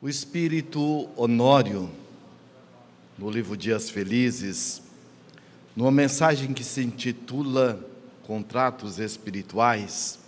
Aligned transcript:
O 0.00 0.08
espírito 0.08 1.08
Honório, 1.16 1.90
no 3.18 3.28
livro 3.28 3.56
Dias 3.56 3.90
Felizes, 3.90 4.80
numa 5.74 5.90
mensagem 5.90 6.54
que 6.54 6.62
se 6.62 6.84
intitula 6.84 7.84
Contratos 8.24 9.00
Espirituais, 9.00 10.20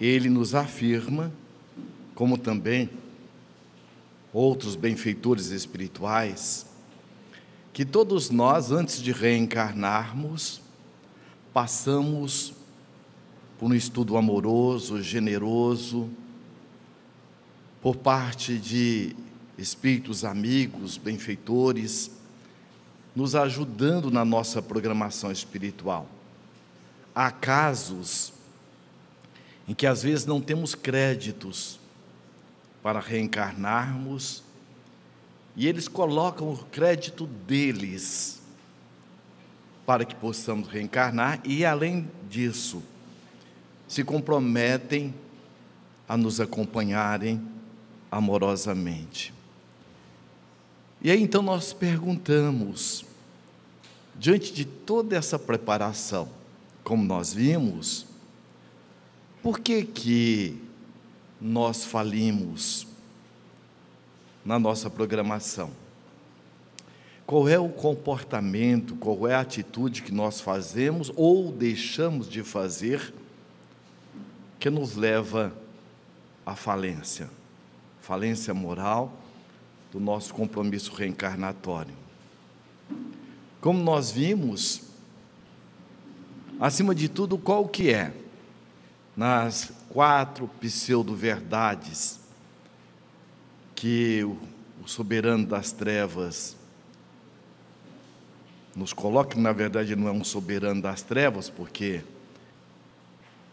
ele 0.00 0.28
nos 0.28 0.56
afirma, 0.56 1.32
como 2.16 2.36
também 2.36 2.90
outros 4.32 4.74
benfeitores 4.74 5.52
espirituais, 5.52 6.66
que 7.72 7.84
todos 7.84 8.28
nós, 8.28 8.72
antes 8.72 9.00
de 9.00 9.12
reencarnarmos, 9.12 10.60
passamos 11.52 12.52
por 13.56 13.70
um 13.70 13.74
estudo 13.74 14.16
amoroso, 14.16 15.00
generoso, 15.00 16.10
por 17.80 17.96
parte 17.96 18.58
de 18.58 19.14
espíritos 19.56 20.24
amigos, 20.24 20.96
benfeitores, 20.96 22.10
nos 23.14 23.34
ajudando 23.34 24.10
na 24.10 24.24
nossa 24.24 24.62
programação 24.62 25.30
espiritual. 25.32 26.08
Há 27.14 27.30
casos 27.30 28.32
em 29.66 29.74
que 29.74 29.86
às 29.86 30.02
vezes 30.02 30.24
não 30.24 30.40
temos 30.40 30.74
créditos 30.74 31.78
para 32.82 33.00
reencarnarmos 33.00 34.42
e 35.56 35.66
eles 35.66 35.88
colocam 35.88 36.52
o 36.52 36.58
crédito 36.66 37.26
deles 37.26 38.40
para 39.84 40.04
que 40.04 40.14
possamos 40.14 40.68
reencarnar 40.68 41.40
e 41.44 41.64
além 41.64 42.08
disso 42.30 42.82
se 43.88 44.04
comprometem 44.04 45.14
a 46.08 46.16
nos 46.16 46.40
acompanharem 46.40 47.57
amorosamente. 48.10 49.32
E 51.00 51.10
aí 51.10 51.22
então 51.22 51.42
nós 51.42 51.72
perguntamos, 51.72 53.04
diante 54.16 54.52
de 54.52 54.64
toda 54.64 55.16
essa 55.16 55.38
preparação, 55.38 56.28
como 56.82 57.04
nós 57.04 57.32
vimos, 57.32 58.06
por 59.42 59.60
que 59.60 59.84
que 59.84 60.60
nós 61.40 61.84
falimos 61.84 62.86
na 64.44 64.58
nossa 64.58 64.90
programação? 64.90 65.70
Qual 67.24 67.46
é 67.46 67.58
o 67.58 67.68
comportamento, 67.68 68.96
qual 68.96 69.28
é 69.28 69.34
a 69.34 69.40
atitude 69.40 70.02
que 70.02 70.10
nós 70.10 70.40
fazemos 70.40 71.12
ou 71.14 71.52
deixamos 71.52 72.28
de 72.28 72.42
fazer 72.42 73.12
que 74.58 74.70
nos 74.70 74.96
leva 74.96 75.52
à 76.44 76.56
falência? 76.56 77.37
Falência 78.08 78.54
moral 78.54 79.12
do 79.92 80.00
nosso 80.00 80.32
compromisso 80.32 80.94
reencarnatório. 80.94 81.94
Como 83.60 83.82
nós 83.82 84.10
vimos, 84.10 84.80
acima 86.58 86.94
de 86.94 87.06
tudo, 87.06 87.36
qual 87.36 87.68
que 87.68 87.92
é? 87.92 88.14
Nas 89.14 89.70
quatro 89.90 90.48
pseudo-verdades 90.58 92.18
que 93.74 94.24
o 94.24 94.88
soberano 94.88 95.44
das 95.44 95.70
trevas 95.70 96.56
nos 98.74 98.94
coloca, 98.94 99.36
que 99.36 99.40
na 99.40 99.52
verdade 99.52 99.94
não 99.94 100.08
é 100.08 100.12
um 100.12 100.24
soberano 100.24 100.80
das 100.80 101.02
trevas, 101.02 101.50
porque 101.50 102.02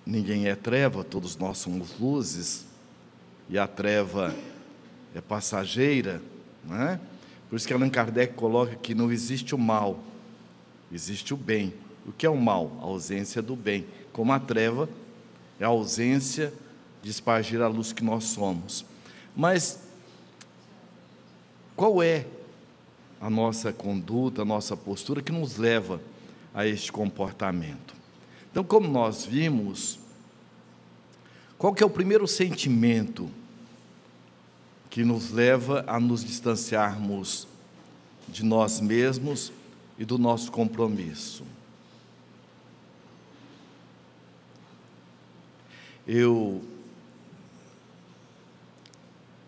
ninguém 0.05 0.47
é 0.47 0.55
treva, 0.55 1.03
todos 1.03 1.35
nós 1.35 1.57
somos 1.57 1.99
luzes, 1.99 2.73
e 3.49 3.57
a 3.57 3.67
treva 3.67 4.35
é 5.13 5.21
passageira, 5.21 6.21
né? 6.63 6.99
por 7.49 7.55
isso 7.55 7.67
que 7.67 7.73
Allan 7.73 7.89
Kardec 7.89 8.33
coloca 8.33 8.75
que 8.75 8.95
não 8.95 9.11
existe 9.11 9.53
o 9.53 9.57
mal, 9.57 9.99
existe 10.91 11.33
o 11.33 11.37
bem. 11.37 11.73
O 12.07 12.11
que 12.11 12.25
é 12.25 12.29
o 12.29 12.37
mal? 12.37 12.77
A 12.81 12.83
ausência 12.83 13.41
do 13.41 13.55
bem. 13.55 13.85
Como 14.13 14.31
a 14.31 14.39
treva 14.39 14.87
é 15.59 15.65
a 15.65 15.69
ausência 15.69 16.53
de 17.01 17.09
espargir 17.09 17.61
a 17.61 17.67
luz 17.67 17.91
que 17.91 18.03
nós 18.03 18.25
somos. 18.25 18.85
Mas 19.35 19.79
qual 21.75 22.01
é 22.01 22.25
a 23.19 23.29
nossa 23.29 23.73
conduta, 23.73 24.43
a 24.43 24.45
nossa 24.45 24.77
postura 24.77 25.21
que 25.21 25.31
nos 25.31 25.57
leva 25.57 25.99
a 26.53 26.65
este 26.65 26.91
comportamento? 26.91 27.95
Então, 28.51 28.63
como 28.63 28.87
nós 28.87 29.25
vimos, 29.25 29.99
qual 31.57 31.73
que 31.73 31.81
é 31.81 31.85
o 31.85 31.89
primeiro 31.89 32.27
sentimento 32.27 33.29
que 34.89 35.03
nos 35.03 35.31
leva 35.31 35.83
a 35.87 35.99
nos 35.99 36.23
distanciarmos 36.23 37.47
de 38.27 38.43
nós 38.43 38.79
mesmos 38.81 39.51
e 39.97 40.05
do 40.05 40.17
nosso 40.17 40.51
compromisso? 40.51 41.43
Eu 46.07 46.61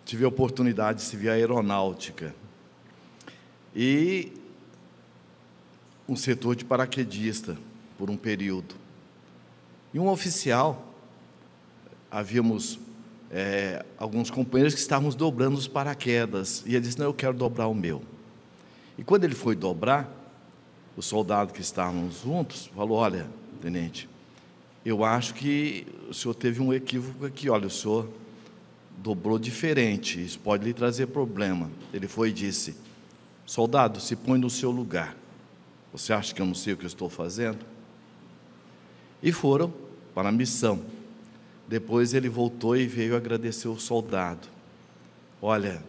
tive 0.06 0.24
a 0.24 0.28
oportunidade 0.30 1.00
de 1.00 1.06
servir 1.06 1.30
a 1.30 1.34
aeronáutica 1.34 2.34
e 3.76 4.32
um 6.08 6.16
setor 6.16 6.56
de 6.56 6.64
paraquedista 6.64 7.58
por 7.98 8.10
um 8.10 8.16
período. 8.16 8.76
E 9.94 10.00
um 10.00 10.08
oficial 10.08 10.87
havíamos 12.12 12.80
é, 13.30 13.86
alguns 13.98 14.30
companheiros 14.30 14.74
que 14.74 14.80
estávamos 14.80 15.16
dobrando 15.16 15.58
os 15.58 15.68
paraquedas. 15.68 16.64
E 16.66 16.76
ele 16.76 16.82
disse: 16.82 16.98
Não, 16.98 17.06
eu 17.06 17.14
quero 17.14 17.34
dobrar 17.34 17.68
o 17.68 17.74
meu. 17.74 18.02
E 18.98 19.04
quando 19.04 19.24
ele 19.24 19.36
foi 19.36 19.56
dobrar, 19.56 20.10
o 20.96 21.02
soldado 21.02 21.54
que 21.54 21.62
estávamos 21.62 22.22
juntos 22.22 22.68
falou: 22.76 22.98
Olha, 22.98 23.28
tenente, 23.62 24.10
eu 24.86 25.04
acho 25.04 25.34
que 25.34 25.86
o 26.10 26.14
senhor 26.14 26.34
teve 26.34 26.62
um 26.62 26.74
equívoco 26.74 27.26
aqui. 27.26 27.50
Olha, 27.50 27.68
o 27.68 27.70
senhor 27.70 28.10
dobrou 28.98 29.38
diferente, 29.38 30.24
isso 30.24 30.40
pode 30.40 30.64
lhe 30.64 30.74
trazer 30.74 31.08
problema. 31.08 31.70
Ele 31.94 32.08
foi 32.08 32.30
e 32.30 32.34
disse: 32.34 32.76
Soldado, 33.46 34.00
se 34.00 34.16
põe 34.16 34.40
no 34.40 34.50
seu 34.50 34.72
lugar. 34.72 35.16
Você 35.92 36.12
acha 36.14 36.34
que 36.34 36.42
eu 36.42 36.46
não 36.46 36.54
sei 36.54 36.74
o 36.74 36.78
que 36.78 36.84
eu 36.84 36.88
estou 36.88 37.10
fazendo? 37.10 37.60
E 39.24 39.32
foram 39.32 39.74
para 40.14 40.30
a 40.30 40.32
missão. 40.32 40.82
Depois 41.68 42.14
ele 42.14 42.30
voltou 42.30 42.78
e 42.78 42.88
veio 42.88 43.16
agradecer 43.16 43.68
o 43.68 43.78
soldado. 43.78 44.48
Olha, 45.42 45.84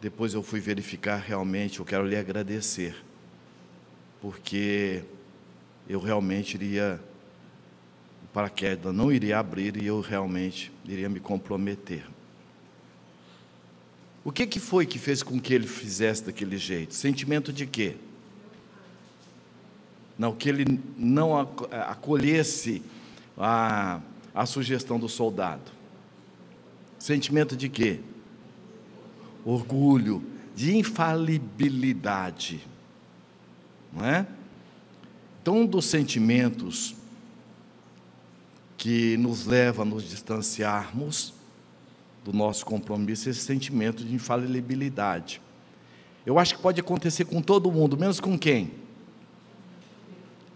depois 0.00 0.34
eu 0.34 0.42
fui 0.42 0.60
verificar 0.60 1.16
realmente, 1.16 1.78
eu 1.78 1.84
quero 1.84 2.06
lhe 2.06 2.16
agradecer, 2.16 2.96
porque 4.20 5.02
eu 5.88 6.00
realmente 6.00 6.54
iria, 6.54 7.00
o 8.24 8.26
paraquedas 8.34 8.94
não 8.94 9.12
iria 9.12 9.38
abrir 9.38 9.80
e 9.80 9.86
eu 9.86 10.00
realmente 10.00 10.72
iria 10.84 11.08
me 11.08 11.20
comprometer. 11.20 12.04
O 14.24 14.32
que, 14.32 14.46
que 14.46 14.58
foi 14.58 14.84
que 14.84 14.98
fez 14.98 15.22
com 15.22 15.38
que 15.38 15.54
ele 15.54 15.66
fizesse 15.66 16.24
daquele 16.24 16.56
jeito? 16.56 16.94
Sentimento 16.94 17.52
de 17.52 17.66
quê? 17.66 17.96
Não, 20.18 20.34
que 20.34 20.48
ele 20.48 20.80
não 20.96 21.38
acolhesse 21.38 22.82
a 23.36 24.00
a 24.34 24.44
sugestão 24.44 24.98
do 24.98 25.08
soldado. 25.08 25.70
Sentimento 26.98 27.56
de 27.56 27.68
quê? 27.68 28.00
Orgulho, 29.44 30.24
de 30.56 30.76
infalibilidade. 30.76 32.66
Não 33.92 34.04
é? 34.04 34.26
Então, 35.40 35.60
um 35.60 35.66
dos 35.66 35.84
sentimentos 35.84 36.96
que 38.76 39.16
nos 39.18 39.46
leva 39.46 39.82
a 39.82 39.84
nos 39.84 40.08
distanciarmos 40.08 41.34
do 42.24 42.32
nosso 42.32 42.64
compromisso 42.64 43.28
é 43.28 43.30
esse 43.30 43.40
sentimento 43.40 44.02
de 44.04 44.14
infalibilidade. 44.14 45.40
Eu 46.24 46.38
acho 46.38 46.56
que 46.56 46.62
pode 46.62 46.80
acontecer 46.80 47.26
com 47.26 47.42
todo 47.42 47.70
mundo, 47.70 47.96
menos 47.96 48.18
com 48.18 48.38
quem? 48.38 48.72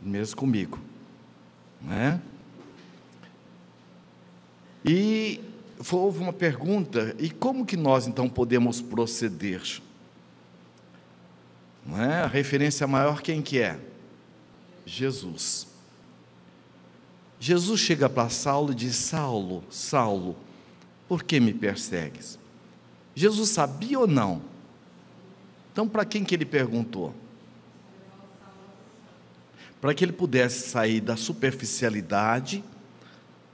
Menos 0.03 0.33
comigo. 0.33 0.79
Não 1.83 1.93
é? 1.93 2.21
E 4.89 5.39
houve 5.93 6.19
uma 6.19 6.33
pergunta: 6.33 7.15
e 7.19 7.29
como 7.29 7.67
que 7.67 7.77
nós 7.77 8.07
então 8.07 8.27
podemos 8.27 8.81
proceder? 8.81 9.83
Não 11.85 12.03
é? 12.03 12.23
A 12.23 12.27
referência 12.27 12.87
maior 12.87 13.21
quem 13.21 13.43
que 13.43 13.59
é? 13.59 13.79
Jesus. 14.87 15.67
Jesus 17.39 17.81
chega 17.81 18.09
para 18.09 18.31
Saulo 18.31 18.73
e 18.73 18.75
diz: 18.75 18.97
Saulo, 18.97 19.63
Saulo, 19.71 20.35
por 21.07 21.23
que 21.23 21.39
me 21.39 21.53
persegues? 21.53 22.39
Jesus 23.15 23.51
sabia 23.51 23.99
ou 23.99 24.07
não? 24.07 24.41
Então, 25.71 25.87
para 25.87 26.05
quem 26.07 26.25
que 26.25 26.35
ele 26.35 26.47
perguntou? 26.47 27.15
Para 29.81 29.93
que 29.93 30.03
ele 30.03 30.13
pudesse 30.13 30.71
sair 30.71 31.01
da 31.01 31.15
superficialidade 31.15 32.65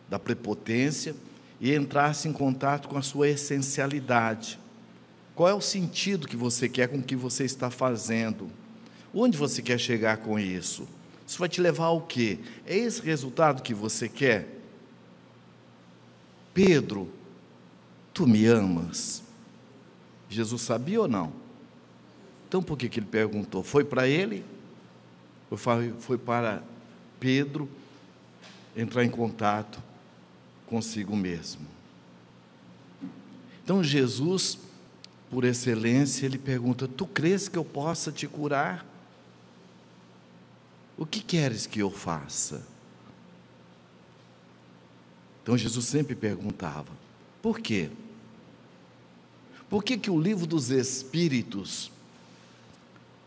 da 0.09 0.19
prepotência 0.19 1.15
e 1.61 1.75
entrasse 1.75 2.29
em 2.29 2.33
contato 2.33 2.89
com 2.89 2.99
a 2.99 3.03
sua 3.03 3.29
essencialidade, 3.29 4.59
Qual 5.35 5.49
é 5.49 5.55
o 5.55 5.61
sentido 5.61 6.29
que 6.29 6.37
você 6.37 6.69
quer 6.69 6.89
com 6.89 6.99
o 6.99 7.03
que 7.03 7.17
você 7.17 7.45
está 7.45 7.69
fazendo? 7.69 8.49
Onde 9.13 9.37
você 9.37 9.61
quer 9.61 9.79
chegar 9.79 10.19
com 10.19 10.39
isso? 10.39 10.87
Isso 11.27 11.39
vai 11.39 11.49
te 11.49 11.61
levar 11.61 11.87
ao 11.87 12.03
quê? 12.03 12.39
É 12.65 12.77
esse 12.77 13.03
resultado 13.03 13.63
que 13.63 13.75
você 13.75 14.09
quer? 14.09 14.49
Pedro, 16.53 17.13
tu 18.13 18.29
me 18.29 18.47
amas? 18.47 19.23
Jesus 20.29 20.63
sabia 20.63 21.01
ou 21.01 21.09
não? 21.09 21.33
Então 22.49 22.63
por 22.63 22.79
que, 22.79 22.89
que 22.89 23.01
ele 23.01 23.07
perguntou? 23.07 23.65
Foi 23.65 23.85
para 23.85 24.07
ele? 24.07 24.45
Foi 25.99 26.19
para 26.19 26.63
Pedro 27.19 27.69
entrar 28.77 29.05
em 29.05 29.11
contato 29.11 29.83
consigo 30.67 31.17
mesmo? 31.17 31.67
Então 33.63 33.83
Jesus, 33.83 34.59
por 35.31 35.45
excelência, 35.45 36.27
ele 36.27 36.39
pergunta: 36.39 36.87
Tu 36.87 37.07
crês 37.07 37.49
que 37.49 37.57
eu 37.57 37.65
possa 37.65 38.13
te 38.13 38.27
curar? 38.27 38.87
O 40.97 41.05
que 41.05 41.21
queres 41.21 41.67
que 41.67 41.81
eu 41.81 41.91
faça? 41.91 42.63
Então 45.43 45.57
Jesus 45.57 45.87
sempre 45.87 46.15
perguntava: 46.15 46.91
Por 47.43 47.61
quê? 47.61 47.91
Por 49.69 49.83
que, 49.83 49.97
que 49.97 50.11
o 50.11 50.21
livro 50.21 50.47
dos 50.47 50.71
Espíritos, 50.71 51.91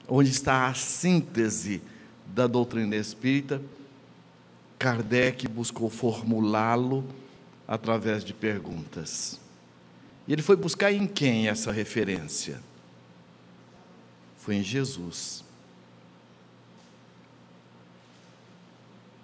onde 0.07 0.30
está 0.30 0.68
a 0.68 0.74
síntese 0.74 1.81
da 2.25 2.48
doutrina 2.48 2.95
espírita, 2.95 3.62
Kardec 4.78 5.48
buscou 5.48 5.90
formulá-lo 5.90 7.04
através 7.68 8.24
de 8.24 8.34
perguntas. 8.34 9.40
E 10.28 10.34
ele 10.34 10.42
foi 10.42 10.56
buscar 10.56 10.92
em 10.92 11.06
quem 11.06 11.48
essa 11.48 11.72
referência? 11.72 12.62
Foi 14.38 14.56
em 14.56 14.64
Jesus. 14.64 15.44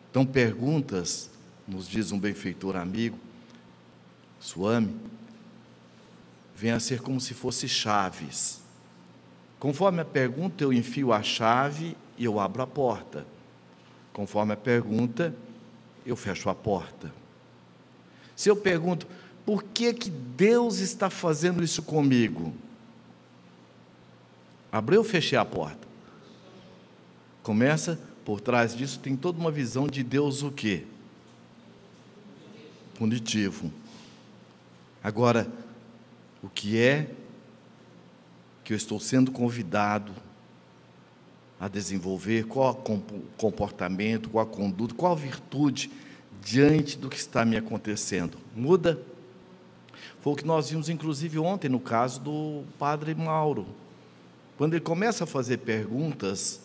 Então, 0.09 0.25
perguntas, 0.25 1.29
nos 1.67 1.87
diz 1.87 2.11
um 2.11 2.19
benfeitor 2.19 2.75
amigo, 2.75 3.17
Suame, 4.39 4.93
vem 6.55 6.71
a 6.71 6.79
ser 6.79 7.01
como 7.01 7.19
se 7.19 7.33
fosse 7.33 7.67
chaves. 7.67 8.61
Conforme 9.57 10.01
a 10.01 10.05
pergunta, 10.05 10.63
eu 10.63 10.73
enfio 10.73 11.13
a 11.13 11.23
chave 11.23 11.95
e 12.17 12.25
eu 12.25 12.39
abro 12.39 12.61
a 12.61 12.67
porta. 12.67 13.25
Conforme 14.11 14.53
a 14.53 14.57
pergunta, 14.57 15.33
eu 16.05 16.15
fecho 16.15 16.49
a 16.49 16.55
porta. 16.55 17.22
Se 18.35 18.49
eu 18.49 18.55
pergunto, 18.55 19.07
por 19.45 19.63
que, 19.63 19.93
que 19.93 20.09
Deus 20.09 20.79
está 20.79 21.09
fazendo 21.09 21.63
isso 21.63 21.83
comigo? 21.83 22.53
Abriu 24.71 24.99
ou 24.99 25.05
fechei 25.05 25.37
a 25.37 25.45
porta? 25.45 25.87
Começa 27.43 27.99
por 28.25 28.39
trás 28.39 28.75
disso 28.75 28.99
tem 28.99 29.15
toda 29.15 29.37
uma 29.37 29.51
visão 29.51 29.87
de 29.87 30.01
Deus 30.01 30.43
o 30.43 30.51
quê? 30.51 30.85
Punitivo. 32.95 33.71
Agora, 35.03 35.51
o 36.41 36.49
que 36.49 36.79
é 36.79 37.09
que 38.63 38.71
eu 38.71 38.77
estou 38.77 38.99
sendo 38.99 39.31
convidado 39.31 40.13
a 41.59 41.67
desenvolver, 41.67 42.45
qual 42.45 42.75
comportamento, 43.37 44.29
qual 44.29 44.45
conduta, 44.45 44.95
qual 44.95 45.15
virtude 45.15 45.91
diante 46.43 46.97
do 46.97 47.09
que 47.09 47.17
está 47.17 47.45
me 47.45 47.57
acontecendo? 47.57 48.37
Muda? 48.55 48.99
Foi 50.21 50.33
o 50.33 50.35
que 50.35 50.45
nós 50.45 50.69
vimos, 50.69 50.89
inclusive, 50.89 51.39
ontem, 51.39 51.69
no 51.69 51.79
caso 51.79 52.19
do 52.19 52.63
padre 52.77 53.13
Mauro. 53.13 53.67
Quando 54.57 54.73
ele 54.73 54.81
começa 54.81 55.23
a 55.23 55.27
fazer 55.27 55.57
perguntas 55.57 56.61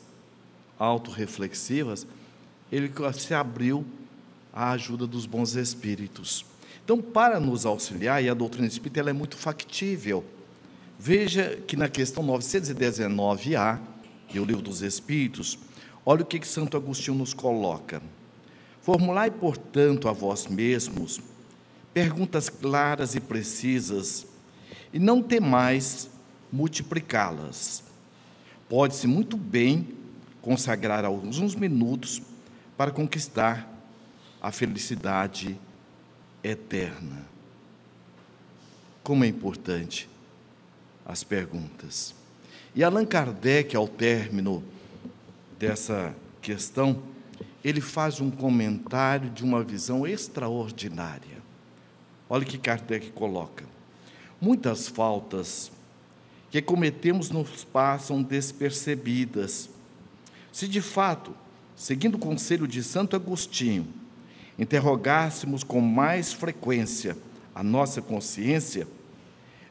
autorreflexivas, 0.78 2.06
ele 2.70 2.92
se 3.14 3.34
abriu 3.34 3.84
à 4.52 4.70
ajuda 4.70 5.06
dos 5.06 5.26
bons 5.26 5.54
espíritos. 5.56 6.44
Então, 6.84 7.00
para 7.00 7.40
nos 7.40 7.66
auxiliar, 7.66 8.22
e 8.22 8.28
a 8.28 8.34
doutrina 8.34 8.66
espírita 8.66 9.00
ela 9.00 9.10
é 9.10 9.12
muito 9.12 9.36
factível. 9.36 10.24
Veja 10.98 11.56
que 11.66 11.76
na 11.76 11.88
questão 11.88 12.24
919A, 12.24 13.78
do 14.32 14.44
Livro 14.44 14.62
dos 14.62 14.82
Espíritos, 14.82 15.58
olha 16.04 16.22
o 16.22 16.26
que, 16.26 16.38
que 16.38 16.46
Santo 16.46 16.76
Agostinho 16.76 17.16
nos 17.16 17.32
coloca. 17.32 18.02
Formulai, 18.88 19.30
portanto, 19.30 20.08
a 20.08 20.12
vós 20.12 20.46
mesmos 20.46 21.20
perguntas 21.92 22.48
claras 22.48 23.14
e 23.14 23.20
precisas, 23.20 24.26
e 24.90 24.98
não 24.98 25.22
temais 25.22 26.08
multiplicá-las. 26.50 27.84
Pode-se 28.66 29.06
muito 29.06 29.36
bem 29.36 29.88
consagrar 30.40 31.04
alguns 31.04 31.54
minutos 31.54 32.22
para 32.78 32.90
conquistar 32.90 33.70
a 34.40 34.50
felicidade 34.50 35.60
eterna. 36.42 37.26
Como 39.02 39.22
é 39.22 39.26
importante 39.26 40.08
as 41.04 41.22
perguntas. 41.22 42.14
E 42.74 42.82
Allan 42.82 43.04
Kardec, 43.04 43.76
ao 43.76 43.86
término 43.86 44.64
dessa 45.58 46.16
questão, 46.40 47.02
ele 47.68 47.80
faz 47.80 48.20
um 48.20 48.30
comentário 48.30 49.30
de 49.30 49.44
uma 49.44 49.62
visão 49.62 50.06
extraordinária. 50.06 51.38
Olha 52.28 52.44
que 52.44 52.58
Kardec 52.58 53.10
coloca. 53.10 53.64
Muitas 54.40 54.88
faltas 54.88 55.70
que 56.50 56.62
cometemos 56.62 57.30
nos 57.30 57.64
passam 57.64 58.22
despercebidas 58.22 59.68
se 60.58 60.66
de 60.66 60.80
fato, 60.80 61.34
seguindo 61.76 62.16
o 62.16 62.18
conselho 62.18 62.66
de 62.66 62.82
Santo 62.82 63.14
Agostinho, 63.14 63.86
interrogássemos 64.58 65.62
com 65.62 65.80
mais 65.80 66.32
frequência 66.32 67.16
a 67.54 67.62
nossa 67.62 68.02
consciência, 68.02 68.88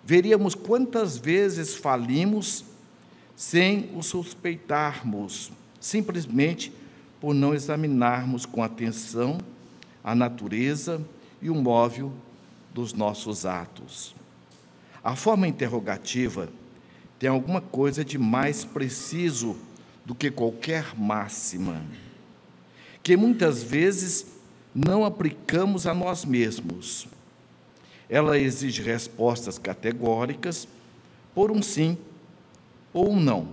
veríamos 0.01 0.55
quantas 0.55 1.17
vezes 1.17 1.75
falimos 1.75 2.63
sem 3.35 3.89
o 3.95 4.01
suspeitarmos, 4.01 5.51
simplesmente 5.77 6.71
por 7.19 7.33
não 7.33 7.53
examinarmos 7.53 8.45
com 8.45 8.63
atenção 8.63 9.37
a 10.03 10.13
natureza 10.15 11.01
e 11.41 11.49
o 11.49 11.55
móvel 11.55 12.11
dos 12.73 12.93
nossos 12.93 13.45
atos. 13.45 14.15
A 15.03 15.15
forma 15.15 15.47
interrogativa 15.47 16.49
tem 17.19 17.29
alguma 17.29 17.61
coisa 17.61 18.05
de 18.05 18.17
mais 18.17 18.63
preciso 18.63 19.57
do 20.05 20.13
que 20.13 20.29
qualquer 20.29 20.97
máxima, 20.97 21.81
que 23.01 23.17
muitas 23.17 23.63
vezes 23.63 24.27
não 24.73 25.03
aplicamos 25.03 25.87
a 25.87 25.93
nós 25.93 26.23
mesmos. 26.23 27.07
Ela 28.09 28.37
exige 28.37 28.81
respostas 28.81 29.57
categóricas 29.57 30.67
por 31.33 31.51
um 31.51 31.61
sim 31.61 31.97
ou 32.93 33.11
um 33.11 33.19
não, 33.19 33.49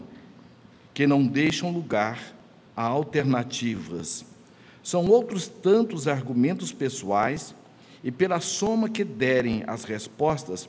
que 0.93 1.07
não 1.07 1.27
deixam 1.27 1.73
lugar 1.73 2.34
a 2.77 2.83
alternativas. 2.83 4.25
São 4.83 5.07
outros 5.07 5.49
tantos 5.49 6.07
argumentos 6.09 6.73
pessoais 6.73 7.55
e 8.03 8.11
pela 8.11 8.41
soma 8.41 8.89
que 8.89 9.03
derem 9.03 9.65
as 9.67 9.85
respostas, 9.85 10.69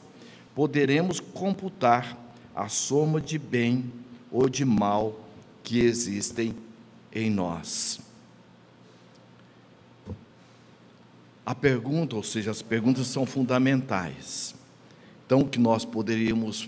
poderemos 0.56 1.20
computar 1.20 2.18
a 2.56 2.70
soma 2.70 3.20
de 3.20 3.38
bem 3.38 3.92
ou 4.32 4.48
de 4.48 4.64
mal 4.64 5.20
que 5.62 5.80
existem 5.80 6.56
em 7.12 7.30
nós. 7.30 8.00
A 11.46 11.54
pergunta, 11.54 12.16
ou 12.16 12.24
seja, 12.24 12.50
as 12.52 12.62
perguntas 12.62 13.08
são 13.08 13.26
fundamentais. 13.26 14.56
Então, 15.26 15.42
o 15.42 15.48
que 15.48 15.60
nós 15.60 15.84
poderíamos, 15.86 16.68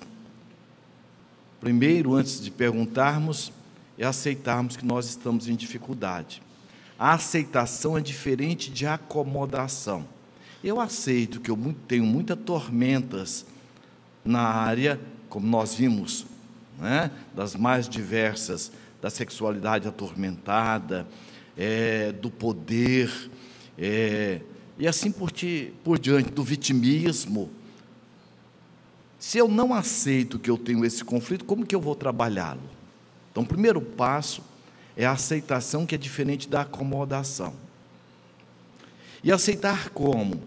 primeiro, 1.60 2.14
antes 2.14 2.42
de 2.42 2.52
perguntarmos, 2.52 3.52
é 3.98 4.06
aceitarmos 4.06 4.78
que 4.78 4.86
nós 4.86 5.08
estamos 5.08 5.48
em 5.48 5.56
dificuldade. 5.56 6.42
A 7.00 7.14
aceitação 7.14 7.98
é 7.98 8.02
diferente 8.02 8.72
de 8.72 8.86
acomodação. 8.86 10.06
Eu 10.64 10.80
aceito 10.80 11.40
que 11.40 11.52
eu 11.52 11.76
tenho 11.88 12.06
muitas 12.06 12.38
tormentas 12.40 13.46
na 14.26 14.42
área, 14.42 15.00
como 15.30 15.48
nós 15.48 15.76
vimos, 15.76 16.26
né, 16.80 17.12
das 17.36 17.56
mais 17.56 17.88
diversas 17.88 18.72
da 19.02 19.10
sexualidade 19.10 19.88
atormentada, 19.88 21.08
é, 21.56 22.12
do 22.12 22.30
poder, 22.30 23.12
é, 23.78 24.42
e 24.78 24.88
assim 24.88 25.12
por, 25.12 25.32
ti, 25.32 25.74
por 25.84 26.00
diante, 26.00 26.32
do 26.32 26.44
vitimismo. 26.44 27.50
Se 29.20 29.38
eu 29.38 29.48
não 29.48 29.74
aceito 29.74 30.40
que 30.40 30.50
eu 30.50 30.58
tenho 30.58 30.86
esse 30.86 31.04
conflito, 31.04 31.46
como 31.46 31.66
que 31.66 31.76
eu 31.76 31.82
vou 31.82 31.96
trabalhá-lo? 31.96 32.77
Então, 33.38 33.46
o 33.46 33.48
primeiro 33.48 33.80
passo 33.80 34.42
é 34.96 35.06
a 35.06 35.12
aceitação 35.12 35.86
que 35.86 35.94
é 35.94 35.98
diferente 35.98 36.50
da 36.50 36.62
acomodação. 36.62 37.54
E 39.24 39.32
aceitar 39.32 39.92
como? 39.92 40.42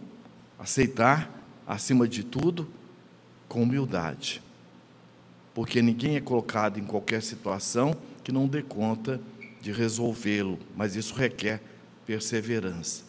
Aceitar, 0.59 1.31
acima 1.65 2.09
de 2.09 2.25
tudo, 2.25 2.69
com 3.49 3.63
humildade. 3.63 4.43
porque 5.55 5.81
ninguém 5.81 6.17
é 6.17 6.21
colocado 6.21 6.81
em 6.81 6.85
qualquer 6.85 7.23
situação 7.23 7.95
que 8.25 8.33
não 8.33 8.49
dê 8.49 8.61
conta 8.61 9.21
de 9.61 9.71
resolvê-lo, 9.71 10.59
mas 10.77 10.97
isso 10.97 11.15
requer 11.15 11.63
perseverança. 12.05 13.05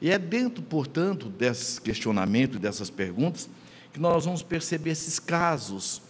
E 0.00 0.10
é 0.10 0.18
dentro, 0.18 0.62
portanto, 0.62 1.28
desses 1.28 1.78
questionamentos, 1.78 2.58
dessas 2.58 2.88
perguntas, 2.88 3.50
que 3.92 4.00
nós 4.00 4.24
vamos 4.24 4.42
perceber 4.42 4.92
esses 4.92 5.18
casos 5.18 6.00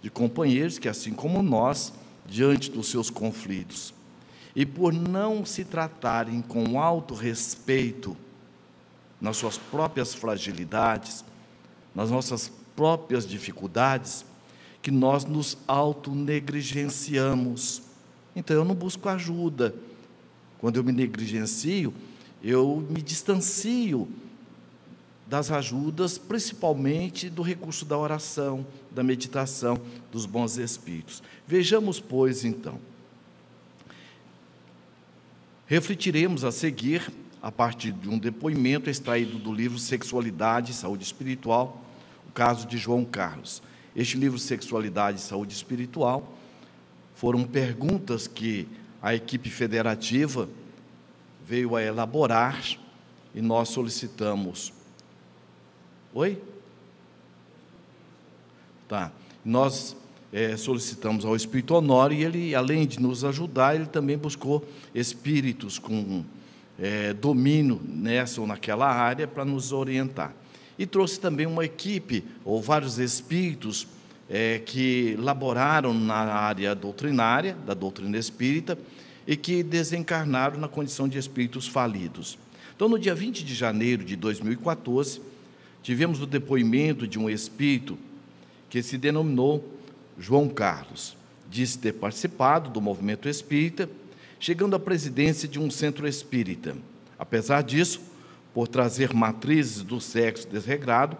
de 0.00 0.10
companheiros 0.10 0.78
que, 0.78 0.88
assim 0.88 1.12
como 1.12 1.42
nós, 1.42 1.92
diante 2.30 2.70
dos 2.70 2.88
seus 2.88 3.10
conflitos, 3.10 3.92
e 4.54 4.64
por 4.64 4.92
não 4.92 5.44
se 5.44 5.64
tratarem 5.64 6.40
com 6.40 6.80
alto 6.80 7.14
respeito 7.14 8.16
nas 9.20 9.36
suas 9.36 9.58
próprias 9.58 10.14
fragilidades, 10.14 11.24
nas 11.94 12.10
nossas 12.10 12.50
próprias 12.76 13.26
dificuldades, 13.26 14.24
que 14.80 14.90
nós 14.90 15.24
nos 15.24 15.58
autonegligenciamos. 15.68 17.82
Então 18.34 18.56
eu 18.56 18.64
não 18.64 18.74
busco 18.74 19.06
ajuda. 19.08 19.74
Quando 20.58 20.76
eu 20.76 20.84
me 20.84 20.92
negligencio, 20.92 21.92
eu 22.42 22.82
me 22.88 23.02
distancio 23.02 24.08
das 25.30 25.52
ajudas, 25.52 26.18
principalmente 26.18 27.30
do 27.30 27.40
recurso 27.40 27.84
da 27.84 27.96
oração, 27.96 28.66
da 28.90 29.00
meditação, 29.00 29.80
dos 30.10 30.26
bons 30.26 30.58
espíritos. 30.58 31.22
Vejamos, 31.46 32.00
pois, 32.00 32.44
então. 32.44 32.80
Refletiremos 35.68 36.42
a 36.42 36.50
seguir, 36.50 37.12
a 37.40 37.52
partir 37.52 37.92
de 37.92 38.08
um 38.08 38.18
depoimento 38.18 38.90
extraído 38.90 39.38
do 39.38 39.54
livro 39.54 39.78
Sexualidade 39.78 40.72
e 40.72 40.74
Saúde 40.74 41.04
Espiritual, 41.04 41.80
o 42.28 42.32
caso 42.32 42.66
de 42.66 42.76
João 42.76 43.04
Carlos. 43.04 43.62
Este 43.94 44.16
livro 44.16 44.36
Sexualidade 44.36 45.18
e 45.18 45.22
Saúde 45.22 45.54
Espiritual 45.54 46.36
foram 47.14 47.44
perguntas 47.44 48.26
que 48.26 48.66
a 49.00 49.14
equipe 49.14 49.48
federativa 49.48 50.48
veio 51.46 51.76
a 51.76 51.82
elaborar 51.82 52.60
e 53.32 53.40
nós 53.40 53.68
solicitamos. 53.68 54.79
Oi? 56.12 56.42
Tá. 58.88 59.12
Nós 59.44 59.96
é, 60.32 60.56
solicitamos 60.56 61.24
ao 61.24 61.36
Espírito 61.36 61.72
Honório 61.72 62.18
e 62.18 62.24
ele, 62.24 62.54
além 62.54 62.84
de 62.84 63.00
nos 63.00 63.24
ajudar, 63.24 63.76
ele 63.76 63.86
também 63.86 64.18
buscou 64.18 64.66
espíritos 64.92 65.78
com 65.78 66.24
é, 66.76 67.12
domínio 67.12 67.80
nessa 67.86 68.40
ou 68.40 68.46
naquela 68.46 68.88
área 68.88 69.28
para 69.28 69.44
nos 69.44 69.70
orientar. 69.70 70.34
E 70.76 70.84
trouxe 70.84 71.20
também 71.20 71.46
uma 71.46 71.64
equipe, 71.64 72.24
ou 72.44 72.60
vários 72.60 72.98
espíritos, 72.98 73.86
é, 74.28 74.58
que 74.58 75.16
laboraram 75.16 75.94
na 75.94 76.16
área 76.16 76.74
doutrinária, 76.74 77.56
da 77.64 77.74
doutrina 77.74 78.18
espírita, 78.18 78.76
e 79.28 79.36
que 79.36 79.62
desencarnaram 79.62 80.58
na 80.58 80.66
condição 80.66 81.06
de 81.06 81.18
espíritos 81.18 81.68
falidos. 81.68 82.36
Então, 82.74 82.88
no 82.88 82.98
dia 82.98 83.14
20 83.14 83.44
de 83.44 83.54
janeiro 83.54 84.02
de 84.04 84.16
2014, 84.16 85.29
tivemos 85.82 86.20
o 86.20 86.26
depoimento 86.26 87.06
de 87.06 87.18
um 87.18 87.28
espírito 87.28 87.98
que 88.68 88.82
se 88.82 88.96
denominou 88.96 89.78
João 90.18 90.48
Carlos. 90.48 91.16
Disse 91.50 91.78
ter 91.78 91.94
participado 91.94 92.70
do 92.70 92.80
movimento 92.80 93.28
espírita, 93.28 93.88
chegando 94.38 94.76
à 94.76 94.78
presidência 94.78 95.48
de 95.48 95.58
um 95.58 95.70
centro 95.70 96.06
espírita. 96.06 96.76
Apesar 97.18 97.62
disso, 97.62 98.00
por 98.54 98.68
trazer 98.68 99.12
matrizes 99.12 99.82
do 99.82 100.00
sexo 100.00 100.48
desregrado, 100.48 101.16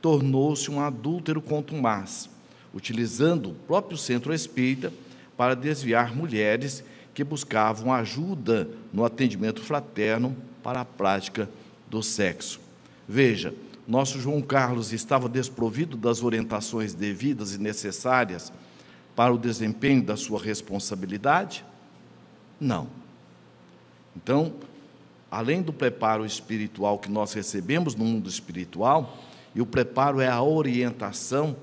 tornou-se 0.00 0.70
um 0.70 0.80
adúltero 0.80 1.40
contumaz, 1.40 2.28
utilizando 2.74 3.50
o 3.50 3.54
próprio 3.54 3.96
centro 3.96 4.32
espírita 4.32 4.92
para 5.36 5.54
desviar 5.54 6.14
mulheres 6.14 6.84
que 7.14 7.22
buscavam 7.22 7.92
ajuda 7.92 8.68
no 8.92 9.04
atendimento 9.04 9.60
fraterno 9.60 10.36
para 10.62 10.80
a 10.80 10.84
prática 10.84 11.48
do 11.90 12.02
sexo. 12.02 12.60
Veja, 13.06 13.54
nosso 13.86 14.20
João 14.20 14.40
Carlos 14.40 14.92
estava 14.92 15.28
desprovido 15.28 15.96
das 15.96 16.22
orientações 16.22 16.94
devidas 16.94 17.54
e 17.54 17.58
necessárias 17.58 18.52
para 19.16 19.34
o 19.34 19.38
desempenho 19.38 20.02
da 20.02 20.16
sua 20.16 20.40
responsabilidade? 20.40 21.64
Não. 22.60 22.86
Então, 24.16 24.52
além 25.30 25.62
do 25.62 25.72
preparo 25.72 26.24
espiritual 26.24 26.98
que 26.98 27.10
nós 27.10 27.32
recebemos 27.32 27.94
no 27.94 28.04
mundo 28.04 28.28
espiritual, 28.28 29.18
e 29.54 29.60
o 29.60 29.66
preparo 29.66 30.20
é 30.20 30.28
a 30.28 30.42
orientação, 30.42 31.56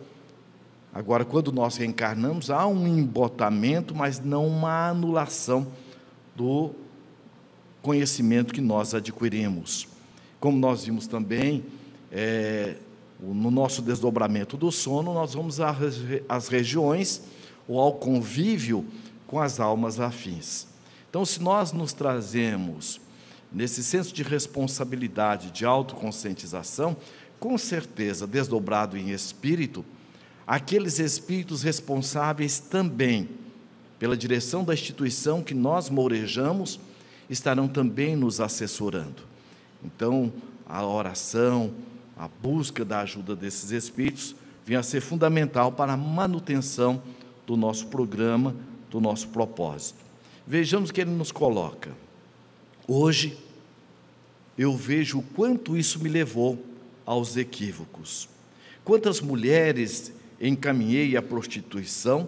agora, 0.94 1.24
quando 1.24 1.52
nós 1.52 1.78
reencarnamos, 1.78 2.52
há 2.52 2.68
um 2.68 2.86
embotamento, 2.86 3.96
mas 3.96 4.20
não 4.20 4.46
uma 4.46 4.90
anulação 4.90 5.68
do 6.36 6.72
conhecimento 7.82 8.54
que 8.54 8.62
nós 8.62 8.94
adquirimos. 8.94 9.88
Como 10.40 10.58
nós 10.58 10.86
vimos 10.86 11.08
também 11.08 11.64
é, 12.12 12.76
no 13.20 13.52
nosso 13.52 13.82
desdobramento 13.82 14.56
do 14.56 14.72
sono, 14.72 15.14
nós 15.14 15.34
vamos 15.34 15.60
às 16.28 16.48
regiões 16.48 17.22
ou 17.68 17.80
ao 17.80 17.94
convívio 17.94 18.86
com 19.28 19.40
as 19.40 19.60
almas 19.60 20.00
afins. 20.00 20.68
Então, 21.10 21.26
se 21.26 21.42
nós 21.42 21.72
nos 21.72 21.92
trazemos 21.92 23.00
nesse 23.52 23.84
senso 23.84 24.14
de 24.14 24.24
responsabilidade, 24.24 25.52
de 25.52 25.66
autoconscientização, 25.66 26.96
com 27.40 27.58
certeza, 27.58 28.28
desdobrado 28.28 28.98
em 28.98 29.10
espírito, 29.12 29.84
aqueles 30.46 31.00
espíritos 31.00 31.64
responsáveis 31.64 32.60
também 32.60 33.30
pela 33.98 34.16
direção 34.16 34.64
da 34.64 34.74
instituição 34.74 35.44
que 35.44 35.54
nós 35.54 35.90
mourejamos 35.90 36.80
estarão 37.30 37.68
também 37.68 38.16
nos 38.16 38.40
assessorando. 38.40 39.24
Então, 39.84 40.32
a 40.68 40.86
oração, 40.86 41.72
a 42.20 42.28
busca 42.28 42.84
da 42.84 43.00
ajuda 43.00 43.34
desses 43.34 43.72
espíritos 43.72 44.36
vinha 44.66 44.80
a 44.80 44.84
ser 44.84 45.00
fundamental 45.00 45.72
para 45.72 45.94
a 45.94 45.98
manutenção 45.98 47.02
do 47.48 47.56
nosso 47.56 47.88
programa, 47.88 48.54
do 48.92 49.00
nosso 49.00 49.30
propósito. 49.30 50.00
Vejamos 50.46 50.92
que 50.92 51.00
ele 51.00 51.12
nos 51.12 51.32
coloca. 51.32 51.92
Hoje, 52.86 53.38
eu 54.58 54.76
vejo 54.76 55.20
o 55.20 55.24
quanto 55.24 55.78
isso 55.78 56.04
me 56.04 56.10
levou 56.10 56.62
aos 57.06 57.38
equívocos. 57.38 58.28
Quantas 58.84 59.22
mulheres 59.22 60.12
encaminhei 60.42 61.16
à 61.16 61.22
prostituição 61.22 62.28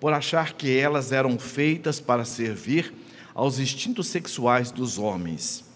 por 0.00 0.12
achar 0.12 0.54
que 0.54 0.76
elas 0.76 1.12
eram 1.12 1.38
feitas 1.38 2.00
para 2.00 2.24
servir 2.24 2.92
aos 3.32 3.60
instintos 3.60 4.08
sexuais 4.08 4.72
dos 4.72 4.98
homens 4.98 5.67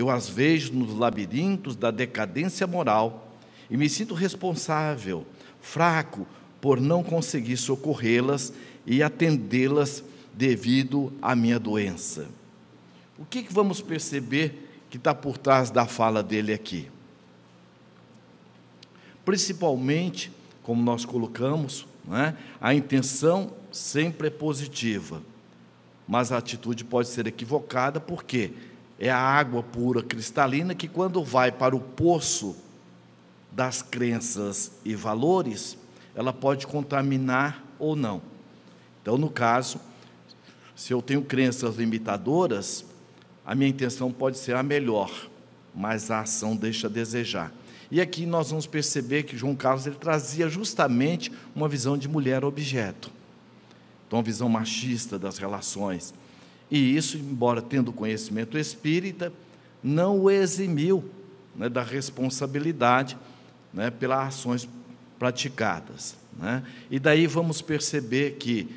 eu 0.00 0.08
as 0.08 0.30
vejo 0.30 0.72
nos 0.72 0.96
labirintos 0.96 1.76
da 1.76 1.90
decadência 1.90 2.66
moral 2.66 3.36
e 3.68 3.76
me 3.76 3.86
sinto 3.86 4.14
responsável, 4.14 5.26
fraco, 5.60 6.26
por 6.58 6.80
não 6.80 7.02
conseguir 7.02 7.58
socorrê-las 7.58 8.50
e 8.86 9.02
atendê-las 9.02 10.02
devido 10.32 11.12
à 11.20 11.36
minha 11.36 11.58
doença. 11.58 12.28
O 13.18 13.26
que, 13.26 13.42
que 13.42 13.52
vamos 13.52 13.82
perceber 13.82 14.70
que 14.88 14.96
está 14.96 15.14
por 15.14 15.36
trás 15.36 15.70
da 15.70 15.84
fala 15.84 16.22
dele 16.22 16.54
aqui? 16.54 16.88
Principalmente, 19.22 20.32
como 20.62 20.82
nós 20.82 21.04
colocamos, 21.04 21.86
é? 22.10 22.32
a 22.58 22.72
intenção 22.72 23.52
sempre 23.70 24.28
é 24.28 24.30
positiva, 24.30 25.20
mas 26.08 26.32
a 26.32 26.38
atitude 26.38 26.84
pode 26.84 27.08
ser 27.08 27.26
equivocada, 27.26 28.00
por 28.00 28.24
quê? 28.24 28.50
É 29.00 29.10
a 29.10 29.18
água 29.18 29.62
pura 29.62 30.02
cristalina 30.02 30.74
que, 30.74 30.86
quando 30.86 31.24
vai 31.24 31.50
para 31.50 31.74
o 31.74 31.80
poço 31.80 32.54
das 33.50 33.80
crenças 33.80 34.72
e 34.84 34.94
valores, 34.94 35.78
ela 36.14 36.34
pode 36.34 36.66
contaminar 36.66 37.64
ou 37.78 37.96
não. 37.96 38.20
Então, 39.00 39.16
no 39.16 39.30
caso, 39.30 39.80
se 40.76 40.92
eu 40.92 41.00
tenho 41.00 41.22
crenças 41.22 41.76
limitadoras, 41.76 42.84
a 43.44 43.54
minha 43.54 43.70
intenção 43.70 44.12
pode 44.12 44.36
ser 44.36 44.54
a 44.54 44.62
melhor, 44.62 45.10
mas 45.74 46.10
a 46.10 46.20
ação 46.20 46.54
deixa 46.54 46.86
a 46.86 46.90
desejar. 46.90 47.52
E 47.90 48.02
aqui 48.02 48.26
nós 48.26 48.50
vamos 48.50 48.66
perceber 48.66 49.22
que 49.22 49.36
João 49.36 49.56
Carlos 49.56 49.86
ele 49.86 49.96
trazia 49.96 50.48
justamente 50.48 51.32
uma 51.56 51.68
visão 51.68 51.96
de 51.96 52.06
mulher 52.06 52.44
objeto. 52.44 53.10
Então, 54.06 54.18
uma 54.18 54.24
visão 54.24 54.48
machista 54.48 55.18
das 55.18 55.38
relações. 55.38 56.12
E 56.70 56.96
isso, 56.96 57.16
embora 57.16 57.60
tendo 57.60 57.92
conhecimento 57.92 58.56
espírita, 58.56 59.32
não 59.82 60.20
o 60.20 60.30
eximiu 60.30 61.04
né, 61.56 61.68
da 61.68 61.82
responsabilidade 61.82 63.16
né, 63.72 63.90
pelas 63.90 64.28
ações 64.28 64.68
praticadas. 65.18 66.16
Né? 66.38 66.62
E 66.90 66.98
daí 66.98 67.26
vamos 67.26 67.60
perceber 67.60 68.36
que, 68.38 68.68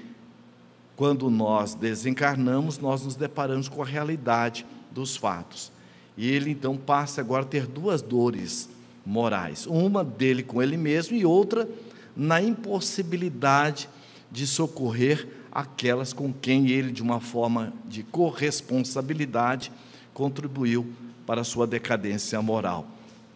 quando 0.95 1.29
nós 1.29 1.75
desencarnamos, 1.75 2.79
nós 2.79 3.03
nos 3.03 3.15
deparamos 3.15 3.67
com 3.67 3.81
a 3.81 3.85
realidade 3.85 4.65
dos 4.91 5.15
fatos. 5.15 5.71
E 6.17 6.29
ele 6.29 6.51
então 6.51 6.77
passa 6.77 7.21
agora 7.21 7.43
a 7.43 7.47
ter 7.47 7.65
duas 7.65 8.01
dores 8.01 8.69
morais: 9.05 9.65
uma 9.65 10.03
dele 10.03 10.43
com 10.43 10.61
ele 10.61 10.77
mesmo 10.77 11.15
e 11.15 11.25
outra 11.25 11.67
na 12.15 12.41
impossibilidade 12.41 13.89
de 14.31 14.45
socorrer 14.45 15.27
aquelas 15.53 16.11
com 16.11 16.33
quem 16.33 16.69
ele, 16.69 16.91
de 16.91 17.03
uma 17.03 17.19
forma 17.19 17.71
de 17.85 18.01
corresponsabilidade, 18.01 19.71
contribuiu 20.11 20.91
para 21.27 21.41
a 21.41 21.43
sua 21.43 21.67
decadência 21.67 22.41
moral. 22.41 22.87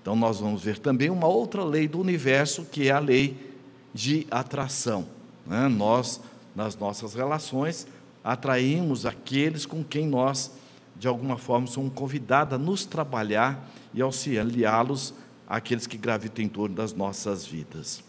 Então, 0.02 0.16
nós 0.16 0.40
vamos 0.40 0.64
ver 0.64 0.80
também 0.80 1.12
uma 1.12 1.28
outra 1.28 1.64
lei 1.64 1.88
do 1.88 2.00
universo, 2.00 2.66
que 2.66 2.88
é 2.88 2.92
a 2.92 3.00
lei 3.00 3.54
de 3.94 4.26
atração. 4.32 5.06
Né? 5.46 5.68
Nós, 5.68 6.20
nas 6.56 6.76
nossas 6.76 7.14
relações, 7.14 7.86
atraímos 8.24 9.06
aqueles 9.06 9.66
com 9.66 9.84
quem 9.84 10.08
nós, 10.08 10.52
de 10.96 11.08
alguma 11.08 11.38
forma, 11.38 11.68
somos 11.68 11.94
convidados 11.94 12.56
a 12.56 12.58
nos 12.58 12.84
trabalhar 12.84 13.70
e 13.94 14.02
auxiliá-los 14.02 15.14
àqueles 15.48 15.86
que 15.86 15.98
gravitam 15.98 16.44
em 16.44 16.50
torno 16.50 16.76
das 16.76 16.94
nossas 16.94 17.46
vidas. 17.46 18.07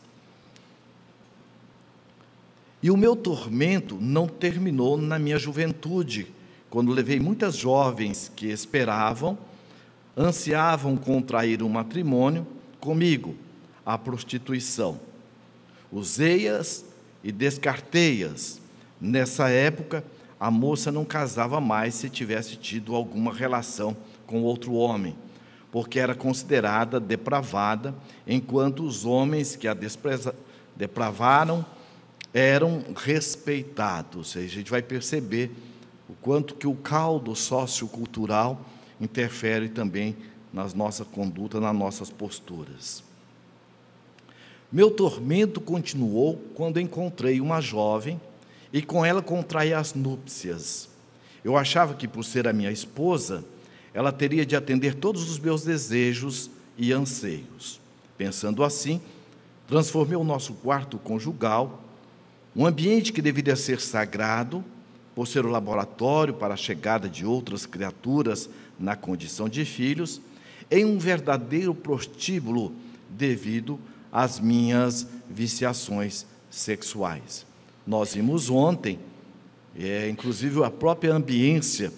E 2.83 2.91
o 2.91 2.97
meu 2.97 3.17
tormento 3.17 3.99
não 4.01 4.29
terminou 4.29 4.97
na 4.97 5.19
minha 5.19 5.39
juventude, 5.39 6.29
quando 6.71 6.93
levei 6.93 7.19
muitas 7.19 7.57
jovens 7.57 8.31
que 8.35 8.47
esperavam, 8.47 9.37
ansiavam 10.17 10.97
contrair 10.97 11.63
um 11.63 11.69
matrimônio 11.69 12.47
comigo, 12.79 13.35
a 13.85 13.99
prostituição. 13.99 15.01
Usei-as 15.91 16.85
e 17.25 17.33
descartei-as. 17.33 18.61
Nessa 19.01 19.49
época, 19.49 20.05
a 20.39 20.51
moça 20.51 20.93
não 20.93 21.05
casava 21.05 21.61
mais 21.61 21.95
se 21.95 22.09
tivesse 22.09 22.57
tido 22.57 22.95
alguma 22.95 23.33
relação 23.33 23.97
com 24.27 24.43
outro 24.43 24.75
homem, 24.75 25.17
porque 25.73 25.99
era 25.99 26.15
considerada 26.15 27.01
depravada, 27.01 27.95
enquanto 28.27 28.85
os 28.85 29.05
homens 29.05 29.57
que 29.57 29.67
a 29.67 29.75
despreza, 29.75 30.35
depravaram 30.77 31.65
eram 32.33 32.85
respeitados. 32.95 34.31
Seja, 34.31 34.47
a 34.47 34.59
gente 34.59 34.71
vai 34.71 34.83
perceber 34.83 35.51
o 36.09 36.15
quanto 36.15 36.55
que 36.55 36.67
o 36.67 36.75
caldo 36.75 37.35
sociocultural 37.35 38.61
interfere 39.01 39.69
também 39.69 40.17
nas 40.53 40.75
nossas 40.75 41.07
condutas, 41.07 41.61
nas 41.61 41.75
nossas 41.75 42.11
posturas. 42.11 43.03
Meu 44.71 44.91
tormento 44.91 45.61
continuou 45.61 46.37
quando 46.55 46.81
encontrei 46.81 47.41
uma 47.41 47.61
jovem 47.61 48.21
e 48.73 48.83
com 48.83 49.05
ela 49.05 49.23
contraí 49.23 49.73
as 49.73 49.95
núpcias. 49.95 50.89
Eu 51.43 51.57
achava 51.57 51.95
que, 51.95 52.07
por 52.07 52.25
ser 52.25 52.47
a 52.47 52.53
minha 52.53 52.71
esposa, 52.71 53.45
ela 53.95 54.13
teria 54.13 54.45
de 54.45 54.55
atender 54.55 54.95
todos 54.95 55.31
os 55.31 55.39
meus 55.39 55.63
desejos 55.63 56.51
e 56.77 56.93
anseios. 56.93 57.81
Pensando 58.19 58.63
assim, 58.63 59.01
transformei 59.67 60.17
o 60.17 60.25
nosso 60.25 60.53
quarto 60.55 60.99
conjugal 60.99 61.83
um 62.55 62.67
ambiente 62.67 63.13
que 63.13 63.23
deveria 63.23 63.57
ser 63.57 63.81
sagrado, 63.81 64.65
por 65.15 65.27
ser 65.27 65.45
o 65.45 65.51
laboratório 65.51 66.35
para 66.35 66.55
a 66.55 66.57
chegada 66.57 67.09
de 67.09 67.27
outras 67.27 67.67
criaturas 67.67 68.49
na 68.79 68.95
condição 68.95 69.49
de 69.49 69.65
filhos, 69.65 70.21
em 70.71 70.85
um 70.85 70.99
verdadeiro 70.99 71.75
prostíbulo 71.75 72.73
devido 73.11 73.81
às 74.13 74.39
minhas 74.39 75.07
viciações 75.29 76.25
sexuais. 76.51 77.45
Nós 77.87 78.15
vimos 78.15 78.49
ontem, 78.49 78.99
é, 79.77 80.09
inclusive 80.09 80.63
a 80.63 80.71
própria 80.71 81.15
ambiência 81.15 81.93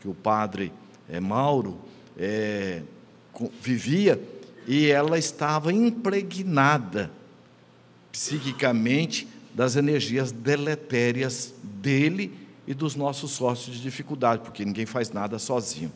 que 0.00 0.08
o 0.08 0.14
padre 0.14 0.72
é, 1.08 1.20
Mauro 1.20 1.78
é, 2.16 2.82
vivia, 3.60 4.20
e 4.66 4.88
ela 4.88 5.18
estava 5.18 5.72
impregnada 5.72 7.10
psiquicamente 8.12 9.26
das 9.58 9.74
energias 9.74 10.30
deletérias 10.30 11.52
dele 11.64 12.32
e 12.64 12.72
dos 12.72 12.94
nossos 12.94 13.32
sócios 13.32 13.74
de 13.74 13.82
dificuldade, 13.82 14.42
porque 14.42 14.64
ninguém 14.64 14.86
faz 14.86 15.10
nada 15.10 15.36
sozinho. 15.36 15.90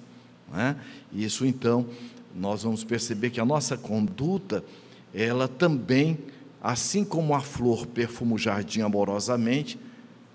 É? 0.53 0.75
Isso 1.13 1.47
então 1.47 1.87
nós 2.35 2.65
vamos 2.65 2.83
perceber 2.83 3.31
que 3.31 3.39
a 3.39 3.45
nossa 3.45 3.77
conduta, 3.77 4.65
ela 5.15 5.47
também, 5.47 6.19
assim 6.61 7.05
como 7.05 7.37
a 7.37 7.41
flor 7.41 7.87
perfuma 7.87 8.35
o 8.35 8.39
jardim 8.39 8.81
amorosamente, 8.81 9.79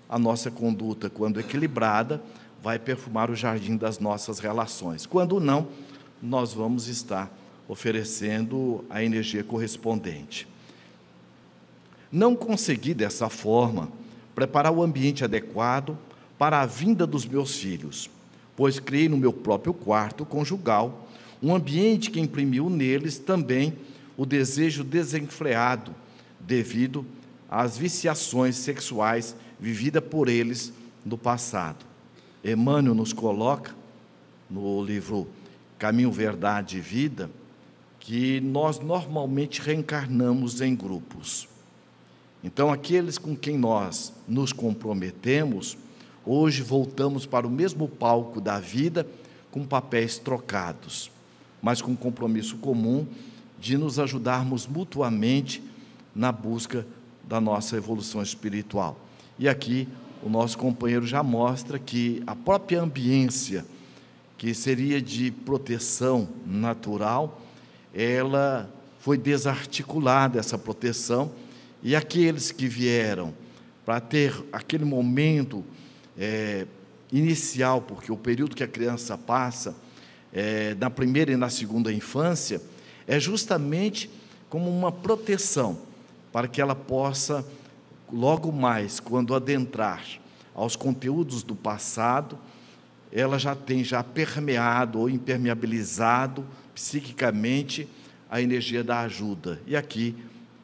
a 0.08 0.18
nossa 0.18 0.50
conduta, 0.50 1.10
quando 1.10 1.38
equilibrada, 1.38 2.22
vai 2.62 2.78
perfumar 2.78 3.30
o 3.30 3.36
jardim 3.36 3.76
das 3.76 3.98
nossas 3.98 4.38
relações. 4.38 5.04
Quando 5.04 5.38
não, 5.38 5.68
nós 6.22 6.54
vamos 6.54 6.88
estar 6.88 7.30
oferecendo 7.68 8.82
a 8.88 9.04
energia 9.04 9.44
correspondente. 9.44 10.48
Não 12.10 12.34
consegui, 12.34 12.94
dessa 12.94 13.28
forma, 13.28 13.90
preparar 14.34 14.72
o 14.72 14.82
ambiente 14.82 15.24
adequado 15.24 15.98
para 16.38 16.60
a 16.60 16.66
vinda 16.66 17.06
dos 17.06 17.26
meus 17.26 17.56
filhos, 17.56 18.08
pois 18.56 18.78
criei 18.78 19.08
no 19.08 19.16
meu 19.16 19.32
próprio 19.32 19.74
quarto 19.74 20.24
conjugal 20.24 21.08
um 21.42 21.54
ambiente 21.54 22.10
que 22.10 22.20
imprimiu 22.20 22.68
neles 22.68 23.18
também 23.18 23.74
o 24.16 24.26
desejo 24.26 24.82
desenfreado 24.82 25.94
devido 26.40 27.04
às 27.48 27.76
viciações 27.76 28.56
sexuais 28.56 29.36
vividas 29.58 30.02
por 30.02 30.28
eles 30.28 30.72
no 31.04 31.16
passado. 31.16 31.84
Emmanuel 32.44 32.94
nos 32.94 33.12
coloca 33.12 33.74
no 34.48 34.82
livro 34.82 35.28
Caminho, 35.78 36.10
Verdade 36.10 36.78
e 36.78 36.80
Vida 36.80 37.30
que 38.00 38.40
nós 38.40 38.80
normalmente 38.80 39.60
reencarnamos 39.60 40.60
em 40.60 40.74
grupos. 40.74 41.48
Então, 42.42 42.72
aqueles 42.72 43.18
com 43.18 43.36
quem 43.36 43.58
nós 43.58 44.12
nos 44.26 44.52
comprometemos, 44.52 45.76
hoje 46.24 46.62
voltamos 46.62 47.26
para 47.26 47.46
o 47.46 47.50
mesmo 47.50 47.88
palco 47.88 48.40
da 48.40 48.60
vida 48.60 49.06
com 49.50 49.66
papéis 49.66 50.18
trocados, 50.18 51.10
mas 51.60 51.82
com 51.82 51.96
compromisso 51.96 52.56
comum 52.58 53.06
de 53.58 53.76
nos 53.76 53.98
ajudarmos 53.98 54.66
mutuamente 54.66 55.62
na 56.14 56.30
busca 56.30 56.86
da 57.26 57.40
nossa 57.40 57.76
evolução 57.76 58.22
espiritual. 58.22 58.96
E 59.38 59.48
aqui 59.48 59.88
o 60.22 60.28
nosso 60.28 60.56
companheiro 60.58 61.06
já 61.06 61.22
mostra 61.22 61.78
que 61.78 62.22
a 62.26 62.36
própria 62.36 62.82
ambiência, 62.82 63.64
que 64.36 64.54
seria 64.54 65.02
de 65.02 65.30
proteção 65.30 66.28
natural, 66.46 67.40
ela 67.92 68.72
foi 69.00 69.18
desarticulada, 69.18 70.38
essa 70.38 70.56
proteção 70.56 71.32
e 71.82 71.94
aqueles 71.94 72.50
que 72.50 72.66
vieram 72.66 73.34
para 73.84 74.00
ter 74.00 74.34
aquele 74.52 74.84
momento 74.84 75.64
é, 76.18 76.66
inicial, 77.12 77.80
porque 77.80 78.12
o 78.12 78.16
período 78.16 78.54
que 78.54 78.62
a 78.62 78.68
criança 78.68 79.16
passa, 79.16 79.74
é, 80.32 80.74
na 80.74 80.90
primeira 80.90 81.32
e 81.32 81.36
na 81.36 81.48
segunda 81.48 81.92
infância, 81.92 82.60
é 83.06 83.18
justamente 83.18 84.10
como 84.48 84.68
uma 84.68 84.92
proteção 84.92 85.78
para 86.32 86.48
que 86.48 86.60
ela 86.60 86.74
possa, 86.74 87.46
logo 88.12 88.52
mais, 88.52 89.00
quando 89.00 89.34
adentrar 89.34 90.04
aos 90.54 90.76
conteúdos 90.76 91.42
do 91.42 91.54
passado, 91.54 92.38
ela 93.10 93.38
já 93.38 93.54
tem 93.54 93.82
já 93.82 94.02
permeado 94.02 94.98
ou 94.98 95.08
impermeabilizado 95.08 96.44
psiquicamente 96.74 97.88
a 98.30 98.42
energia 98.42 98.84
da 98.84 99.00
ajuda. 99.00 99.60
E 99.66 99.74
aqui, 99.74 100.14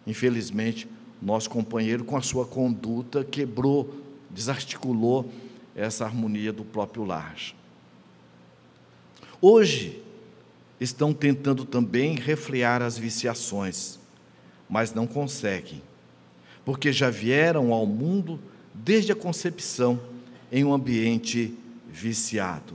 infelizmente, 0.06 0.86
nosso 1.20 1.48
companheiro, 1.48 2.04
com 2.04 2.16
a 2.16 2.22
sua 2.22 2.46
conduta, 2.46 3.24
quebrou, 3.24 3.94
desarticulou 4.30 5.30
essa 5.74 6.04
harmonia 6.04 6.52
do 6.52 6.64
próprio 6.64 7.04
lar. 7.04 7.36
Hoje, 9.40 10.02
estão 10.80 11.12
tentando 11.12 11.64
também 11.64 12.14
refrear 12.14 12.82
as 12.82 12.96
viciações, 12.96 13.98
mas 14.68 14.92
não 14.92 15.06
conseguem, 15.06 15.82
porque 16.64 16.92
já 16.92 17.10
vieram 17.10 17.72
ao 17.72 17.86
mundo 17.86 18.40
desde 18.72 19.12
a 19.12 19.16
concepção 19.16 20.00
em 20.50 20.64
um 20.64 20.72
ambiente 20.72 21.54
viciado. 21.88 22.74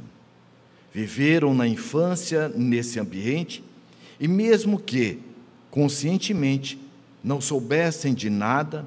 Viveram 0.94 1.54
na 1.54 1.68
infância 1.68 2.50
nesse 2.50 3.00
ambiente 3.00 3.64
e, 4.20 4.28
mesmo 4.28 4.80
que 4.80 5.20
conscientemente 5.70 6.80
não 7.24 7.42
soubessem 7.42 8.14
de 8.14 8.30
nada, 8.30 8.86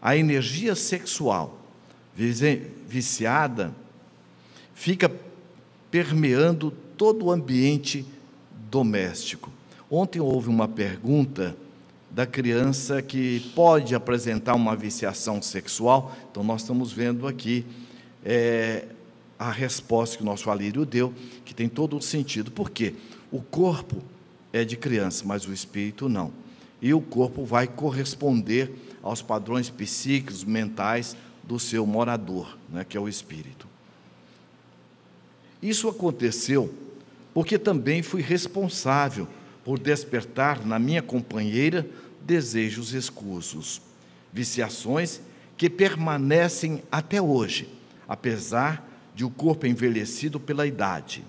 a 0.00 0.16
energia 0.16 0.74
sexual 0.74 1.58
viciada 2.86 3.72
fica 4.74 5.10
permeando 5.90 6.72
todo 6.96 7.26
o 7.26 7.30
ambiente 7.30 8.04
doméstico. 8.70 9.50
Ontem 9.90 10.20
houve 10.20 10.48
uma 10.48 10.68
pergunta 10.68 11.56
da 12.10 12.26
criança 12.26 13.00
que 13.00 13.40
pode 13.54 13.94
apresentar 13.94 14.54
uma 14.54 14.74
viciação 14.74 15.40
sexual, 15.40 16.14
então 16.30 16.42
nós 16.42 16.62
estamos 16.62 16.92
vendo 16.92 17.26
aqui 17.26 17.64
é, 18.24 18.86
a 19.38 19.50
resposta 19.50 20.16
que 20.16 20.22
o 20.22 20.26
nosso 20.26 20.50
Alírio 20.50 20.84
deu, 20.84 21.14
que 21.44 21.54
tem 21.54 21.68
todo 21.68 21.96
o 21.96 22.02
sentido. 22.02 22.50
Por 22.50 22.70
quê? 22.70 22.94
O 23.30 23.40
corpo 23.40 24.02
é 24.52 24.64
de 24.64 24.76
criança, 24.76 25.24
mas 25.26 25.46
o 25.46 25.52
espírito 25.52 26.08
não. 26.08 26.32
E 26.80 26.94
o 26.94 27.00
corpo 27.00 27.44
vai 27.44 27.66
corresponder 27.66 28.72
aos 29.02 29.22
padrões 29.22 29.70
psíquicos, 29.70 30.44
mentais 30.44 31.16
do 31.42 31.58
seu 31.58 31.86
morador, 31.86 32.58
né, 32.68 32.84
que 32.84 32.96
é 32.96 33.00
o 33.00 33.08
espírito. 33.08 33.66
Isso 35.62 35.88
aconteceu 35.88 36.72
porque 37.34 37.58
também 37.58 38.02
fui 38.02 38.22
responsável 38.22 39.28
por 39.64 39.78
despertar 39.78 40.64
na 40.64 40.78
minha 40.78 41.02
companheira 41.02 41.88
desejos 42.24 42.92
escusos, 42.92 43.80
viciações 44.32 45.20
que 45.56 45.68
permanecem 45.68 46.82
até 46.90 47.20
hoje, 47.20 47.68
apesar 48.08 48.86
de 49.14 49.24
o 49.24 49.30
corpo 49.30 49.66
envelhecido 49.66 50.38
pela 50.38 50.66
idade. 50.66 51.24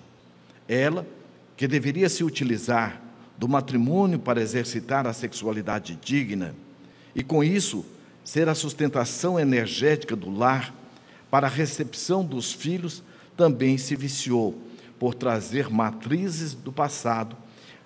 Ela, 0.68 1.06
que 1.56 1.66
deveria 1.66 2.08
se 2.08 2.22
utilizar 2.22 3.02
do 3.40 3.48
matrimônio 3.48 4.18
para 4.18 4.42
exercitar 4.42 5.06
a 5.06 5.14
sexualidade 5.14 5.98
digna 6.04 6.54
e, 7.14 7.22
com 7.22 7.42
isso, 7.42 7.86
ser 8.22 8.50
a 8.50 8.54
sustentação 8.54 9.40
energética 9.40 10.14
do 10.14 10.30
lar 10.30 10.74
para 11.30 11.46
a 11.46 11.50
recepção 11.50 12.22
dos 12.22 12.52
filhos, 12.52 13.02
também 13.38 13.78
se 13.78 13.96
viciou 13.96 14.60
por 14.98 15.14
trazer 15.14 15.70
matrizes 15.70 16.52
do 16.52 16.70
passado 16.70 17.34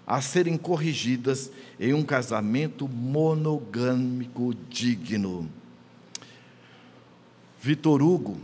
a 0.05 0.21
serem 0.21 0.57
corrigidas 0.57 1.53
em 1.79 1.95
um 1.95 2.03
casamento 2.03 2.89
monogâmico 2.89 4.53
digno. 4.69 5.49
Vitor 7.63 8.03
Hugo, 8.03 8.39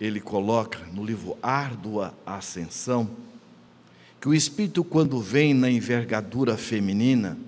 ele 0.00 0.20
coloca 0.20 0.78
no 0.90 1.04
livro 1.04 1.36
Árdua 1.42 2.14
Ascensão, 2.24 3.10
que 4.20 4.28
o 4.28 4.34
espírito, 4.34 4.82
quando 4.82 5.20
vem 5.20 5.54
na 5.54 5.70
envergadura 5.70 6.56
feminina, 6.56 7.38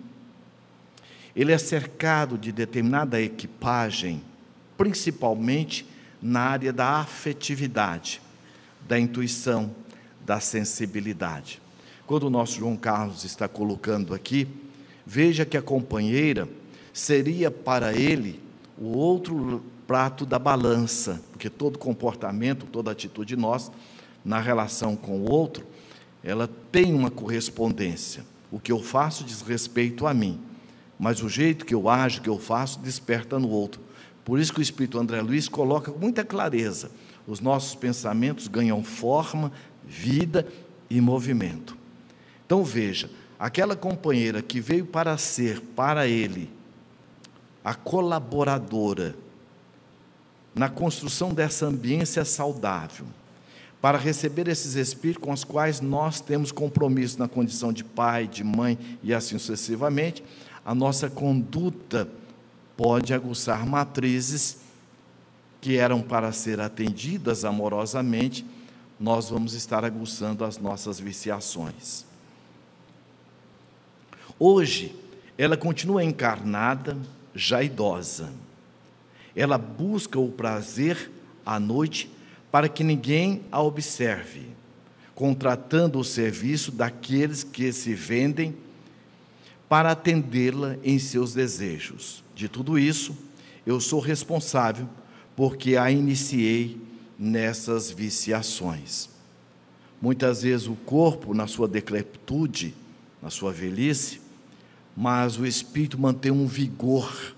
ele 1.35 1.52
é 1.52 1.59
cercado 1.59 2.37
de 2.37 2.50
determinada 2.50 3.20
equipagem, 3.20 4.22
principalmente 4.76 5.87
na 6.20 6.40
área 6.40 6.72
da 6.72 7.00
afetividade, 7.00 8.20
da 8.87 8.98
intuição, 8.98 9.70
da 10.24 10.40
sensibilidade. 10.40 11.61
Quando 12.07 12.24
o 12.24 12.31
nosso 12.31 12.59
João 12.59 12.76
Carlos 12.76 13.24
está 13.24 13.46
colocando 13.46 14.14
aqui, 14.14 14.48
veja 15.07 15.44
que 15.44 15.57
a 15.57 15.62
companheira 15.62 16.48
seria 16.92 17.50
para 17.50 17.92
ele 17.94 18.40
o 18.76 18.96
outro 18.96 19.62
prato 19.87 20.26
da 20.26 20.38
balança, 20.38 21.22
porque 21.31 21.48
todo 21.48 21.78
comportamento, 21.78 22.66
toda 22.66 22.90
atitude 22.90 23.37
nossa 23.37 23.72
na 24.24 24.40
relação 24.40 24.96
com 24.96 25.20
o 25.20 25.31
outro, 25.31 25.64
ela 26.22 26.48
tem 26.70 26.94
uma 26.94 27.11
correspondência. 27.11 28.24
O 28.50 28.59
que 28.59 28.72
eu 28.72 28.83
faço 28.83 29.24
diz 29.24 29.42
respeito 29.42 30.07
a 30.07 30.14
mim, 30.14 30.40
mas 30.98 31.22
o 31.22 31.28
jeito 31.28 31.64
que 31.64 31.74
eu 31.74 31.88
ajo, 31.88 32.22
que 32.22 32.28
eu 32.28 32.38
faço, 32.38 32.81
desperta 32.81 33.38
no 33.38 33.48
outro. 33.48 33.81
Por 34.24 34.38
isso 34.38 34.52
que 34.52 34.61
o 34.61 34.62
Espírito 34.62 34.98
André 34.98 35.20
Luiz 35.22 35.48
coloca 35.48 35.92
com 35.92 35.98
muita 35.98 36.24
clareza: 36.24 36.90
os 37.26 37.40
nossos 37.40 37.74
pensamentos 37.74 38.48
ganham 38.48 38.83
forma, 38.83 39.52
vida 39.87 40.46
e 40.90 41.00
movimento. 41.00 41.76
Então 42.44 42.64
veja, 42.64 43.11
aquela 43.38 43.76
companheira 43.76 44.42
que 44.42 44.61
veio 44.61 44.87
para 44.87 45.16
ser 45.16 45.61
para 45.61 46.07
ele 46.07 46.50
a 47.64 47.74
colaboradora 47.74 49.14
na 50.54 50.68
construção 50.68 51.33
dessa 51.33 51.66
ambiência 51.66 52.24
saudável, 52.24 53.07
para 53.81 53.99
receber 53.99 54.49
esses 54.49 54.75
espíritos 54.75 55.25
com 55.25 55.33
os 55.33 55.45
quais 55.45 55.81
nós 55.81 56.21
temos 56.21 56.51
compromisso 56.51 57.19
na 57.19 57.29
condição 57.29 57.73
de 57.73 57.85
pai, 57.85 58.27
de 58.27 58.43
mãe 58.43 58.79
e 59.03 59.14
assim 59.14 59.38
sucessivamente, 59.38 60.23
a 60.64 60.75
nossa 60.75 61.09
conduta 61.09 62.09
pode 62.77 63.14
aguçar 63.14 63.64
matrizes 63.67 64.59
que 65.61 65.77
eram 65.77 66.01
para 66.01 66.33
ser 66.33 66.61
atendidas 66.61 67.45
amorosamente, 67.45 68.45
nós 68.99 69.31
vamos 69.31 69.55
estar 69.55 69.85
aguçando 69.85 70.45
as 70.45 70.59
nossas 70.59 70.99
viciações. 70.99 72.05
Hoje, 74.38 74.95
ela 75.37 75.57
continua 75.57 76.03
encarnada, 76.05 76.97
já 77.35 77.62
idosa. 77.62 78.33
Ela 79.35 79.59
busca 79.59 80.19
o 80.19 80.31
prazer 80.31 81.11
à 81.47 81.59
noite 81.61 82.11
para 82.50 82.68
que 82.68 82.82
ninguém 82.82 83.42
a 83.52 83.62
observe, 83.62 84.46
contratando 85.14 85.98
o 85.98 86.04
serviço 86.04 86.72
daqueles 86.72 87.44
que 87.44 87.72
se 87.72 87.94
vendem 87.94 88.56
para 89.68 89.92
atendê-la 89.92 90.76
em 90.82 90.98
seus 90.98 91.34
desejos. 91.34 92.24
De 92.34 92.48
tudo 92.48 92.78
isso, 92.78 93.16
eu 93.66 93.80
sou 93.80 94.00
responsável 94.00 94.88
porque 95.37 95.76
a 95.76 95.90
iniciei 95.90 96.80
nessas 97.18 97.90
viciações. 97.90 99.11
Muitas 100.00 100.42
vezes 100.42 100.66
o 100.68 100.74
corpo, 100.74 101.34
na 101.34 101.46
sua 101.46 101.68
decrepitude, 101.68 102.74
na 103.20 103.30
sua 103.30 103.52
velhice, 103.52 104.20
mas 104.96 105.38
o 105.38 105.44
espírito 105.44 105.98
mantém 105.98 106.30
um 106.30 106.46
vigor. 106.46 107.37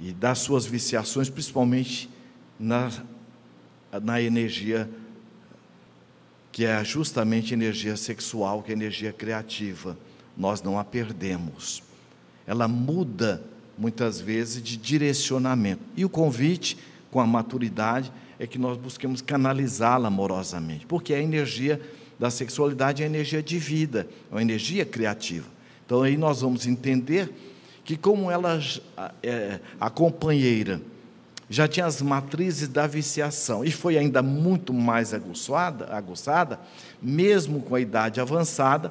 E 0.00 0.12
das 0.12 0.38
suas 0.38 0.66
viciações, 0.66 1.28
principalmente 1.28 2.10
na, 2.58 2.90
na 4.02 4.20
energia 4.20 4.88
que 6.54 6.64
é 6.64 6.84
justamente 6.84 7.52
energia 7.52 7.96
sexual, 7.96 8.62
que 8.62 8.70
é 8.70 8.74
energia 8.74 9.12
criativa. 9.12 9.98
Nós 10.36 10.62
não 10.62 10.78
a 10.78 10.84
perdemos. 10.84 11.82
Ela 12.46 12.68
muda 12.68 13.42
muitas 13.76 14.20
vezes 14.20 14.62
de 14.62 14.76
direcionamento. 14.76 15.82
E 15.96 16.04
o 16.04 16.08
convite, 16.08 16.78
com 17.10 17.20
a 17.20 17.26
maturidade, 17.26 18.12
é 18.38 18.46
que 18.46 18.56
nós 18.56 18.76
busquemos 18.76 19.20
canalizá-la 19.20 20.08
amorosamente, 20.08 20.86
porque 20.86 21.12
a 21.12 21.20
energia 21.20 21.80
da 22.18 22.30
sexualidade 22.30 23.02
é 23.02 23.06
energia 23.06 23.42
de 23.42 23.58
vida, 23.58 24.08
é 24.30 24.34
uma 24.34 24.42
energia 24.42 24.84
criativa. 24.84 25.46
Então 25.84 26.02
aí 26.02 26.16
nós 26.16 26.40
vamos 26.40 26.66
entender 26.66 27.32
que 27.84 27.96
como 27.96 28.30
ela, 28.30 28.58
é, 29.22 29.60
a 29.78 29.90
companheira, 29.90 30.80
já 31.50 31.68
tinha 31.68 31.84
as 31.84 32.00
matrizes 32.00 32.66
da 32.66 32.86
viciação 32.86 33.64
e 33.64 33.70
foi 33.70 33.98
ainda 33.98 34.22
muito 34.22 34.72
mais 34.72 35.12
aguçada, 35.12 35.86
aguçada, 35.94 36.58
mesmo 37.00 37.60
com 37.60 37.74
a 37.74 37.80
idade 37.80 38.20
avançada, 38.20 38.90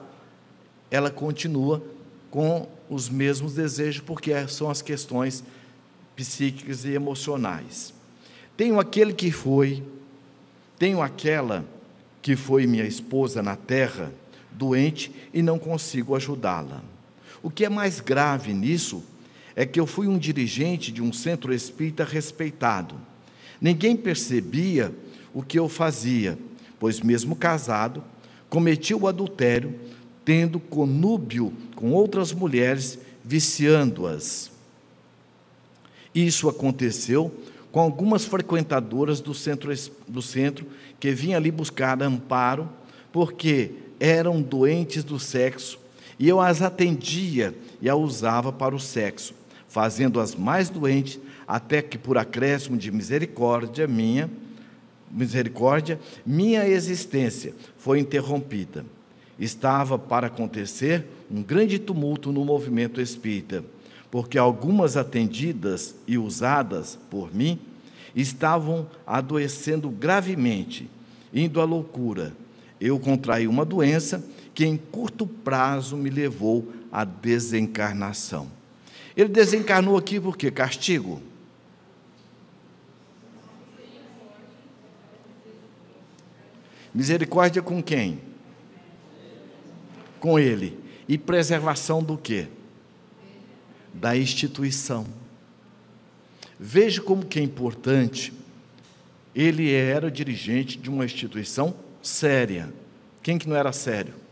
ela 0.91 1.09
continua 1.09 1.83
com 2.29 2.67
os 2.89 3.09
mesmos 3.09 3.55
desejos, 3.55 4.01
porque 4.01 4.47
são 4.47 4.69
as 4.69 4.81
questões 4.81 5.43
psíquicas 6.15 6.85
e 6.85 6.91
emocionais. 6.91 7.93
Tenho 8.55 8.79
aquele 8.79 9.13
que 9.13 9.31
foi, 9.31 9.83
tenho 10.77 11.01
aquela 11.01 11.65
que 12.21 12.35
foi 12.35 12.67
minha 12.67 12.85
esposa 12.85 13.41
na 13.41 13.55
terra, 13.55 14.11
doente 14.51 15.11
e 15.33 15.41
não 15.41 15.57
consigo 15.57 16.15
ajudá-la. 16.15 16.92
O 17.43 17.51
que 17.51 17.65
é 17.65 17.69
mais 17.69 17.99
grave 17.99 18.53
nisso 18.53 19.03
é 19.53 19.65
que 19.65 19.79
eu 19.79 19.85
fui 19.85 20.07
um 20.07 20.17
dirigente 20.17 20.91
de 20.93 21.01
um 21.03 21.11
centro 21.11 21.53
espírita 21.53 22.05
respeitado. 22.05 22.95
Ninguém 23.59 23.95
percebia 23.97 24.95
o 25.33 25.43
que 25.43 25.59
eu 25.59 25.67
fazia, 25.67 26.39
pois, 26.79 27.01
mesmo 27.01 27.35
casado, 27.35 28.03
cometi 28.49 28.95
o 28.95 29.07
adultério, 29.07 29.77
tendo 30.23 30.59
conúbio 30.59 31.53
com 31.75 31.91
outras 31.91 32.31
mulheres, 32.31 32.97
viciando-as. 33.23 34.49
Isso 36.15 36.47
aconteceu 36.47 37.33
com 37.71 37.79
algumas 37.79 38.23
frequentadoras 38.23 39.19
do 39.19 39.33
centro, 39.33 39.73
do 40.07 40.21
centro 40.21 40.65
que 40.99 41.11
vinham 41.11 41.37
ali 41.37 41.51
buscar 41.51 42.01
amparo, 42.01 42.69
porque 43.11 43.71
eram 43.99 44.41
doentes 44.41 45.03
do 45.03 45.19
sexo, 45.19 45.79
e 46.19 46.27
eu 46.27 46.39
as 46.39 46.61
atendia 46.61 47.55
e 47.81 47.89
a 47.89 47.95
usava 47.95 48.51
para 48.51 48.75
o 48.75 48.79
sexo, 48.79 49.33
fazendo-as 49.67 50.35
mais 50.35 50.69
doentes, 50.69 51.19
até 51.47 51.81
que 51.81 51.97
por 51.97 52.17
acréscimo 52.17 52.77
de 52.77 52.91
misericórdia 52.91 53.87
minha, 53.87 54.29
misericórdia, 55.11 55.99
minha 56.25 56.67
existência 56.67 57.53
foi 57.77 57.99
interrompida. 57.99 58.85
Estava 59.39 59.97
para 59.97 60.27
acontecer 60.27 61.05
um 61.29 61.41
grande 61.41 61.79
tumulto 61.79 62.31
no 62.31 62.45
movimento 62.45 63.01
espírita 63.01 63.63
porque 64.13 64.37
algumas 64.37 64.95
atendidas 64.95 65.95
e 66.05 66.19
usadas 66.19 66.99
por 67.09 67.33
mim 67.33 67.57
estavam 68.15 68.85
adoecendo 69.07 69.89
gravemente, 69.89 70.87
indo 71.33 71.59
à 71.59 71.63
loucura. 71.63 72.31
Eu 72.79 72.99
contraí 72.99 73.47
uma 73.47 73.65
doença 73.65 74.23
que 74.53 74.65
em 74.65 74.77
curto 74.77 75.25
prazo 75.25 75.97
me 75.97 76.09
levou 76.09 76.71
à 76.91 77.03
desencarnação. 77.03 78.51
Ele 79.15 79.29
desencarnou 79.29 79.97
aqui 79.97 80.19
por 80.19 80.37
quê? 80.37 80.51
Castigo? 80.51 81.21
Misericórdia 86.93 87.61
com 87.61 87.81
quem? 87.81 88.19
Com 90.19 90.37
ele. 90.37 90.81
e 91.05 91.17
preservação 91.17 92.01
do 92.01 92.17
quê? 92.17 92.47
Da 93.93 94.15
instituição. 94.15 95.05
Veja 96.57 97.01
como 97.01 97.25
que 97.25 97.39
é 97.39 97.43
importante. 97.43 98.31
Ele 99.35 99.73
era 99.73 100.09
dirigente 100.09 100.77
de 100.77 100.89
uma 100.89 101.03
instituição 101.03 101.75
séria. 102.01 102.73
Quem 103.21 103.37
que 103.37 103.49
não 103.49 103.55
era 103.55 103.73
sério? 103.73 104.22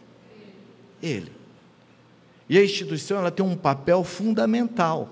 Ele. 1.01 1.31
E 2.49 2.57
a 2.57 2.63
instituição 2.63 3.17
ela 3.17 3.31
tem 3.31 3.45
um 3.45 3.55
papel 3.55 4.03
fundamental 4.03 5.09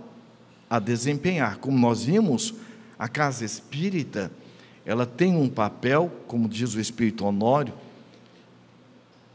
a 0.69 0.79
desempenhar. 0.79 1.57
Como 1.57 1.77
nós 1.77 2.03
vimos, 2.03 2.53
a 2.97 3.07
casa 3.07 3.45
espírita, 3.45 4.31
ela 4.85 5.05
tem 5.05 5.35
um 5.35 5.47
papel, 5.47 6.11
como 6.27 6.49
diz 6.49 6.73
o 6.75 6.79
espírito 6.79 7.25
Honório, 7.25 7.73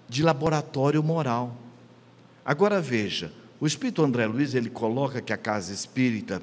de 0.08 0.22
laboratório 0.22 1.02
moral. 1.02 1.56
Agora 2.44 2.80
veja, 2.80 3.32
o 3.58 3.66
espírito 3.66 4.02
André 4.02 4.26
Luiz, 4.26 4.54
ele 4.54 4.68
coloca 4.68 5.22
que 5.22 5.32
a 5.32 5.36
casa 5.38 5.72
espírita, 5.72 6.42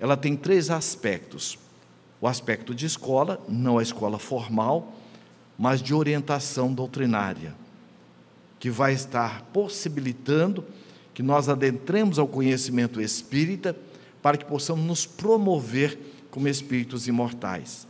ela 0.00 0.16
tem 0.16 0.36
três 0.36 0.70
aspectos. 0.70 1.58
O 2.20 2.26
aspecto 2.26 2.74
de 2.74 2.86
escola, 2.86 3.40
não 3.48 3.78
a 3.78 3.82
escola 3.82 4.18
formal, 4.18 4.92
mas 5.58 5.80
de 5.80 5.94
orientação 5.94 6.72
doutrinária, 6.72 7.54
que 8.66 8.70
vai 8.70 8.94
estar 8.94 9.42
possibilitando 9.52 10.64
que 11.14 11.22
nós 11.22 11.48
adentremos 11.48 12.18
ao 12.18 12.26
conhecimento 12.26 13.00
espírita 13.00 13.76
para 14.20 14.36
que 14.36 14.44
possamos 14.44 14.84
nos 14.84 15.06
promover 15.06 15.96
como 16.32 16.48
espíritos 16.48 17.06
imortais, 17.06 17.86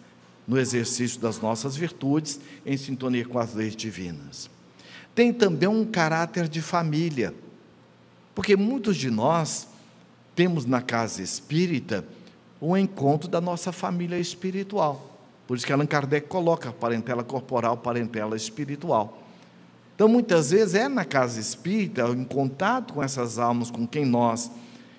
no 0.47 0.59
exercício 0.59 1.19
das 1.19 1.41
nossas 1.41 1.75
virtudes, 1.77 2.39
em 2.67 2.77
sintonia 2.77 3.25
com 3.25 3.39
as 3.39 3.55
leis 3.55 3.75
divinas. 3.75 4.51
Tem 5.15 5.33
também 5.33 5.67
um 5.67 5.83
caráter 5.83 6.47
de 6.47 6.61
família, 6.61 7.35
porque 8.35 8.55
muitos 8.55 8.99
de 8.99 9.11
nós 9.11 9.69
temos 10.35 10.67
na 10.67 10.83
casa 10.83 11.23
espírita 11.23 12.05
o 12.61 12.77
encontro 12.77 13.31
da 13.31 13.41
nossa 13.41 13.73
família 13.73 14.19
espiritual. 14.19 15.19
Por 15.47 15.57
isso 15.57 15.65
que 15.65 15.73
Allan 15.73 15.87
Kardec 15.87 16.29
coloca 16.29 16.71
parentela 16.71 17.25
corporal, 17.25 17.79
parentela 17.79 18.37
espiritual. 18.37 19.23
Então, 19.97 20.09
muitas 20.09 20.51
vezes 20.51 20.75
é 20.75 20.91
na 20.91 21.07
casa 21.07 21.41
espírita, 21.41 22.03
em 22.09 22.23
contato 22.23 22.93
com 22.93 23.03
essas 23.03 23.39
almas 23.39 23.71
com 23.71 23.87
quem 23.87 24.05
nós 24.05 24.51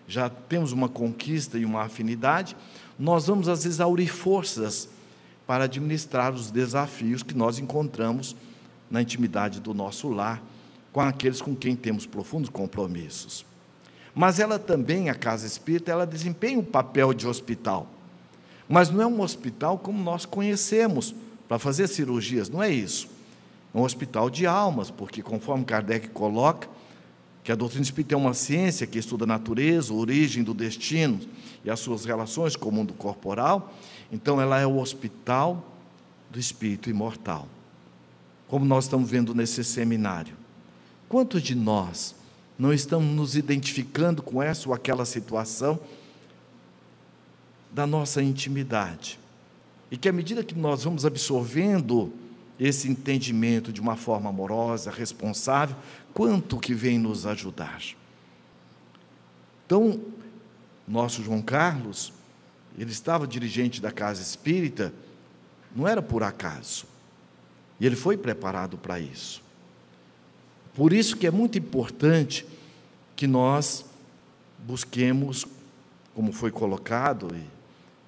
já 0.08 0.28
temos 0.28 0.72
uma 0.72 0.90
conquista 0.90 1.60
e 1.60 1.64
uma 1.64 1.84
afinidade, 1.84 2.58
nós 2.98 3.28
vamos 3.28 3.48
às 3.48 3.64
vezes 3.64 3.80
aurir 3.80 4.08
forças 4.08 4.90
para 5.46 5.66
administrar 5.66 6.34
os 6.34 6.50
desafios 6.50 7.22
que 7.22 7.36
nós 7.36 7.60
encontramos 7.60 8.36
na 8.90 9.00
intimidade 9.00 9.60
do 9.60 9.72
nosso 9.72 10.10
lar, 10.10 10.42
com 10.92 11.00
aqueles 11.00 11.44
com 11.44 11.56
quem 11.56 11.76
temos 11.76 12.08
profundos 12.08 12.50
compromissos. 12.50 13.46
Mas 14.16 14.40
ela 14.40 14.58
também, 14.58 15.12
a 15.12 15.14
casa 15.16 15.46
espírita, 15.46 15.92
ela 15.92 16.08
desempenha 16.08 16.58
um 16.58 16.64
papel 16.64 17.14
de 17.14 17.28
hospital. 17.28 17.86
Mas 18.68 18.90
não 18.90 19.04
é 19.04 19.06
um 19.06 19.22
hospital 19.22 19.78
como 19.78 20.04
nós 20.04 20.26
conhecemos, 20.26 21.14
para 21.48 21.60
fazer 21.60 21.88
cirurgias, 21.88 22.50
não 22.50 22.64
é 22.64 22.72
isso 22.72 23.16
um 23.74 23.82
hospital 23.82 24.30
de 24.30 24.46
almas, 24.46 24.90
porque 24.90 25.22
conforme 25.22 25.66
Kardec 25.66 26.10
coloca, 26.10 26.68
que 27.44 27.52
a 27.52 27.56
doutrina 27.56 27.84
espírita 27.84 28.14
é 28.14 28.18
uma 28.18 28.34
ciência 28.34 28.86
que 28.86 29.00
estuda 29.00 29.24
a 29.24 29.28
natureza, 29.28 29.94
a 29.94 29.96
origem 29.96 30.44
do 30.44 30.54
destino 30.54 31.20
e 31.64 31.70
as 31.70 31.80
suas 31.80 32.04
relações 32.04 32.58
com 32.58 32.68
o 32.68 32.72
mundo 32.74 32.94
corporal, 32.94 33.74
então 34.12 34.42
ela 34.42 34.60
é 34.60 34.66
o 34.66 34.78
hospital 34.78 35.66
do 36.30 36.40
espírito 36.40 36.90
imortal. 36.90 37.48
Como 38.48 38.66
nós 38.66 38.86
estamos 38.86 39.10
vendo 39.10 39.34
nesse 39.34 39.64
seminário. 39.64 40.36
Quantos 41.08 41.42
de 41.42 41.56
nós 41.56 42.16
não 42.60 42.74
estamos 42.74 43.16
nos 43.16 43.36
identificando 43.36 44.22
com 44.22 44.44
essa 44.44 44.68
ou 44.68 44.76
aquela 44.76 45.06
situação 45.06 45.80
da 47.72 47.88
nossa 47.88 48.22
intimidade? 48.22 49.18
E 49.90 49.96
que 49.96 50.10
à 50.10 50.12
medida 50.12 50.44
que 50.44 50.54
nós 50.54 50.84
vamos 50.84 51.06
absorvendo 51.06 52.12
esse 52.60 52.90
entendimento 52.90 53.72
de 53.72 53.80
uma 53.80 53.96
forma 53.96 54.30
amorosa, 54.30 54.92
responsável, 54.92 55.76
quanto 56.14 56.60
que 56.60 56.74
vem 56.74 56.98
nos 56.98 57.26
ajudar. 57.26 57.82
Então, 59.66 60.00
nosso 60.88 61.22
João 61.22 61.42
Carlos, 61.42 62.14
ele 62.78 62.92
estava 62.92 63.28
dirigente 63.28 63.82
da 63.82 63.92
casa 63.92 64.22
espírita, 64.22 64.94
não 65.76 65.88
era 65.88 66.02
por 66.02 66.24
acaso. 66.24 66.86
E 67.80 67.86
ele 67.86 67.96
foi 67.96 68.18
preparado 68.18 68.78
para 68.78 69.00
isso. 69.00 69.44
Por 70.74 70.94
isso 70.94 71.18
que 71.18 71.28
é 71.28 71.32
muito 71.32 71.58
importante 71.58 72.46
que 73.16 73.28
nós 73.28 73.86
busquemos, 74.60 75.46
como 76.16 76.32
foi 76.32 76.52
colocado, 76.52 77.36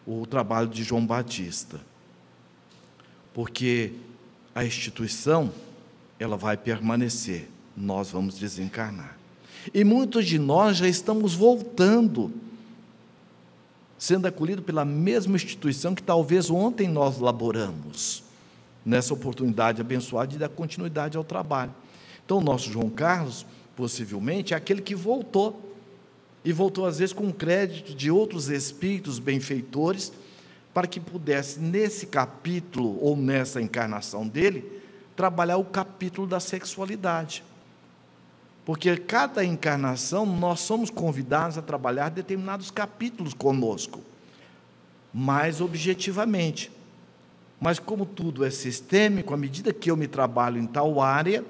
o 0.05 0.25
trabalho 0.25 0.67
de 0.67 0.83
João 0.83 1.05
Batista. 1.05 1.79
Porque 3.33 3.93
a 4.53 4.65
instituição 4.65 5.51
ela 6.19 6.35
vai 6.35 6.57
permanecer, 6.57 7.47
nós 7.75 8.11
vamos 8.11 8.37
desencarnar. 8.37 9.17
E 9.73 9.83
muitos 9.83 10.25
de 10.25 10.37
nós 10.39 10.77
já 10.77 10.87
estamos 10.87 11.33
voltando, 11.33 12.31
sendo 13.97 14.27
acolhidos 14.27 14.65
pela 14.65 14.83
mesma 14.83 15.35
instituição 15.35 15.95
que 15.95 16.03
talvez 16.03 16.49
ontem 16.49 16.87
nós 16.87 17.19
laboramos, 17.19 18.23
nessa 18.85 19.13
oportunidade 19.13 19.81
abençoada 19.81 20.31
de 20.31 20.37
dar 20.37 20.49
continuidade 20.49 21.17
ao 21.17 21.23
trabalho. 21.23 21.73
Então, 22.25 22.37
o 22.37 22.43
nosso 22.43 22.71
João 22.71 22.89
Carlos, 22.89 23.45
possivelmente, 23.75 24.53
é 24.53 24.57
aquele 24.57 24.81
que 24.81 24.95
voltou, 24.95 25.73
e 26.43 26.53
voltou 26.53 26.85
às 26.85 26.99
vezes 26.99 27.13
com 27.13 27.31
crédito 27.31 27.93
de 27.93 28.09
outros 28.09 28.49
espíritos 28.49 29.19
benfeitores 29.19 30.11
para 30.79 30.87
que 30.87 31.01
pudesse, 31.01 31.59
nesse 31.59 32.07
capítulo 32.07 32.97
ou 33.03 33.17
nessa 33.17 33.61
encarnação 33.61 34.25
dele, 34.25 34.81
trabalhar 35.13 35.57
o 35.57 35.65
capítulo 35.65 36.25
da 36.25 36.39
sexualidade. 36.39 37.43
Porque 38.63 38.95
cada 38.95 39.43
encarnação 39.43 40.25
nós 40.25 40.61
somos 40.61 40.89
convidados 40.89 41.57
a 41.57 41.61
trabalhar 41.61 42.07
determinados 42.07 42.71
capítulos 42.71 43.33
conosco, 43.33 43.99
mais 45.13 45.59
objetivamente. 45.59 46.71
Mas 47.59 47.77
como 47.77 48.05
tudo 48.05 48.45
é 48.45 48.49
sistêmico, 48.49 49.33
à 49.33 49.37
medida 49.37 49.73
que 49.73 49.91
eu 49.91 49.97
me 49.97 50.07
trabalho 50.07 50.61
em 50.61 50.65
tal 50.65 51.01
área, 51.01 51.43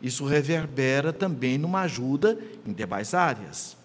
isso 0.00 0.24
reverbera 0.24 1.12
também 1.12 1.58
numa 1.58 1.80
ajuda 1.80 2.38
em 2.64 2.72
demais 2.72 3.12
áreas. 3.12 3.76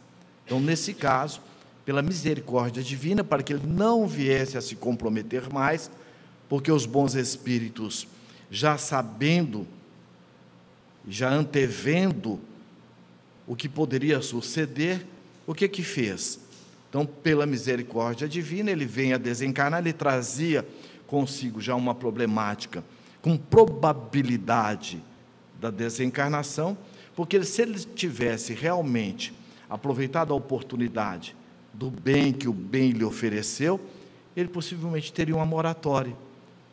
Então, 0.46 0.60
nesse 0.60 0.94
caso, 0.94 1.42
pela 1.86 2.02
misericórdia 2.02 2.82
divina, 2.82 3.24
para 3.24 3.44
que 3.44 3.54
ele 3.54 3.68
não 3.68 4.08
viesse 4.08 4.58
a 4.58 4.62
se 4.62 4.76
comprometer 4.76 5.54
mais, 5.54 5.92
porque 6.50 6.72
os 6.72 6.86
bons 6.86 7.14
espíritos, 7.14 8.08
já 8.50 8.78
sabendo, 8.78 9.68
já 11.08 11.30
antevendo 11.30 12.40
o 13.48 13.56
que 13.56 13.70
poderia 13.70 14.20
suceder, 14.22 15.06
o 15.46 15.54
que 15.54 15.68
que 15.68 15.84
fez? 15.84 16.40
Então, 16.90 17.06
pela 17.06 17.46
misericórdia 17.46 18.28
divina, 18.28 18.72
ele 18.72 18.86
vem 18.86 19.14
a 19.14 19.18
desencarnar, 19.18 19.80
ele 19.80 19.94
trazia 19.94 20.66
consigo 21.06 21.62
já 21.62 21.76
uma 21.76 21.94
problemática 21.94 22.84
com 23.22 23.38
probabilidade 23.38 25.04
da 25.60 25.70
desencarnação, 25.70 26.78
porque 27.16 27.44
se 27.44 27.62
ele 27.62 27.80
tivesse 27.80 28.54
realmente 28.54 29.34
aproveitado 29.70 30.34
a 30.34 30.36
oportunidade 30.36 31.36
do 31.78 31.92
bem 31.92 32.32
que 32.32 32.48
o 32.48 32.54
bem 32.54 32.92
lhe 32.92 33.04
ofereceu, 33.04 33.80
ele 34.36 34.50
possivelmente 34.50 35.12
teria 35.12 35.36
uma 35.36 35.46
moratória, 35.46 36.16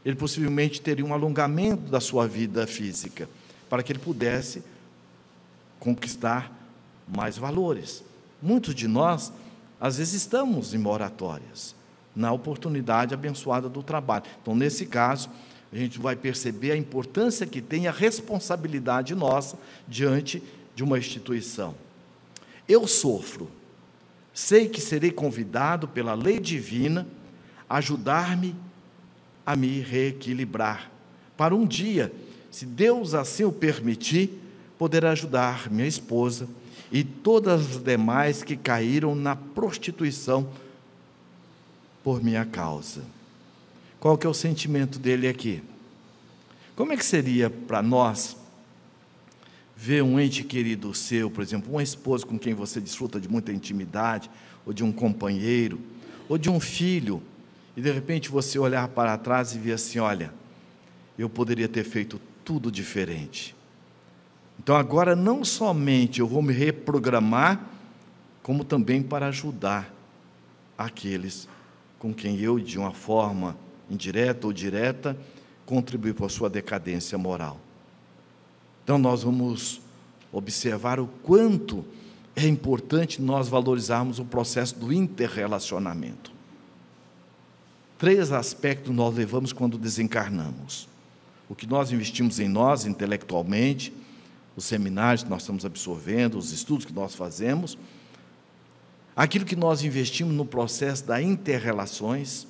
ele 0.04 0.16
possivelmente 0.16 0.80
teria 0.80 1.04
um 1.04 1.12
alongamento 1.12 1.90
da 1.90 2.00
sua 2.00 2.26
vida 2.26 2.66
física, 2.66 3.28
para 3.68 3.82
que 3.82 3.92
ele 3.92 3.98
pudesse 3.98 4.62
conquistar 5.78 6.52
mais 7.08 7.36
valores. 7.36 8.04
Muitos 8.40 8.74
de 8.74 8.86
nós, 8.86 9.32
às 9.80 9.98
vezes, 9.98 10.14
estamos 10.14 10.74
em 10.74 10.78
moratórias, 10.78 11.74
na 12.14 12.32
oportunidade 12.32 13.14
abençoada 13.14 13.68
do 13.68 13.82
trabalho. 13.82 14.24
Então, 14.40 14.54
nesse 14.54 14.86
caso, 14.86 15.28
a 15.72 15.76
gente 15.76 15.98
vai 15.98 16.14
perceber 16.14 16.72
a 16.72 16.76
importância 16.76 17.46
que 17.46 17.62
tem 17.62 17.88
a 17.88 17.92
responsabilidade 17.92 19.14
nossa 19.14 19.58
diante 19.88 20.42
de 20.74 20.84
uma 20.84 20.98
instituição. 20.98 21.74
Eu 22.68 22.86
sofro 22.86 23.50
Sei 24.34 24.68
que 24.68 24.80
serei 24.80 25.10
convidado 25.10 25.86
pela 25.86 26.14
lei 26.14 26.40
divina 26.40 27.06
a 27.68 27.76
ajudar-me 27.76 28.54
a 29.44 29.56
me 29.56 29.80
reequilibrar, 29.80 30.90
para 31.36 31.54
um 31.54 31.66
dia, 31.66 32.12
se 32.50 32.64
Deus 32.64 33.12
assim 33.12 33.44
o 33.44 33.50
permitir, 33.50 34.30
poder 34.78 35.04
ajudar 35.04 35.70
minha 35.70 35.88
esposa 35.88 36.48
e 36.90 37.02
todas 37.02 37.76
as 37.76 37.82
demais 37.82 38.42
que 38.42 38.56
caíram 38.56 39.14
na 39.14 39.34
prostituição 39.34 40.48
por 42.04 42.22
minha 42.22 42.44
causa. 42.44 43.02
Qual 43.98 44.18
que 44.18 44.26
é 44.26 44.30
o 44.30 44.34
sentimento 44.34 44.98
dele 44.98 45.28
aqui? 45.28 45.62
Como 46.76 46.92
é 46.92 46.96
que 46.96 47.04
seria 47.04 47.48
para 47.48 47.82
nós 47.82 48.36
ver 49.82 50.00
um 50.00 50.20
ente 50.20 50.44
querido 50.44 50.94
seu, 50.94 51.28
por 51.28 51.42
exemplo, 51.42 51.72
uma 51.72 51.82
esposa 51.82 52.24
com 52.24 52.38
quem 52.38 52.54
você 52.54 52.80
desfruta 52.80 53.20
de 53.20 53.28
muita 53.28 53.50
intimidade, 53.52 54.30
ou 54.64 54.72
de 54.72 54.84
um 54.84 54.92
companheiro, 54.92 55.80
ou 56.28 56.38
de 56.38 56.48
um 56.48 56.60
filho, 56.60 57.20
e 57.76 57.80
de 57.82 57.90
repente 57.90 58.28
você 58.28 58.60
olhar 58.60 58.86
para 58.86 59.18
trás 59.18 59.56
e 59.56 59.58
ver 59.58 59.72
assim: 59.72 59.98
olha, 59.98 60.32
eu 61.18 61.28
poderia 61.28 61.66
ter 61.66 61.82
feito 61.82 62.20
tudo 62.44 62.70
diferente. 62.70 63.56
Então 64.56 64.76
agora 64.76 65.16
não 65.16 65.44
somente 65.44 66.20
eu 66.20 66.28
vou 66.28 66.42
me 66.42 66.52
reprogramar, 66.52 67.60
como 68.40 68.62
também 68.62 69.02
para 69.02 69.26
ajudar 69.26 69.92
aqueles 70.78 71.48
com 71.98 72.14
quem 72.14 72.38
eu, 72.38 72.60
de 72.60 72.78
uma 72.78 72.92
forma 72.92 73.56
indireta 73.90 74.46
ou 74.46 74.52
direta, 74.52 75.16
contribuí 75.66 76.12
para 76.12 76.26
a 76.26 76.28
sua 76.28 76.48
decadência 76.48 77.18
moral. 77.18 77.58
Então 78.84 78.98
nós 78.98 79.22
vamos 79.22 79.80
observar 80.32 80.98
o 80.98 81.06
quanto 81.22 81.84
é 82.34 82.46
importante 82.46 83.20
nós 83.20 83.48
valorizarmos 83.48 84.18
o 84.18 84.24
processo 84.24 84.76
do 84.78 84.92
interrelacionamento. 84.92 86.32
Três 87.98 88.32
aspectos 88.32 88.94
nós 88.94 89.14
levamos 89.14 89.52
quando 89.52 89.78
desencarnamos: 89.78 90.88
o 91.48 91.54
que 91.54 91.66
nós 91.66 91.92
investimos 91.92 92.40
em 92.40 92.48
nós 92.48 92.84
intelectualmente, 92.86 93.92
os 94.56 94.64
seminários 94.64 95.22
que 95.22 95.30
nós 95.30 95.42
estamos 95.42 95.64
absorvendo, 95.64 96.36
os 96.36 96.50
estudos 96.50 96.84
que 96.84 96.92
nós 96.92 97.14
fazemos, 97.14 97.78
aquilo 99.14 99.44
que 99.44 99.56
nós 99.56 99.84
investimos 99.84 100.34
no 100.34 100.44
processo 100.44 101.04
da 101.04 101.22
interrelações 101.22 102.46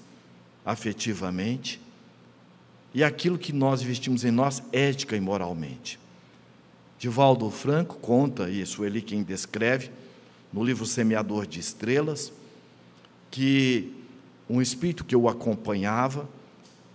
afetivamente 0.64 1.80
e 2.94 3.02
aquilo 3.02 3.36
que 3.36 3.52
nós 3.52 3.82
investimos 3.82 4.24
em 4.24 4.30
nós 4.30 4.62
ética 4.72 5.16
e 5.16 5.20
moralmente. 5.20 6.01
Divaldo 7.02 7.50
Franco 7.50 7.96
conta 7.96 8.48
isso, 8.48 8.84
ele 8.84 9.02
quem 9.02 9.24
descreve 9.24 9.90
no 10.52 10.62
livro 10.62 10.86
Semeador 10.86 11.48
de 11.48 11.58
Estrelas, 11.58 12.32
que 13.28 13.92
um 14.48 14.62
espírito 14.62 15.04
que 15.04 15.16
o 15.16 15.28
acompanhava, 15.28 16.28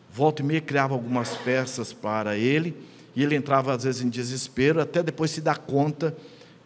volta 0.10 0.42
e 0.42 0.46
meia 0.46 0.62
criava 0.62 0.94
algumas 0.94 1.36
peças 1.36 1.92
para 1.92 2.38
ele, 2.38 2.74
e 3.18 3.22
ele 3.22 3.36
entrava 3.36 3.76
às 3.76 3.84
vezes 3.84 4.02
em 4.02 4.08
desespero, 4.08 4.80
até 4.80 5.04
depois 5.04 5.30
se 5.30 5.42
dar 5.42 5.58
conta 5.58 6.16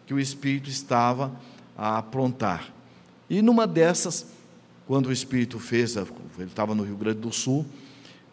que 0.06 0.14
o 0.14 0.20
espírito 0.20 0.70
estava 0.70 1.32
a 1.76 1.98
aprontar. 1.98 2.72
E 3.28 3.42
numa 3.42 3.66
dessas, 3.66 4.24
quando 4.86 5.06
o 5.06 5.12
espírito 5.12 5.58
fez, 5.58 5.96
ele 5.96 6.06
estava 6.46 6.76
no 6.76 6.84
Rio 6.84 6.96
Grande 6.96 7.18
do 7.18 7.32
Sul, 7.32 7.66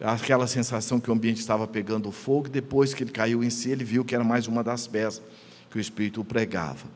aquela 0.00 0.46
sensação 0.46 0.98
que 0.98 1.10
o 1.10 1.12
ambiente 1.12 1.40
estava 1.40 1.66
pegando 1.66 2.10
fogo, 2.10 2.48
depois 2.48 2.94
que 2.94 3.04
ele 3.04 3.10
caiu 3.10 3.44
em 3.44 3.50
si, 3.50 3.70
ele 3.70 3.84
viu 3.84 4.04
que 4.04 4.14
era 4.14 4.24
mais 4.24 4.46
uma 4.46 4.64
das 4.64 4.86
peças 4.86 5.22
que 5.70 5.76
o 5.76 5.80
Espírito 5.80 6.24
pregava. 6.24 6.86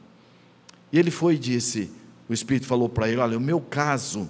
E 0.90 0.98
ele 0.98 1.10
foi 1.10 1.34
e 1.34 1.38
disse: 1.38 1.90
o 2.28 2.32
Espírito 2.32 2.66
falou 2.66 2.88
para 2.88 3.08
ele: 3.08 3.20
Olha, 3.20 3.36
o 3.36 3.40
meu 3.40 3.60
caso 3.60 4.28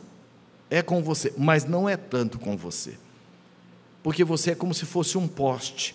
é 0.68 0.82
com 0.82 1.02
você, 1.02 1.32
mas 1.38 1.64
não 1.64 1.88
é 1.88 1.96
tanto 1.96 2.38
com 2.38 2.56
você, 2.56 2.98
porque 4.02 4.24
você 4.24 4.50
é 4.50 4.54
como 4.54 4.74
se 4.74 4.84
fosse 4.84 5.16
um 5.16 5.28
poste, 5.28 5.94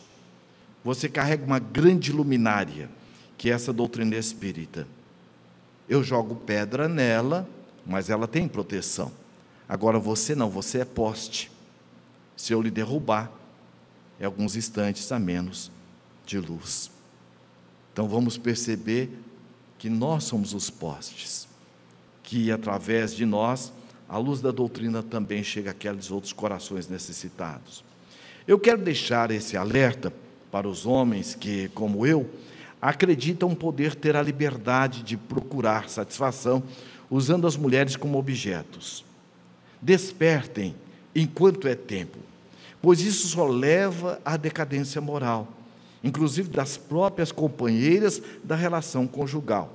você 0.84 1.10
carrega 1.10 1.46
uma 1.46 1.60
grande 1.60 2.13
luminária, 2.13 2.89
que 3.38 3.50
é 3.50 3.54
essa 3.54 3.74
doutrina 3.74 4.15
espírita. 4.15 4.88
Eu 5.88 6.04
jogo 6.04 6.36
pedra 6.36 6.88
nela, 6.88 7.50
mas 7.86 8.10
ela 8.10 8.28
tem 8.28 8.48
proteção. 8.48 9.12
Agora 9.68 10.00
você 10.00 10.34
não, 10.34 10.50
você 10.50 10.80
é 10.80 10.86
poste 10.86 11.52
se 12.39 12.54
eu 12.54 12.62
lhe 12.62 12.71
derrubar, 12.71 13.30
é 14.17 14.23
alguns 14.23 14.56
instantes 14.56 15.12
a 15.12 15.19
menos 15.19 15.69
de 16.25 16.39
luz. 16.39 16.89
Então 17.91 18.08
vamos 18.08 18.38
perceber 18.38 19.10
que 19.78 19.89
nós 19.89 20.23
somos 20.23 20.54
os 20.54 20.69
postes, 20.69 21.49
que 22.23 22.49
através 22.49 23.13
de 23.13 23.25
nós 23.25 23.73
a 24.08 24.17
luz 24.17 24.39
da 24.39 24.52
doutrina 24.52 25.04
também 25.04 25.43
chega 25.43 25.71
àqueles 25.71 26.12
outros 26.12 26.32
corações 26.32 26.88
necessitados. 26.88 27.84
Eu 28.47 28.58
quero 28.58 28.82
deixar 28.82 29.32
esse 29.32 29.58
alerta 29.58 30.13
para 30.49 30.65
os 30.65 30.86
homens 30.86 31.36
que, 31.36 31.67
como 31.67 32.08
eu, 32.08 32.30
acreditam 32.82 33.54
poder 33.54 33.95
ter 33.95 34.15
a 34.15 34.23
liberdade 34.23 35.04
de 35.04 35.17
procurar 35.17 35.89
satisfação 35.89 36.63
usando 37.10 37.45
as 37.45 37.58
mulheres 37.58 37.97
como 37.97 38.17
objetos. 38.17 39.04
Despertem 39.82 40.73
enquanto 41.13 41.67
é 41.67 41.75
tempo 41.75 42.29
pois 42.82 43.02
isso 43.02 43.28
só 43.28 43.48
leva 43.48 44.20
à 44.24 44.38
decadência 44.38 45.02
moral, 45.02 45.48
inclusive 46.04 46.50
das 46.50 46.78
próprias 46.78 47.32
companheiras 47.32 48.22
da 48.44 48.56
relação 48.56 49.06
conjugal, 49.08 49.74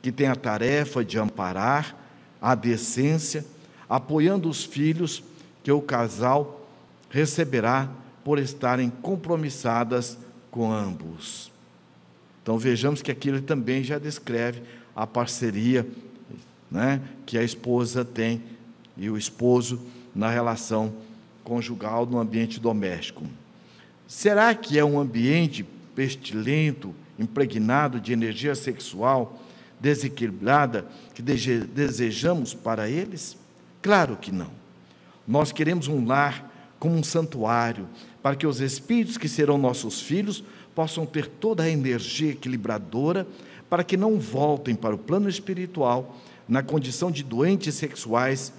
que 0.00 0.12
tem 0.12 0.28
a 0.28 0.36
tarefa 0.36 1.04
de 1.04 1.18
amparar 1.18 1.96
a 2.40 2.54
decência, 2.54 3.44
apoiando 3.88 4.48
os 4.48 4.64
filhos 4.64 5.22
que 5.62 5.72
o 5.72 5.80
casal 5.80 6.68
receberá 7.10 7.88
por 8.24 8.38
estarem 8.38 8.90
compromissadas 8.90 10.18
com 10.50 10.72
ambos. 10.72 11.50
Então 12.42 12.58
vejamos 12.58 13.02
que 13.02 13.10
aqui 13.10 13.28
ele 13.28 13.40
também 13.40 13.82
já 13.82 13.98
descreve 13.98 14.62
a 14.94 15.06
parceria 15.06 15.86
né, 16.70 17.00
que 17.24 17.36
a 17.36 17.42
esposa 17.42 18.04
tem 18.04 18.42
e 18.96 19.10
o 19.10 19.18
esposo 19.18 19.80
na 20.14 20.30
relação 20.30 20.92
conjugal 21.46 22.04
no 22.04 22.18
ambiente 22.18 22.58
doméstico. 22.58 23.24
Será 24.08 24.52
que 24.52 24.76
é 24.76 24.84
um 24.84 24.98
ambiente 24.98 25.64
pestilento, 25.94 26.92
impregnado 27.16 28.00
de 28.00 28.12
energia 28.12 28.56
sexual 28.56 29.40
desequilibrada 29.78 30.86
que 31.14 31.22
desejamos 31.22 32.52
para 32.52 32.90
eles? 32.90 33.36
Claro 33.80 34.16
que 34.16 34.32
não. 34.32 34.50
Nós 35.26 35.52
queremos 35.52 35.86
um 35.86 36.04
lar 36.04 36.52
como 36.80 36.96
um 36.96 37.04
santuário, 37.04 37.88
para 38.20 38.34
que 38.34 38.46
os 38.46 38.60
espíritos 38.60 39.16
que 39.16 39.28
serão 39.28 39.56
nossos 39.56 40.00
filhos 40.00 40.42
possam 40.74 41.06
ter 41.06 41.28
toda 41.28 41.62
a 41.62 41.70
energia 41.70 42.32
equilibradora, 42.32 43.24
para 43.70 43.84
que 43.84 43.96
não 43.96 44.18
voltem 44.18 44.74
para 44.74 44.96
o 44.96 44.98
plano 44.98 45.28
espiritual 45.28 46.16
na 46.48 46.62
condição 46.62 47.08
de 47.08 47.22
doentes 47.22 47.76
sexuais 47.76 48.52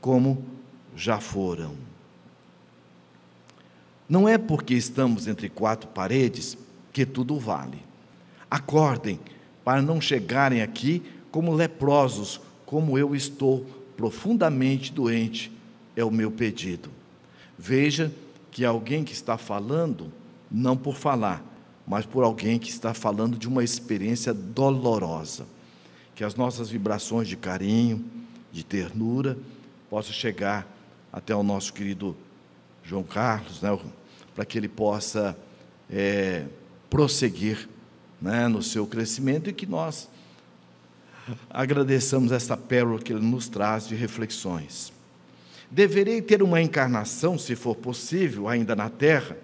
como 0.00 0.44
já 0.94 1.18
foram. 1.18 1.93
Não 4.08 4.28
é 4.28 4.36
porque 4.36 4.74
estamos 4.74 5.26
entre 5.26 5.48
quatro 5.48 5.88
paredes 5.88 6.56
que 6.92 7.06
tudo 7.06 7.38
vale. 7.38 7.78
Acordem 8.50 9.18
para 9.64 9.80
não 9.80 10.00
chegarem 10.00 10.62
aqui 10.62 11.02
como 11.30 11.52
leprosos, 11.52 12.40
como 12.66 12.98
eu 12.98 13.14
estou 13.14 13.66
profundamente 13.96 14.92
doente, 14.92 15.50
é 15.96 16.04
o 16.04 16.10
meu 16.10 16.30
pedido. 16.30 16.90
Veja 17.58 18.12
que 18.50 18.64
alguém 18.64 19.02
que 19.02 19.12
está 19.12 19.38
falando, 19.38 20.12
não 20.50 20.76
por 20.76 20.96
falar, 20.96 21.44
mas 21.86 22.06
por 22.06 22.22
alguém 22.22 22.58
que 22.58 22.70
está 22.70 22.94
falando 22.94 23.36
de 23.36 23.48
uma 23.48 23.64
experiência 23.64 24.32
dolorosa. 24.32 25.46
Que 26.14 26.22
as 26.22 26.34
nossas 26.34 26.70
vibrações 26.70 27.26
de 27.26 27.36
carinho, 27.36 28.04
de 28.52 28.64
ternura, 28.64 29.36
possam 29.90 30.12
chegar 30.12 30.66
até 31.12 31.34
o 31.34 31.42
nosso 31.42 31.72
querido 31.72 32.16
João 32.84 33.02
Carlos, 33.02 33.62
né, 33.62 33.76
para 34.34 34.44
que 34.44 34.58
ele 34.58 34.68
possa 34.68 35.36
é, 35.90 36.44
prosseguir 36.90 37.68
né, 38.20 38.46
no 38.48 38.62
seu 38.62 38.86
crescimento 38.86 39.48
e 39.48 39.52
que 39.52 39.66
nós 39.66 40.08
agradeçamos 41.48 42.32
essa 42.32 42.56
pérola 42.56 43.00
que 43.00 43.12
ele 43.12 43.24
nos 43.24 43.48
traz 43.48 43.88
de 43.88 43.94
reflexões. 43.94 44.92
Deverei 45.70 46.20
ter 46.20 46.42
uma 46.42 46.60
encarnação, 46.60 47.38
se 47.38 47.56
for 47.56 47.74
possível, 47.74 48.48
ainda 48.48 48.76
na 48.76 48.90
Terra, 48.90 49.36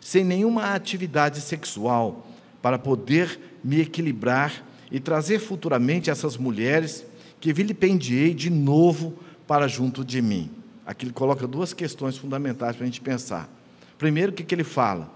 sem 0.00 0.24
nenhuma 0.24 0.74
atividade 0.74 1.40
sexual, 1.40 2.26
para 2.60 2.78
poder 2.78 3.38
me 3.62 3.80
equilibrar 3.80 4.64
e 4.90 5.00
trazer 5.00 5.38
futuramente 5.38 6.10
essas 6.10 6.36
mulheres 6.36 7.04
que 7.40 7.52
vilipendiei 7.52 8.34
de 8.34 8.50
novo 8.50 9.14
para 9.46 9.68
junto 9.68 10.04
de 10.04 10.20
mim. 10.20 10.50
Aqui 10.86 11.06
ele 11.06 11.12
coloca 11.12 11.46
duas 11.46 11.72
questões 11.72 12.16
fundamentais 12.16 12.76
para 12.76 12.84
a 12.84 12.86
gente 12.86 13.00
pensar. 13.00 13.48
Primeiro, 13.96 14.32
o 14.32 14.34
que, 14.34 14.44
que 14.44 14.54
ele 14.54 14.64
fala? 14.64 15.10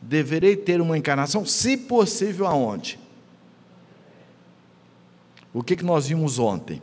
Deverei 0.00 0.56
ter 0.56 0.80
uma 0.80 0.98
encarnação, 0.98 1.46
se 1.46 1.76
possível, 1.76 2.46
aonde? 2.46 2.98
O 5.54 5.62
que, 5.62 5.76
que 5.76 5.84
nós 5.84 6.08
vimos 6.08 6.38
ontem? 6.38 6.82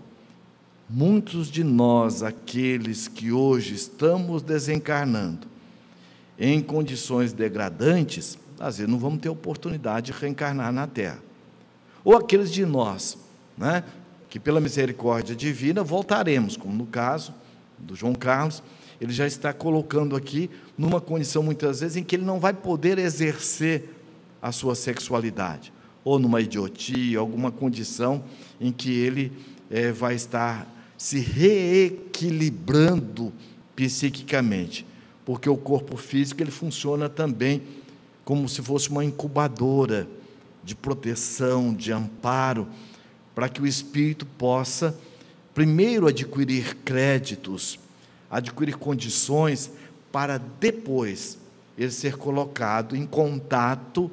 Muitos 0.90 1.50
de 1.52 1.64
nós, 1.64 2.24
aqueles 2.24 3.08
que 3.08 3.32
hoje 3.32 3.76
estamos 3.76 4.42
desencarnando 4.42 5.48
em 6.38 6.62
condições 6.62 7.34
degradantes, 7.34 8.38
às 8.60 8.78
vezes 8.78 8.92
não 8.92 8.98
vamos 8.98 9.20
ter 9.20 9.30
oportunidade 9.30 10.12
de 10.12 10.18
reencarnar 10.18 10.72
na 10.72 10.88
Terra. 10.88 11.20
Ou 12.04 12.16
aqueles 12.16 12.52
de 12.52 12.66
nós, 12.66 13.18
né, 13.58 13.84
que 14.30 14.40
pela 14.40 14.62
misericórdia 14.62 15.36
divina 15.36 15.84
voltaremos, 15.84 16.56
como 16.56 16.74
no 16.74 16.86
caso 16.86 17.34
do 17.82 17.96
João 17.96 18.14
Carlos, 18.14 18.62
ele 19.00 19.14
já 19.14 19.26
está 19.26 19.54
colocando 19.54 20.16
aqui 20.16 20.50
numa 20.78 21.00
condição 21.00 21.42
muitas 21.42 21.80
vezes 21.80 21.98
em 21.98 22.04
que 22.04 22.16
ele 22.16 22.26
não 22.26 22.40
vai 22.40 22.54
poder 22.54 22.98
exercer 22.98 23.96
a 24.42 24.52
sua 24.52 24.76
sexualidade. 24.76 25.72
ou 26.04 26.18
numa 26.18 26.42
idiotia, 26.42 27.20
alguma 27.20 27.52
condição 27.52 28.24
em 28.60 28.72
que 28.72 28.90
ele 28.90 29.32
é, 29.70 29.92
vai 29.92 30.16
estar 30.16 30.68
se 30.98 31.20
reequilibrando 31.20 33.32
psiquicamente, 33.76 34.86
porque 35.26 35.50
o 35.50 35.58
corpo 35.58 35.98
físico 35.98 36.42
ele 36.42 36.52
funciona 36.52 37.10
também 37.10 37.62
como 38.26 38.48
se 38.48 38.62
fosse 38.62 38.90
uma 38.90 39.04
incubadora 39.04 40.08
de 40.64 40.74
proteção, 40.74 41.74
de 41.74 41.92
amparo, 41.92 42.68
para 43.36 43.50
que 43.50 43.62
o 43.62 43.68
espírito 43.68 44.26
possa 44.26 44.98
primeiro 45.54 46.08
adquirir 46.08 46.76
créditos, 46.78 47.80
adquirir 48.30 48.78
condições 48.78 49.72
para 50.12 50.38
depois 50.38 51.38
ele 51.78 51.92
ser 51.92 52.18
colocado 52.18 52.96
em 52.96 53.06
contato 53.06 54.12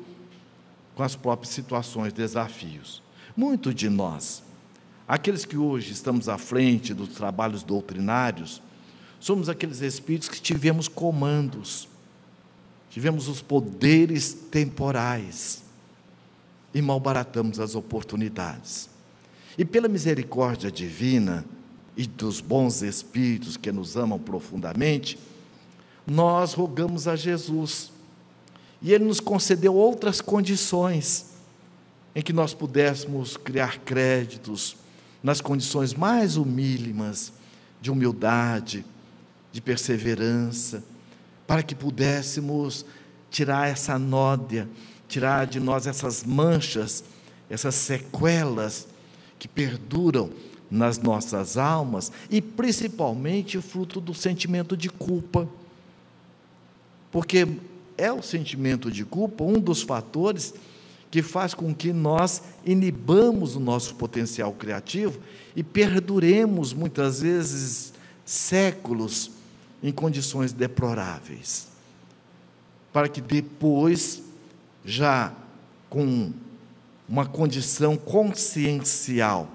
com 0.94 1.02
as 1.02 1.16
próprias 1.16 1.52
situações, 1.52 2.12
desafios. 2.12 3.02
Muito 3.36 3.74
de 3.74 3.88
nós, 3.88 4.42
aqueles 5.06 5.44
que 5.44 5.56
hoje 5.56 5.92
estamos 5.92 6.28
à 6.28 6.38
frente 6.38 6.94
dos 6.94 7.10
trabalhos 7.10 7.62
doutrinários, 7.62 8.62
somos 9.20 9.48
aqueles 9.48 9.80
espíritos 9.80 10.28
que 10.28 10.40
tivemos 10.40 10.88
comandos, 10.88 11.88
tivemos 12.88 13.28
os 13.28 13.42
poderes 13.42 14.32
temporais 14.32 15.62
e 16.72 16.80
malbaratamos 16.80 17.58
as 17.60 17.74
oportunidades. 17.74 18.95
E 19.58 19.64
pela 19.64 19.88
misericórdia 19.88 20.70
divina 20.70 21.44
e 21.96 22.06
dos 22.06 22.40
bons 22.40 22.82
espíritos 22.82 23.56
que 23.56 23.72
nos 23.72 23.96
amam 23.96 24.18
profundamente, 24.18 25.18
nós 26.06 26.52
rogamos 26.52 27.08
a 27.08 27.16
Jesus. 27.16 27.90
E 28.82 28.92
Ele 28.92 29.04
nos 29.04 29.18
concedeu 29.18 29.74
outras 29.74 30.20
condições 30.20 31.36
em 32.14 32.22
que 32.22 32.32
nós 32.32 32.52
pudéssemos 32.52 33.36
criar 33.36 33.78
créditos 33.78 34.76
nas 35.22 35.40
condições 35.40 35.94
mais 35.94 36.36
humílimas 36.36 37.32
de 37.80 37.90
humildade, 37.90 38.84
de 39.52 39.60
perseverança, 39.60 40.84
para 41.46 41.62
que 41.62 41.74
pudéssemos 41.74 42.84
tirar 43.30 43.68
essa 43.68 43.98
nódia, 43.98 44.68
tirar 45.08 45.46
de 45.46 45.60
nós 45.60 45.86
essas 45.86 46.24
manchas, 46.24 47.04
essas 47.48 47.74
sequelas 47.74 48.86
que 49.38 49.48
perduram 49.48 50.30
nas 50.70 50.98
nossas 50.98 51.56
almas 51.56 52.10
e 52.30 52.40
principalmente 52.42 53.56
o 53.56 53.62
fruto 53.62 54.00
do 54.00 54.14
sentimento 54.14 54.76
de 54.76 54.88
culpa. 54.88 55.48
Porque 57.10 57.46
é 57.96 58.12
o 58.12 58.22
sentimento 58.22 58.90
de 58.90 59.04
culpa 59.04 59.44
um 59.44 59.60
dos 59.60 59.82
fatores 59.82 60.54
que 61.10 61.22
faz 61.22 61.54
com 61.54 61.74
que 61.74 61.92
nós 61.92 62.42
inibamos 62.64 63.56
o 63.56 63.60
nosso 63.60 63.94
potencial 63.94 64.52
criativo 64.52 65.18
e 65.54 65.62
perduremos 65.62 66.72
muitas 66.72 67.20
vezes 67.20 67.92
séculos 68.24 69.30
em 69.82 69.92
condições 69.92 70.52
deploráveis. 70.52 71.68
Para 72.92 73.08
que 73.08 73.20
depois, 73.20 74.22
já 74.84 75.32
com 75.88 76.32
uma 77.08 77.26
condição 77.26 77.96
consciencial 77.96 79.48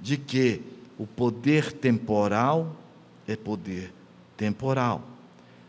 de 0.00 0.16
que 0.16 0.60
o 0.98 1.06
poder 1.06 1.72
temporal 1.72 2.76
é 3.26 3.34
poder 3.34 3.92
temporal. 4.36 5.02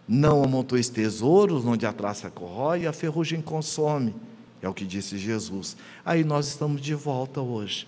Não 0.08 0.44
amontoes 0.44 0.90
tesouros 0.90 1.66
onde 1.66 1.86
a 1.86 1.94
traça 1.94 2.30
corrói 2.30 2.82
e 2.82 2.88
a 2.88 2.94
ferrugem 2.94 3.42
consome, 3.42 4.14
é 4.62 4.70
o 4.70 4.74
que 4.74 4.86
disse 4.86 5.18
Jesus. 5.18 5.76
Aí 6.04 6.24
nós 6.24 6.48
estamos 6.48 6.82
de 6.82 6.94
volta 6.94 7.42
hoje, 7.42 7.88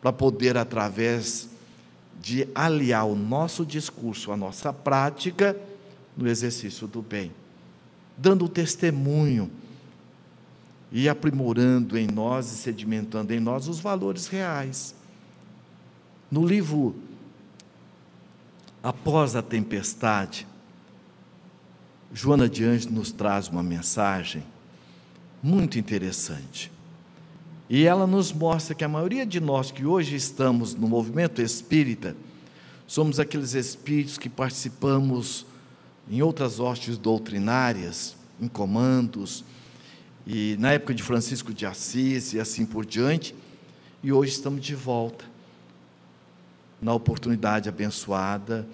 para 0.00 0.12
poder, 0.12 0.56
através 0.56 1.48
de 2.20 2.46
aliar 2.54 3.06
o 3.06 3.16
nosso 3.16 3.64
discurso 3.64 4.30
à 4.30 4.36
nossa 4.36 4.72
prática, 4.72 5.56
no 6.16 6.28
exercício 6.28 6.86
do 6.86 7.00
bem, 7.00 7.32
dando 8.16 8.48
testemunho 8.48 9.50
e 10.92 11.08
aprimorando 11.08 11.96
em 11.96 12.06
nós 12.06 12.52
e 12.52 12.56
sedimentando 12.56 13.32
em 13.32 13.40
nós 13.40 13.68
os 13.68 13.78
valores 13.78 14.26
reais. 14.26 14.94
No 16.30 16.46
livro 16.46 16.94
Após 18.82 19.36
a 19.36 19.42
Tempestade, 19.42 20.46
Joana 22.12 22.48
de 22.48 22.64
Anjos 22.64 22.86
nos 22.86 23.12
traz 23.12 23.48
uma 23.48 23.62
mensagem 23.62 24.42
muito 25.42 25.78
interessante. 25.78 26.72
E 27.68 27.84
ela 27.84 28.06
nos 28.06 28.32
mostra 28.32 28.74
que 28.74 28.82
a 28.82 28.88
maioria 28.88 29.24
de 29.24 29.38
nós 29.38 29.70
que 29.70 29.84
hoje 29.84 30.16
estamos 30.16 30.74
no 30.74 30.88
movimento 30.88 31.40
espírita, 31.40 32.16
somos 32.86 33.20
aqueles 33.20 33.54
espíritos 33.54 34.18
que 34.18 34.28
participamos 34.28 35.46
em 36.10 36.20
outras 36.22 36.58
hostes 36.58 36.98
doutrinárias, 36.98 38.16
em 38.40 38.48
comandos, 38.48 39.44
e 40.32 40.56
na 40.60 40.70
época 40.70 40.94
de 40.94 41.02
Francisco 41.02 41.52
de 41.52 41.66
Assis 41.66 42.34
e 42.34 42.38
assim 42.38 42.64
por 42.64 42.86
diante, 42.86 43.34
e 44.00 44.12
hoje 44.12 44.30
estamos 44.30 44.64
de 44.64 44.76
volta 44.76 45.24
na 46.80 46.94
oportunidade 46.94 47.68
abençoada 47.68 48.64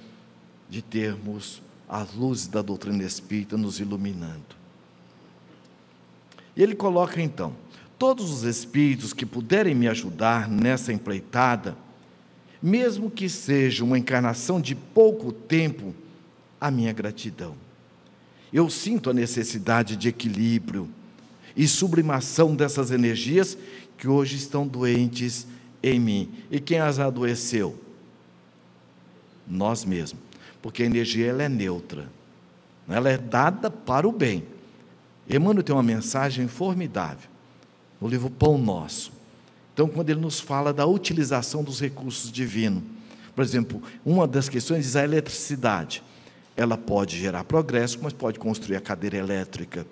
de 0.68 0.82
termos 0.82 1.62
as 1.88 2.12
luzes 2.12 2.46
da 2.46 2.60
doutrina 2.60 3.02
espírita 3.02 3.56
nos 3.56 3.80
iluminando. 3.80 4.54
E 6.54 6.62
ele 6.62 6.74
coloca 6.74 7.22
então: 7.22 7.56
todos 7.98 8.30
os 8.30 8.42
espíritos 8.42 9.14
que 9.14 9.24
puderem 9.24 9.74
me 9.74 9.88
ajudar 9.88 10.50
nessa 10.50 10.92
empreitada, 10.92 11.74
mesmo 12.62 13.10
que 13.10 13.30
seja 13.30 13.82
uma 13.82 13.98
encarnação 13.98 14.60
de 14.60 14.74
pouco 14.74 15.32
tempo, 15.32 15.94
a 16.60 16.70
minha 16.70 16.92
gratidão. 16.92 17.56
Eu 18.52 18.68
sinto 18.68 19.08
a 19.08 19.14
necessidade 19.14 19.96
de 19.96 20.10
equilíbrio 20.10 20.86
e 21.56 21.66
sublimação 21.66 22.54
dessas 22.54 22.90
energias 22.90 23.56
que 23.96 24.06
hoje 24.06 24.36
estão 24.36 24.66
doentes 24.66 25.46
em 25.82 25.98
mim. 25.98 26.30
E 26.50 26.60
quem 26.60 26.78
as 26.78 26.98
adoeceu? 26.98 27.78
Nós 29.48 29.84
mesmos. 29.84 30.20
Porque 30.60 30.82
a 30.82 30.86
energia 30.86 31.26
ela 31.26 31.42
é 31.42 31.48
neutra. 31.48 32.08
Ela 32.88 33.10
é 33.10 33.16
dada 33.16 33.70
para 33.70 34.06
o 34.06 34.12
bem. 34.12 34.44
Emmanuel 35.28 35.62
tem 35.62 35.74
uma 35.74 35.82
mensagem 35.82 36.46
formidável 36.46 37.28
no 38.00 38.08
livro 38.08 38.30
Pão 38.30 38.58
Nosso. 38.58 39.12
Então, 39.72 39.88
quando 39.88 40.10
ele 40.10 40.20
nos 40.20 40.40
fala 40.40 40.72
da 40.72 40.86
utilização 40.86 41.62
dos 41.62 41.80
recursos 41.80 42.30
divinos, 42.30 42.82
por 43.34 43.44
exemplo, 43.44 43.82
uma 44.04 44.26
das 44.26 44.48
questões 44.48 44.84
diz 44.84 44.96
a 44.96 45.04
eletricidade. 45.04 46.02
Ela 46.56 46.78
pode 46.78 47.18
gerar 47.18 47.44
progresso, 47.44 47.98
mas 48.00 48.14
pode 48.14 48.38
construir 48.38 48.76
a 48.76 48.80
cadeira 48.80 49.18
elétrica. 49.18 49.86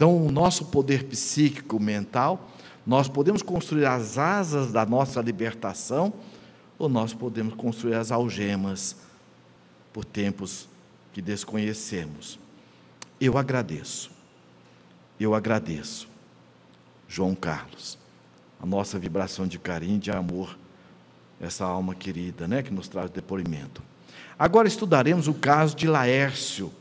Então, 0.00 0.16
o 0.16 0.32
nosso 0.32 0.64
poder 0.64 1.04
psíquico, 1.04 1.78
mental, 1.78 2.48
nós 2.86 3.06
podemos 3.06 3.42
construir 3.42 3.84
as 3.84 4.16
asas 4.16 4.72
da 4.72 4.86
nossa 4.86 5.20
libertação, 5.20 6.10
ou 6.78 6.88
nós 6.88 7.12
podemos 7.12 7.52
construir 7.52 7.96
as 7.96 8.10
algemas 8.10 8.96
por 9.92 10.02
tempos 10.02 10.66
que 11.12 11.20
desconhecemos. 11.20 12.38
Eu 13.20 13.36
agradeço, 13.36 14.10
eu 15.20 15.34
agradeço, 15.34 16.08
João 17.06 17.34
Carlos, 17.34 17.98
a 18.58 18.64
nossa 18.64 18.98
vibração 18.98 19.46
de 19.46 19.58
carinho, 19.58 19.98
de 19.98 20.10
amor, 20.10 20.56
essa 21.38 21.66
alma 21.66 21.94
querida, 21.94 22.48
né, 22.48 22.62
que 22.62 22.72
nos 22.72 22.88
traz 22.88 23.10
depoimento. 23.10 23.82
Agora 24.38 24.66
estudaremos 24.66 25.28
o 25.28 25.34
caso 25.34 25.76
de 25.76 25.86
Laércio, 25.86 26.72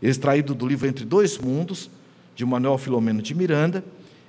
extraído 0.00 0.54
do 0.54 0.68
livro 0.68 0.86
Entre 0.86 1.04
Dois 1.04 1.36
Mundos, 1.36 1.90
de 2.34 2.44
Manuel 2.44 2.78
Filomeno 2.78 3.22
de 3.22 3.34
Miranda, 3.34 3.84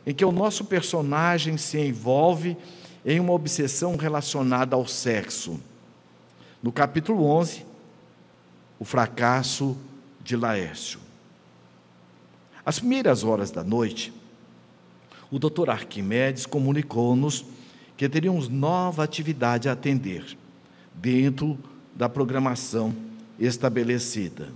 em 0.05 0.13
que 0.13 0.23
o 0.23 0.31
nosso 0.31 0.65
personagem 0.65 1.57
se 1.57 1.79
envolve 1.79 2.55
em 3.05 3.19
uma 3.19 3.33
obsessão 3.33 3.95
relacionada 3.95 4.75
ao 4.75 4.87
sexo. 4.87 5.59
No 6.61 6.71
capítulo 6.71 7.25
11, 7.25 7.65
o 8.79 8.85
fracasso 8.85 9.77
de 10.23 10.35
Laércio. 10.35 10.99
Às 12.65 12.79
primeiras 12.79 13.23
horas 13.23 13.51
da 13.51 13.63
noite, 13.63 14.11
o 15.31 15.37
doutor 15.37 15.69
Arquimedes 15.69 16.45
comunicou-nos 16.45 17.45
que 17.95 18.09
teríamos 18.09 18.49
nova 18.49 19.03
atividade 19.03 19.69
a 19.69 19.73
atender, 19.73 20.37
dentro 20.93 21.57
da 21.95 22.09
programação 22.09 22.95
estabelecida. 23.39 24.49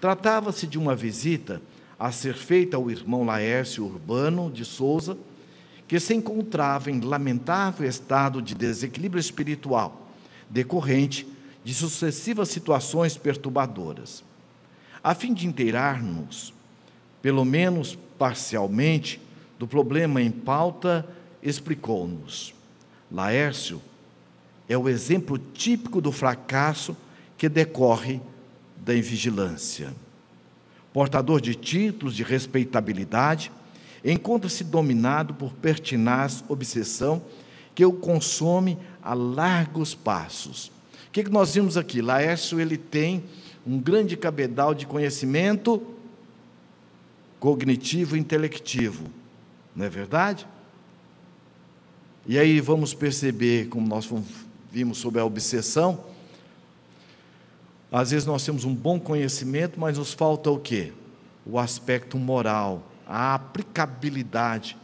Tratava-se 0.00 0.66
de 0.66 0.78
uma 0.78 0.96
visita 0.96 1.60
a 2.00 2.10
ser 2.10 2.34
feita 2.34 2.78
ao 2.78 2.90
irmão 2.90 3.24
Laércio 3.24 3.84
Urbano 3.84 4.50
de 4.50 4.64
Souza, 4.64 5.18
que 5.86 6.00
se 6.00 6.14
encontrava 6.14 6.90
em 6.90 6.98
lamentável 6.98 7.86
estado 7.86 8.40
de 8.40 8.54
desequilíbrio 8.54 9.20
espiritual, 9.20 10.10
decorrente 10.48 11.28
de 11.62 11.74
sucessivas 11.74 12.48
situações 12.48 13.18
perturbadoras. 13.18 14.24
A 15.04 15.14
fim 15.14 15.34
de 15.34 15.46
inteirar-nos, 15.46 16.54
pelo 17.20 17.44
menos 17.44 17.98
parcialmente, 18.18 19.20
do 19.58 19.66
problema 19.66 20.22
em 20.22 20.30
pauta, 20.30 21.06
explicou-nos: 21.42 22.54
Laércio 23.12 23.82
é 24.66 24.78
o 24.78 24.88
exemplo 24.88 25.36
típico 25.36 26.00
do 26.00 26.12
fracasso 26.12 26.96
que 27.36 27.46
decorre 27.46 28.22
da 28.78 28.96
invigilância. 28.96 29.92
Portador 30.92 31.40
de 31.40 31.54
títulos 31.54 32.14
de 32.14 32.22
respeitabilidade, 32.22 33.52
encontra-se 34.04 34.64
dominado 34.64 35.34
por 35.34 35.52
pertinaz 35.52 36.42
obsessão 36.48 37.22
que 37.74 37.84
o 37.84 37.92
consome 37.92 38.78
a 39.02 39.14
largos 39.14 39.94
passos. 39.94 40.72
O 41.08 41.12
que, 41.12 41.28
nós 41.28 41.54
vimos 41.54 41.76
aqui? 41.76 42.00
Laércio 42.00 42.60
ele 42.60 42.76
tem 42.76 43.24
um 43.66 43.78
grande 43.78 44.16
cabedal 44.16 44.74
de 44.74 44.86
conhecimento 44.86 45.82
cognitivo 47.38 48.16
e 48.16 48.20
intelectivo, 48.20 49.06
não 49.74 49.86
é 49.86 49.88
verdade? 49.88 50.46
E 52.26 52.38
aí 52.38 52.60
vamos 52.60 52.92
perceber, 52.92 53.68
como 53.68 53.88
nós 53.88 54.08
vimos 54.70 54.98
sobre 54.98 55.20
a 55.20 55.24
obsessão, 55.24 56.04
às 57.92 58.10
vezes 58.12 58.26
nós 58.26 58.44
temos 58.44 58.64
um 58.64 58.74
bom 58.74 59.00
conhecimento, 59.00 59.78
mas 59.80 59.98
nos 59.98 60.12
falta 60.12 60.50
o 60.50 60.58
quê? 60.58 60.92
O 61.44 61.58
aspecto 61.58 62.16
moral, 62.16 62.86
a 63.06 63.34
aplicabilidade 63.34 64.76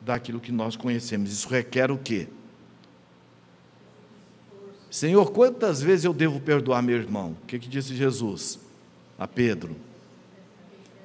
daquilo 0.00 0.40
que 0.40 0.52
nós 0.52 0.76
conhecemos. 0.76 1.32
Isso 1.32 1.48
requer 1.48 1.90
o 1.90 1.98
quê? 1.98 2.28
Senhor, 4.90 5.32
quantas 5.32 5.80
vezes 5.80 6.04
eu 6.04 6.12
devo 6.12 6.38
perdoar 6.38 6.82
meu 6.82 6.96
irmão? 6.96 7.36
O 7.42 7.46
que, 7.46 7.58
que 7.58 7.68
disse 7.68 7.96
Jesus 7.96 8.60
a 9.18 9.26
Pedro? 9.26 9.74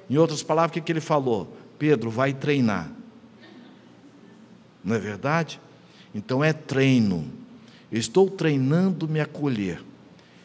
Em 0.08 0.16
outras 0.16 0.42
palavras, 0.42 0.70
o 0.70 0.74
que, 0.74 0.80
que 0.80 0.92
ele 0.92 1.00
falou? 1.00 1.56
Pedro, 1.78 2.10
vai 2.10 2.32
treinar. 2.32 2.90
Não 4.84 4.94
é 4.94 4.98
verdade? 4.98 5.60
Então 6.14 6.44
é 6.44 6.52
treino. 6.52 7.30
estou 7.90 8.28
treinando 8.30 9.08
me 9.08 9.20
acolher. 9.20 9.82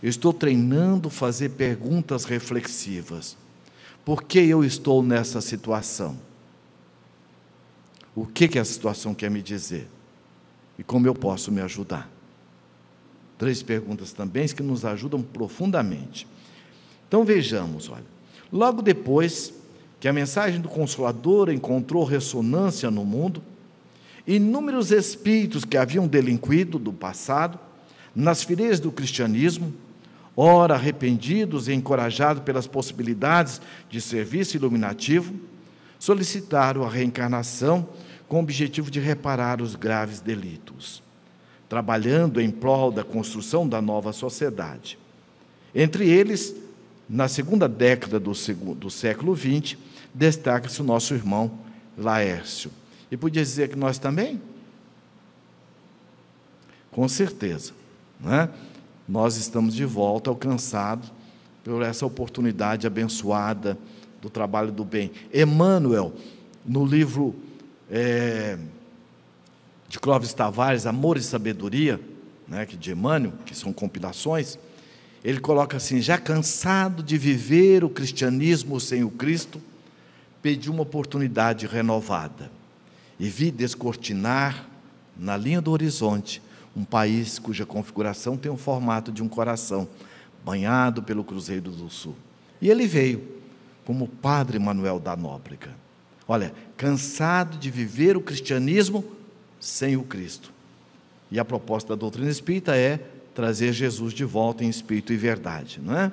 Estou 0.10 0.34
treinando 0.34 1.10
fazer 1.10 1.50
perguntas 1.50 2.26
reflexivas. 2.26 3.38
Por 4.04 4.24
que 4.24 4.40
eu 4.40 4.64
estou 4.64 5.02
nessa 5.02 5.40
situação? 5.40 6.18
O 8.16 8.26
que, 8.26 8.48
que 8.48 8.60
a 8.60 8.66
situação 8.66 9.14
quer 9.14 9.32
me 9.32 9.42
dizer? 9.42 9.88
E 10.78 10.84
como 10.84 11.08
eu 11.08 11.16
posso 11.16 11.52
me 11.52 11.62
ajudar? 11.62 12.10
Três 13.38 13.64
perguntas 13.64 14.12
também 14.12 14.48
que 14.48 14.62
nos 14.62 14.86
ajudam 14.86 15.22
profundamente. 15.22 16.28
Então 17.08 17.24
vejamos, 17.24 17.90
olha. 17.90 18.06
Logo 18.52 18.82
depois 18.82 19.54
que 20.00 20.08
a 20.08 20.14
mensagem 20.14 20.60
do 20.60 20.68
Consolador 20.68 21.50
encontrou 21.50 22.04
ressonância 22.04 22.92
no 22.92 23.06
mundo, 23.06 23.42
inúmeros 24.28 24.92
espíritos 24.92 25.64
que 25.64 25.78
haviam 25.78 26.08
delinquido 26.08 26.78
do 26.78 26.92
passado, 26.92 27.58
nas 28.16 28.44
fileiras 28.44 28.80
do 28.80 28.92
cristianismo, 28.92 29.74
ora 30.36 30.76
arrependidos 30.76 31.68
e 31.68 31.74
encorajados 31.74 32.44
pelas 32.44 32.68
possibilidades 32.68 33.62
de 33.90 34.02
serviço 34.02 34.58
iluminativo, 34.58 35.34
solicitaram 36.00 36.84
a 36.84 36.90
reencarnação 36.90 37.88
com 38.28 38.38
o 38.38 38.40
objetivo 38.40 38.90
de 38.90 39.00
reparar 39.00 39.62
os 39.62 39.76
graves 39.76 40.20
delitos 40.20 41.04
trabalhando 41.74 42.40
em 42.40 42.52
prol 42.52 42.92
da 42.92 43.04
construção 43.04 43.68
da 43.68 43.82
nova 43.82 44.14
sociedade. 44.14 44.96
Entre 45.74 46.08
eles, 46.08 46.56
na 47.10 47.28
segunda 47.28 47.68
década 47.68 48.20
do, 48.20 48.36
segundo, 48.36 48.76
do 48.76 48.92
século 48.92 49.36
XX, 49.36 49.76
destaca-se 50.14 50.80
o 50.82 50.84
nosso 50.84 51.16
irmão 51.16 51.52
Laércio. 51.98 52.70
E 53.10 53.18
podia 53.18 53.42
dizer 53.42 53.70
que 53.70 53.76
nós 53.76 53.98
também? 53.98 54.40
Com 56.92 57.10
certeza. 57.10 57.74
Né? 58.20 58.50
Nós 59.08 59.36
estamos 59.36 59.76
de 59.76 59.86
volta 59.86 60.30
alcançados 60.30 61.12
por 61.64 61.82
essa 61.82 62.06
oportunidade 62.06 62.88
abençoada 62.88 63.78
do 64.22 64.30
trabalho 64.30 64.72
do 64.72 64.86
bem. 64.86 65.12
Emmanuel, 65.34 66.14
no 66.66 66.86
livro 66.86 67.36
é, 67.90 68.58
de 69.90 70.00
Clóvis 70.00 70.34
Tavares, 70.34 70.86
Amor 70.86 71.18
e 71.18 71.22
Sabedoria, 71.22 72.00
né, 72.48 72.66
de 72.66 72.92
Emmanuel, 72.92 73.34
que 73.46 73.56
são 73.56 73.74
compilações, 73.74 74.58
ele 75.24 75.40
coloca 75.40 75.78
assim: 75.78 76.02
já 76.02 76.18
cansado 76.18 77.04
de 77.04 77.18
viver 77.18 77.84
o 77.84 77.90
cristianismo 77.90 78.80
sem 78.80 79.04
o 79.04 79.10
Cristo, 79.10 79.62
pedi 80.42 80.70
uma 80.70 80.84
oportunidade 80.84 81.68
renovada 81.68 82.52
e 83.20 83.30
vi 83.30 83.52
descortinar 83.52 84.68
na 85.18 85.38
linha 85.38 85.62
do 85.62 85.72
horizonte 85.72 86.42
um 86.76 86.84
país 86.84 87.40
cuja 87.40 87.66
configuração 87.66 88.36
tem 88.36 88.52
o 88.52 88.58
formato 88.58 89.12
de 89.12 89.22
um 89.22 89.28
coração 89.28 89.88
banhado 90.44 91.04
pelo 91.04 91.24
Cruzeiro 91.24 91.72
do 91.72 91.90
Sul. 91.90 92.16
E 92.62 92.70
ele 92.70 92.88
veio 92.88 93.24
como 93.86 94.08
Padre 94.08 94.60
Manuel 94.60 95.00
da 95.00 95.16
Nóbrega. 95.16 95.76
Olha, 96.28 96.54
cansado 96.78 97.58
de 97.58 97.70
viver 97.70 98.16
o 98.16 98.22
cristianismo 98.22 99.04
sem 99.60 99.98
o 99.98 100.04
Cristo. 100.04 100.52
E 101.30 101.40
a 101.40 101.46
proposta 101.46 101.90
da 101.90 102.00
doutrina 102.00 102.30
espírita 102.30 102.76
é 102.76 103.00
trazer 103.34 103.74
Jesus 103.74 104.14
de 104.14 104.24
volta 104.24 104.64
em 104.64 104.70
espírito 104.70 105.12
e 105.12 105.18
verdade, 105.18 105.82
não 105.84 105.98
é? 105.98 106.12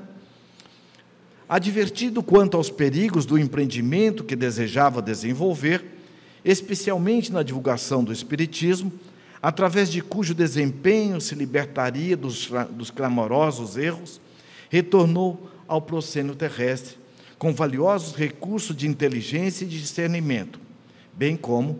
Advertido 1.48 2.22
quanto 2.22 2.56
aos 2.56 2.70
perigos 2.70 3.26
do 3.26 3.36
empreendimento 3.36 4.22
que 4.22 4.36
desejava 4.36 5.02
desenvolver, 5.02 5.84
especialmente 6.44 7.32
na 7.32 7.42
divulgação 7.42 8.04
do 8.04 8.12
Espiritismo, 8.12 8.92
através 9.42 9.90
de 9.90 10.00
cujo 10.00 10.34
desempenho 10.34 11.20
se 11.20 11.34
libertaria 11.34 12.16
dos, 12.16 12.50
dos 12.70 12.90
clamorosos 12.90 13.76
erros, 13.76 14.20
retornou 14.68 15.50
ao 15.66 15.80
procênio 15.80 16.34
terrestre, 16.34 16.96
com 17.38 17.54
valiosos 17.54 18.14
recursos 18.14 18.76
de 18.76 18.86
inteligência 18.86 19.64
e 19.64 19.68
discernimento, 19.68 20.60
bem 21.14 21.36
como 21.36 21.78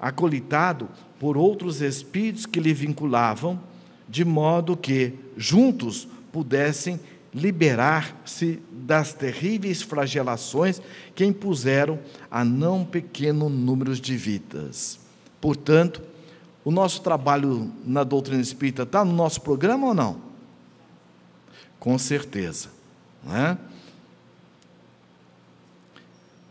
acolitado 0.00 0.88
por 1.20 1.36
outros 1.36 1.82
espíritos 1.82 2.46
que 2.46 2.60
lhe 2.60 2.72
vinculavam, 2.72 3.60
de 4.08 4.24
modo 4.24 4.76
que, 4.76 5.12
juntos, 5.36 6.08
pudessem 6.32 6.98
liberar-se 7.34 8.60
das 8.70 9.12
terríveis 9.12 9.82
flagelações 9.82 10.80
que 11.14 11.24
impuseram 11.24 11.98
a 12.30 12.42
não 12.42 12.84
pequeno 12.84 13.50
número 13.50 13.94
de 13.94 14.16
vidas. 14.16 15.05
Portanto, 15.40 16.02
o 16.64 16.70
nosso 16.70 17.00
trabalho 17.00 17.72
na 17.84 18.02
doutrina 18.02 18.42
espírita 18.42 18.82
está 18.82 19.04
no 19.04 19.12
nosso 19.12 19.40
programa 19.40 19.86
ou 19.86 19.94
não? 19.94 20.20
Com 21.78 21.96
certeza. 21.96 22.70
Não 23.24 23.36
é? 23.36 23.58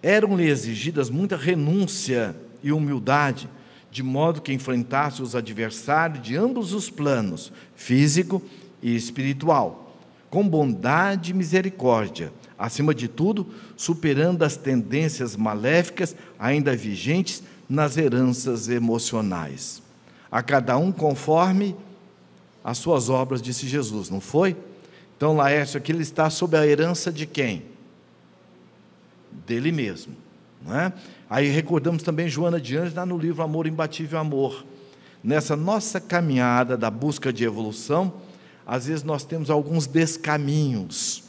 Eram-lhe 0.02 0.48
exigidas 0.48 1.10
muita 1.10 1.36
renúncia 1.36 2.36
e 2.64 2.72
humildade, 2.72 3.50
de 3.92 4.04
modo 4.04 4.42
que 4.42 4.54
enfrentasse 4.54 5.22
os 5.22 5.36
adversários 5.36 6.22
de 6.22 6.38
ambos 6.38 6.74
os 6.74 6.90
planos, 6.90 7.52
físico 7.76 8.42
e 8.82 8.96
espiritual, 8.96 9.98
com 10.30 10.48
bondade 10.48 11.32
e 11.32 11.34
misericórdia, 11.34 12.32
acima 12.58 12.94
de 12.94 13.08
tudo, 13.08 13.48
superando 13.76 14.44
as 14.44 14.56
tendências 14.56 15.36
maléficas 15.36 16.16
ainda 16.38 16.76
vigentes 16.76 17.42
nas 17.68 17.98
heranças 17.98 18.70
emocionais. 18.70 19.82
A 20.32 20.42
cada 20.44 20.78
um 20.78 20.92
conforme 20.92 21.76
as 22.64 22.78
suas 22.78 23.10
obras, 23.10 23.42
disse 23.42 23.68
Jesus, 23.68 24.10
não 24.10 24.20
foi? 24.20 24.56
Então, 25.16 25.36
Laércio, 25.36 25.78
aqui 25.78 25.92
ele 25.92 26.02
está 26.02 26.30
sob 26.30 26.58
a 26.58 26.66
herança 26.66 27.12
de 27.12 27.26
quem? 27.26 27.64
Dele 29.46 29.72
mesmo. 29.72 30.16
Não 30.66 30.76
é? 30.76 30.94
Aí 31.30 31.48
recordamos 31.48 32.04
também 32.04 32.28
Joana 32.28 32.60
de 32.60 32.76
Anjos, 32.76 32.96
lá 32.96 33.06
no 33.06 33.18
livro 33.18 33.44
Amor 33.44 33.68
Imbatível 33.68 34.20
Amor. 34.20 34.66
Nessa 35.24 35.56
nossa 35.56 36.00
caminhada 36.00 36.78
da 36.78 36.90
busca 36.90 37.32
de 37.32 37.44
evolução, 37.44 38.14
às 38.66 38.88
vezes 38.88 39.04
nós 39.04 39.24
temos 39.24 39.50
alguns 39.50 39.88
descaminhos 39.88 41.24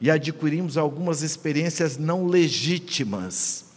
e 0.00 0.10
adquirimos 0.10 0.76
algumas 0.76 1.22
experiências 1.22 1.96
não 1.96 2.26
legítimas. 2.26 3.67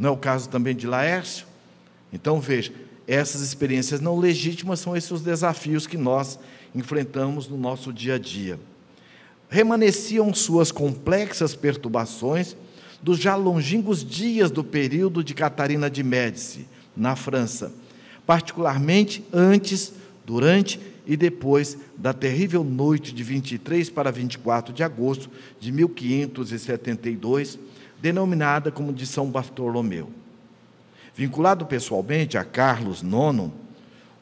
Não 0.00 0.08
é 0.08 0.12
o 0.12 0.16
caso 0.16 0.48
também 0.48 0.74
de 0.74 0.86
Laércio? 0.86 1.46
Então 2.10 2.40
veja, 2.40 2.72
essas 3.06 3.42
experiências 3.42 4.00
não 4.00 4.18
legítimas 4.18 4.80
são 4.80 4.96
esses 4.96 5.10
os 5.10 5.20
desafios 5.20 5.86
que 5.86 5.98
nós 5.98 6.38
enfrentamos 6.74 7.46
no 7.46 7.58
nosso 7.58 7.92
dia 7.92 8.14
a 8.14 8.18
dia. 8.18 8.58
Remanesciam 9.50 10.32
suas 10.32 10.72
complexas 10.72 11.54
perturbações 11.54 12.56
dos 13.02 13.18
já 13.18 13.36
longínquos 13.36 14.02
dias 14.02 14.50
do 14.50 14.64
período 14.64 15.22
de 15.22 15.34
Catarina 15.34 15.90
de 15.90 16.02
Médici, 16.02 16.66
na 16.96 17.14
França, 17.14 17.70
particularmente 18.26 19.22
antes, 19.30 19.92
durante 20.24 20.80
e 21.06 21.14
depois 21.14 21.76
da 21.98 22.14
terrível 22.14 22.64
noite 22.64 23.12
de 23.12 23.22
23 23.22 23.90
para 23.90 24.10
24 24.10 24.72
de 24.72 24.82
agosto 24.82 25.28
de 25.58 25.70
1572, 25.70 27.58
denominada 28.00 28.70
como 28.70 28.92
de 28.92 29.06
São 29.06 29.30
Bartolomeu. 29.30 30.10
Vinculado 31.14 31.66
pessoalmente 31.66 32.38
a 32.38 32.44
Carlos 32.44 33.02
IX, 33.02 33.50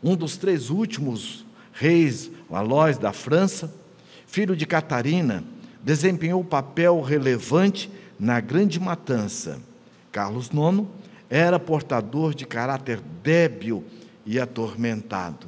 um 0.02 0.16
dos 0.16 0.36
três 0.36 0.70
últimos 0.70 1.44
reis 1.72 2.30
Valois 2.48 2.98
da 2.98 3.12
França, 3.12 3.72
filho 4.26 4.56
de 4.56 4.66
Catarina, 4.66 5.44
desempenhou 5.82 6.42
papel 6.42 7.00
relevante 7.00 7.90
na 8.18 8.40
Grande 8.40 8.80
Matança. 8.80 9.60
Carlos 10.10 10.48
IX 10.48 10.86
era 11.30 11.58
portador 11.58 12.34
de 12.34 12.46
caráter 12.46 13.00
débil 13.22 13.84
e 14.24 14.40
atormentado. 14.40 15.46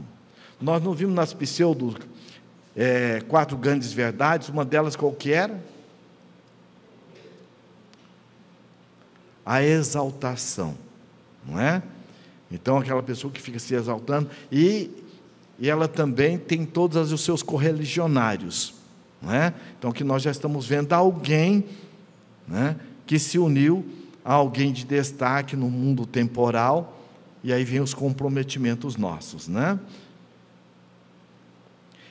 Nós 0.61 0.83
não 0.83 0.93
vimos 0.93 1.15
nas 1.15 1.33
pseudo 1.33 1.97
é, 2.77 3.23
quatro 3.29 3.57
grandes 3.57 3.93
verdades, 3.93 4.49
uma 4.49 4.65
delas 4.65 4.95
qual 4.95 5.13
que 5.13 5.33
era? 5.33 5.59
A 9.51 9.65
exaltação, 9.65 10.77
não 11.45 11.59
é? 11.59 11.83
Então, 12.53 12.79
aquela 12.79 13.03
pessoa 13.03 13.33
que 13.33 13.43
fica 13.43 13.59
se 13.59 13.75
exaltando, 13.75 14.31
e, 14.53 14.89
e 15.59 15.69
ela 15.69 15.89
também 15.89 16.39
tem 16.39 16.65
todos 16.65 17.11
os 17.11 17.21
seus 17.23 17.43
correligionários, 17.43 18.75
não 19.21 19.35
é? 19.35 19.53
Então, 19.77 19.91
que 19.91 20.05
nós 20.05 20.23
já 20.23 20.31
estamos 20.31 20.69
vendo 20.69 20.93
alguém 20.93 21.65
né, 22.47 22.77
que 23.05 23.19
se 23.19 23.41
uniu 23.41 23.85
a 24.25 24.35
alguém 24.35 24.73
de 24.73 24.85
destaque 24.85 25.57
no 25.57 25.69
mundo 25.69 26.07
temporal, 26.07 27.03
e 27.43 27.53
aí 27.53 27.65
vem 27.65 27.81
os 27.81 27.93
comprometimentos 27.93 28.97
nossos, 28.97 29.49
né? 29.49 29.81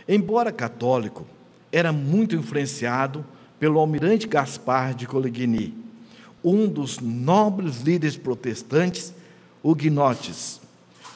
Embora 0.06 0.52
católico, 0.52 1.26
era 1.72 1.94
muito 1.94 2.36
influenciado 2.36 3.26
pelo 3.58 3.80
almirante 3.80 4.28
Gaspar 4.28 4.94
de 4.94 5.08
Coligny, 5.08 5.88
um 6.44 6.68
dos 6.68 7.00
nobres 7.00 7.82
líderes 7.82 8.18
protestantes 8.18 9.14
huguenotes. 9.64 10.62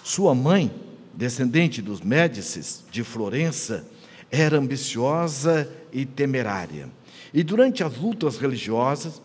Sua 0.04 0.36
mãe, 0.36 0.72
descendente 1.14 1.82
dos 1.82 2.02
Médicis 2.02 2.84
de 2.92 3.04
Florença, 3.04 3.86
era 4.32 4.58
ambiciosa 4.58 5.70
e 5.92 6.06
temerária. 6.06 6.90
E 7.34 7.44
durante 7.44 7.84
as 7.84 7.98
lutas 7.98 8.38
religiosas, 8.38 9.22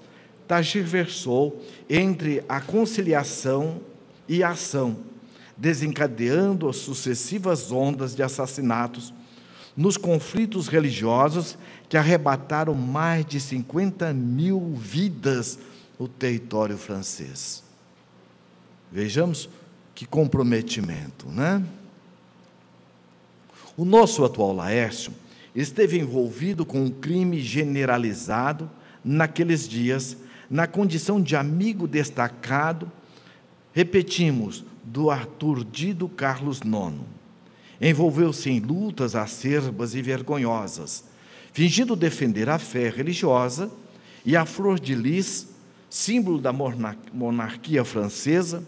versou 0.85 1.63
entre 1.91 2.43
a 2.49 2.61
conciliação 2.61 3.81
e 4.29 4.43
a 4.43 4.51
ação, 4.51 4.97
desencadeando 5.57 6.69
as 6.69 6.77
sucessivas 6.77 7.71
ondas 7.73 8.15
de 8.15 8.23
assassinatos 8.23 9.13
nos 9.77 9.97
conflitos 9.97 10.69
religiosos 10.69 11.57
que 11.89 11.97
arrebataram 11.97 12.75
mais 12.75 13.25
de 13.25 13.41
50 13.41 14.13
mil 14.13 14.75
vidas 14.75 15.59
no 15.99 16.07
território 16.07 16.77
francês. 16.77 17.63
Vejamos 18.91 19.49
que 19.95 20.07
comprometimento, 20.07 21.29
né? 21.29 21.65
O 23.77 23.85
nosso 23.85 24.25
atual 24.25 24.55
Laércio 24.55 25.13
esteve 25.55 25.99
envolvido 25.99 26.65
com 26.65 26.85
um 26.85 26.91
crime 26.91 27.41
generalizado 27.41 28.71
naqueles 29.05 29.69
dias, 29.69 30.17
na 30.51 30.67
condição 30.67 31.21
de 31.21 31.37
amigo 31.37 31.87
destacado, 31.87 32.91
repetimos, 33.73 34.65
do 34.85 35.11
Arthur 35.11 35.65
Dido 35.65 36.09
Carlos 36.09 36.61
IX 36.61 37.19
Envolveu-se 37.81 38.51
em 38.51 38.59
lutas 38.59 39.15
acerbas 39.15 39.95
e 39.95 40.03
vergonhosas, 40.03 41.05
fingindo 41.53 41.95
defender 41.95 42.49
a 42.49 42.59
fé 42.59 42.89
religiosa 42.89 43.71
e 44.25 44.37
a 44.37 44.45
flor 44.45 44.81
de 44.81 44.95
lis, 44.95 45.47
símbolo 45.91 46.39
da 46.41 46.53
monarquia 46.53 47.85
francesa, 47.85 48.63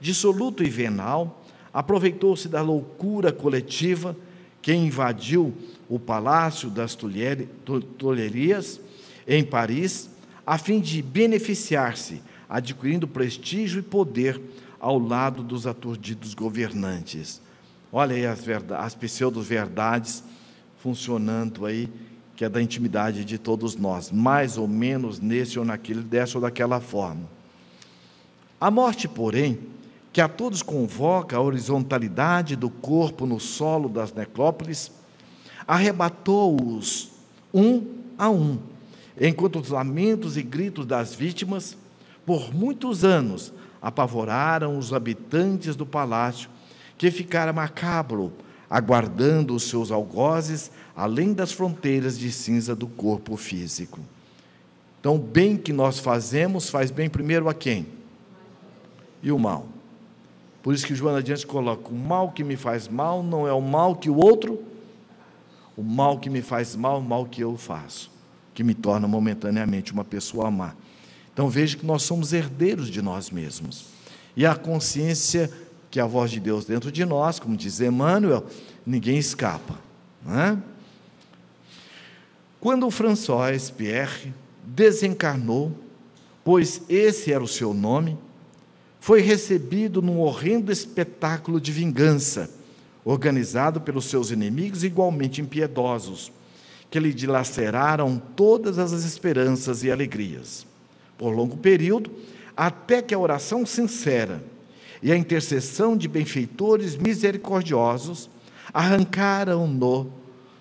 dissoluto 0.00 0.62
e 0.62 0.70
venal, 0.70 1.44
aproveitou-se 1.72 2.48
da 2.48 2.62
loucura 2.62 3.32
coletiva 3.32 4.16
que 4.62 4.72
invadiu 4.72 5.54
o 5.88 5.98
Palácio 5.98 6.70
das 6.70 6.94
Tulherias, 6.94 8.80
em 9.28 9.44
Paris, 9.44 10.10
a 10.46 10.58
fim 10.58 10.80
de 10.80 11.02
beneficiar-se, 11.02 12.22
adquirindo 12.48 13.06
prestígio 13.06 13.80
e 13.80 13.82
poder 13.82 14.40
ao 14.78 14.98
lado 14.98 15.42
dos 15.42 15.66
aturdidos 15.66 16.34
governantes. 16.34 17.40
Olha 17.92 18.14
aí 18.14 18.26
as, 18.26 18.40
as 18.78 18.94
pseudo-verdades 18.94 20.22
funcionando 20.78 21.66
aí, 21.66 21.88
que 22.36 22.44
é 22.44 22.48
da 22.48 22.60
intimidade 22.60 23.24
de 23.24 23.38
todos 23.38 23.74
nós, 23.76 24.12
mais 24.12 24.58
ou 24.58 24.68
menos 24.68 25.18
nesse 25.18 25.58
ou 25.58 25.64
naquele, 25.64 26.02
dessa 26.02 26.36
ou 26.36 26.42
daquela 26.42 26.80
forma. 26.80 27.22
A 28.60 28.70
morte, 28.70 29.08
porém, 29.08 29.58
que 30.12 30.20
a 30.20 30.28
todos 30.28 30.62
convoca 30.62 31.36
a 31.36 31.40
horizontalidade 31.40 32.54
do 32.54 32.68
corpo 32.68 33.26
no 33.26 33.40
solo 33.40 33.88
das 33.88 34.12
necrópolis, 34.12 34.92
arrebatou-os 35.66 37.10
um 37.52 37.86
a 38.18 38.30
um, 38.30 38.58
enquanto 39.18 39.58
os 39.58 39.70
lamentos 39.70 40.36
e 40.36 40.42
gritos 40.42 40.86
das 40.86 41.14
vítimas, 41.14 41.76
por 42.24 42.54
muitos 42.54 43.04
anos, 43.04 43.52
apavoraram 43.80 44.78
os 44.78 44.92
habitantes 44.92 45.74
do 45.74 45.86
palácio 45.86 46.50
que 46.98 47.10
ficara 47.10 47.52
macabro, 47.52 48.32
aguardando 48.68 49.54
os 49.54 49.64
seus 49.64 49.90
algozes 49.90 50.70
além 50.96 51.34
das 51.34 51.52
fronteiras 51.52 52.18
de 52.18 52.32
cinza 52.32 52.74
do 52.74 52.86
corpo 52.86 53.36
físico. 53.36 54.00
Então, 54.98 55.16
o 55.16 55.18
bem 55.18 55.56
que 55.56 55.72
nós 55.72 55.98
fazemos 55.98 56.70
faz 56.70 56.90
bem 56.90 57.08
primeiro 57.08 57.48
a 57.48 57.54
quem? 57.54 57.86
E 59.22 59.30
o 59.30 59.38
mal. 59.38 59.66
Por 60.62 60.74
isso 60.74 60.86
que 60.86 60.94
Joana 60.94 61.22
Diante 61.22 61.46
coloca: 61.46 61.90
o 61.90 61.94
mal 61.94 62.32
que 62.32 62.42
me 62.42 62.56
faz 62.56 62.88
mal 62.88 63.22
não 63.22 63.46
é 63.46 63.52
o 63.52 63.60
mal 63.60 63.94
que 63.94 64.08
o 64.08 64.16
outro, 64.16 64.64
o 65.76 65.82
mal 65.82 66.18
que 66.18 66.30
me 66.30 66.42
faz 66.42 66.74
mal 66.74 66.96
é 66.96 66.98
o 66.98 67.04
mal 67.04 67.26
que 67.26 67.42
eu 67.42 67.56
faço, 67.56 68.10
que 68.54 68.64
me 68.64 68.74
torna 68.74 69.06
momentaneamente 69.06 69.92
uma 69.92 70.04
pessoa 70.04 70.50
má. 70.50 70.74
Então 71.32 71.48
veja 71.50 71.76
que 71.76 71.84
nós 71.84 72.02
somos 72.02 72.32
herdeiros 72.32 72.88
de 72.88 73.02
nós 73.02 73.30
mesmos. 73.30 73.86
E 74.34 74.44
a 74.44 74.56
consciência 74.56 75.50
que 75.90 76.00
é 76.00 76.02
a 76.02 76.06
voz 76.06 76.30
de 76.30 76.40
Deus 76.40 76.64
dentro 76.64 76.90
de 76.90 77.04
nós, 77.04 77.38
como 77.38 77.56
diz 77.56 77.80
Emmanuel, 77.80 78.44
ninguém 78.84 79.18
escapa. 79.18 79.78
Não 80.24 80.40
é? 80.40 80.58
Quando 82.60 82.90
François 82.90 83.70
Pierre 83.70 84.32
desencarnou, 84.64 85.72
pois 86.44 86.82
esse 86.88 87.32
era 87.32 87.42
o 87.42 87.48
seu 87.48 87.74
nome, 87.74 88.18
foi 89.00 89.20
recebido 89.20 90.02
num 90.02 90.18
horrendo 90.18 90.72
espetáculo 90.72 91.60
de 91.60 91.70
vingança, 91.70 92.50
organizado 93.04 93.80
pelos 93.80 94.06
seus 94.06 94.30
inimigos 94.30 94.82
igualmente 94.82 95.40
impiedosos, 95.40 96.32
que 96.90 96.98
lhe 96.98 97.12
dilaceraram 97.12 98.20
todas 98.34 98.78
as 98.78 98.92
esperanças 99.04 99.84
e 99.84 99.90
alegrias. 99.90 100.66
Por 101.16 101.30
longo 101.30 101.56
período, 101.56 102.10
até 102.56 103.02
que 103.02 103.14
a 103.14 103.18
oração 103.18 103.64
sincera 103.64 104.42
e 105.02 105.12
a 105.12 105.16
intercessão 105.16 105.96
de 105.96 106.08
benfeitores 106.08 106.96
misericordiosos 106.96 108.30
arrancaram-no 108.72 110.10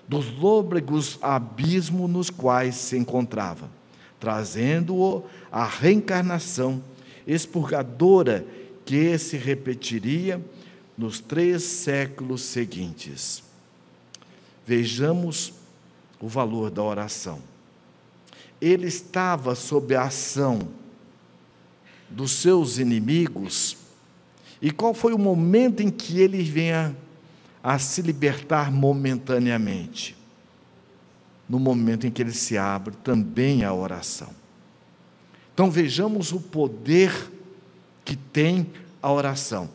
dos 0.08 0.32
lôbregos 0.38 1.18
abismos 1.22 2.10
nos 2.10 2.30
quais 2.30 2.76
se 2.76 2.98
encontrava, 2.98 3.70
trazendo-o 4.20 5.24
à 5.52 5.66
reencarnação 5.66 6.82
expurgadora 7.26 8.46
que 8.86 9.18
se 9.18 9.36
repetiria 9.38 10.40
nos 10.98 11.20
três 11.20 11.64
séculos 11.64 12.42
seguintes. 12.42 13.44
Vejamos 14.66 15.54
o 16.20 16.28
valor 16.28 16.70
da 16.70 16.84
oração. 16.84 17.40
Ele 18.62 18.88
estava 18.88 19.54
sob 19.56 19.96
a 19.96 20.04
ação 20.04 20.60
dos 22.10 22.32
seus 22.32 22.78
inimigos 22.78 23.78
e 24.62 24.72
qual 24.72 24.94
foi 24.94 25.14
o 25.14 25.20
momento 25.20 25.82
em 25.82 25.90
que 25.90 26.20
ele 26.20 26.42
venha 26.42 26.96
a 27.66 27.80
se 27.80 28.04
libertar 28.04 28.72
momentaneamente? 28.72 30.16
No 31.50 31.58
momento 31.60 32.06
em 32.06 32.12
que 32.12 32.22
ele 32.22 32.32
se 32.32 32.60
abre 32.60 32.94
também 33.04 33.64
à 33.64 33.74
oração. 33.74 34.30
Então 35.52 35.72
vejamos 35.72 36.32
o 36.32 36.40
poder 36.40 37.32
que 38.04 38.16
tem 38.16 38.70
a 39.02 39.12
oração. 39.12 39.68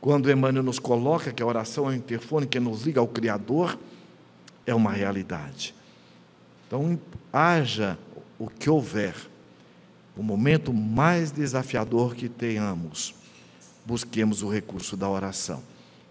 Quando 0.00 0.28
Emmanuel 0.28 0.64
nos 0.64 0.80
coloca 0.80 1.32
que 1.32 1.40
a 1.40 1.46
oração 1.46 1.86
é 1.86 1.90
o 1.90 1.94
interfone 1.94 2.44
que 2.44 2.58
nos 2.58 2.82
liga 2.82 2.98
ao 2.98 3.06
Criador, 3.06 3.78
é 4.66 4.74
uma 4.74 4.90
realidade. 4.90 5.76
Então, 6.66 6.98
haja 7.32 7.96
o 8.36 8.48
que 8.48 8.68
houver, 8.68 9.14
o 10.16 10.24
momento 10.24 10.72
mais 10.72 11.30
desafiador 11.30 12.16
que 12.16 12.28
tenhamos, 12.28 13.14
busquemos 13.86 14.42
o 14.42 14.48
recurso 14.48 14.96
da 14.96 15.08
oração, 15.08 15.62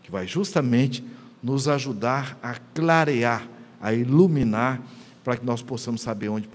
que 0.07 0.11
vai 0.11 0.25
justamente 0.25 1.03
nos 1.43 1.67
ajudar 1.67 2.39
a 2.41 2.55
clarear, 2.55 3.45
a 3.81 3.93
iluminar 3.93 4.81
para 5.21 5.35
que 5.35 5.45
nós 5.45 5.61
possamos 5.61 5.99
saber 5.99 6.29
onde 6.29 6.47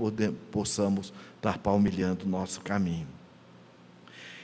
possamos 0.51 1.13
estar 1.37 1.59
palmilhando 1.59 2.25
o 2.25 2.29
nosso 2.31 2.63
caminho. 2.63 3.07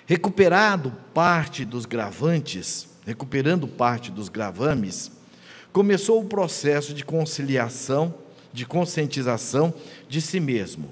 Recuperado 0.05 0.93
parte 1.15 1.65
dos 1.65 1.87
gravantes, 1.87 2.87
recuperando 3.07 3.67
parte 3.67 4.11
dos 4.11 4.29
gravames, 4.29 5.11
começou 5.73 6.21
o 6.21 6.29
processo 6.29 6.93
de 6.93 7.03
conciliação, 7.03 8.15
de 8.53 8.67
conscientização 8.67 9.73
de 10.07 10.21
si 10.21 10.39
mesmo, 10.39 10.91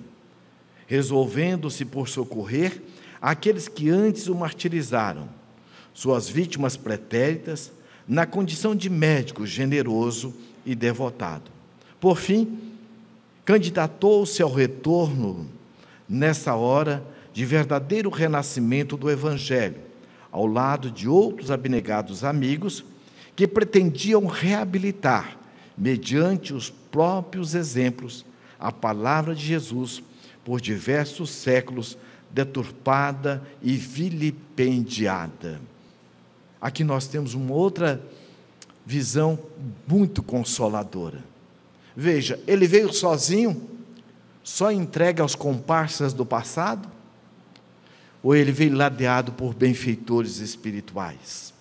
resolvendo-se 0.87 1.85
por 1.85 2.09
socorrer 2.09 2.81
aqueles 3.21 3.69
que 3.69 3.91
antes 3.91 4.27
o 4.27 4.35
martirizaram, 4.35 5.29
suas 5.93 6.31
vítimas 6.31 6.79
pretéritas, 6.79 7.73
na 8.09 8.25
condição 8.27 8.75
de 8.75 8.89
médico 8.89 9.47
generoso 9.47 10.35
e 10.65 10.75
devotado. 10.75 11.51
Por 12.01 12.19
fim, 12.19 12.59
candidatou-se 13.45 14.43
ao 14.43 14.53
retorno, 14.53 15.47
nessa 16.09 16.55
hora, 16.55 17.05
de 17.33 17.45
verdadeiro 17.45 18.11
renascimento 18.11 18.97
do 18.97 19.11
Evangelho, 19.11 19.77
ao 20.31 20.47
lado 20.47 20.91
de 20.91 21.09
outros 21.09 21.51
abnegados 21.51 22.25
amigos 22.25 22.85
que 23.35 23.47
pretendiam 23.47 24.27
reabilitar, 24.27 25.37
mediante 25.77 26.55
os 26.55 26.71
próprios 26.71 27.55
exemplos, 27.55 28.25
a 28.59 28.73
palavra 28.73 29.35
de 29.35 29.45
Jesus 29.45 30.03
por 30.45 30.61
diversos 30.61 31.31
séculos 31.31 31.99
deturpada 32.31 33.43
e 33.63 33.77
vilipendiada. 33.77 35.61
Aqui 36.67 36.83
nós 36.83 37.07
temos 37.07 37.33
uma 37.33 37.55
outra 37.55 38.03
visão 38.85 39.39
muito 39.87 40.21
consoladora. 40.21 41.23
Veja, 41.95 42.41
ele 42.45 42.67
veio 42.67 42.93
sozinho, 42.93 43.71
só 44.43 44.73
entregue 44.73 45.21
aos 45.21 45.37
comparsas 45.37 46.13
do 46.13 46.27
passado? 46.27 46.89
Ou 48.21 48.35
ele 48.35 48.51
veio 48.51 48.75
ladeado 48.75 49.31
por 49.31 49.55
benfeitores 49.55 50.39
espirituais? 50.39 51.55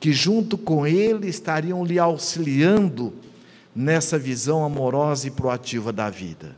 Que 0.00 0.12
junto 0.12 0.58
com 0.58 0.84
ele 0.84 1.28
estariam 1.28 1.84
lhe 1.84 2.00
auxiliando 2.00 3.14
nessa 3.72 4.18
visão 4.18 4.64
amorosa 4.64 5.28
e 5.28 5.30
proativa 5.30 5.92
da 5.92 6.10
vida. 6.10 6.56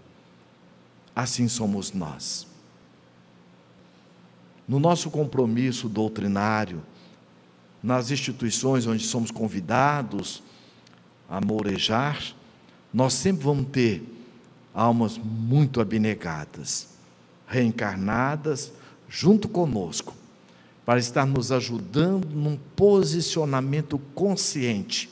Assim 1.14 1.48
somos 1.48 1.92
nós. 1.92 2.46
No 4.66 4.80
nosso 4.80 5.10
compromisso 5.10 5.86
doutrinário, 5.86 6.80
nas 7.82 8.10
instituições 8.10 8.86
onde 8.86 9.04
somos 9.04 9.30
convidados 9.30 10.42
a 11.28 11.40
morejar, 11.40 12.22
nós 12.92 13.12
sempre 13.14 13.44
vamos 13.44 13.66
ter 13.70 14.02
almas 14.74 15.16
muito 15.16 15.80
abnegadas, 15.80 16.88
reencarnadas 17.46 18.72
junto 19.08 19.48
conosco, 19.48 20.14
para 20.84 20.98
estar 20.98 21.26
nos 21.26 21.52
ajudando 21.52 22.26
num 22.26 22.56
posicionamento 22.74 23.98
consciente 24.14 25.10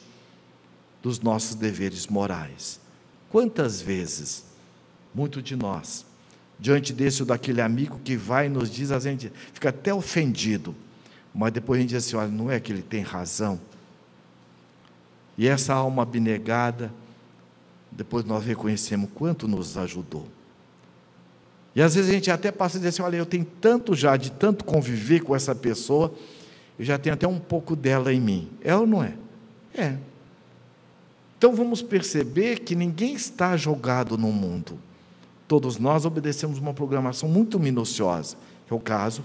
dos 1.03 1.21
nossos 1.21 1.55
deveres 1.55 2.07
morais. 2.07 2.81
Quantas 3.31 3.81
vezes, 3.81 4.45
muito 5.15 5.41
de 5.41 5.55
nós, 5.55 6.05
diante 6.59 6.93
desse 6.93 7.23
ou 7.23 7.27
daquele 7.27 7.61
amigo 7.61 8.01
que 8.03 8.17
vai 8.17 8.47
e 8.47 8.49
nos 8.49 8.71
diz, 8.71 8.91
a 8.91 8.99
gente 8.99 9.31
fica 9.53 9.69
até 9.69 9.93
ofendido 9.95 10.75
mas 11.35 11.53
depois 11.53 11.79
a 11.79 11.81
gente 11.83 11.91
diz 11.91 12.07
assim: 12.07 12.17
olha, 12.17 12.29
não 12.29 12.51
é 12.51 12.59
que 12.59 12.73
ele 12.73 12.83
tem 12.83 13.03
razão. 13.03 13.61
E 15.37 15.47
essa 15.47 15.73
alma 15.75 16.03
abnegada, 16.03 16.93
depois 17.91 18.25
nós 18.25 18.45
reconhecemos 18.45 19.09
quanto 19.15 19.47
nos 19.47 19.77
ajudou. 19.77 20.27
E 21.75 21.83
às 21.83 21.95
vezes 21.95 22.11
a 22.11 22.13
gente 22.13 22.31
até 22.31 22.51
passa 22.51 22.77
a 22.77 22.79
dizer 22.79 22.89
assim: 22.89 23.03
olha, 23.03 23.17
eu 23.17 23.27
tenho 23.27 23.45
tanto 23.61 23.95
já 23.95 24.17
de 24.17 24.33
tanto 24.33 24.65
conviver 24.65 25.21
com 25.21 25.35
essa 25.35 25.55
pessoa, 25.55 26.13
eu 26.79 26.85
já 26.85 26.99
tenho 26.99 27.15
até 27.15 27.27
um 27.27 27.39
pouco 27.39 27.77
dela 27.77 28.13
em 28.13 28.21
mim. 28.21 28.51
É 28.63 28.75
ou 28.75 28.87
não 28.87 29.03
é? 29.03 29.15
É. 29.75 29.97
Então 31.37 31.55
vamos 31.55 31.83
perceber 31.83 32.61
que 32.61 32.75
ninguém 32.75 33.15
está 33.15 33.57
jogado 33.57 34.19
no 34.19 34.33
mundo. 34.33 34.77
Todos 35.47 35.79
nós 35.79 36.05
obedecemos 36.05 36.59
uma 36.59 36.75
programação 36.75 37.29
muito 37.29 37.61
minuciosa, 37.61 38.37
que 38.67 38.73
é 38.73 38.77
o 38.77 38.81
caso 38.81 39.23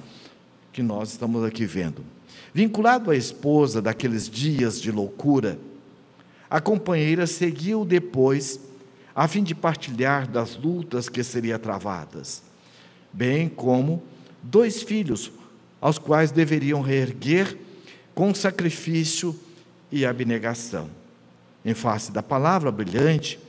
que 0.73 0.81
nós 0.81 1.11
estamos 1.11 1.43
aqui 1.43 1.65
vendo. 1.65 2.03
Vinculado 2.51 3.11
à 3.11 3.15
esposa 3.15 3.81
daqueles 3.81 4.27
dias 4.27 4.81
de 4.81 4.91
loucura, 4.91 5.59
a 6.49 6.59
companheira 6.59 7.27
seguiu 7.27 7.85
depois, 7.85 8.59
a 9.15 9.27
fim 9.27 9.43
de 9.43 9.53
partilhar 9.53 10.27
das 10.27 10.55
lutas 10.57 11.07
que 11.07 11.23
seriam 11.23 11.59
travadas, 11.59 12.43
bem 13.11 13.47
como 13.47 14.03
dois 14.41 14.81
filhos, 14.81 15.31
aos 15.79 15.99
quais 15.99 16.31
deveriam 16.31 16.81
reerguer 16.81 17.57
com 18.15 18.33
sacrifício 18.33 19.39
e 19.91 20.05
abnegação. 20.05 20.89
Em 21.63 21.73
face 21.73 22.11
da 22.11 22.23
palavra 22.23 22.71
brilhante, 22.71 23.39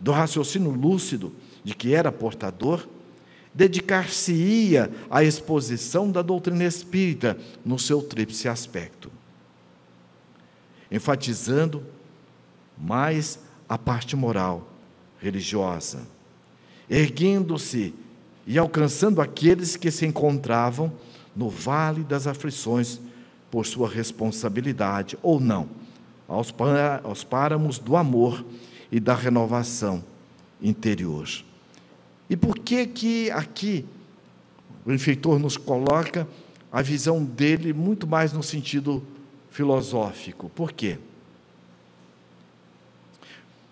do 0.00 0.10
raciocínio 0.10 0.70
lúcido 0.70 1.32
de 1.62 1.74
que 1.74 1.94
era 1.94 2.10
portador, 2.10 2.86
dedicar-se-ia 3.54 4.90
à 5.08 5.22
exposição 5.22 6.10
da 6.10 6.20
doutrina 6.20 6.64
espírita 6.64 7.38
no 7.64 7.78
seu 7.78 8.02
tríplice 8.02 8.48
aspecto, 8.48 9.10
enfatizando 10.90 11.84
mais 12.76 13.38
a 13.68 13.78
parte 13.78 14.16
moral, 14.16 14.68
religiosa, 15.20 16.00
erguendo-se 16.90 17.94
e 18.46 18.58
alcançando 18.58 19.20
aqueles 19.22 19.76
que 19.76 19.90
se 19.90 20.04
encontravam 20.04 20.92
no 21.34 21.48
vale 21.48 22.02
das 22.02 22.26
aflições 22.26 23.00
por 23.50 23.64
sua 23.64 23.88
responsabilidade 23.88 25.16
ou 25.22 25.38
não, 25.38 25.68
aos, 26.26 26.52
páramos 27.22 27.78
do 27.78 27.96
amor 27.96 28.44
e 28.90 28.98
da 28.98 29.14
renovação 29.14 30.04
interior. 30.60 31.28
E 32.28 32.36
por 32.36 32.58
que 32.58 32.86
que 32.86 33.30
aqui 33.30 33.84
o 34.84 34.88
benfeitor 34.88 35.38
nos 35.38 35.56
coloca 35.56 36.26
a 36.72 36.82
visão 36.82 37.24
dele 37.24 37.72
muito 37.72 38.06
mais 38.06 38.32
no 38.32 38.42
sentido 38.42 39.02
filosófico? 39.50 40.48
Por 40.50 40.72
quê? 40.72 40.98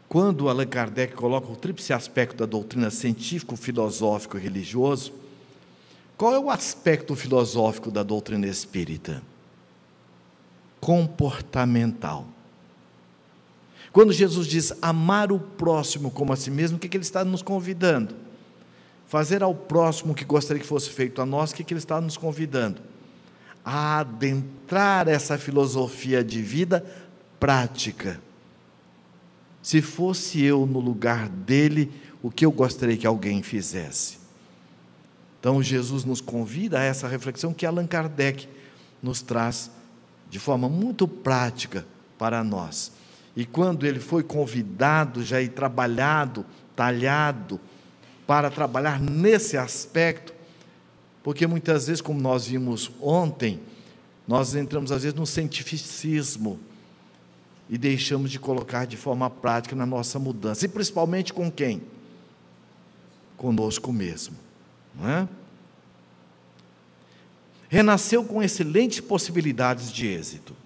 Quando 0.08 0.48
Allan 0.48 0.66
Kardec 0.66 1.14
coloca 1.14 1.50
o 1.50 1.56
tríplice 1.56 1.92
aspecto 1.92 2.36
da 2.36 2.46
doutrina 2.46 2.90
científico, 2.90 3.56
filosófico 3.56 4.36
e 4.36 4.40
religioso, 4.40 5.12
qual 6.18 6.34
é 6.34 6.38
o 6.38 6.50
aspecto 6.50 7.16
filosófico 7.16 7.90
da 7.90 8.02
doutrina 8.02 8.46
espírita? 8.46 9.22
Comportamental. 10.78 12.26
Quando 13.90 14.12
Jesus 14.12 14.46
diz 14.46 14.72
amar 14.80 15.32
o 15.32 15.38
próximo 15.38 16.10
como 16.10 16.32
a 16.32 16.36
si 16.36 16.50
mesmo, 16.50 16.76
o 16.76 16.80
que 16.80 16.94
ele 16.94 17.02
está 17.02 17.24
nos 17.24 17.42
convidando? 17.42 18.21
Fazer 19.12 19.42
ao 19.42 19.54
próximo 19.54 20.12
o 20.12 20.14
que 20.14 20.24
gostaria 20.24 20.62
que 20.62 20.66
fosse 20.66 20.88
feito 20.88 21.20
a 21.20 21.26
nós, 21.26 21.50
o 21.50 21.54
que, 21.54 21.70
ele 21.70 21.76
está 21.76 22.00
nos 22.00 22.16
convidando? 22.16 22.80
A 23.62 23.98
adentrar 23.98 25.06
essa 25.06 25.36
filosofia 25.36 26.24
de 26.24 26.40
vida 26.40 26.82
prática. 27.38 28.18
Se 29.60 29.82
fosse 29.82 30.42
eu 30.42 30.64
no 30.64 30.80
lugar 30.80 31.28
dele, 31.28 31.92
o 32.22 32.30
que 32.30 32.46
eu 32.46 32.50
gostaria 32.50 32.96
que 32.96 33.06
alguém 33.06 33.42
fizesse? 33.42 34.16
Então, 35.38 35.62
Jesus 35.62 36.06
nos 36.06 36.22
convida 36.22 36.80
a 36.80 36.82
essa 36.82 37.06
reflexão 37.06 37.52
que 37.52 37.66
Allan 37.66 37.86
Kardec 37.86 38.48
nos 39.02 39.20
traz 39.20 39.70
de 40.30 40.38
forma 40.38 40.70
muito 40.70 41.06
prática 41.06 41.84
para 42.16 42.42
nós. 42.42 42.90
E 43.36 43.44
quando 43.44 43.84
ele 43.84 44.00
foi 44.00 44.22
convidado 44.22 45.22
já 45.22 45.42
e 45.42 45.50
trabalhado, 45.50 46.46
talhado, 46.74 47.60
para 48.32 48.50
trabalhar 48.50 48.98
nesse 48.98 49.58
aspecto, 49.58 50.32
porque 51.22 51.46
muitas 51.46 51.86
vezes, 51.86 52.00
como 52.00 52.18
nós 52.18 52.46
vimos 52.46 52.90
ontem, 52.98 53.60
nós 54.26 54.54
entramos 54.54 54.90
às 54.90 55.02
vezes 55.02 55.14
no 55.14 55.26
cientificismo 55.26 56.58
e 57.68 57.76
deixamos 57.76 58.30
de 58.30 58.38
colocar 58.38 58.86
de 58.86 58.96
forma 58.96 59.28
prática 59.28 59.76
na 59.76 59.84
nossa 59.84 60.18
mudança, 60.18 60.64
e 60.64 60.68
principalmente 60.68 61.30
com 61.30 61.52
quem? 61.52 61.82
Conosco 63.36 63.92
mesmo, 63.92 64.34
não 64.94 65.10
é? 65.10 65.28
Renasceu 67.68 68.24
com 68.24 68.42
excelentes 68.42 69.00
possibilidades 69.00 69.92
de 69.92 70.06
êxito. 70.06 70.56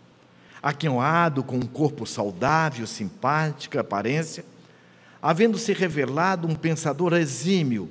Aquinhoado, 0.62 1.42
com 1.42 1.56
um 1.56 1.66
corpo 1.66 2.06
saudável, 2.06 2.86
simpática 2.86 3.80
aparência, 3.80 4.44
havendo-se 5.26 5.72
revelado 5.72 6.46
um 6.46 6.54
pensador 6.54 7.12
exímio 7.12 7.88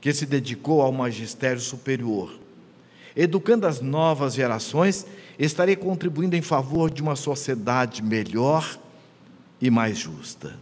que 0.00 0.12
se 0.12 0.26
dedicou 0.26 0.82
ao 0.82 0.90
magistério 0.90 1.60
superior. 1.60 2.36
Educando 3.14 3.68
as 3.68 3.80
novas 3.80 4.34
gerações, 4.34 5.06
estaria 5.38 5.76
contribuindo 5.76 6.34
em 6.34 6.42
favor 6.42 6.90
de 6.90 7.00
uma 7.00 7.14
sociedade 7.14 8.02
melhor 8.02 8.80
e 9.60 9.70
mais 9.70 9.96
justa. 9.96 10.56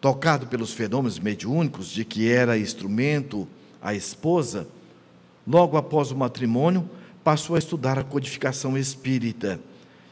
tocado 0.00 0.46
pelos 0.46 0.72
fenômenos 0.72 1.18
mediúnicos 1.18 1.88
de 1.90 2.02
que 2.02 2.30
era 2.30 2.56
instrumento 2.56 3.46
a 3.82 3.92
esposa, 3.92 4.66
logo 5.46 5.76
após 5.76 6.10
o 6.10 6.16
matrimônio, 6.16 6.88
passou 7.22 7.56
a 7.56 7.58
estudar 7.58 7.98
a 7.98 8.04
codificação 8.04 8.78
espírita, 8.78 9.60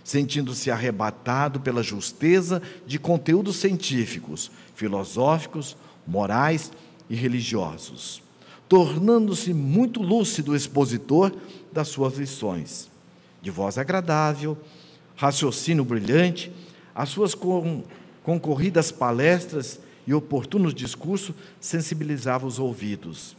sentindo-se 0.06 0.70
arrebatado 0.70 1.58
pela 1.58 1.82
justeza 1.82 2.62
de 2.86 2.96
conteúdos 2.96 3.56
científicos, 3.56 4.52
filosóficos, 4.72 5.76
morais 6.06 6.70
e 7.10 7.16
religiosos, 7.16 8.22
tornando-se 8.68 9.52
muito 9.52 10.00
lúcido 10.00 10.54
expositor 10.54 11.34
das 11.72 11.88
suas 11.88 12.18
lições. 12.18 12.88
De 13.42 13.50
voz 13.50 13.78
agradável, 13.78 14.56
raciocínio 15.16 15.84
brilhante, 15.84 16.52
as 16.94 17.08
suas 17.08 17.34
concorridas 18.22 18.92
palestras 18.92 19.80
e 20.06 20.14
oportunos 20.14 20.72
discursos 20.72 21.34
sensibilizavam 21.60 22.46
os 22.46 22.60
ouvidos, 22.60 23.36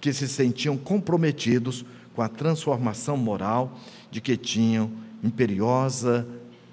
que 0.00 0.14
se 0.14 0.26
sentiam 0.26 0.78
comprometidos 0.78 1.84
com 2.14 2.22
a 2.22 2.28
transformação 2.28 3.18
moral 3.18 3.78
de 4.10 4.22
que 4.22 4.34
tinham 4.38 5.04
imperiosa 5.22 6.26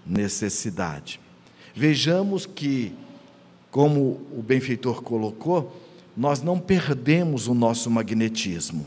necessidade. 0.05 1.19
Vejamos 1.75 2.45
que, 2.45 2.93
como 3.71 4.21
o 4.31 4.43
benfeitor 4.45 5.01
colocou, 5.01 5.81
nós 6.15 6.41
não 6.41 6.59
perdemos 6.59 7.47
o 7.47 7.53
nosso 7.53 7.89
magnetismo. 7.89 8.85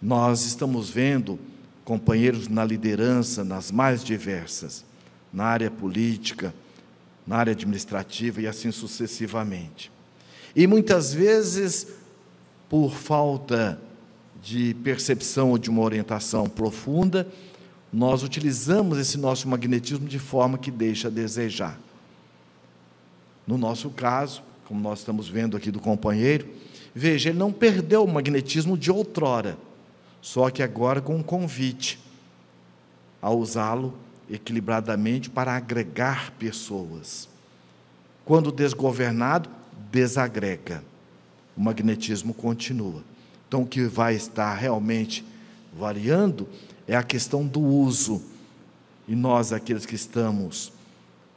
Nós 0.00 0.44
estamos 0.46 0.88
vendo 0.88 1.38
companheiros 1.84 2.46
na 2.46 2.64
liderança, 2.64 3.42
nas 3.42 3.70
mais 3.70 4.04
diversas, 4.04 4.84
na 5.32 5.44
área 5.44 5.70
política, 5.70 6.54
na 7.26 7.36
área 7.36 7.52
administrativa 7.52 8.40
e 8.40 8.46
assim 8.46 8.70
sucessivamente. 8.70 9.90
E 10.54 10.66
muitas 10.66 11.12
vezes, 11.12 11.88
por 12.68 12.94
falta 12.94 13.74
de 13.74 13.89
percepção 14.82 15.50
ou 15.50 15.58
de 15.58 15.68
uma 15.68 15.82
orientação 15.82 16.48
profunda, 16.48 17.26
nós 17.92 18.22
utilizamos 18.22 18.98
esse 18.98 19.18
nosso 19.18 19.48
magnetismo 19.48 20.08
de 20.08 20.18
forma 20.18 20.56
que 20.56 20.70
deixa 20.70 21.08
a 21.08 21.10
desejar. 21.10 21.78
No 23.46 23.58
nosso 23.58 23.90
caso, 23.90 24.42
como 24.64 24.80
nós 24.80 25.00
estamos 25.00 25.28
vendo 25.28 25.56
aqui 25.56 25.70
do 25.70 25.80
companheiro, 25.80 26.48
veja, 26.94 27.30
ele 27.30 27.38
não 27.38 27.52
perdeu 27.52 28.04
o 28.04 28.08
magnetismo 28.08 28.78
de 28.78 28.90
outrora, 28.90 29.58
só 30.22 30.50
que 30.50 30.62
agora 30.62 31.00
com 31.00 31.16
um 31.16 31.22
convite 31.22 31.98
a 33.20 33.30
usá-lo 33.30 33.94
equilibradamente 34.30 35.28
para 35.28 35.56
agregar 35.56 36.30
pessoas. 36.38 37.28
Quando 38.24 38.52
desgovernado, 38.52 39.50
desagrega. 39.90 40.84
O 41.56 41.60
magnetismo 41.60 42.32
continua. 42.32 43.02
Então, 43.50 43.62
o 43.62 43.66
que 43.66 43.82
vai 43.82 44.14
estar 44.14 44.54
realmente 44.54 45.24
variando 45.76 46.48
é 46.86 46.94
a 46.94 47.02
questão 47.02 47.44
do 47.44 47.58
uso. 47.60 48.22
E 49.08 49.16
nós, 49.16 49.52
aqueles 49.52 49.84
que 49.84 49.96
estamos 49.96 50.72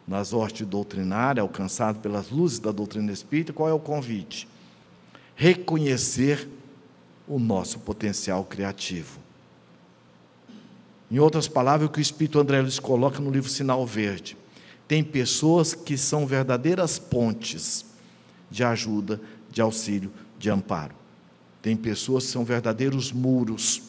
nas 0.08 0.32
hortes 0.32 0.68
doutrinárias, 0.68 1.42
alcançados 1.42 2.00
pelas 2.04 2.30
luzes 2.30 2.60
da 2.60 2.72
doutrina 2.72 3.12
espírita, 3.12 3.52
qual 3.52 3.68
é 3.68 3.74
o 3.74 3.80
convite? 3.80 4.48
Reconhecer 5.36 6.48
o 7.28 7.40
nosso 7.40 7.80
potencial 7.80 8.46
criativo. 8.46 9.18
Em 11.10 11.18
outras 11.18 11.48
palavras, 11.48 11.90
o 11.90 11.92
que 11.92 11.98
o 11.98 12.00
Espírito 12.00 12.40
André 12.40 12.62
Luiz 12.62 12.78
coloca 12.78 13.20
no 13.20 13.32
livro 13.32 13.50
Sinal 13.50 13.88
Verde. 13.88 14.38
Tem 14.88 15.04
pessoas 15.04 15.74
que 15.74 15.98
são 15.98 16.28
verdadeiras 16.28 17.00
pontes 17.00 17.84
de 18.52 18.64
ajuda, 18.64 19.20
de 19.50 19.62
auxílio, 19.64 20.12
de 20.38 20.52
amparo. 20.52 21.02
Tem 21.64 21.78
pessoas 21.78 22.26
que 22.26 22.32
são 22.32 22.44
verdadeiros 22.44 23.14
muros 23.14 23.82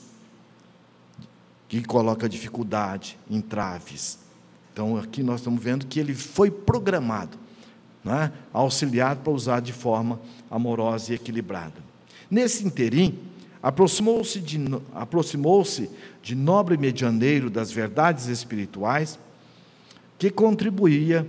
que 1.68 1.82
colocam 1.82 2.28
dificuldade, 2.28 3.18
entraves. 3.28 4.16
Então 4.72 4.96
aqui 4.96 5.24
nós 5.24 5.40
estamos 5.40 5.60
vendo 5.60 5.84
que 5.84 5.98
ele 5.98 6.14
foi 6.14 6.52
programado, 6.52 7.36
né, 8.04 8.32
auxiliado 8.52 9.22
para 9.22 9.32
usar 9.32 9.58
de 9.58 9.72
forma 9.72 10.20
amorosa 10.48 11.10
e 11.10 11.16
equilibrada. 11.16 11.74
Nesse 12.30 12.64
interim, 12.64 13.18
aproximou-se 13.60 14.40
de, 14.40 14.60
aproximou 14.94 15.64
de 16.22 16.34
nobre 16.36 16.76
medianeiro 16.76 17.50
das 17.50 17.72
verdades 17.72 18.28
espirituais, 18.28 19.18
que 20.16 20.30
contribuía 20.30 21.28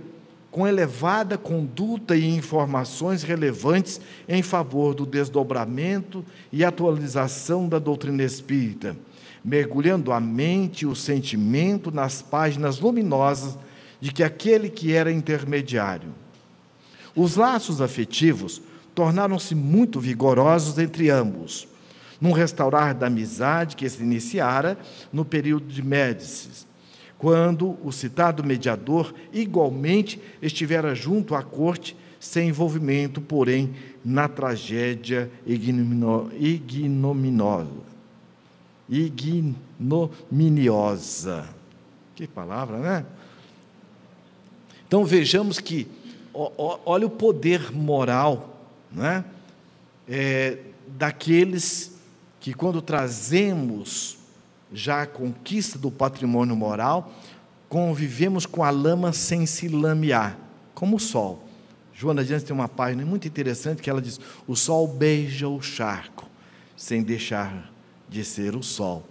com 0.56 0.66
elevada 0.66 1.36
conduta 1.36 2.16
e 2.16 2.24
informações 2.34 3.22
relevantes 3.22 4.00
em 4.26 4.42
favor 4.42 4.94
do 4.94 5.04
desdobramento 5.04 6.24
e 6.50 6.64
atualização 6.64 7.68
da 7.68 7.78
doutrina 7.78 8.22
espírita, 8.22 8.96
mergulhando 9.44 10.12
a 10.12 10.18
mente 10.18 10.84
e 10.84 10.86
o 10.86 10.96
sentimento 10.96 11.90
nas 11.90 12.22
páginas 12.22 12.80
luminosas 12.80 13.58
de 14.00 14.10
que 14.10 14.22
aquele 14.22 14.70
que 14.70 14.94
era 14.94 15.12
intermediário. 15.12 16.08
Os 17.14 17.36
laços 17.36 17.82
afetivos 17.82 18.62
tornaram-se 18.94 19.54
muito 19.54 20.00
vigorosos 20.00 20.78
entre 20.78 21.10
ambos 21.10 21.68
num 22.18 22.32
restaurar 22.32 22.94
da 22.94 23.08
amizade 23.08 23.76
que 23.76 23.86
se 23.86 24.02
iniciara 24.02 24.78
no 25.12 25.22
período 25.22 25.66
de 25.66 25.82
Médicis, 25.82 26.65
quando 27.18 27.76
o 27.82 27.90
citado 27.92 28.44
mediador 28.44 29.14
igualmente 29.32 30.20
estivera 30.40 30.94
junto 30.94 31.34
à 31.34 31.42
corte, 31.42 31.96
sem 32.20 32.48
envolvimento, 32.48 33.20
porém, 33.20 33.74
na 34.04 34.28
tragédia 34.28 35.28
ignominiosa. 35.46 37.70
Ignominiosa. 38.88 41.48
Que 42.14 42.24
palavra, 42.26 42.78
né? 42.78 43.04
Então 44.86 45.04
vejamos 45.04 45.58
que, 45.58 45.86
olha 46.34 47.06
o 47.06 47.10
poder 47.10 47.72
moral 47.72 48.56
né? 48.96 49.24
É, 50.08 50.56
daqueles 50.86 51.98
que 52.40 52.54
quando 52.54 52.80
trazemos 52.80 54.15
já 54.72 55.02
a 55.02 55.06
conquista 55.06 55.78
do 55.78 55.90
patrimônio 55.90 56.56
moral, 56.56 57.12
convivemos 57.68 58.46
com 58.46 58.62
a 58.62 58.70
lama 58.70 59.12
sem 59.12 59.46
se 59.46 59.68
lamear, 59.68 60.38
como 60.74 60.96
o 60.96 61.00
sol. 61.00 61.42
Joana 61.94 62.24
Dias 62.24 62.42
tem 62.42 62.54
uma 62.54 62.68
página 62.68 63.04
muito 63.06 63.26
interessante 63.26 63.80
que 63.80 63.88
ela 63.88 64.02
diz: 64.02 64.20
o 64.46 64.54
sol 64.54 64.86
beija 64.86 65.48
o 65.48 65.62
charco, 65.62 66.28
sem 66.76 67.02
deixar 67.02 67.72
de 68.08 68.24
ser 68.24 68.54
o 68.54 68.62
sol. 68.62 69.06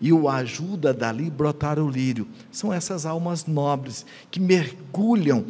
E 0.00 0.12
o 0.12 0.28
ajuda 0.28 0.94
dali 0.94 1.28
brotar 1.28 1.78
o 1.78 1.88
lírio. 1.88 2.26
São 2.50 2.72
essas 2.72 3.04
almas 3.04 3.44
nobres 3.44 4.06
que 4.30 4.40
mergulham 4.40 5.44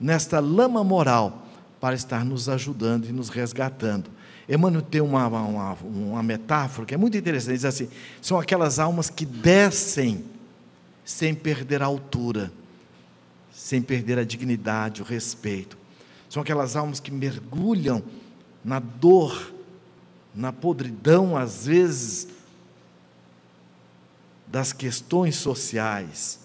nesta 0.00 0.40
lama 0.40 0.82
moral 0.82 1.46
para 1.80 1.94
estar 1.94 2.24
nos 2.24 2.48
ajudando 2.48 3.06
e 3.06 3.12
nos 3.12 3.28
resgatando. 3.28 4.10
Emmanuel 4.54 4.82
tem 4.82 5.00
uma, 5.00 5.26
uma, 5.26 5.72
uma 5.72 6.22
metáfora 6.22 6.86
que 6.86 6.92
é 6.92 6.96
muito 6.98 7.16
interessante, 7.16 7.54
diz 7.54 7.64
assim, 7.64 7.88
são 8.20 8.38
aquelas 8.38 8.78
almas 8.78 9.08
que 9.08 9.24
descem 9.24 10.22
sem 11.02 11.34
perder 11.34 11.80
a 11.80 11.86
altura, 11.86 12.52
sem 13.50 13.80
perder 13.80 14.18
a 14.18 14.24
dignidade, 14.24 15.00
o 15.00 15.04
respeito. 15.06 15.78
São 16.28 16.42
aquelas 16.42 16.76
almas 16.76 17.00
que 17.00 17.10
mergulham 17.10 18.02
na 18.62 18.78
dor, 18.78 19.54
na 20.34 20.52
podridão, 20.52 21.34
às 21.34 21.64
vezes, 21.64 22.28
das 24.46 24.70
questões 24.70 25.36
sociais, 25.36 26.40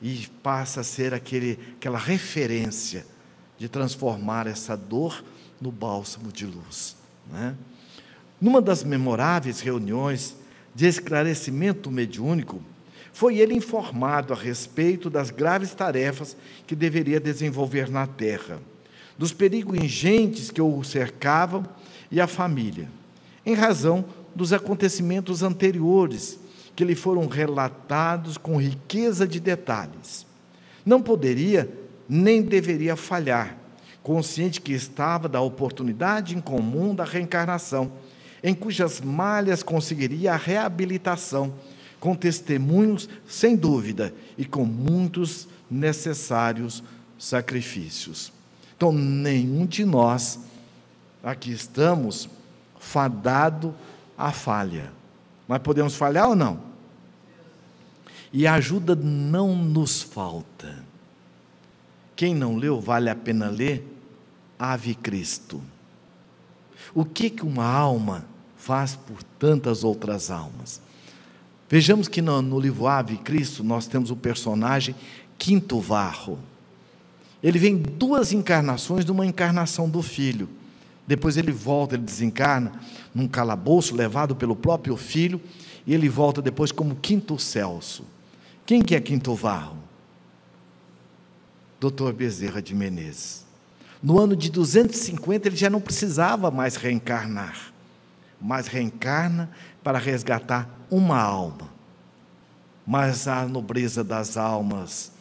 e 0.00 0.26
passa 0.42 0.80
a 0.80 0.84
ser 0.84 1.12
aquele, 1.12 1.58
aquela 1.76 1.98
referência 1.98 3.06
de 3.58 3.68
transformar 3.68 4.46
essa 4.46 4.74
dor 4.74 5.22
no 5.60 5.70
bálsamo 5.70 6.32
de 6.32 6.46
luz. 6.46 7.01
Né? 7.32 7.56
Numa 8.40 8.60
das 8.60 8.84
memoráveis 8.84 9.60
reuniões 9.60 10.36
de 10.74 10.86
esclarecimento 10.86 11.90
mediúnico, 11.90 12.62
foi 13.12 13.38
ele 13.38 13.54
informado 13.54 14.32
a 14.32 14.36
respeito 14.36 15.10
das 15.10 15.30
graves 15.30 15.74
tarefas 15.74 16.36
que 16.66 16.76
deveria 16.76 17.18
desenvolver 17.18 17.90
na 17.90 18.06
terra, 18.06 18.60
dos 19.18 19.32
perigos 19.32 19.78
ingentes 19.78 20.50
que 20.50 20.60
o 20.60 20.82
cercavam 20.82 21.66
e 22.10 22.20
a 22.20 22.26
família, 22.26 22.88
em 23.44 23.54
razão 23.54 24.04
dos 24.34 24.52
acontecimentos 24.52 25.42
anteriores 25.42 26.38
que 26.74 26.84
lhe 26.84 26.94
foram 26.94 27.26
relatados 27.26 28.38
com 28.38 28.60
riqueza 28.60 29.26
de 29.26 29.38
detalhes. 29.38 30.26
Não 30.84 31.02
poderia 31.02 31.70
nem 32.08 32.42
deveria 32.42 32.96
falhar 32.96 33.61
consciente 34.02 34.60
que 34.60 34.72
estava 34.72 35.28
da 35.28 35.40
oportunidade 35.40 36.36
incomum 36.36 36.94
da 36.94 37.04
reencarnação, 37.04 37.92
em 38.42 38.54
cujas 38.54 39.00
malhas 39.00 39.62
conseguiria 39.62 40.32
a 40.32 40.36
reabilitação, 40.36 41.54
com 42.00 42.16
testemunhos, 42.16 43.08
sem 43.28 43.54
dúvida, 43.54 44.12
e 44.36 44.44
com 44.44 44.64
muitos 44.64 45.46
necessários 45.70 46.82
sacrifícios. 47.16 48.32
Então, 48.76 48.90
nenhum 48.92 49.64
de 49.64 49.84
nós 49.84 50.40
aqui 51.22 51.52
estamos 51.52 52.28
fadado 52.80 53.72
à 54.18 54.32
falha. 54.32 54.92
Mas 55.46 55.60
podemos 55.60 55.94
falhar 55.94 56.28
ou 56.28 56.34
não? 56.34 56.60
E 58.32 58.46
a 58.46 58.54
ajuda 58.54 58.96
não 58.96 59.54
nos 59.54 60.02
falta. 60.02 60.82
Quem 62.16 62.34
não 62.34 62.56
leu, 62.56 62.80
vale 62.80 63.08
a 63.08 63.14
pena 63.14 63.48
ler 63.48 63.91
Ave 64.64 64.94
Cristo. 64.94 65.60
O 66.94 67.04
que, 67.04 67.28
que 67.28 67.42
uma 67.42 67.64
alma 67.64 68.24
faz 68.56 68.94
por 68.94 69.20
tantas 69.20 69.82
outras 69.82 70.30
almas? 70.30 70.80
Vejamos 71.68 72.06
que 72.06 72.22
no, 72.22 72.40
no 72.40 72.60
livro 72.60 72.86
Ave 72.86 73.16
Cristo 73.16 73.64
nós 73.64 73.88
temos 73.88 74.12
o 74.12 74.16
personagem 74.16 74.94
Quinto 75.36 75.80
Varro. 75.80 76.38
Ele 77.42 77.58
vem 77.58 77.76
duas 77.76 78.32
encarnações 78.32 79.04
de 79.04 79.10
uma 79.10 79.26
encarnação 79.26 79.90
do 79.90 80.00
filho. 80.00 80.48
Depois 81.08 81.36
ele 81.36 81.50
volta, 81.50 81.96
ele 81.96 82.04
desencarna 82.04 82.70
num 83.12 83.26
calabouço 83.26 83.96
levado 83.96 84.36
pelo 84.36 84.54
próprio 84.54 84.96
filho, 84.96 85.40
e 85.84 85.92
ele 85.92 86.08
volta 86.08 86.40
depois 86.40 86.70
como 86.70 86.94
Quinto 86.94 87.36
Celso. 87.36 88.04
Quem 88.64 88.80
que 88.80 88.94
é 88.94 89.00
Quinto 89.00 89.34
Varro? 89.34 89.78
Doutor 91.80 92.12
Bezerra 92.12 92.62
de 92.62 92.76
Menezes. 92.76 93.50
No 94.02 94.18
ano 94.18 94.34
de 94.34 94.50
250 94.50 95.48
ele 95.48 95.56
já 95.56 95.70
não 95.70 95.80
precisava 95.80 96.50
mais 96.50 96.76
reencarnar, 96.76 97.72
mas 98.40 98.66
reencarna 98.66 99.50
para 99.82 99.98
resgatar 99.98 100.68
uma 100.90 101.20
alma. 101.20 101.70
Mas 102.84 103.28
a 103.28 103.46
nobreza 103.46 104.02
das 104.02 104.36
almas 104.36 105.12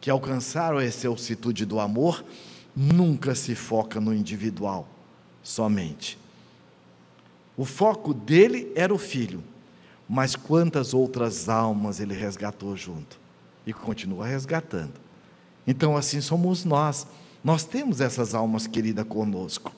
que 0.00 0.10
alcançaram 0.10 0.78
essa 0.78 1.08
altitude 1.08 1.64
do 1.64 1.80
amor 1.80 2.22
nunca 2.76 3.34
se 3.34 3.54
foca 3.54 4.00
no 4.00 4.14
individual 4.14 4.86
somente. 5.42 6.18
O 7.56 7.64
foco 7.64 8.14
dele 8.14 8.70
era 8.76 8.94
o 8.94 8.98
filho, 8.98 9.42
mas 10.08 10.36
quantas 10.36 10.94
outras 10.94 11.48
almas 11.48 11.98
ele 11.98 12.14
resgatou 12.14 12.76
junto 12.76 13.18
e 13.66 13.72
continua 13.72 14.26
resgatando. 14.26 14.92
Então, 15.66 15.96
assim 15.96 16.20
somos 16.20 16.64
nós. 16.64 17.06
Nós 17.48 17.64
temos 17.64 18.02
essas 18.02 18.34
almas 18.34 18.66
queridas 18.66 19.06
conosco. 19.06 19.74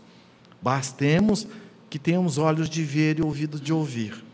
Bastemos 0.61 1.47
que 1.89 2.01
tenhamos 2.01 2.37
olhos 2.37 2.68
de 2.68 2.83
ver 2.83 3.21
e 3.21 3.23
ouvidos 3.23 3.61
de 3.61 3.73
ouvir. 3.73 4.25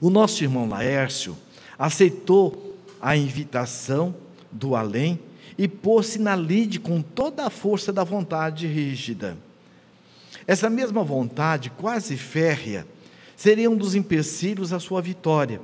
O 0.00 0.10
nosso 0.10 0.42
irmão 0.42 0.68
Laércio 0.68 1.38
aceitou 1.78 2.76
a 3.00 3.16
invitação 3.16 4.16
do 4.50 4.74
além 4.74 5.20
e 5.56 5.68
pôs-se 5.68 6.18
na 6.18 6.34
lide 6.34 6.80
com 6.80 7.00
toda 7.00 7.46
a 7.46 7.50
força 7.50 7.92
da 7.92 8.02
vontade 8.02 8.66
rígida. 8.66 9.38
Essa 10.44 10.68
mesma 10.68 11.04
vontade, 11.04 11.70
quase 11.70 12.16
férrea, 12.16 12.84
seria 13.36 13.70
um 13.70 13.76
dos 13.76 13.94
empecilhos 13.94 14.72
à 14.72 14.80
sua 14.80 15.00
vitória, 15.00 15.60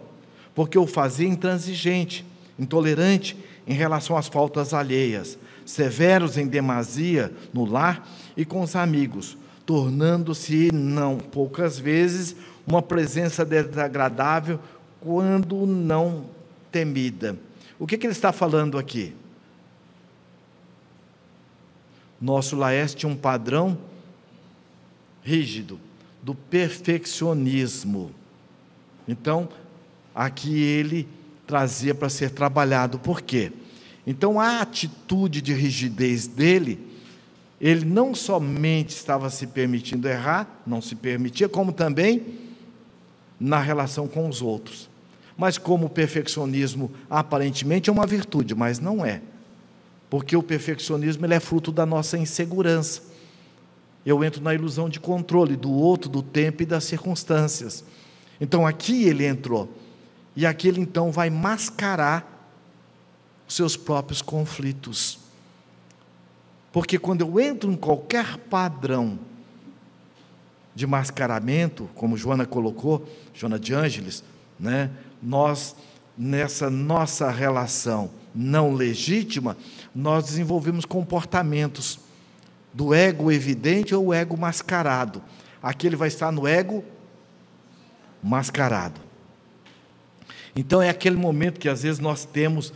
porque 0.54 0.78
o 0.78 0.86
fazia 0.86 1.26
intransigente, 1.26 2.24
intolerante 2.56 3.36
em 3.66 3.74
relação 3.74 4.16
às 4.16 4.28
faltas 4.28 4.72
alheias, 4.72 5.36
severos 5.64 6.36
em 6.36 6.46
demasia 6.46 7.32
no 7.52 7.64
lar 7.64 8.08
e 8.36 8.44
com 8.44 8.60
os 8.62 8.76
amigos, 8.76 9.36
tornando-se, 9.64 10.70
não 10.72 11.18
poucas 11.18 11.78
vezes, 11.78 12.36
uma 12.66 12.82
presença 12.82 13.44
desagradável 13.44 14.58
quando 15.00 15.66
não 15.66 16.26
temida. 16.70 17.36
O 17.78 17.86
que, 17.86 17.98
que 17.98 18.06
ele 18.06 18.12
está 18.12 18.32
falando 18.32 18.78
aqui? 18.78 19.14
Nosso 22.20 22.56
Laércio 22.56 22.98
tinha 22.98 23.12
um 23.12 23.16
padrão 23.16 23.76
rígido 25.22 25.78
do 26.22 26.34
perfeccionismo. 26.34 28.10
Então, 29.06 29.48
aqui 30.14 30.62
ele 30.62 31.06
trazia 31.46 31.94
para 31.94 32.08
ser 32.08 32.30
trabalhado. 32.30 32.98
Por 32.98 33.20
quê? 33.20 33.52
Então, 34.06 34.38
a 34.38 34.60
atitude 34.60 35.40
de 35.40 35.54
rigidez 35.54 36.26
dele, 36.26 36.78
ele 37.60 37.84
não 37.84 38.14
somente 38.14 38.90
estava 38.90 39.30
se 39.30 39.46
permitindo 39.46 40.08
errar, 40.08 40.62
não 40.66 40.82
se 40.82 40.94
permitia, 40.94 41.48
como 41.48 41.72
também 41.72 42.26
na 43.40 43.58
relação 43.58 44.06
com 44.06 44.28
os 44.28 44.42
outros. 44.42 44.90
Mas, 45.36 45.58
como 45.58 45.86
o 45.86 45.90
perfeccionismo 45.90 46.90
aparentemente 47.08 47.88
é 47.88 47.92
uma 47.92 48.06
virtude, 48.06 48.54
mas 48.54 48.78
não 48.78 49.04
é. 49.04 49.22
Porque 50.10 50.36
o 50.36 50.42
perfeccionismo 50.42 51.24
ele 51.26 51.34
é 51.34 51.40
fruto 51.40 51.72
da 51.72 51.86
nossa 51.86 52.18
insegurança. 52.18 53.02
Eu 54.04 54.22
entro 54.22 54.42
na 54.42 54.54
ilusão 54.54 54.88
de 54.88 55.00
controle 55.00 55.56
do 55.56 55.72
outro, 55.72 56.10
do 56.10 56.22
tempo 56.22 56.62
e 56.62 56.66
das 56.66 56.84
circunstâncias. 56.84 57.82
Então 58.40 58.66
aqui 58.66 59.04
ele 59.04 59.24
entrou. 59.24 59.68
E 60.36 60.44
aqui 60.44 60.68
ele 60.68 60.80
então 60.80 61.10
vai 61.10 61.30
mascarar 61.30 62.33
os 63.46 63.54
seus 63.54 63.76
próprios 63.76 64.22
conflitos. 64.22 65.18
Porque 66.72 66.98
quando 66.98 67.20
eu 67.20 67.38
entro 67.38 67.70
em 67.70 67.76
qualquer 67.76 68.36
padrão 68.36 69.18
de 70.74 70.86
mascaramento, 70.86 71.88
como 71.94 72.16
Joana 72.16 72.44
colocou, 72.44 73.08
Joana 73.32 73.58
de 73.58 73.72
Ângeles, 73.72 74.24
né, 74.58 74.90
nós, 75.22 75.76
nessa 76.18 76.68
nossa 76.68 77.30
relação 77.30 78.10
não 78.34 78.74
legítima, 78.74 79.56
nós 79.94 80.24
desenvolvemos 80.24 80.84
comportamentos 80.84 82.00
do 82.72 82.92
ego 82.92 83.30
evidente 83.30 83.94
ou 83.94 84.12
ego 84.12 84.36
mascarado. 84.36 85.22
Aqui 85.62 85.86
ele 85.86 85.96
vai 85.96 86.08
estar 86.08 86.32
no 86.32 86.46
ego 86.46 86.84
mascarado. 88.20 89.00
Então 90.56 90.82
é 90.82 90.88
aquele 90.88 91.16
momento 91.16 91.60
que 91.60 91.68
às 91.68 91.82
vezes 91.82 92.00
nós 92.00 92.24
temos, 92.24 92.72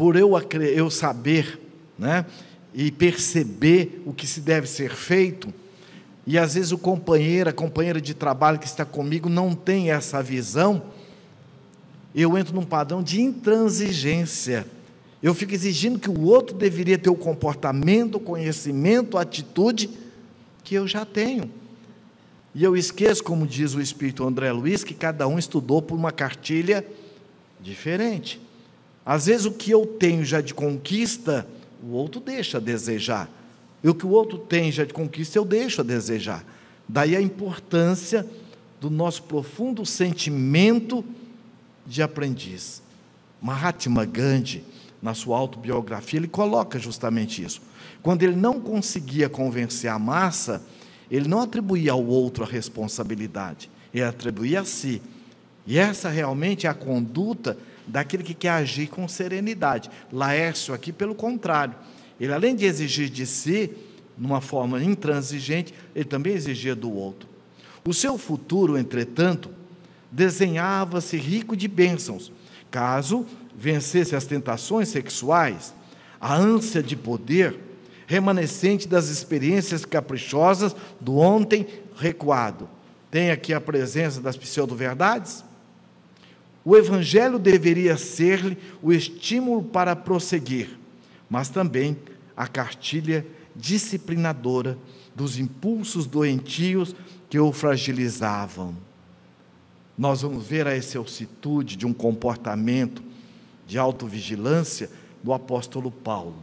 por 0.00 0.16
eu, 0.16 0.32
eu 0.74 0.88
saber, 0.90 1.60
né, 1.98 2.24
e 2.72 2.90
perceber 2.90 4.02
o 4.06 4.14
que 4.14 4.26
se 4.26 4.40
deve 4.40 4.66
ser 4.66 4.94
feito, 4.94 5.52
e 6.26 6.38
às 6.38 6.54
vezes 6.54 6.72
o 6.72 6.78
companheiro, 6.78 7.50
a 7.50 7.52
companheira 7.52 8.00
de 8.00 8.14
trabalho 8.14 8.58
que 8.58 8.64
está 8.64 8.82
comigo 8.82 9.28
não 9.28 9.54
tem 9.54 9.90
essa 9.90 10.22
visão, 10.22 10.84
eu 12.14 12.38
entro 12.38 12.54
num 12.54 12.64
padrão 12.64 13.02
de 13.02 13.20
intransigência 13.20 14.66
eu 15.22 15.34
fico 15.34 15.52
exigindo 15.52 15.98
que 15.98 16.08
o 16.08 16.22
outro 16.22 16.56
deveria 16.56 16.96
ter 16.96 17.10
o 17.10 17.14
comportamento, 17.14 18.14
o 18.14 18.20
conhecimento, 18.20 19.18
a 19.18 19.20
atitude 19.20 19.90
que 20.64 20.74
eu 20.74 20.88
já 20.88 21.04
tenho. 21.04 21.50
E 22.54 22.64
eu 22.64 22.74
esqueço, 22.74 23.22
como 23.22 23.46
diz 23.46 23.74
o 23.74 23.82
espírito 23.82 24.26
André 24.26 24.50
Luiz, 24.50 24.82
que 24.82 24.94
cada 24.94 25.28
um 25.28 25.38
estudou 25.38 25.82
por 25.82 25.94
uma 25.94 26.10
cartilha 26.10 26.86
diferente. 27.60 28.40
Às 29.04 29.26
vezes 29.26 29.46
o 29.46 29.52
que 29.52 29.70
eu 29.70 29.86
tenho 29.86 30.24
já 30.24 30.40
de 30.40 30.54
conquista, 30.54 31.46
o 31.82 31.92
outro 31.92 32.20
deixa 32.20 32.58
a 32.58 32.60
desejar. 32.60 33.28
E 33.82 33.88
o 33.88 33.94
que 33.94 34.04
o 34.04 34.10
outro 34.10 34.38
tem 34.38 34.70
já 34.70 34.84
de 34.84 34.92
conquista, 34.92 35.38
eu 35.38 35.44
deixo 35.44 35.80
a 35.80 35.84
desejar. 35.84 36.44
Daí 36.88 37.16
a 37.16 37.20
importância 37.20 38.26
do 38.80 38.90
nosso 38.90 39.22
profundo 39.22 39.84
sentimento 39.86 41.04
de 41.86 42.02
aprendiz. 42.02 42.82
Mahatma 43.40 44.04
Gandhi, 44.04 44.64
na 45.02 45.14
sua 45.14 45.38
autobiografia, 45.38 46.18
ele 46.18 46.28
coloca 46.28 46.78
justamente 46.78 47.42
isso. 47.42 47.62
Quando 48.02 48.22
ele 48.22 48.36
não 48.36 48.60
conseguia 48.60 49.28
convencer 49.28 49.90
a 49.90 49.98
massa, 49.98 50.62
ele 51.10 51.28
não 51.28 51.40
atribuía 51.40 51.92
ao 51.92 52.04
outro 52.04 52.44
a 52.44 52.46
responsabilidade, 52.46 53.70
ele 53.92 54.04
atribuía 54.04 54.60
a 54.60 54.64
si. 54.64 55.02
E 55.66 55.78
essa 55.78 56.08
realmente 56.08 56.66
é 56.66 56.70
a 56.70 56.74
conduta 56.74 57.56
daquele 57.90 58.22
que 58.22 58.34
quer 58.34 58.50
agir 58.50 58.88
com 58.88 59.06
serenidade. 59.08 59.90
Laércio, 60.12 60.72
aqui, 60.72 60.92
pelo 60.92 61.14
contrário, 61.14 61.74
ele 62.18 62.32
além 62.32 62.54
de 62.54 62.64
exigir 62.64 63.08
de 63.08 63.26
si, 63.26 63.70
numa 64.16 64.40
forma 64.40 64.82
intransigente, 64.82 65.74
ele 65.94 66.04
também 66.04 66.34
exigia 66.34 66.74
do 66.74 66.92
outro. 66.92 67.28
O 67.86 67.94
seu 67.94 68.18
futuro, 68.18 68.76
entretanto, 68.76 69.50
desenhava-se 70.10 71.16
rico 71.16 71.56
de 71.56 71.66
bênçãos, 71.66 72.30
caso 72.70 73.26
vencesse 73.56 74.14
as 74.14 74.24
tentações 74.24 74.88
sexuais, 74.88 75.74
a 76.20 76.34
ânsia 76.34 76.82
de 76.82 76.96
poder, 76.96 77.58
remanescente 78.06 78.88
das 78.88 79.08
experiências 79.08 79.84
caprichosas 79.84 80.74
do 81.00 81.16
ontem 81.16 81.66
recuado. 81.96 82.68
Tem 83.10 83.30
aqui 83.30 83.54
a 83.54 83.60
presença 83.60 84.20
das 84.20 84.36
pseudo-verdades? 84.36 85.44
O 86.64 86.76
Evangelho 86.76 87.38
deveria 87.38 87.96
ser-lhe 87.96 88.58
o 88.82 88.92
estímulo 88.92 89.62
para 89.62 89.96
prosseguir, 89.96 90.78
mas 91.28 91.48
também 91.48 91.96
a 92.36 92.46
cartilha 92.46 93.26
disciplinadora 93.56 94.78
dos 95.14 95.38
impulsos 95.38 96.06
doentios 96.06 96.94
que 97.28 97.38
o 97.38 97.52
fragilizavam. 97.52 98.76
Nós 99.96 100.22
vamos 100.22 100.46
ver 100.46 100.66
a 100.66 100.76
excelsitude 100.76 101.76
de 101.76 101.86
um 101.86 101.92
comportamento 101.92 103.02
de 103.66 103.78
autovigilância 103.78 104.90
do 105.22 105.32
apóstolo 105.32 105.90
Paulo. 105.90 106.36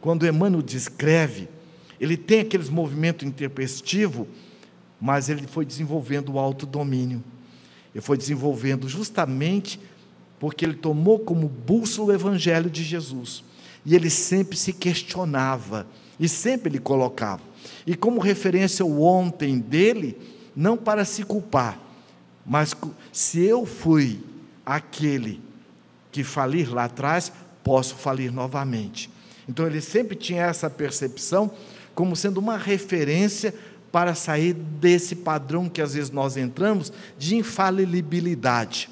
quando 0.00 0.26
Emmanuel 0.26 0.62
descreve, 0.62 1.48
ele 1.98 2.16
tem 2.16 2.40
aqueles 2.40 2.68
movimentos 2.68 3.26
intempestivos, 3.26 4.26
mas 5.00 5.28
ele 5.28 5.46
foi 5.46 5.64
desenvolvendo 5.64 6.32
o 6.32 6.38
autodomínio. 6.38 7.22
Ele 7.94 8.02
foi 8.02 8.16
desenvolvendo 8.16 8.88
justamente 8.88 9.78
porque 10.38 10.64
ele 10.64 10.74
tomou 10.74 11.18
como 11.20 11.48
bússola 11.48 12.08
o 12.08 12.14
evangelho 12.14 12.68
de 12.68 12.82
Jesus. 12.82 13.44
E 13.84 13.94
ele 13.94 14.10
sempre 14.10 14.56
se 14.56 14.72
questionava, 14.72 15.86
e 16.18 16.28
sempre 16.28 16.70
ele 16.70 16.78
colocava. 16.78 17.42
E 17.86 17.94
como 17.94 18.20
referência 18.20 18.84
o 18.84 19.02
ontem 19.02 19.58
dele, 19.58 20.18
não 20.54 20.76
para 20.76 21.04
se 21.04 21.22
culpar, 21.24 21.78
mas 22.44 22.74
se 23.12 23.40
eu 23.40 23.64
fui 23.64 24.20
aquele 24.66 25.40
que 26.10 26.24
falir 26.24 26.72
lá 26.72 26.84
atrás, 26.84 27.32
posso 27.62 27.94
falir 27.94 28.32
novamente. 28.32 29.10
Então 29.48 29.66
ele 29.66 29.80
sempre 29.80 30.16
tinha 30.16 30.42
essa 30.42 30.68
percepção 30.68 31.50
como 31.94 32.16
sendo 32.16 32.38
uma 32.38 32.56
referência 32.56 33.54
para 33.92 34.14
sair 34.14 34.54
desse 34.54 35.14
padrão 35.14 35.68
que 35.68 35.82
às 35.82 35.92
vezes 35.92 36.10
nós 36.10 36.38
entramos 36.38 36.90
de 37.18 37.36
infalibilidade, 37.36 38.88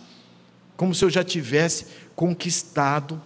como 0.76 0.94
se 0.94 1.03
eu 1.03 1.09
já 1.11 1.24
tivesse 1.24 1.86
conquistado 2.14 3.20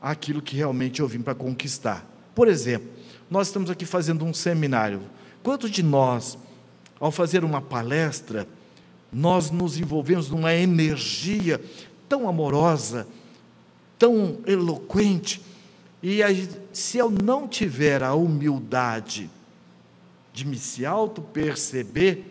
aquilo 0.00 0.40
que 0.40 0.56
realmente 0.56 1.00
eu 1.00 1.06
vim 1.06 1.20
para 1.20 1.34
conquistar. 1.34 2.04
Por 2.34 2.48
exemplo, 2.48 2.88
nós 3.30 3.48
estamos 3.48 3.68
aqui 3.70 3.84
fazendo 3.84 4.24
um 4.24 4.32
seminário. 4.32 5.02
Quantos 5.42 5.70
de 5.70 5.82
nós, 5.82 6.38
ao 6.98 7.12
fazer 7.12 7.44
uma 7.44 7.60
palestra, 7.60 8.48
nós 9.12 9.50
nos 9.50 9.78
envolvemos 9.78 10.30
numa 10.30 10.54
energia 10.54 11.60
tão 12.08 12.28
amorosa, 12.28 13.06
tão 13.98 14.38
eloquente, 14.46 15.42
e 16.02 16.20
se 16.72 16.98
eu 16.98 17.10
não 17.10 17.48
tiver 17.48 18.02
a 18.02 18.14
humildade 18.14 19.30
de 20.34 20.46
me 20.46 20.58
se 20.58 20.84
auto-perceber, 20.84 22.22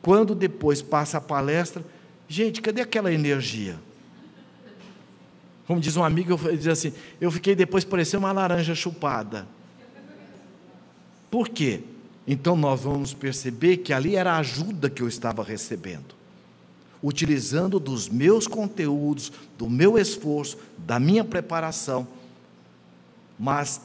quando 0.00 0.34
depois 0.34 0.82
passa 0.82 1.18
a 1.18 1.20
palestra, 1.20 1.84
gente, 2.26 2.60
cadê 2.60 2.80
aquela 2.80 3.12
energia? 3.12 3.78
Como 5.66 5.78
diz 5.78 5.96
um 5.96 6.02
amigo, 6.02 6.40
eu 6.44 6.56
diz 6.56 6.66
assim, 6.66 6.92
eu 7.20 7.30
fiquei 7.30 7.54
depois 7.54 7.84
parecendo 7.84 8.24
uma 8.24 8.32
laranja 8.32 8.74
chupada. 8.74 9.46
Por 11.30 11.48
quê? 11.48 11.82
Então 12.26 12.56
nós 12.56 12.80
vamos 12.80 13.14
perceber 13.14 13.76
que 13.76 13.92
ali 13.92 14.16
era 14.16 14.32
a 14.32 14.38
ajuda 14.38 14.90
que 14.90 15.02
eu 15.02 15.06
estava 15.06 15.44
recebendo. 15.44 16.16
Utilizando 17.00 17.78
dos 17.78 18.08
meus 18.08 18.48
conteúdos, 18.48 19.30
do 19.56 19.70
meu 19.70 19.96
esforço, 19.96 20.58
da 20.78 20.98
minha 20.98 21.22
preparação 21.22 22.08
mas 23.42 23.80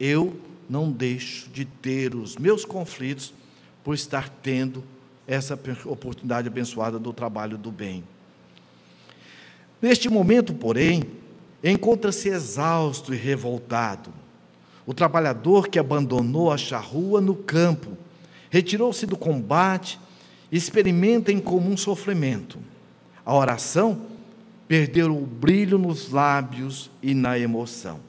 eu 0.00 0.34
não 0.68 0.90
deixo 0.90 1.48
de 1.50 1.64
ter 1.64 2.14
os 2.14 2.36
meus 2.36 2.64
conflitos 2.64 3.32
por 3.84 3.94
estar 3.94 4.28
tendo 4.28 4.82
essa 5.26 5.58
oportunidade 5.84 6.48
abençoada 6.48 6.98
do 6.98 7.12
trabalho 7.12 7.56
do 7.56 7.70
bem. 7.70 8.04
Neste 9.80 10.08
momento, 10.08 10.54
porém, 10.54 11.04
encontra-se 11.62 12.28
exausto 12.28 13.12
e 13.12 13.16
revoltado. 13.16 14.12
O 14.86 14.94
trabalhador 14.94 15.68
que 15.68 15.78
abandonou 15.78 16.50
a 16.50 16.56
charrua 16.56 17.20
no 17.20 17.34
campo, 17.34 17.96
retirou-se 18.50 19.04
do 19.06 19.16
combate, 19.16 19.98
experimenta 20.50 21.32
em 21.32 21.40
comum 21.40 21.76
sofrimento. 21.76 22.58
A 23.24 23.34
oração 23.34 24.02
perdeu 24.68 25.16
o 25.16 25.26
brilho 25.26 25.78
nos 25.78 26.10
lábios 26.10 26.90
e 27.02 27.14
na 27.14 27.38
emoção 27.38 28.00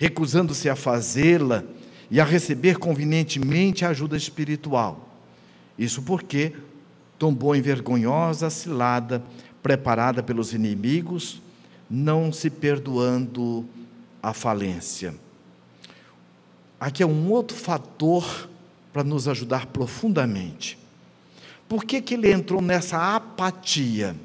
recusando-se 0.00 0.66
a 0.70 0.74
fazê-la 0.74 1.62
e 2.10 2.20
a 2.20 2.24
receber 2.24 2.78
convenientemente 2.78 3.84
a 3.84 3.90
ajuda 3.90 4.16
espiritual. 4.16 5.08
Isso 5.78 6.02
porque 6.02 6.52
tombou 7.18 7.54
em 7.54 7.60
vergonhosa 7.60 8.50
cilada 8.50 9.22
preparada 9.62 10.22
pelos 10.22 10.52
inimigos, 10.52 11.40
não 11.88 12.32
se 12.32 12.48
perdoando 12.48 13.66
a 14.22 14.32
falência. 14.32 15.14
Aqui 16.78 17.02
é 17.02 17.06
um 17.06 17.30
outro 17.30 17.56
fator 17.56 18.48
para 18.92 19.04
nos 19.04 19.28
ajudar 19.28 19.66
profundamente. 19.66 20.78
Por 21.68 21.84
que, 21.84 22.00
que 22.00 22.14
ele 22.14 22.32
entrou 22.32 22.60
nessa 22.60 23.14
apatia? 23.14 24.16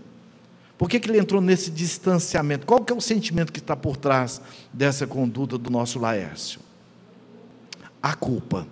Por 0.77 0.89
que, 0.89 0.99
que 0.99 1.09
ele 1.09 1.19
entrou 1.19 1.41
nesse 1.41 1.69
distanciamento? 1.69 2.65
Qual 2.65 2.83
que 2.83 2.91
é 2.91 2.95
o 2.95 3.01
sentimento 3.01 3.53
que 3.53 3.59
está 3.59 3.75
por 3.75 3.95
trás 3.97 4.41
dessa 4.73 5.05
conduta 5.05 5.57
do 5.57 5.69
nosso 5.69 5.99
Laércio? 5.99 6.59
A 8.05 8.13
culpa. 8.13 8.67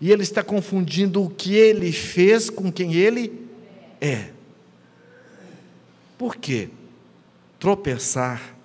E 0.00 0.10
ele 0.10 0.24
está 0.24 0.42
confundindo 0.42 1.22
o 1.22 1.30
que 1.30 1.54
ele 1.54 1.92
fez 1.92 2.50
com 2.50 2.72
quem 2.72 2.94
ele 2.94 3.48
é. 4.00 4.30
Por 6.18 6.34
quê? 6.34 6.68
Tropeçar 7.60 8.56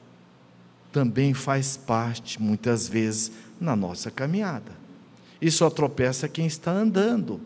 também 0.92 1.36
faz 1.36 1.78
parte, 1.78 2.42
muitas 2.42 2.88
vezes, 2.88 3.32
na 3.62 3.76
nossa 3.76 4.10
caminhada. 4.10 4.72
E 5.40 5.52
só 5.52 5.70
tropeça 5.70 6.28
quem 6.28 6.48
está 6.48 6.72
andando. 6.72 7.40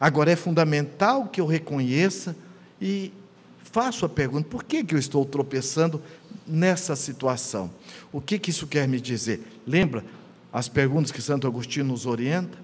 Agora 0.00 0.30
é 0.30 0.36
fundamental 0.36 1.26
que 1.26 1.42
eu 1.42 1.46
reconheça 1.46 2.34
e 2.80 3.12
faço 3.64 4.06
a 4.06 4.08
pergunta: 4.08 4.48
por 4.48 4.64
que, 4.64 4.82
que 4.82 4.94
eu 4.94 4.98
estou 4.98 5.26
tropeçando 5.26 6.02
nessa 6.46 6.96
situação? 6.96 7.70
O 8.10 8.18
que, 8.18 8.38
que 8.38 8.48
isso 8.48 8.66
quer 8.66 8.88
me 8.88 8.98
dizer? 8.98 9.42
Lembra 9.66 10.02
as 10.52 10.68
perguntas 10.68 11.12
que 11.12 11.22
Santo 11.22 11.46
Agostinho 11.46 11.86
nos 11.86 12.06
orienta? 12.06 12.58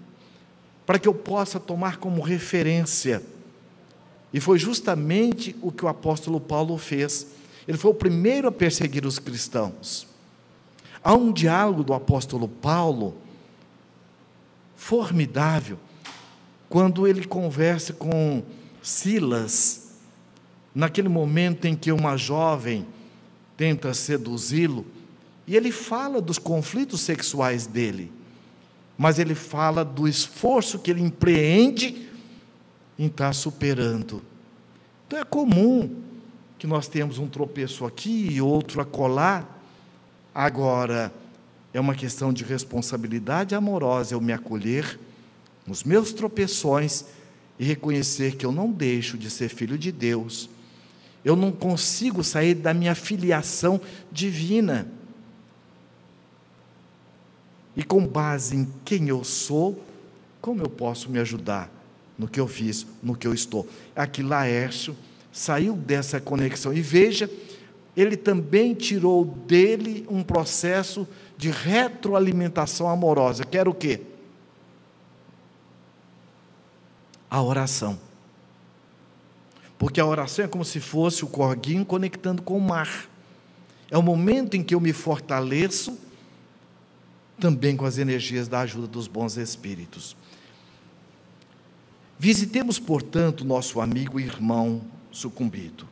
Para 0.85 0.99
que 0.99 1.09
eu 1.09 1.15
possa 1.15 1.59
tomar 1.59 1.99
como 1.99 2.23
referência. 2.23 3.23
E 4.33 4.41
foi 4.41 4.59
justamente 4.59 5.57
o 5.63 5.71
que 5.73 5.85
o 5.85 5.89
apóstolo 5.89 6.41
Paulo 6.41 6.77
fez. 6.79 7.29
Ele 7.67 7.79
foi 7.79 7.91
o 7.91 7.95
primeiro 7.95 8.49
a 8.49 8.53
perseguir 8.53 9.05
os 9.07 9.19
cristãos. 9.19 10.07
Há 11.03 11.15
um 11.15 11.33
diálogo 11.33 11.85
do 11.85 11.95
apóstolo 11.95 12.49
Paulo 12.49 13.17
formidável, 14.75 15.79
quando 16.69 17.07
ele 17.07 17.25
conversa 17.25 17.93
com 17.93 18.43
Silas 18.83 19.87
naquele 20.75 21.09
momento 21.09 21.65
em 21.65 21.75
que 21.75 21.91
uma 21.91 22.17
jovem 22.17 22.87
tenta 23.57 23.95
seduzi-lo, 23.95 24.85
e 25.47 25.57
ele 25.57 25.71
fala 25.71 26.21
dos 26.21 26.39
conflitos 26.39 27.01
sexuais 27.01 27.67
dele, 27.67 28.13
mas 28.99 29.19
ele 29.19 29.35
fala 29.35 29.85
do 29.85 30.09
esforço 30.09 30.79
que 30.79 30.91
ele 30.91 31.03
empreende 31.03 32.09
em 32.99 33.07
estar 33.07 33.33
superando. 33.33 34.23
Então 35.07 35.19
é 35.19 35.25
comum 35.25 36.03
que 36.59 36.67
nós 36.67 36.89
temos 36.89 37.19
um 37.19 37.29
tropeço 37.29 37.85
aqui 37.85 38.29
e 38.31 38.41
outro 38.41 38.81
acolá. 38.81 39.47
Agora, 40.35 41.13
é 41.73 41.81
uma 41.81 41.95
questão 41.95 42.33
de 42.33 42.43
responsabilidade 42.43 43.55
amorosa 43.55 44.15
eu 44.15 44.21
me 44.21 44.33
acolher 44.33 44.99
nos 45.67 45.85
meus 45.85 46.13
tropeções 46.13 47.05
e 47.59 47.65
reconhecer 47.65 48.37
que 48.37 48.47
eu 48.47 48.53
não 48.53 48.71
deixo 48.71 49.17
de 49.19 49.31
ser 49.31 49.49
filho 49.49 49.79
de 49.79 49.93
Deus 49.93 50.49
eu 51.27 51.35
não 51.35 51.51
consigo 51.51 52.23
sair 52.23 52.55
da 52.55 52.73
minha 52.73 52.95
filiação 52.95 53.81
divina. 54.13 54.87
E 57.77 57.85
com 57.85 58.07
base 58.07 58.57
em 58.57 58.73
quem 58.85 59.09
eu 59.09 59.23
sou, 59.23 59.85
como 60.41 60.63
eu 60.63 60.71
posso 60.71 61.11
me 61.11 61.19
ajudar 61.19 61.71
no 62.19 62.27
que 62.27 62.41
eu 62.41 62.49
fiz, 62.49 62.87
no 63.03 63.15
que 63.15 63.27
eu 63.27 63.35
estou? 63.35 63.69
Aqui 63.95 64.23
Laércio 64.23 64.97
saiu 65.31 65.75
dessa 65.75 66.19
conexão. 66.19 66.73
E 66.73 66.81
veja, 66.81 67.31
ele 67.95 68.17
também 68.17 68.73
tirou 68.73 69.25
dele 69.25 70.07
um 70.09 70.23
processo 70.23 71.07
de 71.37 71.51
retroalimentação 71.51 72.89
amorosa. 72.89 73.45
Quer 73.45 73.69
o 73.69 73.75
quê? 73.75 74.01
A 77.29 77.43
oração. 77.43 77.99
Porque 79.79 80.01
a 80.01 80.07
oração 80.07 80.47
é 80.47 80.49
como 80.49 80.65
se 80.65 80.81
fosse 80.81 81.25
o 81.25 81.29
corguinho 81.29 81.85
conectando 81.85 82.41
com 82.41 82.57
o 82.57 82.61
mar. 82.61 83.11
É 83.91 83.99
o 83.99 84.03
momento 84.03 84.57
em 84.57 84.63
que 84.63 84.75
eu 84.75 84.81
me 84.81 84.93
fortaleço 84.93 85.99
também 87.39 87.77
com 87.77 87.85
as 87.85 87.99
energias 87.99 88.49
da 88.49 88.61
ajuda 88.61 88.87
dos 88.87 89.07
bons 89.07 89.37
espíritos. 89.37 90.17
Visitemos, 92.19 92.79
portanto, 92.79 93.45
nosso 93.45 93.81
amigo 93.81 94.19
e 94.19 94.25
irmão 94.25 94.83
sucumbido. 95.13 95.87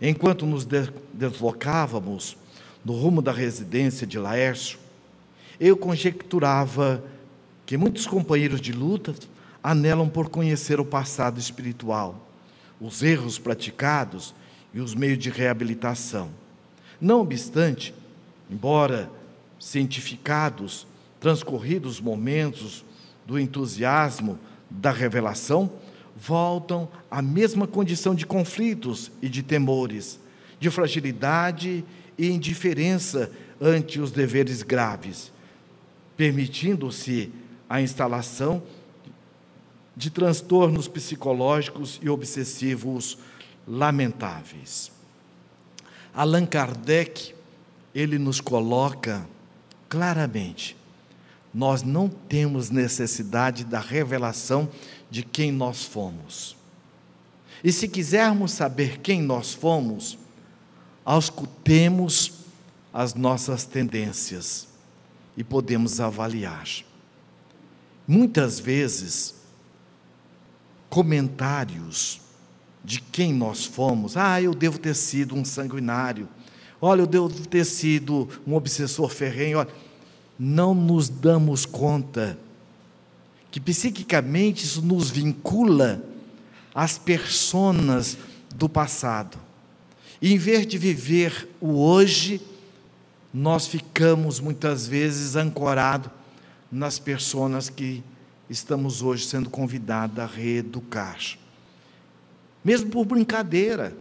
Enquanto 0.00 0.46
nos 0.46 0.66
deslocávamos 1.12 2.36
no 2.84 2.94
rumo 2.94 3.20
da 3.22 3.30
residência 3.30 4.06
de 4.06 4.18
Laércio, 4.18 4.78
eu 5.60 5.76
conjecturava 5.76 7.04
que 7.66 7.76
muitos 7.76 8.06
companheiros 8.06 8.60
de 8.60 8.72
luta 8.72 9.14
anelam 9.62 10.08
por 10.08 10.28
conhecer 10.28 10.80
o 10.80 10.84
passado 10.84 11.38
espiritual 11.38 12.26
os 12.80 13.02
erros 13.02 13.38
praticados 13.38 14.34
e 14.72 14.80
os 14.80 14.94
meios 14.94 15.18
de 15.18 15.28
reabilitação. 15.28 16.30
Não 17.00 17.20
obstante, 17.20 17.94
embora 18.50 19.10
cientificados, 19.60 20.86
transcorridos 21.20 22.00
momentos 22.00 22.84
do 23.26 23.38
entusiasmo 23.38 24.38
da 24.70 24.90
revelação, 24.90 25.70
voltam 26.16 26.88
à 27.10 27.20
mesma 27.20 27.66
condição 27.66 28.14
de 28.14 28.26
conflitos 28.26 29.12
e 29.20 29.28
de 29.28 29.42
temores, 29.42 30.18
de 30.58 30.70
fragilidade 30.70 31.84
e 32.18 32.30
indiferença 32.30 33.30
ante 33.60 34.00
os 34.00 34.10
deveres 34.10 34.62
graves, 34.62 35.30
permitindo-se 36.16 37.30
a 37.68 37.80
instalação 37.80 38.62
de 39.96 40.10
transtornos 40.10 40.88
psicológicos 40.88 42.00
e 42.02 42.08
obsessivos 42.08 43.18
lamentáveis. 43.66 44.90
Allan 46.14 46.46
Kardec, 46.46 47.34
ele 47.94 48.18
nos 48.18 48.40
coloca 48.40 49.26
claramente 49.90 50.76
nós 51.52 51.82
não 51.82 52.08
temos 52.08 52.70
necessidade 52.70 53.64
da 53.64 53.80
revelação 53.80 54.68
de 55.10 55.24
quem 55.24 55.50
nós 55.50 55.84
fomos. 55.84 56.56
E 57.62 57.72
se 57.72 57.88
quisermos 57.88 58.52
saber 58.52 59.00
quem 59.00 59.20
nós 59.20 59.52
fomos, 59.52 60.16
auscultemos 61.04 62.32
as 62.94 63.14
nossas 63.14 63.64
tendências 63.64 64.68
e 65.36 65.42
podemos 65.42 66.00
avaliar. 66.00 66.68
Muitas 68.06 68.60
vezes, 68.60 69.34
comentários 70.88 72.20
de 72.84 73.00
quem 73.00 73.34
nós 73.34 73.64
fomos, 73.64 74.16
ah, 74.16 74.40
eu 74.40 74.54
devo 74.54 74.78
ter 74.78 74.94
sido 74.94 75.34
um 75.34 75.44
sanguinário, 75.44 76.28
olha, 76.80 77.02
eu 77.02 77.06
devo 77.06 77.28
ter 77.46 77.64
sido 77.64 78.28
um 78.46 78.54
obsessor 78.54 79.08
ferrenho, 79.08 79.58
olha, 79.58 79.68
não 80.38 80.74
nos 80.74 81.08
damos 81.08 81.66
conta 81.66 82.38
que 83.50 83.60
psiquicamente 83.60 84.64
isso 84.64 84.80
nos 84.80 85.10
vincula 85.10 86.02
às 86.74 86.96
personas 86.96 88.16
do 88.54 88.68
passado. 88.68 89.38
E 90.22 90.32
em 90.32 90.38
vez 90.38 90.66
de 90.66 90.78
viver 90.78 91.48
o 91.60 91.82
hoje, 91.82 92.40
nós 93.32 93.66
ficamos 93.66 94.40
muitas 94.40 94.86
vezes 94.86 95.36
ancorados 95.36 96.10
nas 96.70 96.98
pessoas 96.98 97.68
que 97.68 98.02
estamos 98.48 99.02
hoje 99.02 99.26
sendo 99.26 99.50
convidados 99.50 100.18
a 100.18 100.26
reeducar. 100.26 101.18
Mesmo 102.64 102.90
por 102.90 103.04
brincadeira, 103.04 103.96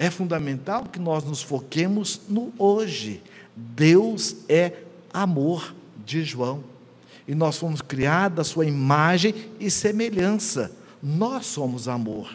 é 0.00 0.08
fundamental 0.08 0.86
que 0.86 0.98
nós 0.98 1.24
nos 1.24 1.42
foquemos 1.42 2.22
no 2.26 2.50
hoje. 2.58 3.22
Deus 3.54 4.34
é 4.48 4.72
amor 5.12 5.74
de 6.06 6.24
João. 6.24 6.64
E 7.28 7.34
nós 7.34 7.58
fomos 7.58 7.82
criados 7.82 8.38
à 8.38 8.44
sua 8.44 8.64
imagem 8.64 9.34
e 9.60 9.70
semelhança. 9.70 10.72
Nós 11.02 11.44
somos 11.44 11.86
amor. 11.86 12.34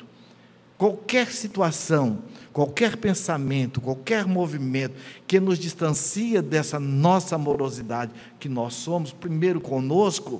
Qualquer 0.77 1.31
situação, 1.31 2.19
qualquer 2.53 2.97
pensamento, 2.97 3.81
qualquer 3.81 4.27
movimento 4.27 4.93
que 5.25 5.39
nos 5.39 5.57
distancia 5.57 6.43
dessa 6.43 6.79
nossa 6.79 7.33
amorosidade 7.33 8.11
que 8.39 8.47
nós 8.47 8.75
somos, 8.75 9.11
primeiro 9.11 9.59
conosco, 9.59 10.39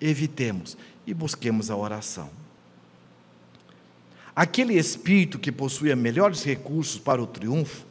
evitemos 0.00 0.76
e 1.06 1.14
busquemos 1.14 1.70
a 1.70 1.76
oração. 1.76 2.41
Aquele 4.34 4.78
espírito 4.78 5.38
que 5.38 5.52
possuía 5.52 5.94
melhores 5.94 6.42
recursos 6.42 6.98
para 6.98 7.22
o 7.22 7.26
triunfo, 7.26 7.84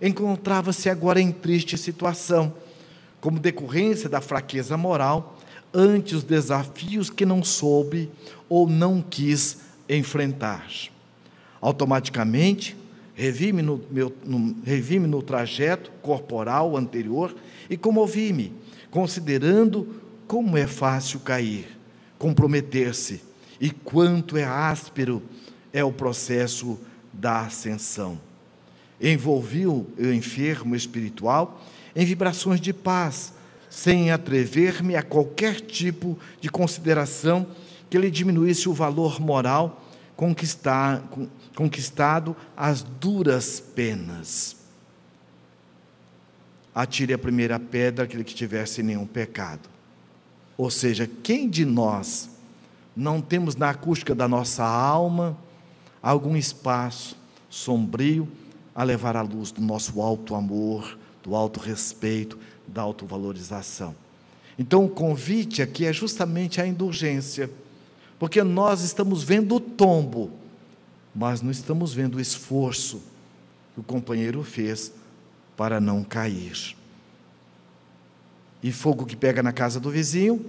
encontrava-se 0.00 0.88
agora 0.88 1.20
em 1.20 1.30
triste 1.30 1.76
situação 1.76 2.54
como 3.20 3.38
decorrência 3.38 4.08
da 4.08 4.20
fraqueza 4.20 4.76
moral 4.76 5.38
ante 5.72 6.14
os 6.14 6.24
desafios 6.24 7.08
que 7.08 7.24
não 7.24 7.44
soube 7.44 8.10
ou 8.48 8.68
não 8.68 9.00
quis 9.00 9.58
enfrentar. 9.88 10.66
Automaticamente, 11.60 12.76
revi-me 13.14 13.62
no, 13.62 13.80
no, 14.24 14.56
revi 14.64 14.98
no 14.98 15.22
trajeto 15.22 15.90
corporal 16.02 16.76
anterior 16.76 17.34
e 17.70 17.76
comovi-me, 17.76 18.52
considerando 18.90 20.00
como 20.26 20.56
é 20.56 20.66
fácil 20.66 21.20
cair, 21.20 21.78
comprometer-se 22.18 23.20
e 23.60 23.70
quanto 23.70 24.36
é 24.36 24.44
áspero 24.44 25.22
é 25.72 25.82
o 25.82 25.92
processo 25.92 26.78
da 27.12 27.40
ascensão. 27.42 28.20
Envolvi 29.00 29.66
o 29.66 29.86
enfermo 29.98 30.76
espiritual 30.76 31.60
em 31.94 32.04
vibrações 32.04 32.60
de 32.60 32.72
paz, 32.72 33.32
sem 33.68 34.10
atrever-me 34.10 34.96
a 34.96 35.02
qualquer 35.02 35.60
tipo 35.60 36.18
de 36.40 36.48
consideração 36.48 37.46
que 37.88 37.98
lhe 37.98 38.10
diminuísse 38.10 38.68
o 38.68 38.74
valor 38.74 39.20
moral 39.20 39.84
conquistado 41.54 42.36
às 42.56 42.82
duras 42.82 43.60
penas. 43.60 44.56
Atire 46.74 47.12
a 47.12 47.18
primeira 47.18 47.58
pedra 47.58 48.04
aquele 48.04 48.24
que 48.24 48.34
tivesse 48.34 48.82
nenhum 48.82 49.06
pecado. 49.06 49.68
Ou 50.56 50.70
seja, 50.70 51.10
quem 51.22 51.48
de 51.48 51.64
nós 51.64 52.30
não 52.94 53.20
temos 53.20 53.56
na 53.56 53.70
acústica 53.70 54.14
da 54.14 54.28
nossa 54.28 54.64
alma 54.64 55.36
algum 56.02 56.36
espaço 56.36 57.16
sombrio 57.48 58.28
a 58.74 58.82
levar 58.82 59.16
à 59.16 59.22
luz 59.22 59.52
do 59.52 59.60
nosso 59.60 60.00
alto 60.00 60.34
amor, 60.34 60.98
do 61.22 61.36
alto 61.36 61.60
respeito, 61.60 62.38
da 62.66 62.82
autovalorização. 62.82 63.94
Então, 64.58 64.84
o 64.84 64.88
convite 64.88 65.62
aqui 65.62 65.86
é 65.86 65.92
justamente 65.92 66.60
a 66.60 66.66
indulgência, 66.66 67.50
porque 68.18 68.42
nós 68.42 68.82
estamos 68.82 69.22
vendo 69.22 69.54
o 69.54 69.60
tombo, 69.60 70.30
mas 71.14 71.40
não 71.42 71.50
estamos 71.50 71.92
vendo 71.92 72.16
o 72.16 72.20
esforço 72.20 73.02
que 73.74 73.80
o 73.80 73.84
companheiro 73.84 74.42
fez 74.42 74.92
para 75.56 75.80
não 75.80 76.02
cair. 76.02 76.76
E 78.62 78.70
fogo 78.70 79.04
que 79.04 79.16
pega 79.16 79.42
na 79.42 79.52
casa 79.52 79.80
do 79.80 79.90
vizinho, 79.90 80.44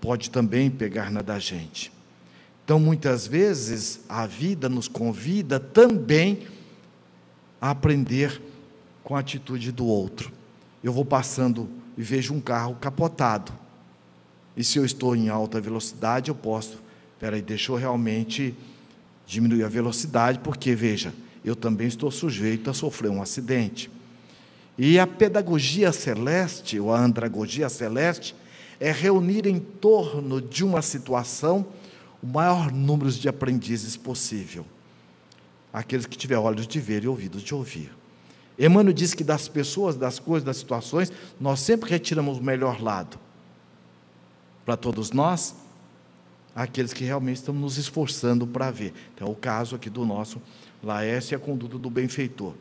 pode 0.00 0.30
também 0.30 0.70
pegar 0.70 1.10
na 1.10 1.22
da 1.22 1.38
gente. 1.38 1.92
Então, 2.64 2.80
muitas 2.80 3.26
vezes, 3.26 4.00
a 4.08 4.26
vida 4.26 4.70
nos 4.70 4.88
convida 4.88 5.60
também 5.60 6.46
a 7.60 7.70
aprender 7.70 8.40
com 9.02 9.14
a 9.14 9.18
atitude 9.18 9.70
do 9.70 9.84
outro. 9.86 10.32
Eu 10.82 10.90
vou 10.90 11.04
passando 11.04 11.68
e 11.96 12.02
vejo 12.02 12.32
um 12.32 12.40
carro 12.40 12.74
capotado. 12.80 13.52
E 14.56 14.64
se 14.64 14.78
eu 14.78 14.84
estou 14.84 15.14
em 15.14 15.28
alta 15.28 15.60
velocidade, 15.60 16.30
eu 16.30 16.34
posso, 16.34 16.78
peraí, 17.20 17.42
deixa 17.42 17.70
eu 17.70 17.76
realmente 17.76 18.54
diminuir 19.26 19.64
a 19.64 19.68
velocidade, 19.68 20.38
porque 20.38 20.74
veja, 20.74 21.12
eu 21.44 21.54
também 21.54 21.86
estou 21.86 22.10
sujeito 22.10 22.70
a 22.70 22.74
sofrer 22.74 23.10
um 23.10 23.20
acidente. 23.20 23.90
E 24.78 24.98
a 24.98 25.06
pedagogia 25.06 25.92
celeste, 25.92 26.80
ou 26.80 26.92
a 26.92 26.98
andragogia 26.98 27.68
celeste, 27.68 28.34
é 28.80 28.90
reunir 28.90 29.46
em 29.46 29.58
torno 29.58 30.40
de 30.40 30.64
uma 30.64 30.80
situação 30.80 31.66
o 32.24 32.26
maior 32.26 32.72
número 32.72 33.12
de 33.12 33.28
aprendizes 33.28 33.98
possível. 33.98 34.64
Aqueles 35.70 36.06
que 36.06 36.16
tiver 36.16 36.38
olhos 36.38 36.66
de 36.66 36.80
ver 36.80 37.04
e 37.04 37.08
ouvidos 37.08 37.42
de 37.42 37.54
ouvir. 37.54 37.92
Emmanuel 38.58 38.94
diz 38.94 39.12
que 39.12 39.22
das 39.22 39.46
pessoas, 39.46 39.94
das 39.94 40.18
coisas, 40.18 40.42
das 40.42 40.56
situações, 40.56 41.12
nós 41.38 41.60
sempre 41.60 41.90
retiramos 41.90 42.38
o 42.38 42.42
melhor 42.42 42.82
lado. 42.82 43.18
Para 44.64 44.74
todos 44.74 45.10
nós, 45.10 45.54
aqueles 46.56 46.94
que 46.94 47.04
realmente 47.04 47.36
estão 47.36 47.52
nos 47.52 47.76
esforçando 47.76 48.46
para 48.46 48.70
ver. 48.70 48.94
Então, 49.14 49.28
é 49.28 49.30
o 49.30 49.34
caso 49.34 49.76
aqui 49.76 49.90
do 49.90 50.06
nosso 50.06 50.40
Laércio 50.82 51.34
e 51.34 51.36
a 51.36 51.38
conduta 51.38 51.76
do 51.76 51.90
benfeitor. 51.90 52.54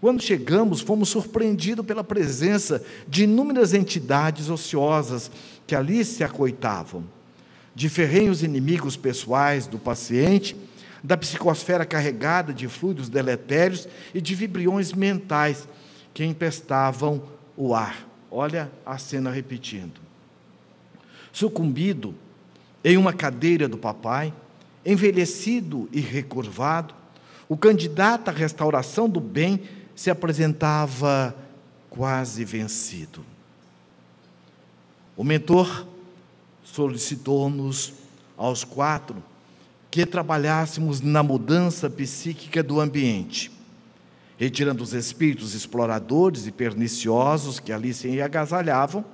Quando 0.00 0.22
chegamos, 0.22 0.80
fomos 0.80 1.10
surpreendidos 1.10 1.84
pela 1.84 2.02
presença 2.02 2.82
de 3.06 3.24
inúmeras 3.24 3.74
entidades 3.74 4.48
ociosas 4.48 5.30
que 5.66 5.74
ali 5.74 6.06
se 6.06 6.24
acoitavam, 6.24 7.04
de 7.74 7.88
ferrenhos 7.88 8.42
inimigos 8.42 8.96
pessoais 8.96 9.66
do 9.66 9.78
paciente 9.78 10.56
da 11.04 11.18
psicosfera 11.18 11.84
carregada 11.84 12.54
de 12.54 12.66
fluidos 12.66 13.10
deletérios 13.10 13.86
e 14.14 14.22
de 14.22 14.34
vibriões 14.34 14.94
mentais 14.94 15.68
que 16.14 16.24
empestavam 16.24 17.22
o 17.54 17.74
ar. 17.74 18.08
Olha 18.30 18.72
a 18.86 18.96
cena 18.96 19.30
repetindo. 19.30 20.00
Sucumbido 21.30 22.14
em 22.82 22.96
uma 22.96 23.12
cadeira 23.12 23.68
do 23.68 23.76
papai, 23.76 24.32
envelhecido 24.84 25.90
e 25.92 26.00
recurvado, 26.00 26.94
o 27.48 27.56
candidato 27.56 28.30
à 28.30 28.32
restauração 28.32 29.06
do 29.06 29.20
bem 29.20 29.60
se 29.94 30.10
apresentava 30.10 31.36
quase 31.90 32.46
vencido. 32.46 33.24
O 35.14 35.22
mentor 35.22 35.86
solicitou-nos 36.74 37.92
aos 38.36 38.64
quatro 38.64 39.22
que 39.92 40.04
trabalhássemos 40.04 41.00
na 41.00 41.22
mudança 41.22 41.88
psíquica 41.88 42.64
do 42.64 42.80
ambiente. 42.80 43.52
retirando 44.36 44.82
os 44.82 44.92
espíritos 44.92 45.54
exploradores 45.54 46.48
e 46.48 46.50
perniciosos 46.50 47.60
que 47.60 47.72
ali 47.72 47.94
se 47.94 48.20
agasalhavam, 48.20 49.04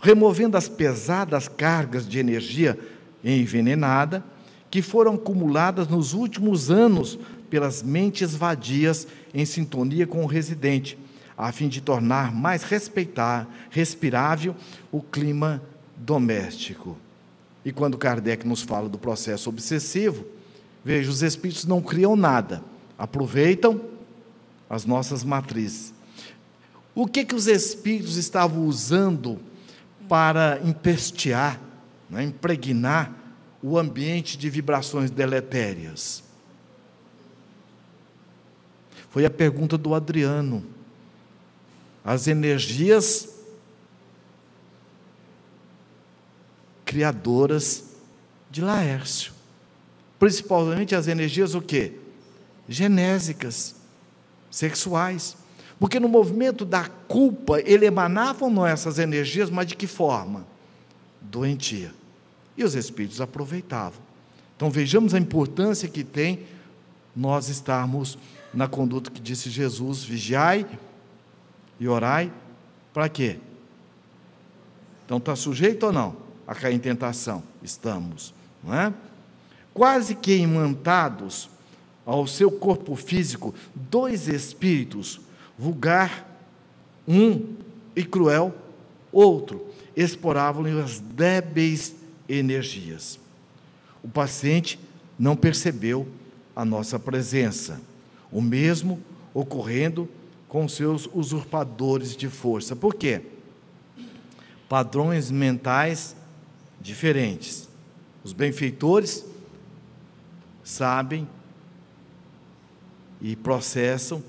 removendo 0.00 0.56
as 0.56 0.68
pesadas 0.68 1.46
cargas 1.46 2.08
de 2.08 2.18
energia 2.18 2.76
envenenada 3.22 4.24
que 4.68 4.82
foram 4.82 5.14
acumuladas 5.14 5.86
nos 5.86 6.12
últimos 6.12 6.68
anos 6.68 7.16
pelas 7.48 7.80
mentes 7.80 8.34
vadias 8.34 9.06
em 9.32 9.46
sintonia 9.46 10.08
com 10.08 10.24
o 10.24 10.26
residente, 10.26 10.98
a 11.36 11.52
fim 11.52 11.68
de 11.68 11.80
tornar 11.80 12.34
mais 12.34 12.64
respeitar, 12.64 13.48
respirável 13.70 14.56
o 14.90 15.00
clima 15.00 15.62
doméstico. 15.98 16.96
E 17.64 17.72
quando 17.72 17.98
Kardec 17.98 18.46
nos 18.46 18.62
fala 18.62 18.88
do 18.88 18.98
processo 18.98 19.50
obsessivo, 19.50 20.24
veja, 20.84 21.10
os 21.10 21.22
espíritos 21.22 21.64
não 21.64 21.82
criam 21.82 22.16
nada, 22.16 22.62
aproveitam 22.96 23.80
as 24.70 24.84
nossas 24.84 25.24
matrizes. 25.24 25.92
O 26.94 27.06
que 27.06 27.24
que 27.24 27.34
os 27.34 27.46
espíritos 27.46 28.16
estavam 28.16 28.64
usando 28.64 29.38
para 30.08 30.60
empestear, 30.64 31.60
né, 32.08 32.24
impregnar 32.24 33.12
o 33.62 33.78
ambiente 33.78 34.38
de 34.38 34.48
vibrações 34.48 35.10
deletérias? 35.10 36.22
Foi 39.10 39.24
a 39.24 39.30
pergunta 39.30 39.78
do 39.78 39.94
Adriano. 39.94 40.64
As 42.04 42.26
energias 42.26 43.37
criadoras 46.98 47.84
de 48.50 48.60
Laércio. 48.60 49.32
Principalmente 50.18 50.96
as 50.96 51.06
energias 51.06 51.54
o 51.54 51.62
quê? 51.62 51.92
Genésicas, 52.68 53.76
sexuais. 54.50 55.36
Porque 55.78 56.00
no 56.00 56.08
movimento 56.08 56.64
da 56.64 56.86
culpa, 56.86 57.60
ele 57.60 57.86
emanavam 57.86 58.50
não 58.50 58.66
essas 58.66 58.98
energias, 58.98 59.48
mas 59.48 59.68
de 59.68 59.76
que 59.76 59.86
forma? 59.86 60.44
Doentia. 61.20 61.94
E 62.56 62.64
os 62.64 62.74
espíritos 62.74 63.20
aproveitavam. 63.20 64.00
Então 64.56 64.68
vejamos 64.68 65.14
a 65.14 65.20
importância 65.20 65.88
que 65.88 66.02
tem 66.02 66.46
nós 67.14 67.48
estarmos 67.48 68.18
na 68.52 68.66
conduta 68.66 69.08
que 69.08 69.20
disse 69.20 69.50
Jesus: 69.50 70.02
vigiai 70.02 70.66
e 71.78 71.86
orai. 71.86 72.32
Para 72.92 73.08
quê? 73.08 73.38
Então 75.06 75.18
está 75.18 75.36
sujeito 75.36 75.86
ou 75.86 75.92
não 75.92 76.27
a 76.48 76.54
cair 76.54 76.74
em 76.74 76.78
tentação? 76.78 77.42
Estamos, 77.62 78.32
não 78.64 78.74
é? 78.74 78.94
Quase 79.74 80.14
que 80.14 80.34
imantados 80.34 81.50
ao 82.06 82.26
seu 82.26 82.50
corpo 82.50 82.96
físico 82.96 83.54
dois 83.74 84.26
espíritos, 84.28 85.20
vulgar 85.58 86.26
um 87.06 87.54
e 87.94 88.02
cruel 88.02 88.54
outro, 89.12 89.66
exploravam-lhe 89.94 90.80
as 90.80 90.98
débeis 90.98 91.94
energias. 92.26 93.20
O 94.02 94.08
paciente 94.08 94.80
não 95.18 95.36
percebeu 95.36 96.08
a 96.56 96.64
nossa 96.64 96.98
presença. 96.98 97.78
O 98.32 98.40
mesmo 98.40 99.00
ocorrendo 99.34 100.08
com 100.48 100.66
seus 100.66 101.08
usurpadores 101.12 102.16
de 102.16 102.28
força. 102.28 102.74
Por 102.74 102.94
quê? 102.94 103.20
Padrões 104.68 105.30
mentais 105.30 106.16
diferentes. 106.80 107.68
Os 108.22 108.32
benfeitores 108.32 109.24
sabem 110.62 111.28
e 113.20 113.34
processam 113.34 114.22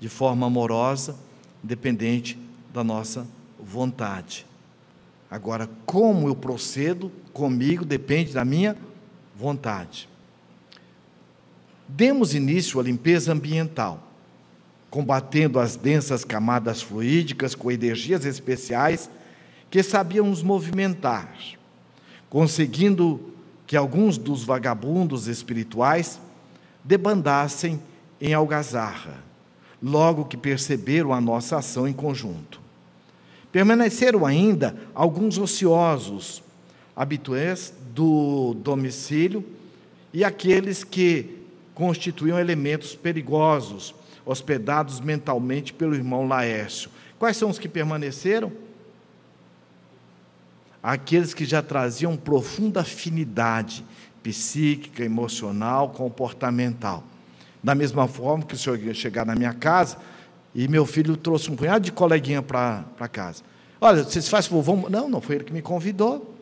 de 0.00 0.08
forma 0.08 0.46
amorosa, 0.46 1.16
dependente 1.62 2.38
da 2.72 2.84
nossa 2.84 3.26
vontade. 3.58 4.44
Agora, 5.30 5.68
como 5.86 6.28
eu 6.28 6.36
procedo 6.36 7.10
comigo 7.32 7.84
depende 7.84 8.32
da 8.32 8.44
minha 8.44 8.76
vontade. 9.34 10.08
Demos 11.88 12.34
início 12.34 12.78
à 12.80 12.82
limpeza 12.82 13.32
ambiental, 13.32 14.08
combatendo 14.90 15.58
as 15.58 15.76
densas 15.76 16.24
camadas 16.24 16.82
fluídicas 16.82 17.54
com 17.54 17.70
energias 17.70 18.24
especiais 18.24 19.10
que 19.70 19.82
sabiam 19.82 20.26
nos 20.26 20.42
movimentar, 20.42 21.36
conseguindo 22.34 23.20
que 23.64 23.76
alguns 23.76 24.18
dos 24.18 24.42
vagabundos 24.42 25.28
espirituais 25.28 26.18
debandassem 26.82 27.80
em 28.20 28.34
algazarra, 28.34 29.22
logo 29.80 30.24
que 30.24 30.36
perceberam 30.36 31.12
a 31.12 31.20
nossa 31.20 31.58
ação 31.58 31.86
em 31.86 31.92
conjunto. 31.92 32.60
Permaneceram 33.52 34.26
ainda 34.26 34.76
alguns 34.92 35.38
ociosos, 35.38 36.42
habitués 36.96 37.72
do 37.94 38.54
domicílio, 38.54 39.44
e 40.12 40.24
aqueles 40.24 40.82
que 40.82 41.38
constituíam 41.72 42.36
elementos 42.36 42.96
perigosos, 42.96 43.94
hospedados 44.26 44.98
mentalmente 44.98 45.72
pelo 45.72 45.94
irmão 45.94 46.26
Laércio. 46.26 46.90
Quais 47.16 47.36
são 47.36 47.48
os 47.48 47.60
que 47.60 47.68
permaneceram? 47.68 48.50
Aqueles 50.84 51.32
que 51.32 51.46
já 51.46 51.62
traziam 51.62 52.14
profunda 52.14 52.82
afinidade 52.82 53.82
psíquica, 54.22 55.02
emocional, 55.02 55.88
comportamental. 55.88 57.02
Da 57.62 57.74
mesma 57.74 58.06
forma 58.06 58.44
que 58.44 58.54
o 58.54 58.58
senhor 58.58 58.78
ia 58.78 58.92
chegar 58.92 59.24
na 59.24 59.34
minha 59.34 59.54
casa 59.54 59.96
e 60.54 60.68
meu 60.68 60.84
filho 60.84 61.16
trouxe 61.16 61.50
um 61.50 61.56
punhado 61.56 61.86
de 61.86 61.90
coleguinha 61.90 62.42
para 62.42 63.08
casa. 63.10 63.42
Olha, 63.80 64.04
vocês 64.04 64.28
fazem 64.28 64.50
favor, 64.50 64.90
Não, 64.90 65.08
não 65.08 65.22
foi 65.22 65.36
ele 65.36 65.44
que 65.44 65.54
me 65.54 65.62
convidou. 65.62 66.34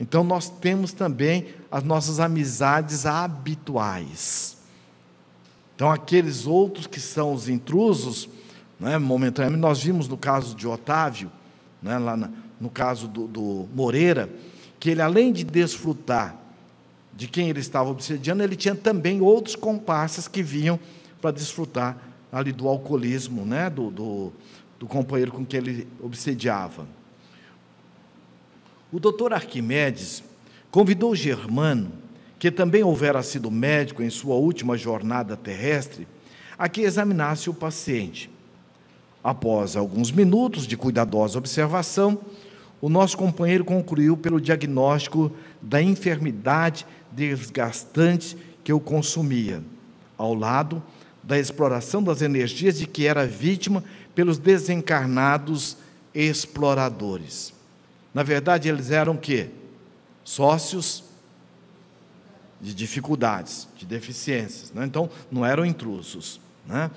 Então 0.00 0.24
nós 0.24 0.50
temos 0.50 0.92
também 0.92 1.46
as 1.70 1.84
nossas 1.84 2.18
amizades 2.18 3.06
habituais. 3.06 4.56
Então 5.76 5.88
aqueles 5.88 6.48
outros 6.48 6.88
que 6.88 6.98
são 6.98 7.32
os 7.32 7.48
intrusos, 7.48 8.28
né, 8.80 8.98
momentaneamente, 8.98 9.60
nós 9.60 9.84
vimos 9.84 10.08
no 10.08 10.16
caso 10.16 10.56
de 10.56 10.66
Otávio, 10.66 11.30
né, 11.80 11.96
lá 11.96 12.16
na, 12.16 12.28
no 12.60 12.70
caso 12.70 13.08
do, 13.08 13.26
do 13.26 13.68
Moreira, 13.74 14.30
que 14.78 14.90
ele 14.90 15.02
além 15.02 15.32
de 15.32 15.44
desfrutar 15.44 16.36
de 17.14 17.26
quem 17.26 17.48
ele 17.48 17.60
estava 17.60 17.88
obsediando, 17.90 18.42
ele 18.42 18.56
tinha 18.56 18.74
também 18.74 19.20
outros 19.20 19.56
comparsas 19.56 20.28
que 20.28 20.42
vinham 20.42 20.78
para 21.20 21.30
desfrutar 21.30 21.96
ali 22.30 22.52
do 22.52 22.68
alcoolismo, 22.68 23.44
né, 23.46 23.70
do, 23.70 23.90
do, 23.90 24.32
do 24.78 24.86
companheiro 24.86 25.32
com 25.32 25.44
que 25.44 25.56
ele 25.56 25.88
obsediava. 26.00 26.86
O 28.92 29.00
doutor 29.00 29.32
Arquimedes 29.32 30.22
convidou 30.70 31.16
Germano, 31.16 31.90
que 32.38 32.50
também 32.50 32.82
houvera 32.82 33.22
sido 33.22 33.50
médico 33.50 34.02
em 34.02 34.10
sua 34.10 34.34
última 34.34 34.76
jornada 34.76 35.36
terrestre, 35.36 36.06
a 36.58 36.68
que 36.68 36.82
examinasse 36.82 37.48
o 37.48 37.54
paciente. 37.54 38.30
Após 39.24 39.74
alguns 39.74 40.12
minutos 40.12 40.66
de 40.66 40.76
cuidadosa 40.76 41.38
observação, 41.38 42.20
o 42.80 42.88
nosso 42.88 43.16
companheiro 43.16 43.64
concluiu 43.64 44.16
pelo 44.16 44.40
diagnóstico 44.40 45.32
da 45.60 45.82
enfermidade 45.82 46.86
desgastante 47.10 48.36
que 48.62 48.72
o 48.72 48.80
consumia, 48.80 49.62
ao 50.18 50.34
lado 50.34 50.82
da 51.22 51.38
exploração 51.38 52.02
das 52.02 52.22
energias 52.22 52.78
de 52.78 52.86
que 52.86 53.06
era 53.06 53.26
vítima 53.26 53.82
pelos 54.14 54.38
desencarnados 54.38 55.76
exploradores. 56.14 57.52
Na 58.14 58.22
verdade, 58.22 58.68
eles 58.68 58.90
eram 58.90 59.16
quê? 59.16 59.50
Sócios 60.24 61.04
de 62.60 62.74
dificuldades, 62.74 63.68
de 63.76 63.84
deficiências. 63.84 64.72
Né? 64.72 64.84
Então, 64.86 65.10
não 65.30 65.44
eram 65.44 65.64
intrusos. 65.64 66.40
Né? 66.66 66.90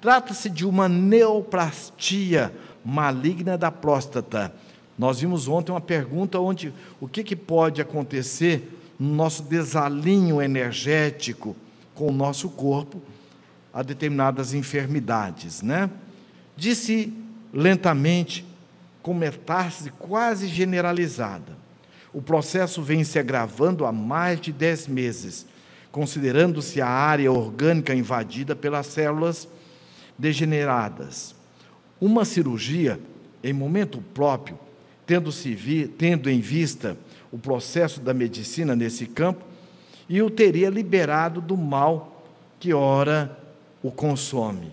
Trata-se 0.00 0.50
de 0.50 0.66
uma 0.66 0.88
neoplastia 0.88 2.52
maligna 2.84 3.56
da 3.56 3.70
próstata. 3.70 4.52
Nós 4.98 5.20
vimos 5.20 5.46
ontem 5.46 5.72
uma 5.72 5.80
pergunta 5.80 6.40
onde 6.40 6.72
o 7.00 7.06
que, 7.06 7.22
que 7.22 7.36
pode 7.36 7.80
acontecer 7.80 8.72
no 8.98 9.14
nosso 9.14 9.42
desalinho 9.42 10.40
energético 10.40 11.54
com 11.94 12.08
o 12.08 12.12
nosso 12.12 12.48
corpo 12.48 13.02
a 13.72 13.82
determinadas 13.82 14.54
enfermidades, 14.54 15.60
né? 15.60 15.90
Disse 16.56 17.12
lentamente, 17.52 18.46
com 19.02 19.12
metástase 19.12 19.90
quase 19.90 20.48
generalizada. 20.48 21.56
O 22.12 22.22
processo 22.22 22.82
vem 22.82 23.04
se 23.04 23.18
agravando 23.18 23.84
há 23.84 23.92
mais 23.92 24.40
de 24.40 24.50
10 24.50 24.88
meses, 24.88 25.46
considerando-se 25.92 26.80
a 26.80 26.88
área 26.88 27.30
orgânica 27.30 27.94
invadida 27.94 28.56
pelas 28.56 28.86
células 28.86 29.46
degeneradas. 30.18 31.34
Uma 32.00 32.24
cirurgia, 32.24 32.98
em 33.44 33.52
momento 33.52 34.02
próprio, 34.14 34.58
tendo, 35.06 35.30
-se 35.30 35.54
vi, 35.54 35.86
tendo 35.86 36.28
em 36.28 36.40
vista 36.40 36.96
o 37.30 37.38
processo 37.38 38.00
da 38.00 38.12
medicina 38.12 38.74
nesse 38.74 39.06
campo, 39.06 39.44
e 40.08 40.22
o 40.22 40.30
teria 40.30 40.70
liberado 40.70 41.40
do 41.40 41.56
mal 41.56 42.24
que 42.60 42.72
ora 42.72 43.36
o 43.82 43.90
consome. 43.90 44.72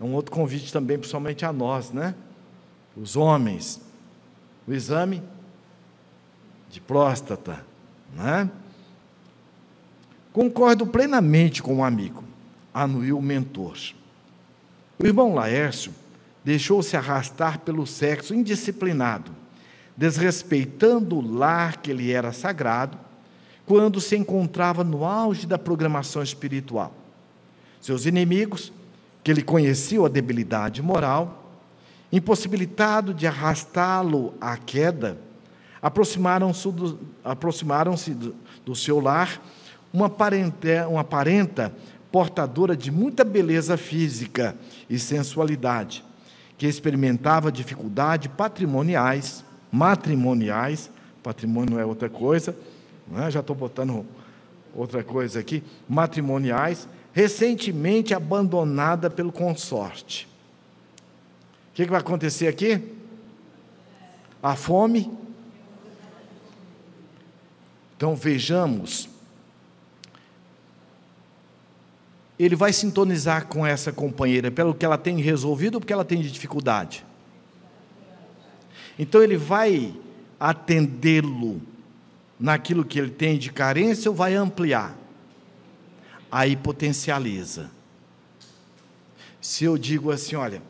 É 0.00 0.04
um 0.04 0.14
outro 0.14 0.32
convite 0.32 0.72
também, 0.72 0.98
principalmente 0.98 1.44
a 1.44 1.52
nós, 1.52 1.90
né? 1.90 2.14
Os 2.96 3.16
homens. 3.16 3.80
O 4.66 4.72
exame 4.72 5.22
de 6.70 6.80
próstata, 6.80 7.64
né? 8.14 8.50
Concordo 10.32 10.86
plenamente 10.86 11.62
com 11.62 11.74
o 11.74 11.78
um 11.78 11.84
amigo, 11.84 12.24
anuiu 12.72 13.18
o 13.18 13.22
mentor. 13.22 13.76
O 14.98 15.06
irmão 15.06 15.34
Laércio 15.34 15.92
deixou-se 16.44 16.96
arrastar 16.96 17.58
pelo 17.60 17.86
sexo 17.86 18.34
indisciplinado, 18.34 19.30
desrespeitando 20.02 21.16
o 21.16 21.20
lar 21.20 21.76
que 21.76 21.92
lhe 21.92 22.10
era 22.10 22.32
sagrado, 22.32 22.98
quando 23.64 24.00
se 24.00 24.16
encontrava 24.16 24.82
no 24.82 25.04
auge 25.04 25.46
da 25.46 25.56
programação 25.56 26.24
espiritual. 26.24 26.92
Seus 27.80 28.04
inimigos, 28.04 28.72
que 29.22 29.30
ele 29.30 29.44
conheciam 29.44 30.04
a 30.04 30.08
debilidade 30.08 30.82
moral, 30.82 31.54
impossibilitado 32.10 33.14
de 33.14 33.28
arrastá-lo 33.28 34.34
à 34.40 34.56
queda, 34.56 35.18
aproximaram-se 35.80 36.72
do, 36.72 36.98
aproximaram 37.22 37.94
do, 37.94 38.34
do 38.66 38.74
seu 38.74 38.98
lar 38.98 39.40
uma 39.92 40.10
parenta, 40.10 40.88
uma 40.88 41.04
parenta 41.04 41.72
portadora 42.10 42.76
de 42.76 42.90
muita 42.90 43.22
beleza 43.22 43.76
física 43.76 44.56
e 44.90 44.98
sensualidade, 44.98 46.04
que 46.58 46.66
experimentava 46.66 47.52
dificuldades 47.52 48.32
patrimoniais, 48.36 49.44
matrimoniais, 49.72 50.90
patrimônio 51.22 51.78
é 51.78 51.84
outra 51.84 52.10
coisa, 52.10 52.54
é? 53.16 53.30
já 53.30 53.40
estou 53.40 53.56
botando 53.56 54.04
outra 54.74 55.02
coisa 55.02 55.40
aqui, 55.40 55.62
matrimoniais, 55.88 56.86
recentemente 57.12 58.14
abandonada 58.14 59.08
pelo 59.08 59.32
consorte. 59.32 60.28
O 61.70 61.74
que, 61.74 61.84
que 61.84 61.90
vai 61.90 62.00
acontecer 62.00 62.48
aqui? 62.48 62.80
A 64.42 64.54
fome. 64.54 65.10
Então 67.96 68.14
vejamos 68.14 69.08
ele 72.44 72.56
vai 72.56 72.72
sintonizar 72.72 73.46
com 73.46 73.64
essa 73.64 73.92
companheira 73.92 74.50
pelo 74.50 74.74
que 74.74 74.84
ela 74.84 74.98
tem 74.98 75.20
resolvido 75.20 75.74
ou 75.74 75.80
porque 75.80 75.92
ela 75.92 76.04
tem 76.04 76.20
de 76.20 76.30
dificuldade? 76.30 77.04
Então 78.98 79.22
ele 79.22 79.36
vai 79.36 79.94
atendê-lo 80.38 81.60
naquilo 82.38 82.84
que 82.84 82.98
ele 82.98 83.10
tem 83.10 83.38
de 83.38 83.52
carência 83.52 84.10
ou 84.10 84.16
vai 84.16 84.34
ampliar? 84.34 84.96
Aí 86.30 86.56
potencializa. 86.56 87.70
Se 89.40 89.64
eu 89.64 89.76
digo 89.76 90.10
assim, 90.10 90.36
olha, 90.36 90.62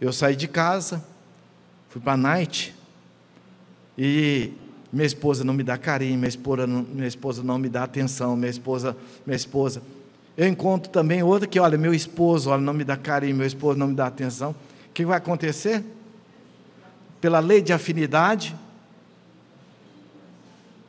eu 0.00 0.12
saí 0.12 0.36
de 0.36 0.48
casa, 0.48 1.04
fui 1.88 2.00
para 2.00 2.12
a 2.12 2.16
night 2.16 2.74
e 3.98 4.52
minha 4.92 5.06
esposa 5.06 5.44
não 5.44 5.52
me 5.52 5.62
dá 5.62 5.76
carinho, 5.76 6.16
minha 6.16 6.28
esposa 6.28 6.66
não, 6.66 6.82
minha 6.82 7.08
esposa 7.08 7.42
não 7.42 7.58
me 7.58 7.68
dá 7.68 7.84
atenção, 7.84 8.36
minha 8.36 8.50
esposa, 8.50 8.96
minha 9.26 9.36
esposa 9.36 9.82
eu 10.40 10.48
encontro 10.48 10.90
também 10.90 11.22
outra 11.22 11.46
que, 11.46 11.60
olha, 11.60 11.76
meu 11.76 11.92
esposo, 11.92 12.48
olha, 12.48 12.62
não 12.62 12.72
me 12.72 12.82
dá 12.82 12.96
carinho, 12.96 13.36
meu 13.36 13.46
esposo 13.46 13.78
não 13.78 13.88
me 13.88 13.94
dá 13.94 14.06
atenção. 14.06 14.52
O 14.88 14.92
que 14.94 15.04
vai 15.04 15.18
acontecer? 15.18 15.84
Pela 17.20 17.38
lei 17.38 17.60
de 17.60 17.72
afinidade, 17.72 18.56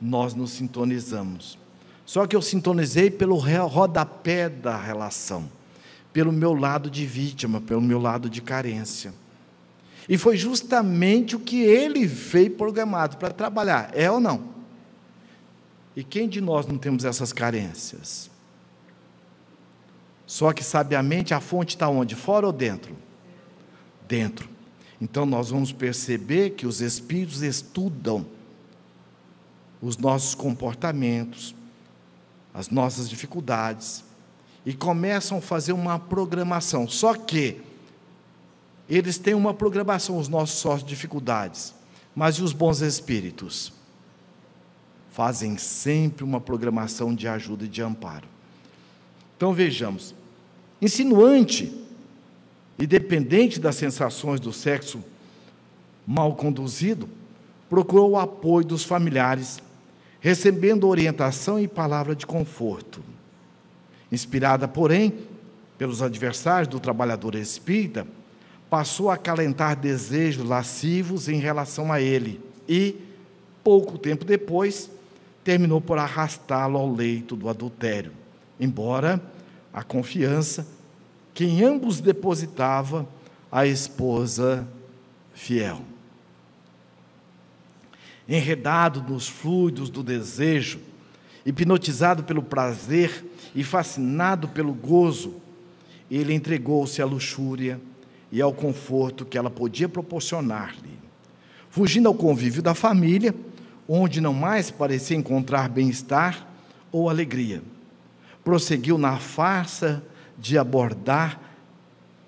nós 0.02 0.34
nos 0.34 0.52
sintonizamos. 0.52 1.58
Só 2.06 2.26
que 2.26 2.36
eu 2.36 2.42
sintonizei 2.42 3.12
pelo 3.12 3.36
rodapé 3.36 4.50
da 4.50 4.76
relação, 4.76 5.50
pelo 6.12 6.32
meu 6.32 6.54
lado 6.54 6.90
de 6.90 7.06
vítima, 7.06 7.62
pelo 7.62 7.82
meu 7.82 8.00
lado 8.00 8.30
de 8.30 8.42
carência. 8.42 9.14
E 10.10 10.18
foi 10.18 10.36
justamente 10.36 11.36
o 11.36 11.40
que 11.40 11.62
ele 11.62 12.06
veio 12.06 12.52
programado 12.52 13.18
para 13.18 13.32
trabalhar, 13.32 13.92
é 13.94 14.10
ou 14.10 14.20
não? 14.20 14.50
E 15.96 16.04
quem 16.04 16.28
de 16.28 16.42
nós 16.42 16.66
não 16.66 16.78
temos 16.78 17.06
essas 17.06 17.32
carências? 17.32 18.30
Só 20.26 20.54
que 20.54 20.64
sabiamente 20.64 21.34
a 21.34 21.40
fonte 21.40 21.76
está 21.76 21.88
onde? 21.90 22.16
Fora 22.16 22.48
ou 22.48 22.54
dentro? 22.54 22.96
Dentro. 24.08 24.50
Então 25.02 25.26
nós 25.26 25.50
vamos 25.50 25.72
perceber 25.72 26.52
que 26.52 26.68
os 26.68 26.80
espíritos 26.80 27.42
estudam 27.42 28.24
os 29.82 29.98
nossos 29.98 30.36
comportamentos, 30.36 31.56
as 32.54 32.70
nossas 32.70 33.10
dificuldades 33.10 34.04
e 34.64 34.76
começam 34.76 35.40
a 35.40 35.42
fazer 35.42 35.74
uma 35.74 35.98
programação. 35.98 36.88
Só 36.88 37.16
que 37.16 37.60
eles 38.88 39.18
têm 39.18 39.34
uma 39.34 39.56
programação, 39.56 40.20
os 40.20 40.28
nossos 40.28 40.60
sócios 40.60 40.88
dificuldades, 40.88 41.74
mas 42.14 42.36
e 42.36 42.44
os 42.44 42.54
bons 42.54 42.82
espíritos? 42.82 43.74
Fazem 45.12 45.58
sempre 45.58 46.24
uma 46.24 46.40
programação 46.40 47.16
de 47.16 47.28
ajuda 47.28 47.66
e 47.66 47.68
de 47.68 47.82
amparo. 47.82 48.28
Então 49.36 49.52
vejamos, 49.52 50.14
insinuante 50.80 51.82
e 52.82 52.88
dependente 52.88 53.60
das 53.60 53.76
sensações 53.76 54.40
do 54.40 54.52
sexo 54.52 55.04
mal 56.06 56.34
conduzido, 56.34 57.08
procurou 57.70 58.10
o 58.10 58.18
apoio 58.18 58.66
dos 58.66 58.84
familiares, 58.84 59.62
recebendo 60.20 60.88
orientação 60.88 61.60
e 61.60 61.68
palavra 61.68 62.16
de 62.16 62.26
conforto. 62.26 63.04
Inspirada, 64.12 64.68
porém, 64.68 65.14
pelos 65.78 66.02
adversários 66.02 66.68
do 66.68 66.80
trabalhador 66.80 67.36
espírita, 67.36 68.08
passou 68.68 69.12
a 69.12 69.14
acalentar 69.14 69.80
desejos 69.80 70.44
lascivos 70.44 71.30
em 71.30 71.40
relação 71.40 71.94
a 71.94 72.02
ele 72.02 72.42
e, 72.68 72.96
pouco 73.64 73.96
tempo 73.96 74.26
depois, 74.26 74.90
terminou 75.44 75.80
por 75.80 76.00
arrastá-lo 76.00 76.80
ao 76.80 76.92
leito 76.92 77.36
do 77.36 77.48
adultério, 77.48 78.12
embora 78.60 79.22
a 79.72 79.84
confiança 79.84 80.81
que 81.34 81.46
em 81.46 81.64
ambos 81.64 82.00
depositava 82.00 83.08
a 83.52 83.66
esposa 83.66 84.68
fiel. 85.34 85.82
Enredado 88.28 89.02
nos 89.02 89.28
fluidos 89.28 89.90
do 89.90 90.04
desejo, 90.04 90.80
hipnotizado 91.46 92.24
pelo 92.24 92.44
prazer 92.44 93.26
e 93.56 93.64
fascinado 93.64 94.48
pelo 94.48 94.74
gozo, 94.74 95.36
ele 96.10 96.34
entregou-se 96.34 97.02
à 97.02 97.06
luxúria 97.06 97.80
e 98.32 98.42
ao 98.42 98.54
conforto 98.54 99.26
que 99.26 99.38
ela 99.38 99.50
podia 99.50 99.90
proporcionar-lhe. 99.90 101.00
Fugindo 101.70 102.08
ao 102.08 102.14
convívio 102.14 102.62
da 102.62 102.74
família, 102.74 103.34
onde 103.88 104.22
não 104.22 104.34
mais 104.34 104.70
parecia 104.70 105.18
encontrar 105.18 105.70
bem-estar 105.70 106.48
ou 106.92 107.10
alegria 107.10 107.62
prosseguiu 108.44 108.98
na 108.98 109.18
farsa 109.18 110.04
de 110.42 110.58
abordar 110.58 111.40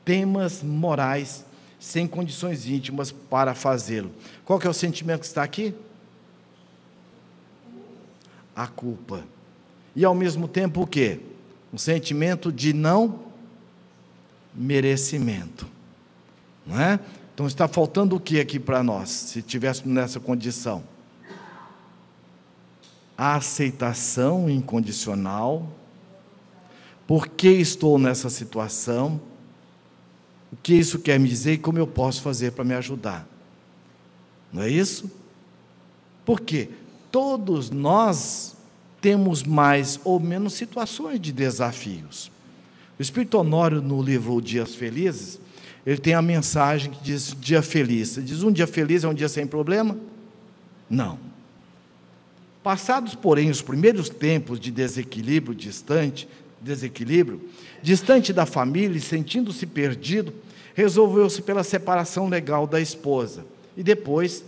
temas 0.05 0.61
morais 0.61 1.43
sem 1.79 2.07
condições 2.07 2.67
íntimas 2.67 3.11
para 3.11 3.55
fazê-lo. 3.55 4.11
Qual 4.45 4.59
que 4.59 4.67
é 4.67 4.69
o 4.69 4.73
sentimento 4.73 5.21
que 5.21 5.25
está 5.25 5.43
aqui? 5.43 5.73
A 8.55 8.67
culpa. 8.67 9.23
E 9.95 10.05
ao 10.05 10.13
mesmo 10.13 10.47
tempo 10.47 10.83
o 10.83 10.87
quê? 10.87 11.19
Um 11.73 11.77
sentimento 11.77 12.51
de 12.51 12.71
não 12.71 13.19
merecimento. 14.53 15.67
Não 16.65 16.79
é? 16.79 16.99
Então 17.33 17.47
está 17.47 17.67
faltando 17.67 18.15
o 18.15 18.19
que 18.19 18.39
aqui 18.39 18.59
para 18.59 18.83
nós, 18.83 19.09
se 19.09 19.39
estivéssemos 19.39 19.91
nessa 19.91 20.19
condição? 20.19 20.83
A 23.17 23.35
aceitação 23.35 24.47
incondicional 24.49 25.67
por 27.07 27.27
que 27.27 27.49
estou 27.49 27.99
nessa 27.99 28.29
situação? 28.29 29.19
O 30.51 30.55
que 30.55 30.73
isso 30.73 30.99
quer 30.99 31.19
me 31.19 31.27
dizer 31.27 31.53
e 31.53 31.57
como 31.57 31.77
eu 31.77 31.87
posso 31.87 32.21
fazer 32.21 32.51
para 32.51 32.63
me 32.63 32.73
ajudar? 32.73 33.27
Não 34.51 34.61
é 34.61 34.69
isso? 34.69 35.11
Porque 36.25 36.69
todos 37.11 37.69
nós 37.69 38.55
temos 39.01 39.43
mais 39.43 39.99
ou 40.03 40.19
menos 40.19 40.53
situações 40.53 41.19
de 41.19 41.33
desafios. 41.33 42.31
O 42.97 43.01
Espírito 43.01 43.37
Honório, 43.37 43.81
no 43.81 44.01
livro 44.01 44.41
Dias 44.41 44.75
Felizes, 44.75 45.39
ele 45.85 45.97
tem 45.97 46.13
a 46.13 46.21
mensagem 46.21 46.91
que 46.91 47.03
diz 47.03 47.35
dia 47.39 47.61
feliz. 47.61 48.15
Ele 48.15 48.25
diz 48.25 48.43
um 48.43 48.51
dia 48.51 48.67
feliz 48.67 49.03
é 49.03 49.07
um 49.07 49.13
dia 49.13 49.27
sem 49.27 49.45
problema? 49.45 49.97
Não. 50.89 51.19
Passados, 52.63 53.13
porém, 53.13 53.49
os 53.49 53.61
primeiros 53.61 54.07
tempos 54.07 54.57
de 54.57 54.71
desequilíbrio 54.71 55.53
distante, 55.53 56.27
desequilíbrio, 56.63 57.41
distante 57.81 58.31
da 58.31 58.45
família 58.45 58.97
e 58.97 59.01
sentindo-se 59.01 59.65
perdido, 59.65 60.33
resolveu-se 60.73 61.41
pela 61.41 61.63
separação 61.63 62.27
legal 62.27 62.65
da 62.65 62.79
esposa 62.79 63.45
e 63.75 63.83
depois 63.83 64.43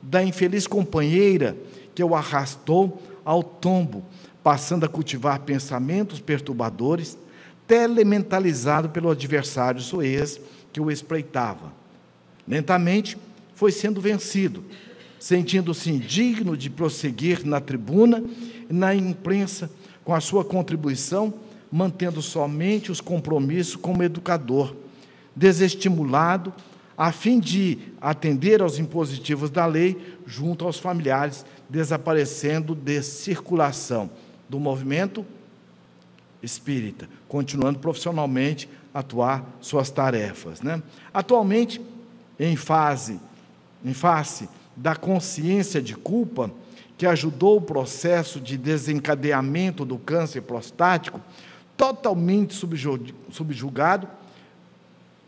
da 0.00 0.22
infeliz 0.22 0.66
companheira 0.66 1.56
que 1.94 2.02
o 2.02 2.14
arrastou 2.14 3.02
ao 3.24 3.42
tombo, 3.42 4.04
passando 4.42 4.84
a 4.84 4.88
cultivar 4.88 5.40
pensamentos 5.40 6.20
perturbadores, 6.20 7.18
telementalizado 7.66 8.90
pelo 8.90 9.10
adversário 9.10 9.80
Suez, 9.80 10.40
que 10.72 10.80
o 10.80 10.90
espreitava. 10.90 11.72
Lentamente 12.46 13.18
foi 13.54 13.72
sendo 13.72 14.00
vencido, 14.00 14.62
sentindo-se 15.18 15.90
indigno 15.90 16.56
de 16.56 16.70
prosseguir 16.70 17.44
na 17.44 17.60
tribuna 17.60 18.22
e 18.70 18.72
na 18.72 18.94
imprensa 18.94 19.68
com 20.04 20.14
a 20.14 20.20
sua 20.20 20.44
contribuição, 20.44 21.34
mantendo 21.70 22.22
somente 22.22 22.90
os 22.90 23.00
compromissos 23.00 23.76
como 23.76 24.02
educador, 24.02 24.74
desestimulado 25.34 26.52
a 26.96 27.12
fim 27.12 27.38
de 27.38 27.78
atender 28.00 28.62
aos 28.62 28.78
impositivos 28.78 29.50
da 29.50 29.66
lei 29.66 30.16
junto 30.26 30.64
aos 30.64 30.78
familiares, 30.78 31.44
desaparecendo 31.68 32.74
de 32.74 33.02
circulação 33.02 34.08
do 34.48 34.58
movimento 34.58 35.24
espírita, 36.42 37.08
continuando 37.28 37.78
profissionalmente 37.78 38.68
a 38.94 39.00
atuar 39.00 39.44
suas 39.60 39.90
tarefas. 39.90 40.62
Né? 40.62 40.82
Atualmente, 41.12 41.80
em 42.38 42.56
fase, 42.56 43.20
em 43.84 43.92
face 43.92 44.48
da 44.74 44.94
consciência 44.94 45.82
de 45.82 45.94
culpa, 45.94 46.50
que 46.96 47.06
ajudou 47.06 47.58
o 47.58 47.62
processo 47.62 48.40
de 48.40 48.56
desencadeamento 48.56 49.84
do 49.84 49.98
câncer 49.98 50.40
prostático, 50.42 51.20
totalmente 51.76 52.54
subjugado, 53.30 54.08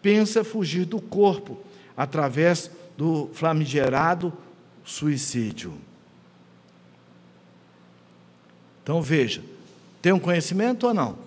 pensa 0.00 0.42
fugir 0.42 0.84
do 0.84 1.00
corpo 1.00 1.58
através 1.96 2.70
do 2.96 3.28
flamigerado 3.32 4.32
suicídio. 4.84 5.74
Então 8.82 9.02
veja, 9.02 9.42
tem 10.00 10.12
um 10.12 10.18
conhecimento 10.18 10.86
ou 10.86 10.94
não? 10.94 11.18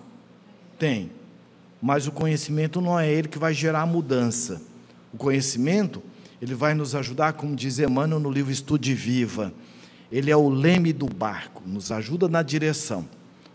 Tem. 0.78 1.10
Mas 1.80 2.06
o 2.06 2.12
conhecimento 2.12 2.80
não 2.80 2.98
é 2.98 3.10
ele 3.10 3.28
que 3.28 3.38
vai 3.38 3.54
gerar 3.54 3.82
a 3.82 3.86
mudança. 3.86 4.60
O 5.12 5.16
conhecimento, 5.16 6.02
ele 6.40 6.54
vai 6.54 6.74
nos 6.74 6.94
ajudar, 6.94 7.34
como 7.34 7.54
diz 7.54 7.78
Emmanuel 7.78 8.18
no 8.18 8.30
livro 8.30 8.50
Estude 8.50 8.94
Viva. 8.94 9.52
Ele 10.10 10.30
é 10.30 10.36
o 10.36 10.48
leme 10.48 10.92
do 10.92 11.06
barco, 11.06 11.62
nos 11.64 11.92
ajuda 11.92 12.28
na 12.28 12.42
direção. 12.42 13.08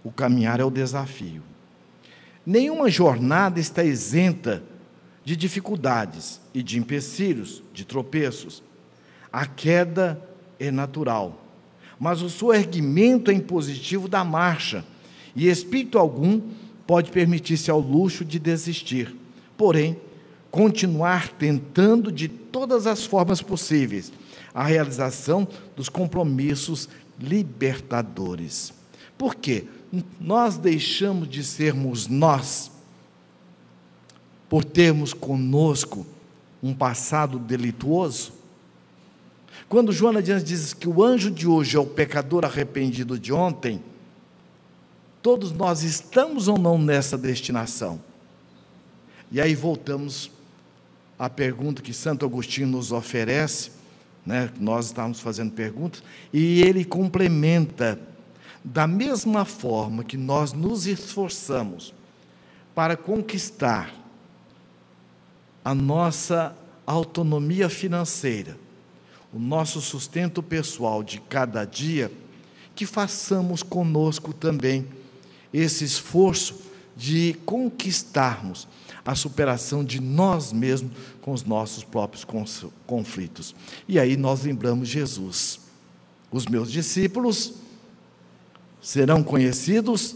O 0.04 0.12
caminhar 0.12 0.60
é 0.60 0.64
o 0.64 0.72
desafio. 0.72 1.42
Nenhuma 2.50 2.90
jornada 2.90 3.60
está 3.60 3.84
isenta 3.84 4.64
de 5.26 5.36
dificuldades 5.36 6.40
e 6.54 6.64
de 6.64 6.80
empecilhos, 6.80 7.62
de 7.74 7.84
tropeços. 7.84 8.64
A 9.30 9.46
queda 9.46 10.18
é 10.58 10.72
natural, 10.72 11.46
mas 12.00 12.22
o 12.22 12.30
soerguimento 12.30 13.30
é 13.30 13.34
impositivo 13.34 14.08
da 14.08 14.24
marcha, 14.24 14.86
e 15.36 15.50
espírito 15.50 16.00
algum 16.00 16.42
pode 16.88 17.12
permitir-se 17.12 17.70
ao 17.70 17.82
luxo 17.82 18.24
de 18.24 18.40
desistir. 18.40 19.14
Porém, 19.58 20.00
continuar 20.50 21.28
tentando 21.34 22.14
de 22.14 22.30
todas 22.30 22.88
as 22.88 23.06
formas 23.06 23.42
possíveis 23.42 24.14
a 24.54 24.64
realização 24.64 25.46
dos 25.76 25.90
compromissos 25.90 26.88
libertadores. 27.20 28.72
Por 29.18 29.36
quê? 29.36 29.66
Nós 30.20 30.58
deixamos 30.58 31.30
de 31.30 31.44
sermos 31.44 32.08
nós 32.08 32.72
por 34.50 34.64
termos 34.64 35.14
conosco 35.14 36.06
um 36.62 36.74
passado 36.74 37.38
delituoso? 37.40 38.34
Quando 39.70 39.92
Joana 39.92 40.22
Dias 40.22 40.44
diz 40.44 40.74
que 40.74 40.88
o 40.88 41.04
anjo 41.04 41.30
de 41.30 41.48
hoje 41.48 41.76
é 41.76 41.80
o 41.80 41.86
pecador 41.86 42.46
arrependido 42.46 43.20
de 43.20 43.34
ontem, 43.34 43.82
todos 45.22 45.52
nós 45.52 45.84
estamos 45.84 46.48
ou 46.48 46.58
não 46.58 46.78
nessa 46.78 47.18
destinação? 47.18 48.00
E 49.30 49.42
aí 49.42 49.54
voltamos 49.56 50.32
à 51.20 51.30
pergunta 51.30 51.82
que 51.82 51.94
Santo 51.94 52.26
Agostinho 52.26 52.68
nos 52.68 52.94
oferece, 52.94 53.72
né? 54.26 54.50
nós 54.60 54.88
estávamos 54.88 55.20
fazendo 55.20 55.52
perguntas, 55.52 56.02
e 56.32 56.62
ele 56.62 56.86
complementa, 56.86 58.00
da 58.68 58.86
mesma 58.86 59.46
forma 59.46 60.04
que 60.04 60.18
nós 60.18 60.52
nos 60.52 60.88
esforçamos 60.88 61.94
para 62.76 62.98
conquistar 62.98 63.94
a 65.64 65.74
nossa 65.74 66.56
autonomia 66.86 67.70
financeira, 67.70 68.58
o 69.34 69.40
nosso 69.40 69.80
sustento 69.80 70.44
pessoal 70.44 71.02
de 71.02 71.20
cada 71.22 71.64
dia, 71.64 72.12
que 72.76 72.86
façamos 72.86 73.64
conosco 73.64 74.34
também 74.34 74.86
esse 75.54 75.86
esforço 75.86 76.60
de 76.96 77.36
conquistarmos 77.46 78.68
a 79.06 79.16
superação 79.16 79.82
de 79.82 80.02
nós 80.02 80.52
mesmos 80.52 80.92
com 81.22 81.32
os 81.32 81.46
nossos 81.46 81.86
próprios 81.86 82.28
conflitos. 82.86 83.56
E 83.88 83.98
aí 83.98 84.18
nós 84.18 84.44
lembramos 84.44 84.90
Jesus. 84.90 85.62
Os 86.30 86.46
meus 86.46 86.70
discípulos 86.70 87.54
serão 88.88 89.22
conhecidos 89.22 90.16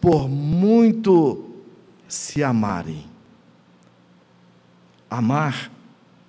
por 0.00 0.28
muito 0.28 1.54
se 2.08 2.42
amarem. 2.42 3.06
Amar 5.08 5.70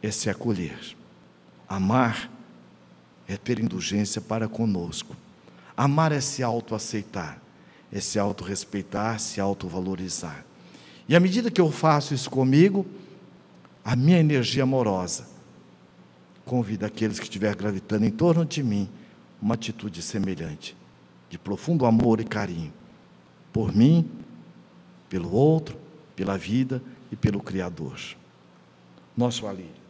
é 0.03 0.11
se 0.11 0.29
acolher. 0.29 0.95
Amar 1.67 2.29
é 3.27 3.35
ter 3.37 3.59
indulgência 3.59 4.21
para 4.21 4.47
conosco. 4.47 5.15
Amar 5.75 6.11
é 6.11 6.21
se 6.21 6.43
autoaceitar, 6.43 7.41
é 7.91 7.99
se 7.99 8.19
autorrespeitar, 8.19 9.19
se 9.19 9.41
autovalorizar. 9.41 10.45
E 11.09 11.15
à 11.15 11.19
medida 11.19 11.49
que 11.49 11.59
eu 11.59 11.71
faço 11.71 12.13
isso 12.13 12.29
comigo, 12.29 12.85
a 13.83 13.95
minha 13.95 14.19
energia 14.19 14.61
amorosa 14.61 15.27
convida 16.45 16.85
aqueles 16.85 17.17
que 17.17 17.25
estiver 17.25 17.55
gravitando 17.55 18.05
em 18.05 18.11
torno 18.11 18.45
de 18.45 18.61
mim 18.61 18.87
uma 19.41 19.55
atitude 19.55 20.03
semelhante, 20.03 20.77
de 21.31 21.39
profundo 21.39 21.87
amor 21.87 22.19
e 22.19 22.23
carinho, 22.23 22.71
por 23.51 23.75
mim, 23.75 24.07
pelo 25.09 25.33
outro, 25.33 25.75
pela 26.15 26.37
vida 26.37 26.79
e 27.11 27.15
pelo 27.15 27.41
Criador 27.41 27.97
nosso 29.15 29.45
alívio. 29.47 29.81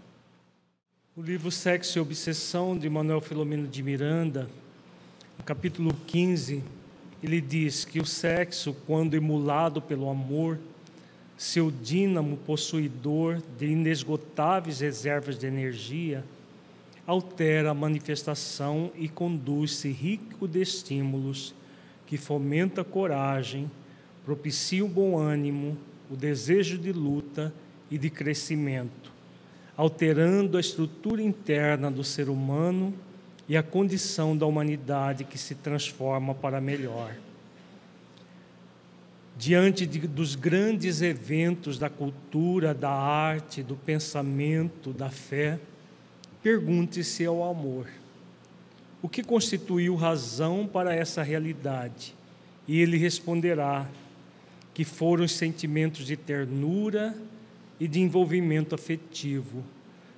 O 1.15 1.21
livro 1.21 1.51
Sexo 1.51 1.97
e 1.97 2.01
Obsessão, 2.01 2.77
de 2.77 2.89
Manuel 2.89 3.21
Filomeno 3.21 3.67
de 3.67 3.83
Miranda, 3.83 4.49
no 5.37 5.43
capítulo 5.43 5.93
15, 6.07 6.63
ele 7.21 7.39
diz 7.39 7.85
que 7.85 7.99
o 7.99 8.05
sexo, 8.05 8.75
quando 8.87 9.15
emulado 9.15 9.81
pelo 9.81 10.09
amor, 10.09 10.59
seu 11.37 11.71
dínamo 11.71 12.37
possuidor 12.37 13.41
de 13.57 13.67
inesgotáveis 13.67 14.79
reservas 14.79 15.37
de 15.37 15.47
energia, 15.47 16.23
altera 17.05 17.71
a 17.71 17.73
manifestação 17.73 18.91
e 18.95 19.07
conduz-se 19.09 19.89
rico 19.89 20.47
de 20.47 20.61
estímulos 20.61 21.53
que 22.05 22.17
fomenta 22.17 22.81
a 22.81 22.85
coragem, 22.85 23.69
propicia 24.25 24.83
o 24.83 24.87
bom 24.87 25.17
ânimo, 25.17 25.77
o 26.09 26.15
desejo 26.15 26.77
de 26.77 26.91
luta 26.91 27.53
e 27.89 27.97
de 27.97 28.09
crescimento 28.09 29.11
alterando 29.81 30.57
a 30.57 30.59
estrutura 30.59 31.23
interna 31.23 31.89
do 31.89 32.03
ser 32.03 32.29
humano 32.29 32.93
e 33.49 33.57
a 33.57 33.63
condição 33.63 34.37
da 34.37 34.45
humanidade 34.45 35.23
que 35.23 35.39
se 35.39 35.55
transforma 35.55 36.35
para 36.35 36.61
melhor. 36.61 37.15
Diante 39.35 39.87
de, 39.87 40.07
dos 40.07 40.35
grandes 40.35 41.01
eventos 41.01 41.79
da 41.79 41.89
cultura, 41.89 42.75
da 42.75 42.91
arte, 42.91 43.63
do 43.63 43.75
pensamento, 43.75 44.93
da 44.93 45.09
fé, 45.09 45.59
pergunte-se 46.41 47.25
ao 47.25 47.43
amor: 47.43 47.87
o 49.01 49.09
que 49.09 49.23
constituiu 49.23 49.95
razão 49.95 50.67
para 50.71 50.95
essa 50.95 51.21
realidade? 51.23 52.15
E 52.67 52.79
ele 52.79 52.97
responderá 52.97 53.89
que 54.73 54.85
foram 54.85 55.25
os 55.25 55.33
sentimentos 55.33 56.05
de 56.05 56.15
ternura, 56.15 57.15
e 57.81 57.87
de 57.87 57.99
envolvimento 57.99 58.75
afetivo, 58.75 59.63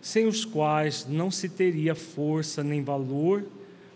sem 0.01 0.27
os 0.27 0.43
quais 0.43 1.07
não 1.07 1.31
se 1.31 1.47
teria 1.47 1.95
força 1.95 2.61
nem 2.61 2.83
valor 2.83 3.45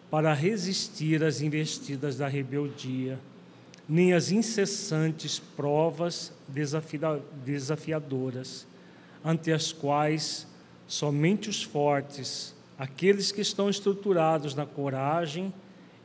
para 0.09 0.33
resistir 0.33 1.21
às 1.21 1.41
investidas 1.41 2.15
da 2.15 2.29
rebeldia, 2.29 3.19
nem 3.89 4.13
às 4.13 4.31
incessantes 4.31 5.37
provas 5.37 6.31
desafiadoras, 7.43 8.65
ante 9.21 9.51
as 9.51 9.73
quais 9.73 10.46
somente 10.87 11.49
os 11.49 11.61
fortes, 11.61 12.55
aqueles 12.77 13.31
que 13.31 13.41
estão 13.41 13.69
estruturados 13.69 14.55
na 14.55 14.65
coragem 14.65 15.53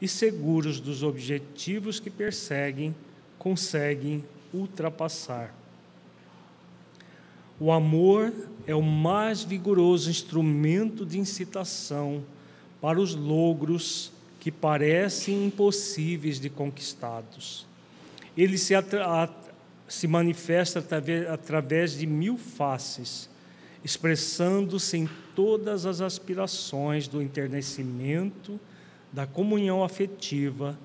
e 0.01 0.09
seguros 0.09 0.81
dos 0.81 1.03
objetivos 1.03 2.01
que 2.01 2.11
perseguem, 2.11 2.95
conseguem 3.39 4.25
ultrapassar. 4.53 5.55
O 7.61 7.71
amor 7.71 8.33
é 8.67 8.75
o 8.75 8.83
mais 8.83 9.45
vigoroso 9.45 10.11
instrumento 10.11 11.07
de 11.07 11.19
incitação 11.19 12.25
para 12.81 13.01
os 13.01 13.15
logros 13.15 14.11
que 14.41 14.51
parecem 14.51 15.47
impossíveis 15.47 16.41
de 16.41 16.51
conquistados. 16.51 17.65
Ele 18.37 18.59
se, 18.59 18.75
se 19.87 20.09
manifesta 20.09 20.85
através 21.33 21.97
de 21.97 22.07
mil 22.07 22.37
faces, 22.37 23.31
expressando-se 23.85 24.97
em 24.97 25.09
todas 25.35 25.87
as 25.87 26.01
aspirações 26.01 27.09
do 27.09 27.21
enternecimento, 27.21 28.59
da 29.13 29.27
comunhão 29.27 29.83
afetiva, 29.83 30.79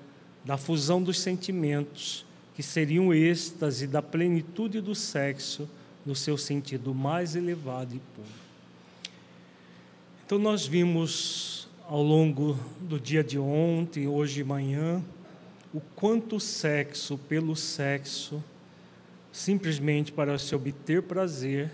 da 0.44 0.56
fusão 0.56 1.02
dos 1.02 1.20
sentimentos, 1.20 2.24
que 2.54 2.62
seriam 2.62 3.14
êxtase 3.14 3.86
da 3.86 4.02
plenitude 4.02 4.80
do 4.80 4.94
sexo 4.94 5.68
no 6.04 6.14
seu 6.14 6.36
sentido 6.36 6.94
mais 6.94 7.36
elevado 7.36 7.94
e 7.94 7.98
puro. 7.98 8.28
Então, 10.24 10.38
nós 10.38 10.66
vimos 10.66 11.68
ao 11.86 12.02
longo 12.02 12.58
do 12.80 12.98
dia 12.98 13.22
de 13.22 13.38
ontem, 13.38 14.06
hoje 14.06 14.34
de 14.34 14.44
manhã, 14.44 15.02
o 15.72 15.80
quanto 15.80 16.36
o 16.36 16.40
sexo 16.40 17.16
pelo 17.16 17.54
sexo, 17.54 18.42
simplesmente 19.30 20.12
para 20.12 20.38
se 20.38 20.54
obter 20.54 21.02
prazer, 21.02 21.70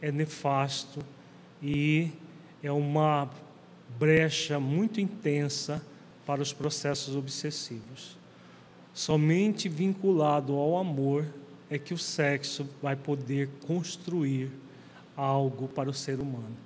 é 0.00 0.12
nefasto 0.12 1.00
e 1.62 2.10
é 2.62 2.70
uma 2.70 3.28
brecha 3.98 4.60
muito 4.60 5.00
intensa 5.00 5.82
para 6.26 6.42
os 6.42 6.52
processos 6.52 7.16
obsessivos. 7.16 8.16
Somente 8.92 9.68
vinculado 9.68 10.54
ao 10.54 10.76
amor 10.76 11.24
é 11.70 11.78
que 11.78 11.94
o 11.94 11.98
sexo 11.98 12.68
vai 12.82 12.96
poder 12.96 13.48
construir 13.66 14.50
algo 15.16 15.68
para 15.68 15.90
o 15.90 15.94
ser 15.94 16.20
humano. 16.20 16.56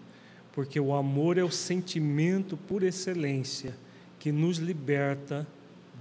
Porque 0.52 0.78
o 0.78 0.94
amor 0.94 1.38
é 1.38 1.44
o 1.44 1.50
sentimento 1.50 2.56
por 2.56 2.82
excelência 2.82 3.74
que 4.18 4.30
nos 4.30 4.58
liberta 4.58 5.46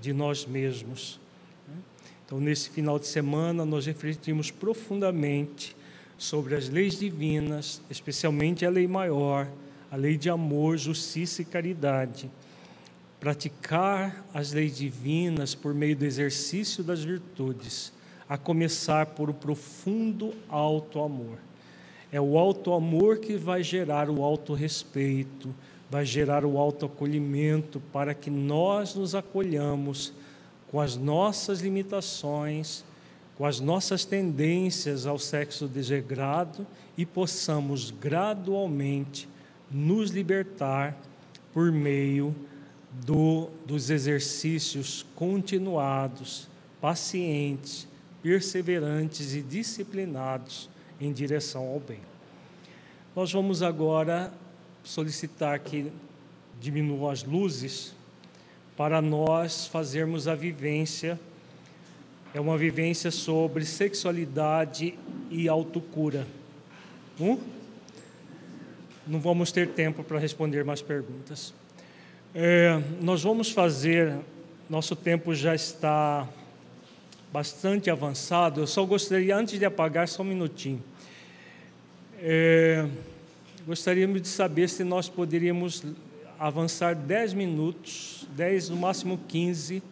de 0.02 0.14
nós 0.14 0.46
mesmos. 0.46 1.20
Então, 2.26 2.40
nesse 2.40 2.70
final 2.70 2.98
de 3.00 3.08
semana, 3.08 3.66
nós 3.66 3.86
refletimos 3.86 4.52
profundamente 4.52 5.76
sobre 6.22 6.54
as 6.54 6.70
leis 6.70 7.00
divinas, 7.00 7.82
especialmente 7.90 8.64
a 8.64 8.70
lei 8.70 8.86
maior, 8.88 9.48
a 9.90 9.96
lei 9.96 10.16
de 10.16 10.30
amor, 10.30 10.78
justiça 10.78 11.42
e 11.42 11.46
caridade. 11.46 12.30
Praticar 13.20 14.24
as 14.32 14.52
leis 14.52 14.78
divinas 14.78 15.56
por 15.56 15.74
meio 15.74 15.96
do 15.96 16.06
exercício 16.06 16.84
das 16.84 17.04
virtudes, 17.04 17.92
a 18.30 18.38
começar 18.38 19.08
por 19.08 19.32
o 19.32 19.34
profundo 19.34 20.32
alto-amor. 20.48 21.40
É 22.12 22.22
o 22.22 22.38
alto-amor 22.38 23.18
que 23.18 23.36
vai 23.36 23.64
gerar 23.64 24.08
o 24.08 24.24
auto-respeito, 24.24 25.52
vai 25.90 26.06
gerar 26.06 26.46
o 26.46 26.60
auto-acolhimento 26.60 27.80
para 27.92 28.14
que 28.14 28.30
nós 28.30 28.94
nos 28.94 29.16
acolhamos 29.16 30.14
com 30.70 30.80
as 30.80 30.96
nossas 30.96 31.62
limitações, 31.62 32.86
com 33.42 33.48
as 33.48 33.60
nossas 33.60 34.06
tendências 34.06 35.08
ao 35.08 35.18
sexo 35.18 35.68
desregrado 35.68 36.68
e 36.96 37.08
possamos 37.08 37.90
gradualmente 37.90 39.28
nos 39.72 40.12
libertar 40.12 40.96
por 41.52 41.72
meio 41.72 42.36
do, 43.04 43.50
dos 43.66 43.90
exercícios 43.90 45.04
continuados, 45.16 46.48
pacientes, 46.80 47.88
perseverantes 48.22 49.34
e 49.34 49.42
disciplinados 49.42 50.70
em 51.00 51.12
direção 51.12 51.66
ao 51.68 51.80
bem. 51.80 52.02
Nós 53.16 53.34
vamos 53.34 53.64
agora 53.64 54.32
solicitar 54.84 55.58
que 55.58 55.92
diminuam 56.60 57.10
as 57.10 57.24
luzes 57.24 57.96
para 58.78 59.02
nós 59.02 59.66
fazermos 59.66 60.28
a 60.28 60.36
vivência 60.36 61.20
é 62.34 62.40
uma 62.40 62.58
vivência 62.58 63.12
sobre 63.12 63.66
sexualidade 63.66 64.98
e 65.30 65.50
autocura. 65.50 66.26
Um? 67.20 67.38
Não 69.06 69.20
vamos 69.20 69.52
ter 69.52 69.70
tempo 69.70 70.04
para 70.04 70.18
responder 70.18 70.64
mais 70.64 70.82
perguntas. 70.82 71.54
É, 72.34 72.82
nós 73.02 73.22
vamos 73.24 73.52
fazer, 73.52 74.16
nosso 74.70 74.96
tempo 74.96 75.36
já 75.36 75.54
está 75.54 76.28
bastante 77.34 77.90
avançado. 77.90 78.62
Eu 78.62 78.68
só 78.68 78.86
gostaria, 78.86 79.36
antes 79.36 79.60
de 79.60 79.66
apagar, 79.66 80.08
só 80.08 80.22
um 80.22 80.26
minutinho. 80.26 80.82
É, 82.22 82.88
gostaríamos 83.68 84.22
de 84.22 84.30
saber 84.30 84.70
se 84.70 84.86
nós 84.86 85.10
poderíamos 85.10 85.84
avançar 86.40 86.96
10 86.96 87.34
minutos, 87.34 88.26
10, 88.36 88.70
no 88.70 88.78
máximo 88.78 89.20
15, 89.28 89.84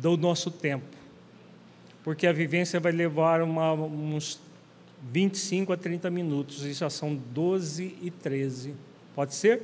do 0.00 0.16
nosso 0.16 0.50
tempo 0.50 1.01
porque 2.04 2.26
a 2.26 2.32
vivência 2.32 2.80
vai 2.80 2.92
levar 2.92 3.42
uma, 3.42 3.72
uns 3.72 4.40
25 5.10 5.72
a 5.72 5.76
30 5.76 6.10
minutos, 6.10 6.64
e 6.64 6.72
já 6.72 6.88
são 6.88 7.14
12 7.14 7.96
e 8.02 8.10
13. 8.10 8.74
Pode 9.14 9.34
ser? 9.34 9.62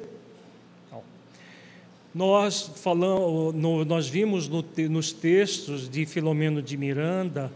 Não. 0.91 1.03
Nós 2.15 2.71
falamos, 2.77 3.55
no, 3.55 3.85
nós 3.85 4.09
vimos 4.09 4.49
no, 4.49 4.65
nos 4.91 5.13
textos 5.13 5.89
de 5.89 6.05
Filomeno 6.07 6.61
de 6.61 6.77
Miranda 6.77 7.53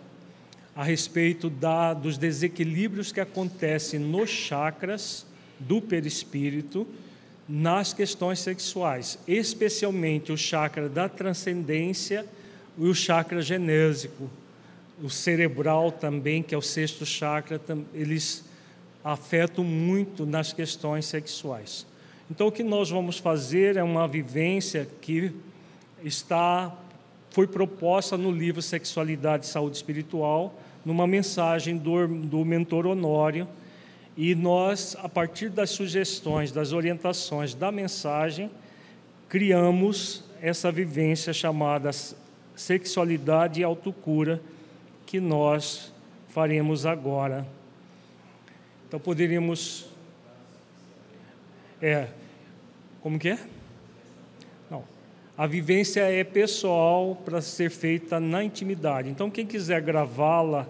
a 0.74 0.82
respeito 0.82 1.50
da, 1.50 1.92
dos 1.92 2.16
desequilíbrios 2.16 3.12
que 3.12 3.20
acontecem 3.20 4.00
nos 4.00 4.30
chakras 4.30 5.26
do 5.59 5.80
perispírito 5.80 6.86
nas 7.48 7.92
questões 7.92 8.38
sexuais, 8.38 9.18
especialmente 9.26 10.32
o 10.32 10.36
chakra 10.36 10.88
da 10.88 11.09
transcendência 11.09 12.24
e 12.78 12.84
o 12.84 12.94
chakra 12.94 13.42
genésico, 13.42 14.30
o 15.01 15.09
cerebral 15.09 15.93
também, 15.93 16.43
que 16.43 16.55
é 16.55 16.59
o 16.59 16.62
sexto 16.62 17.06
chakra, 17.06 17.60
eles 17.94 18.44
afetam 19.05 19.64
muito 19.64 20.27
nas 20.27 20.52
questões 20.52 21.06
sexuais. 21.06 21.86
Então, 22.31 22.47
o 22.47 22.52
que 22.52 22.62
nós 22.62 22.90
vamos 22.90 23.19
fazer 23.19 23.77
é 23.77 23.82
uma 23.82 24.09
vivência 24.09 24.89
que 25.01 25.32
está 26.02 26.77
foi 27.31 27.47
proposta 27.47 28.16
no 28.16 28.31
livro 28.31 28.60
Sexualidade 28.60 29.47
e 29.47 29.48
Saúde 29.48 29.77
Espiritual, 29.77 30.55
numa 30.85 31.06
mensagem 31.06 31.78
do, 31.78 32.06
do 32.06 32.44
mentor 32.44 32.86
Honório, 32.86 33.48
e 34.16 34.35
nós, 34.35 34.94
a 35.02 35.09
partir 35.09 35.48
das 35.48 35.70
sugestões, 35.70 36.52
das 36.52 36.73
orientações 36.73 37.55
da 37.55 37.73
mensagem, 37.73 38.51
criamos 39.31 40.23
essa 40.43 40.70
vivência 40.70 41.32
chamada 41.32 41.90
sexualidade 42.55 43.60
e 43.60 43.64
autocura, 43.64 44.43
que 45.12 45.20
nós 45.20 45.93
faremos 46.30 46.86
agora. 46.86 47.47
Então 48.89 48.98
poderíamos. 48.98 49.84
É. 51.82 52.09
Como 53.02 53.18
que 53.18 53.28
é? 53.28 53.39
Não. 54.70 54.82
A 55.36 55.47
vivência 55.47 56.01
é 56.01 56.24
pessoal 56.24 57.14
para 57.26 57.43
ser 57.43 57.68
feita 57.70 58.18
na 58.18 58.43
intimidade. 58.43 59.10
Então, 59.10 59.30
quem 59.30 59.44
quiser 59.44 59.82
gravá-la 59.82 60.66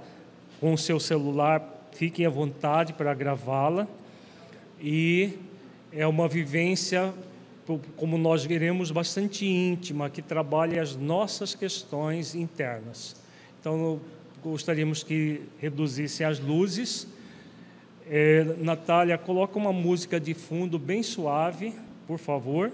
com 0.59 0.73
o 0.73 0.79
seu 0.79 0.99
celular, 0.99 1.63
fiquem 1.93 2.27
à 2.27 2.29
vontade 2.29 2.95
para 2.95 3.15
gravá-la. 3.15 3.87
E 4.81 5.39
é 5.93 6.05
uma 6.05 6.27
vivência, 6.27 7.15
como 7.97 8.19
nós 8.19 8.45
veremos, 8.45 8.91
bastante 8.91 9.47
íntima, 9.47 10.11
que 10.11 10.21
trabalha 10.21 10.83
as 10.83 10.97
nossas 10.97 11.55
questões 11.55 12.35
internas. 12.35 13.15
Então, 13.61 14.01
gostaríamos 14.43 15.03
que 15.03 15.43
reduzisse 15.61 16.25
as 16.25 16.41
luzes. 16.41 17.07
É, 18.09 18.45
Natália, 18.59 19.17
coloca 19.17 19.59
uma 19.59 19.73
música 19.73 20.19
de 20.19 20.35
fundo 20.35 20.79
bem 20.79 21.03
suave, 21.03 21.75
por 22.07 22.19
favor. 22.19 22.73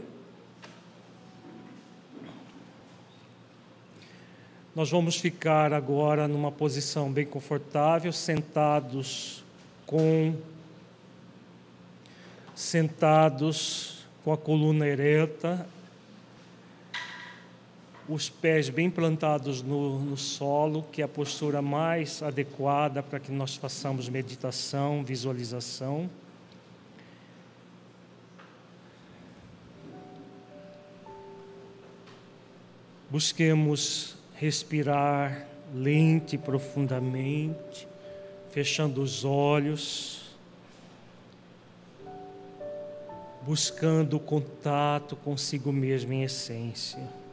Nós 4.74 4.90
vamos 4.90 5.16
ficar 5.16 5.72
agora 5.72 6.26
numa 6.26 6.52
posição 6.52 7.12
bem 7.12 7.26
confortável, 7.26 8.12
sentados 8.12 9.44
com 9.84 10.34
sentados 12.54 14.06
com 14.24 14.32
a 14.32 14.36
coluna 14.36 14.86
ereta, 14.86 15.66
os 18.08 18.30
pés 18.30 18.70
bem 18.70 18.88
plantados 18.88 19.62
no, 19.62 19.98
no, 19.98 20.16
solo, 20.16 20.82
que 20.90 21.02
é 21.02 21.04
a 21.04 21.08
postura 21.08 21.60
mais 21.60 22.22
adequada 22.22 23.02
para 23.02 23.20
que 23.20 23.30
nós 23.30 23.54
façamos 23.56 24.08
meditação, 24.08 25.04
visualização. 25.04 26.08
Busquemos 33.10 34.16
respirar 34.34 35.46
lente 35.74 36.36
e 36.36 36.38
profundamente, 36.38 37.86
fechando 38.50 39.02
os 39.02 39.22
olhos, 39.22 40.34
buscando 43.42 44.16
o 44.16 44.20
contato 44.20 45.14
consigo 45.16 45.72
mesmo 45.72 46.12
em 46.12 46.22
essência. 46.22 47.27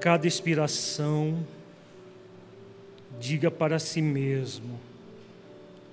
Cada 0.00 0.26
expiração, 0.26 1.46
diga 3.20 3.50
para 3.50 3.78
si 3.78 4.00
mesmo: 4.00 4.80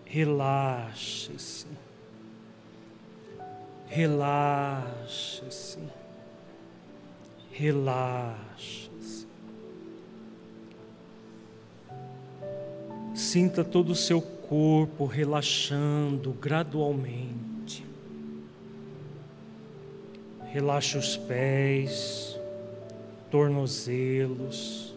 relaxe-se, 0.06 1.68
relaxe-se, 3.88 5.80
relaxe-se. 7.52 8.88
Sinta 13.14 13.64
todo 13.64 13.90
o 13.90 13.96
seu 13.96 14.22
corpo 14.22 15.06
relaxando 15.06 16.32
gradualmente. 16.34 17.86
Relaxe 20.54 20.98
os 20.98 21.18
pés, 21.18 22.27
tornozelos, 23.30 24.96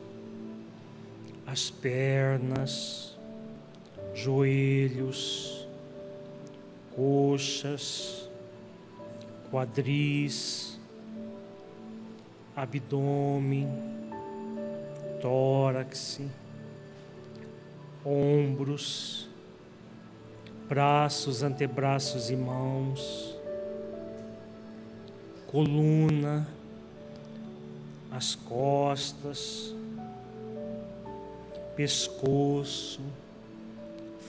as 1.46 1.70
pernas, 1.70 3.16
joelhos, 4.14 5.66
coxas, 6.94 8.30
quadris, 9.50 10.78
abdômen, 12.54 13.68
tórax, 15.20 16.20
ombros, 18.04 19.28
braços, 20.68 21.42
antebraços 21.42 22.30
e 22.30 22.36
mãos, 22.36 23.36
coluna, 25.48 26.46
as 28.10 28.34
costas, 28.34 29.74
pescoço, 31.76 33.00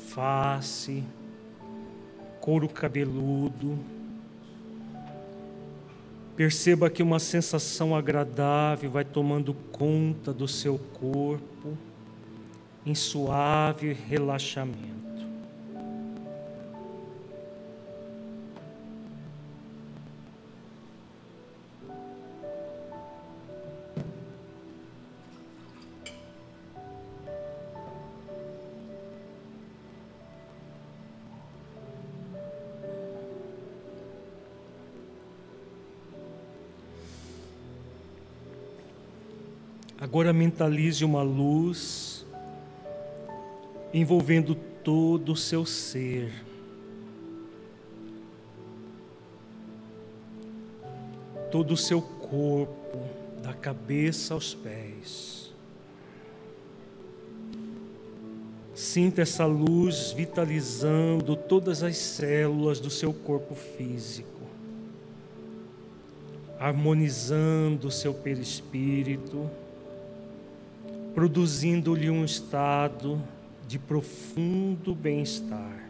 face, 0.10 1.04
couro 2.40 2.70
cabeludo. 2.70 3.78
Perceba 6.36 6.90
que 6.90 7.04
uma 7.04 7.20
sensação 7.20 7.96
agradável 7.96 8.90
vai 8.90 9.04
tomando 9.04 9.54
conta 9.54 10.34
do 10.34 10.48
seu 10.48 10.78
corpo 10.78 11.78
em 12.86 12.96
suave 12.96 13.94
relaxamento. 13.94 15.11
Agora 40.12 40.34
mentalize 40.34 41.06
uma 41.06 41.24
luz 41.24 42.26
envolvendo 43.94 44.54
todo 44.84 45.32
o 45.32 45.38
seu 45.38 45.66
ser. 45.66 46.34
Todo 51.50 51.72
o 51.72 51.78
seu 51.78 52.02
corpo, 52.02 53.00
da 53.42 53.54
cabeça 53.54 54.34
aos 54.34 54.54
pés. 54.54 55.54
Sinta 58.76 59.22
essa 59.22 59.46
luz 59.46 60.12
vitalizando 60.12 61.38
todas 61.38 61.84
as 61.84 61.96
células 61.96 62.82
do 62.82 62.90
seu 62.90 63.14
corpo 63.14 63.56
físico, 63.56 64.42
harmonizando 66.60 67.88
o 67.88 67.92
seu 67.92 68.14
perispírito 68.14 69.50
produzindo-lhe 71.14 72.10
um 72.10 72.24
estado 72.24 73.22
de 73.68 73.78
profundo 73.80 74.94
bem-estar. 74.94 75.81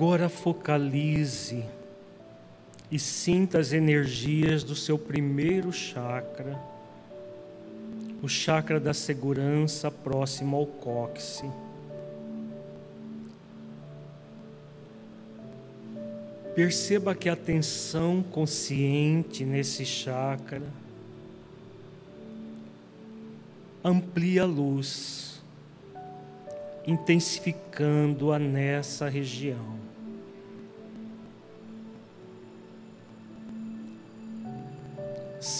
Agora 0.00 0.30
focalize 0.30 1.62
e 2.90 2.98
sinta 2.98 3.58
as 3.58 3.74
energias 3.74 4.64
do 4.64 4.74
seu 4.74 4.98
primeiro 4.98 5.70
chakra, 5.70 6.58
o 8.22 8.26
chakra 8.26 8.80
da 8.80 8.94
segurança 8.94 9.90
próximo 9.90 10.56
ao 10.56 10.64
cóccix. 10.64 11.44
Perceba 16.54 17.14
que 17.14 17.28
a 17.28 17.34
atenção 17.34 18.22
consciente 18.22 19.44
nesse 19.44 19.84
chakra 19.84 20.62
amplia 23.84 24.44
a 24.44 24.46
luz 24.46 25.42
intensificando-a 26.86 28.38
nessa 28.38 29.06
região. 29.06 29.89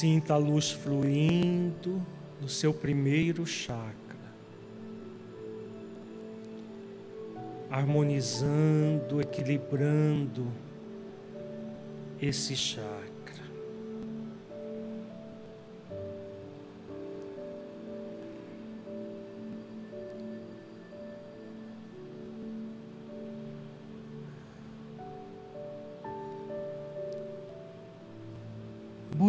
Sinta 0.01 0.33
a 0.33 0.39
luz 0.39 0.71
fluindo 0.71 2.01
no 2.41 2.49
seu 2.49 2.73
primeiro 2.73 3.45
chakra, 3.45 4.33
harmonizando, 7.71 9.21
equilibrando 9.21 10.51
esse 12.19 12.57
chakra. 12.57 13.20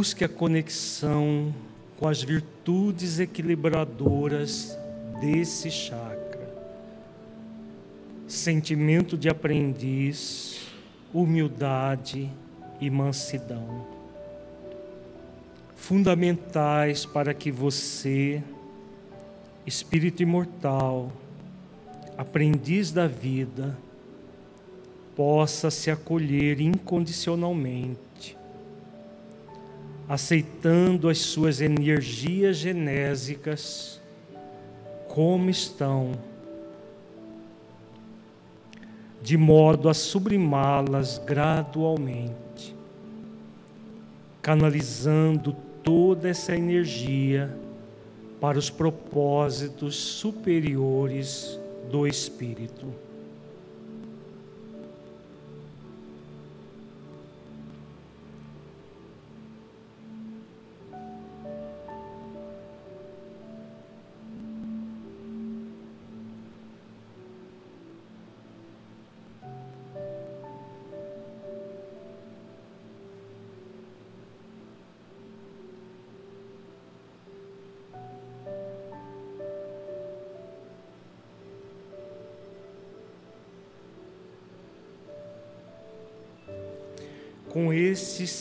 Busque 0.02 0.24
a 0.24 0.28
conexão 0.28 1.54
com 2.00 2.08
as 2.08 2.24
virtudes 2.24 3.20
equilibradoras 3.20 4.76
desse 5.20 5.70
chakra. 5.70 6.52
Sentimento 8.28 9.16
de 9.16 9.30
aprendiz, 9.30 10.60
humildade 11.14 12.28
e 12.80 12.90
mansidão. 12.90 13.86
Fundamentais 15.76 17.06
para 17.06 17.32
que 17.32 17.52
você, 17.52 18.42
espírito 19.68 20.24
imortal, 20.24 21.12
aprendiz 22.18 22.92
da 22.92 23.06
vida, 23.06 23.78
possa 25.16 25.70
se 25.70 25.92
acolher 25.92 26.60
incondicionalmente 26.60 28.11
aceitando 30.12 31.08
as 31.08 31.20
suas 31.20 31.62
energias 31.62 32.58
genésicas 32.58 34.02
como 35.08 35.50
estão, 35.50 36.12
de 39.22 39.38
modo 39.38 39.88
a 39.88 39.94
sublimá-las 39.94 41.18
gradualmente, 41.18 42.76
canalizando 44.42 45.56
toda 45.82 46.28
essa 46.28 46.58
energia 46.58 47.50
para 48.42 48.60
os 48.60 48.70
propósitos 48.70 49.96
superiores 49.96 51.58
do 51.90 52.06
Espírito. 52.06 52.86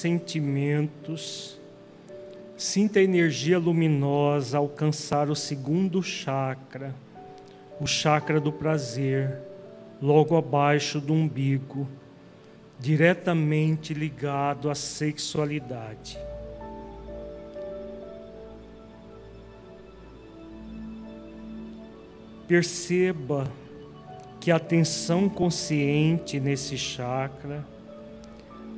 Sentimentos, 0.01 1.61
sinta 2.57 3.01
a 3.01 3.03
energia 3.03 3.59
luminosa 3.59 4.57
alcançar 4.57 5.29
o 5.29 5.37
segundo 5.37 6.03
chakra, 6.03 6.95
o 7.79 7.87
chakra 7.87 8.41
do 8.41 8.51
prazer, 8.51 9.39
logo 10.01 10.39
abaixo 10.39 11.01
do 11.01 11.13
umbigo, 11.13 11.87
diretamente 12.79 13.93
ligado 13.93 14.71
à 14.71 14.75
sexualidade. 14.75 16.19
Perceba 22.49 23.47
que 24.41 24.51
a 24.51 24.57
atenção 24.57 25.29
consciente 25.29 26.41
nesse 26.41 26.79
chakra 26.79 27.63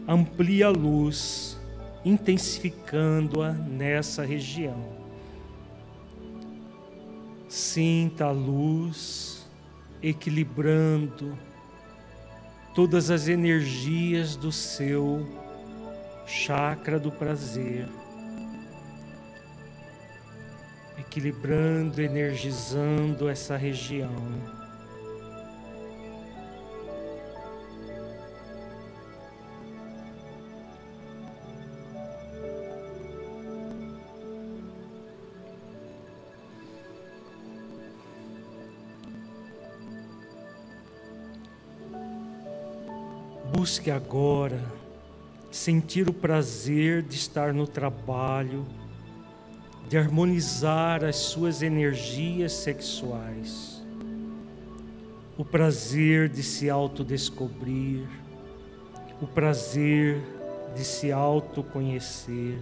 amplia 0.07 0.67
a 0.67 0.71
luz, 0.71 1.59
intensificando-a 2.05 3.53
nessa 3.53 4.25
região. 4.25 5.01
Sinta 7.49 8.27
a 8.27 8.31
luz 8.31 9.49
equilibrando 10.03 11.39
todas 12.75 13.11
as 13.11 13.29
energias 13.29 14.35
do 14.35 14.51
seu 14.51 15.27
chakra 16.27 16.99
do 16.99 17.13
prazer, 17.13 17.87
equilibrando, 20.99 22.01
energizando 22.01 23.29
essa 23.29 23.57
região. 23.57 24.62
Busque 43.63 43.93
agora 43.93 44.61
sentir 45.49 46.09
o 46.09 46.13
prazer 46.13 47.01
de 47.01 47.15
estar 47.15 47.55
no 47.55 47.65
trabalho, 47.65 48.67
de 49.89 49.97
harmonizar 49.97 51.05
as 51.05 51.15
suas 51.15 51.63
energias 51.63 52.55
sexuais, 52.55 53.81
o 55.39 55.45
prazer 55.45 56.29
de 56.29 56.43
se 56.43 56.69
autodescobrir, 56.69 58.05
o 59.21 59.29
prazer 59.29 60.21
de 60.75 60.85
se 60.85 61.13
autoconhecer 61.13 62.59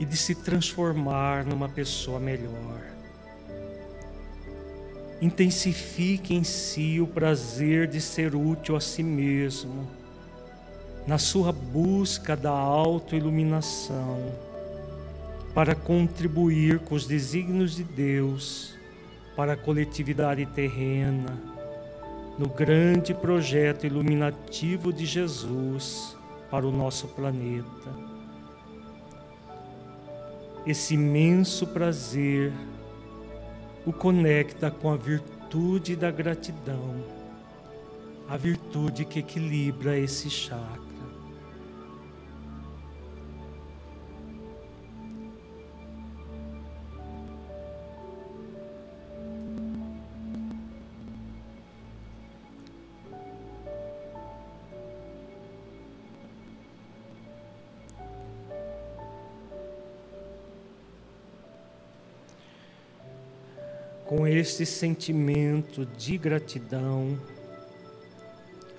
e 0.00 0.04
de 0.04 0.16
se 0.16 0.34
transformar 0.34 1.44
numa 1.44 1.68
pessoa 1.68 2.18
melhor 2.18 2.91
intensifique 5.22 6.34
em 6.34 6.42
si 6.42 7.00
o 7.00 7.06
prazer 7.06 7.86
de 7.86 8.00
ser 8.00 8.34
útil 8.34 8.74
a 8.74 8.80
si 8.80 9.04
mesmo, 9.04 9.88
na 11.06 11.16
sua 11.16 11.52
busca 11.52 12.36
da 12.36 12.50
autoiluminação, 12.50 14.18
para 15.54 15.76
contribuir 15.76 16.80
com 16.80 16.96
os 16.96 17.06
desígnios 17.06 17.76
de 17.76 17.84
Deus 17.84 18.74
para 19.36 19.52
a 19.52 19.56
coletividade 19.56 20.44
terrena, 20.44 21.40
no 22.36 22.48
grande 22.48 23.14
projeto 23.14 23.86
iluminativo 23.86 24.92
de 24.92 25.06
Jesus 25.06 26.16
para 26.50 26.66
o 26.66 26.72
nosso 26.72 27.06
planeta. 27.06 27.90
Esse 30.66 30.94
imenso 30.94 31.64
prazer 31.68 32.52
o 33.84 33.92
conecta 33.92 34.70
com 34.70 34.92
a 34.92 34.96
virtude 34.96 35.96
da 35.96 36.10
gratidão, 36.10 37.02
a 38.28 38.36
virtude 38.36 39.04
que 39.04 39.18
equilibra 39.18 39.98
esse 39.98 40.30
chakra. 40.30 40.91
Este 64.32 64.64
sentimento 64.64 65.84
de 65.84 66.16
gratidão, 66.16 67.18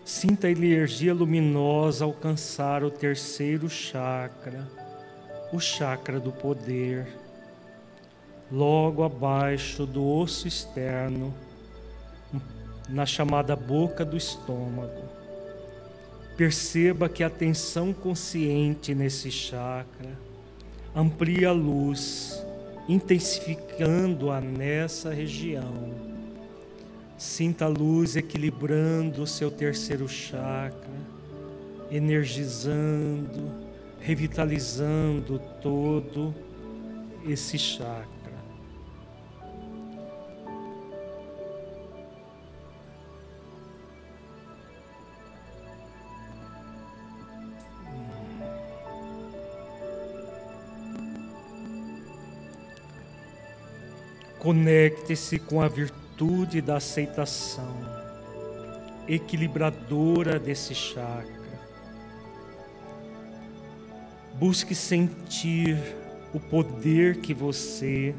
sinta 0.03 0.47
a 0.47 0.51
energia 0.51 1.13
luminosa 1.13 2.05
alcançar 2.05 2.83
o 2.83 2.89
terceiro 2.89 3.69
chakra, 3.69 4.67
o 5.51 5.59
chakra 5.59 6.19
do 6.19 6.31
poder, 6.31 7.07
logo 8.51 9.03
abaixo 9.03 9.85
do 9.85 10.07
osso 10.07 10.47
externo, 10.47 11.33
na 12.89 13.05
chamada 13.05 13.55
boca 13.55 14.03
do 14.03 14.17
estômago. 14.17 15.03
Perceba 16.35 17.07
que 17.07 17.23
a 17.23 17.27
atenção 17.27 17.93
consciente 17.93 18.95
nesse 18.95 19.29
chakra 19.29 20.17
amplia 20.95 21.49
a 21.49 21.53
luz 21.53 22.43
intensificando-a 22.87 24.41
nessa 24.41 25.13
região. 25.13 25.93
Sinta 27.17 27.65
a 27.65 27.67
luz 27.69 28.15
equilibrando 28.15 29.23
o 29.23 29.27
seu 29.27 29.49
terceiro 29.49 30.07
chakra, 30.07 30.91
energizando, 31.89 33.51
revitalizando 33.99 35.39
todo 35.61 36.33
esse 37.25 37.57
chakra. 37.57 38.12
Conecte-se 54.43 55.39
com 55.39 55.61
a 55.61 55.69
virtude 55.69 56.61
da 56.61 56.75
aceitação, 56.75 57.73
equilibradora 59.07 60.37
desse 60.37 60.75
chakra. 60.75 61.61
Busque 64.33 64.75
sentir 64.75 65.77
o 66.33 66.41
poder 66.41 67.21
que 67.21 67.33
você, 67.33 68.13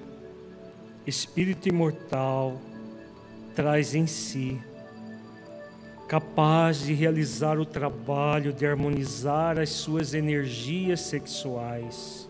espírito 1.06 1.68
imortal, 1.68 2.58
traz 3.54 3.94
em 3.94 4.06
si, 4.06 4.58
capaz 6.08 6.78
de 6.78 6.94
realizar 6.94 7.58
o 7.58 7.66
trabalho 7.66 8.50
de 8.50 8.64
harmonizar 8.64 9.58
as 9.58 9.68
suas 9.68 10.14
energias 10.14 11.00
sexuais 11.02 12.23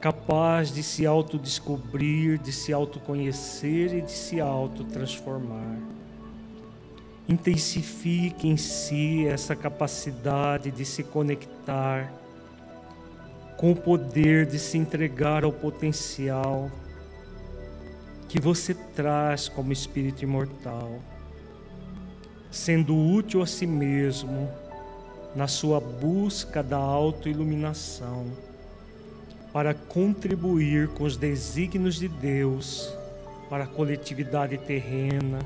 capaz 0.00 0.72
de 0.72 0.82
se 0.82 1.04
autodescobrir, 1.04 2.38
de 2.38 2.52
se 2.52 2.72
autoconhecer 2.72 3.94
e 3.94 4.00
de 4.00 4.12
se 4.12 4.40
autotransformar. 4.40 5.78
Intensifique 7.28 8.48
em 8.48 8.56
si 8.56 9.26
essa 9.26 9.56
capacidade 9.56 10.70
de 10.70 10.84
se 10.84 11.02
conectar 11.02 12.12
com 13.56 13.72
o 13.72 13.76
poder 13.76 14.46
de 14.46 14.58
se 14.58 14.78
entregar 14.78 15.42
ao 15.42 15.52
potencial 15.52 16.70
que 18.28 18.40
você 18.40 18.72
traz 18.72 19.48
como 19.48 19.72
espírito 19.72 20.22
imortal, 20.22 21.00
sendo 22.50 22.96
útil 22.96 23.42
a 23.42 23.46
si 23.46 23.66
mesmo 23.66 24.48
na 25.34 25.48
sua 25.48 25.80
busca 25.80 26.62
da 26.62 26.76
autoiluminação 26.76 28.47
para 29.58 29.74
contribuir 29.74 30.86
com 30.86 31.02
os 31.02 31.16
desígnios 31.16 31.96
de 31.96 32.06
Deus 32.06 32.96
para 33.50 33.64
a 33.64 33.66
coletividade 33.66 34.56
terrena, 34.56 35.40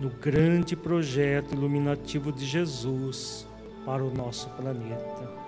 no 0.00 0.08
grande 0.08 0.74
projeto 0.74 1.52
iluminativo 1.52 2.32
de 2.32 2.46
Jesus 2.46 3.46
para 3.84 4.02
o 4.02 4.10
nosso 4.10 4.48
planeta. 4.48 5.39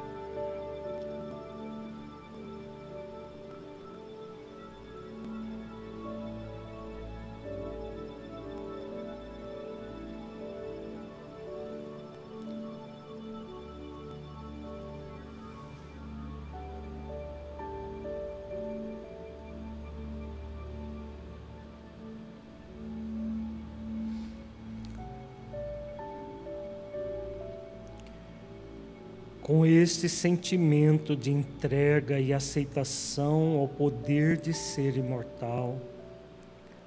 Com 29.53 29.67
este 29.67 30.09
sentimento 30.09 31.15
de 31.15 31.31
entrega 31.31 32.19
e 32.19 32.33
aceitação 32.33 33.59
ao 33.59 33.69
poder 33.69 34.39
de 34.39 34.55
ser 34.55 34.97
imortal, 34.97 35.79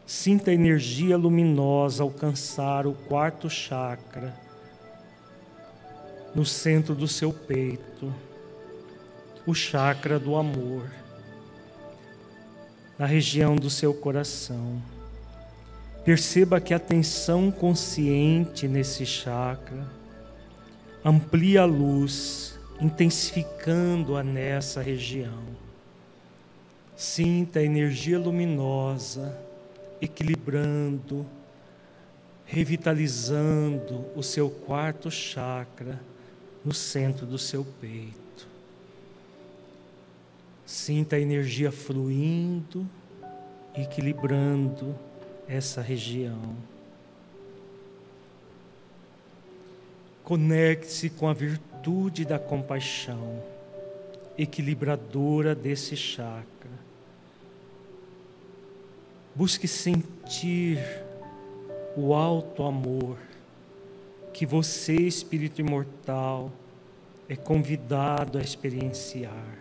sinta 0.04 0.50
a 0.50 0.54
energia 0.56 1.16
luminosa 1.16 2.02
alcançar 2.02 2.88
o 2.88 2.94
quarto 2.94 3.48
chakra 3.52 4.34
no 6.34 6.44
centro 6.44 6.96
do 6.96 7.08
seu 7.08 7.32
peito, 7.32 8.12
o 9.46 9.54
chakra 9.54 10.18
do 10.18 10.36
amor, 10.36 10.90
na 12.98 13.06
região 13.06 13.56
do 13.56 13.70
seu 13.70 13.94
coração. 13.94 14.82
Perceba 16.04 16.60
que 16.60 16.74
a 16.74 16.80
tensão 16.80 17.52
consciente 17.52 18.68
nesse 18.68 19.06
chakra 19.06 19.86
amplia 21.06 21.62
a 21.62 21.66
luz, 21.66 22.55
intensificando-a 22.80 24.24
nessa 24.24 24.82
região. 24.82 25.44
Sinta 26.96 27.60
a 27.60 27.64
energia 27.64 28.18
luminosa 28.18 29.38
equilibrando, 30.02 31.26
revitalizando 32.46 34.06
o 34.16 34.22
seu 34.22 34.50
quarto 34.50 35.10
chakra 35.10 36.00
no 36.64 36.74
centro 36.74 37.26
do 37.26 37.38
seu 37.38 37.66
peito. 37.80 38.48
Sinta 40.66 41.16
a 41.16 41.20
energia 41.20 41.72
fluindo, 41.72 42.90
equilibrando 43.76 44.96
essa 45.48 45.82
região. 45.82 46.56
Conecte-se 50.26 51.10
com 51.10 51.28
a 51.28 51.34
virtude 51.34 52.26
da 52.26 52.40
compaixão, 52.40 53.44
equilibradora 54.38 55.56
desse 55.56 55.96
chakra. 55.96 56.46
Busque 59.36 59.68
sentir 59.68 60.80
o 61.96 62.14
alto 62.14 62.64
amor 62.64 63.18
que 64.34 64.48
você, 64.48 64.96
espírito 64.96 65.62
imortal, 65.62 66.52
é 67.30 67.36
convidado 67.36 68.40
a 68.40 68.42
experienciar. 68.42 69.60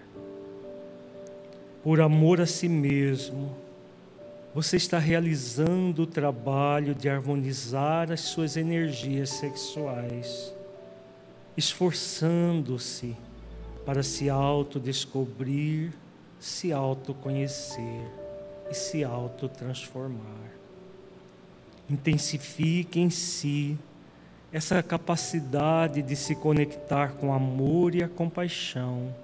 Por 1.82 2.00
amor 2.00 2.40
a 2.40 2.46
si 2.46 2.70
mesmo, 2.70 3.54
você 4.54 4.76
está 4.76 4.98
realizando 4.98 6.04
o 6.04 6.06
trabalho 6.06 6.94
de 6.94 7.08
harmonizar 7.08 8.12
as 8.12 8.20
suas 8.20 8.56
energias 8.56 9.28
sexuais, 9.30 10.53
esforçando-se 11.56 13.16
para 13.84 14.02
se 14.02 14.28
autodescobrir, 14.30 15.92
se 16.38 16.72
autoconhecer 16.72 18.10
e 18.70 18.74
se 18.74 19.04
autotransformar. 19.04 20.52
Intensifique 21.88 22.98
em 22.98 23.10
si 23.10 23.78
essa 24.52 24.82
capacidade 24.82 26.00
de 26.00 26.14
se 26.14 26.34
conectar 26.34 27.12
com 27.14 27.32
amor 27.32 27.94
e 27.94 28.02
a 28.02 28.08
compaixão, 28.08 29.14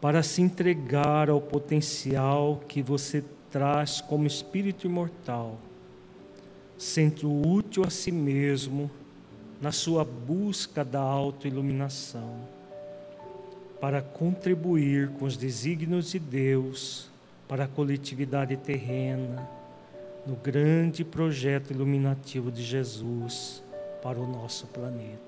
para 0.00 0.22
se 0.22 0.40
entregar 0.40 1.28
ao 1.28 1.40
potencial 1.40 2.62
que 2.66 2.80
você 2.80 3.22
traz 3.50 4.00
como 4.00 4.26
espírito 4.26 4.86
imortal, 4.86 5.58
sendo 6.76 7.30
útil 7.46 7.84
a 7.84 7.90
si 7.90 8.10
mesmo 8.10 8.90
na 9.60 9.72
sua 9.72 10.04
busca 10.04 10.84
da 10.84 11.00
autoiluminação, 11.00 12.36
para 13.80 14.02
contribuir 14.02 15.08
com 15.10 15.24
os 15.24 15.36
desígnios 15.36 16.10
de 16.10 16.18
Deus 16.18 17.08
para 17.46 17.64
a 17.64 17.68
coletividade 17.68 18.56
terrena, 18.56 19.48
no 20.26 20.36
grande 20.36 21.04
projeto 21.04 21.70
iluminativo 21.70 22.50
de 22.50 22.62
Jesus 22.62 23.62
para 24.02 24.18
o 24.18 24.26
nosso 24.26 24.66
planeta. 24.66 25.27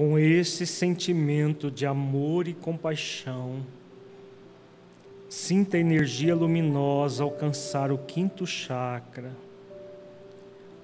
Com 0.00 0.18
esse 0.18 0.66
sentimento 0.66 1.70
de 1.70 1.84
amor 1.84 2.48
e 2.48 2.54
compaixão, 2.54 3.60
sinta 5.28 5.76
a 5.76 5.80
energia 5.80 6.34
luminosa 6.34 7.22
alcançar 7.22 7.92
o 7.92 7.98
quinto 7.98 8.46
chakra, 8.46 9.30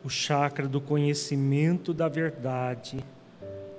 o 0.04 0.10
chakra 0.10 0.68
do 0.68 0.82
conhecimento 0.82 1.94
da 1.94 2.08
verdade, 2.08 3.02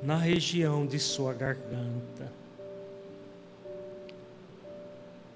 na 0.02 0.18
região 0.18 0.88
de 0.88 0.98
sua 0.98 1.36
garganta. 1.36 2.34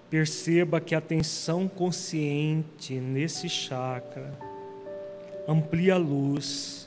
Perceba 0.10 0.82
que 0.82 0.96
a 0.96 0.98
atenção 0.98 1.68
consciente 1.68 2.96
nesse 2.96 3.48
chakra 3.48 4.34
amplia 5.48 5.94
a 5.94 5.98
luz 5.98 6.81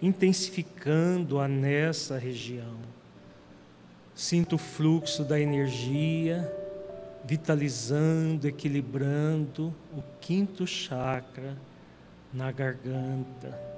intensificando-a 0.00 1.48
nessa 1.48 2.18
região. 2.18 2.76
Sinto 4.14 4.56
o 4.56 4.58
fluxo 4.58 5.24
da 5.24 5.38
energia, 5.38 6.52
vitalizando, 7.24 8.48
equilibrando 8.48 9.74
o 9.92 10.02
quinto 10.20 10.66
chakra 10.66 11.56
na 12.32 12.50
garganta. 12.50 13.68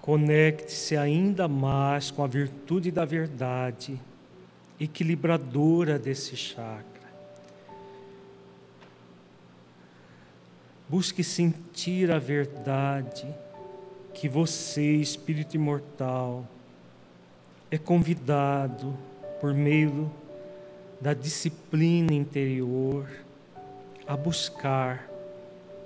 Conecte-se 0.00 0.96
ainda 0.96 1.48
mais 1.48 2.12
com 2.12 2.22
a 2.22 2.28
virtude 2.28 2.92
da 2.92 3.04
verdade, 3.04 4.00
equilibradora 4.78 5.98
desse 5.98 6.36
chakra. 6.36 6.95
Busque 10.88 11.24
sentir 11.24 12.10
a 12.12 12.18
verdade 12.18 13.26
que 14.14 14.28
você, 14.28 14.94
espírito 14.94 15.56
imortal, 15.56 16.46
é 17.70 17.76
convidado 17.76 18.96
por 19.40 19.52
meio 19.52 20.10
da 21.00 21.12
disciplina 21.12 22.14
interior 22.14 23.08
a 24.06 24.16
buscar 24.16 25.10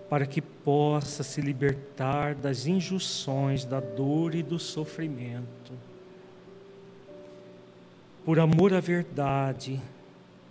para 0.09 0.27
que 0.27 0.43
possa 0.43 1.22
se 1.22 1.40
libertar 1.40 2.35
das 2.35 2.66
injunções 2.66 3.64
da 3.64 3.81
dor 3.81 4.35
e 4.35 4.43
do 4.43 4.59
sofrimento. 4.59 5.72
Por 8.24 8.39
amor 8.39 8.74
à 8.74 8.81
verdade, 8.81 9.81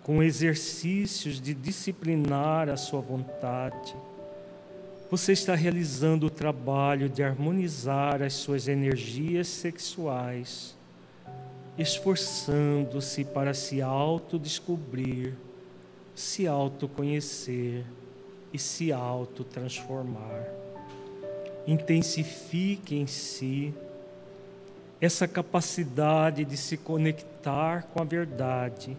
com 0.02 0.24
exercícios 0.24 1.40
de 1.40 1.54
disciplinar 1.54 2.68
a 2.68 2.76
sua 2.76 3.00
vontade, 3.00 3.96
você 5.10 5.31
está 5.31 5.56
realizando 5.56 6.27
o 6.27 6.30
trabalho 6.30 7.10
de 7.10 7.23
harmonizar 7.23 8.22
as 8.22 8.34
suas 8.34 8.68
energias 8.68 9.48
sexuais, 9.48 10.76
esforçando-se 11.80 13.23
para 13.23 13.56
se 13.56 13.81
autodescobrir, 13.81 15.34
se 16.14 16.45
autoconhecer 16.45 17.84
e 18.53 18.60
se 18.60 18.91
autotransformar. 18.91 20.45
Intensifique 21.65 22.95
em 22.95 23.07
si 23.07 23.73
essa 25.02 25.27
capacidade 25.27 26.45
de 26.45 26.56
se 26.56 26.77
conectar 26.77 27.84
com 27.94 27.99
a 27.99 28.06
verdade, 28.06 28.95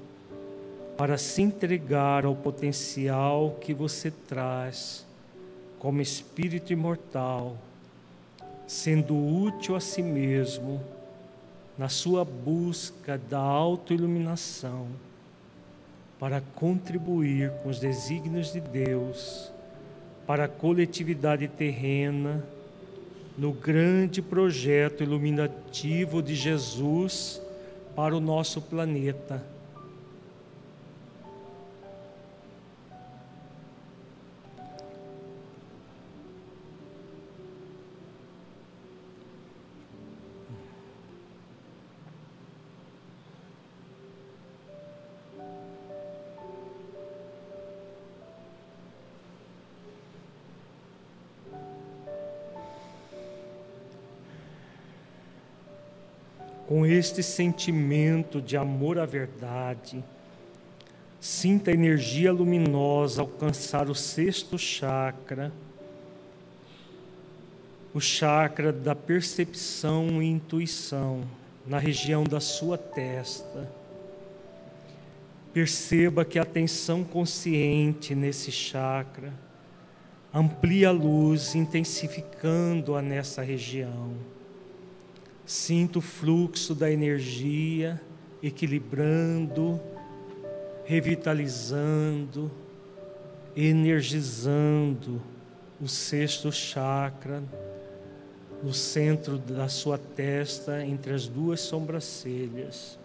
para 0.96 1.16
se 1.16 1.40
entregar 1.40 2.24
ao 2.24 2.34
potencial 2.34 3.56
que 3.60 3.72
você 3.72 4.10
traz 4.10 5.08
como 5.80 6.00
espírito 6.00 6.72
imortal, 6.72 7.56
sendo 8.66 9.16
útil 9.16 9.74
a 9.74 9.80
si 9.80 10.02
mesmo 10.02 10.80
na 11.76 11.88
sua 11.88 12.24
busca 12.24 13.18
da 13.18 13.38
autoiluminação 13.38 14.86
para 16.18 16.42
contribuir 16.54 17.50
com 17.62 17.70
os 17.70 17.80
desígnios 17.80 18.52
de 18.52 18.60
Deus 18.60 19.50
para 20.26 20.44
a 20.44 20.48
coletividade 20.48 21.48
terrena 21.48 22.44
no 23.38 23.52
grande 23.52 24.20
projeto 24.20 25.02
iluminativo 25.02 26.22
de 26.22 26.34
Jesus 26.34 27.40
para 27.96 28.14
o 28.14 28.20
nosso 28.20 28.60
planeta. 28.60 29.42
Com 56.80 56.86
este 56.86 57.22
sentimento 57.22 58.40
de 58.40 58.56
amor 58.56 58.98
à 58.98 59.04
verdade, 59.04 60.02
sinta 61.20 61.70
a 61.70 61.74
energia 61.74 62.32
luminosa 62.32 63.20
alcançar 63.20 63.90
o 63.90 63.94
sexto 63.94 64.58
chakra, 64.58 65.52
o 67.92 68.00
chakra 68.00 68.72
da 68.72 68.94
percepção 68.94 70.22
e 70.22 70.30
intuição, 70.30 71.20
na 71.66 71.78
região 71.78 72.24
da 72.24 72.40
sua 72.40 72.78
testa. 72.78 73.70
Perceba 75.52 76.24
que 76.24 76.38
a 76.38 76.42
atenção 76.44 77.04
consciente 77.04 78.14
nesse 78.14 78.50
chakra 78.50 79.34
amplia 80.32 80.88
a 80.88 80.92
luz, 80.92 81.54
intensificando-a 81.54 83.02
nessa 83.02 83.42
região 83.42 84.39
Sinto 85.50 85.98
o 85.98 86.00
fluxo 86.00 86.76
da 86.76 86.88
energia 86.88 88.00
equilibrando, 88.40 89.80
revitalizando, 90.84 92.48
energizando 93.56 95.20
o 95.80 95.88
sexto 95.88 96.52
chakra 96.52 97.42
no 98.62 98.72
centro 98.72 99.38
da 99.38 99.68
sua 99.68 99.98
testa, 99.98 100.86
entre 100.86 101.12
as 101.14 101.26
duas 101.26 101.58
sobrancelhas. 101.58 102.96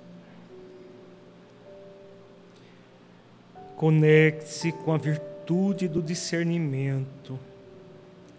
Conecte-se 3.76 4.72
com 4.72 4.94
a 4.94 5.00
virtude 5.00 5.88
do 5.88 6.00
discernimento, 6.00 7.40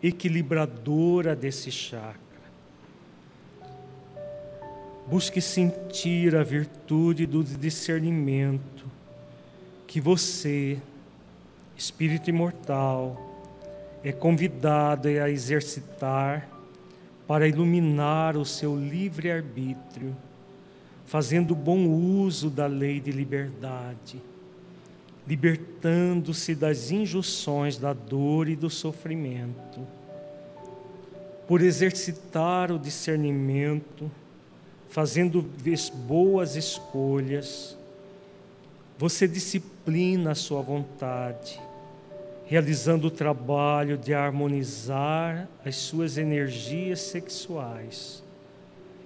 equilibradora 0.00 1.34
desse 1.34 1.72
chakra. 1.72 2.25
Busque 5.08 5.40
sentir 5.40 6.34
a 6.34 6.42
virtude 6.42 7.26
do 7.26 7.44
discernimento 7.44 8.84
que 9.86 10.00
você, 10.00 10.78
espírito 11.76 12.28
imortal, 12.28 13.16
é 14.02 14.10
convidado 14.10 15.06
a 15.06 15.30
exercitar 15.30 16.48
para 17.24 17.46
iluminar 17.46 18.36
o 18.36 18.44
seu 18.44 18.76
livre-arbítrio, 18.76 20.16
fazendo 21.04 21.54
bom 21.54 21.86
uso 21.86 22.50
da 22.50 22.66
lei 22.66 22.98
de 22.98 23.12
liberdade, 23.12 24.20
libertando-se 25.26 26.52
das 26.52 26.90
injunções 26.90 27.78
da 27.78 27.92
dor 27.92 28.48
e 28.48 28.56
do 28.56 28.68
sofrimento. 28.68 29.86
Por 31.46 31.62
exercitar 31.62 32.72
o 32.72 32.78
discernimento, 32.78 34.10
fazendo 34.88 35.44
boas 36.06 36.56
escolhas, 36.56 37.76
você 38.98 39.28
disciplina 39.28 40.30
a 40.32 40.34
sua 40.34 40.62
vontade, 40.62 41.60
realizando 42.46 43.08
o 43.08 43.10
trabalho 43.10 43.98
de 43.98 44.14
harmonizar 44.14 45.48
as 45.64 45.76
suas 45.76 46.16
energias 46.16 47.00
sexuais, 47.00 48.22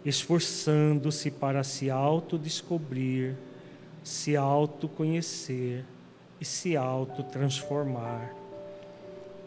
esforçando-se 0.04 1.30
para 1.30 1.64
se 1.64 1.90
autodescobrir, 1.90 3.34
se 4.04 4.36
autoconhecer 4.36 5.84
e 6.40 6.44
se 6.44 6.76
autotransformar. 6.76 8.32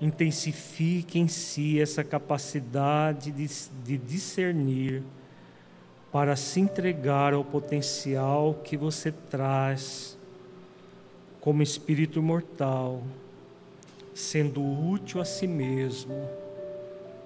Intensifique 0.02 1.18
em 1.18 1.28
si 1.28 1.80
essa 1.80 2.04
capacidade 2.04 3.32
de, 3.32 3.48
de 3.86 3.98
discernir 3.98 5.04
para 6.14 6.36
se 6.36 6.60
entregar 6.60 7.34
ao 7.34 7.44
potencial 7.44 8.54
que 8.64 8.78
você 8.78 9.12
traz 9.12 10.16
como 11.42 11.64
espírito 11.64 12.22
mortal, 12.22 13.02
sendo 14.14 14.62
útil 14.62 15.20
a 15.20 15.26
si 15.26 15.48
mesmo 15.48 16.30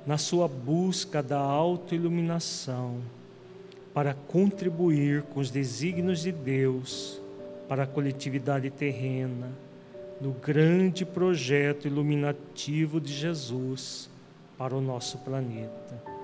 na 0.05 0.17
sua 0.17 0.47
busca 0.47 1.21
da 1.21 1.37
autoiluminação 1.37 3.01
para 3.93 4.13
contribuir 4.13 5.23
com 5.23 5.41
os 5.41 5.51
desígnios 5.51 6.21
de 6.21 6.31
Deus 6.31 7.21
para 7.67 7.83
a 7.83 7.87
coletividade 7.87 8.69
terrena 8.69 9.51
no 10.21 10.31
grande 10.31 11.05
projeto 11.05 11.87
iluminativo 11.87 13.01
de 13.01 13.11
Jesus 13.11 14.09
para 14.57 14.73
o 14.73 14.79
nosso 14.79 15.17
planeta. 15.17 16.16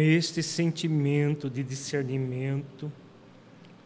Com 0.00 0.04
este 0.04 0.42
sentimento 0.42 1.50
de 1.50 1.62
discernimento, 1.62 2.90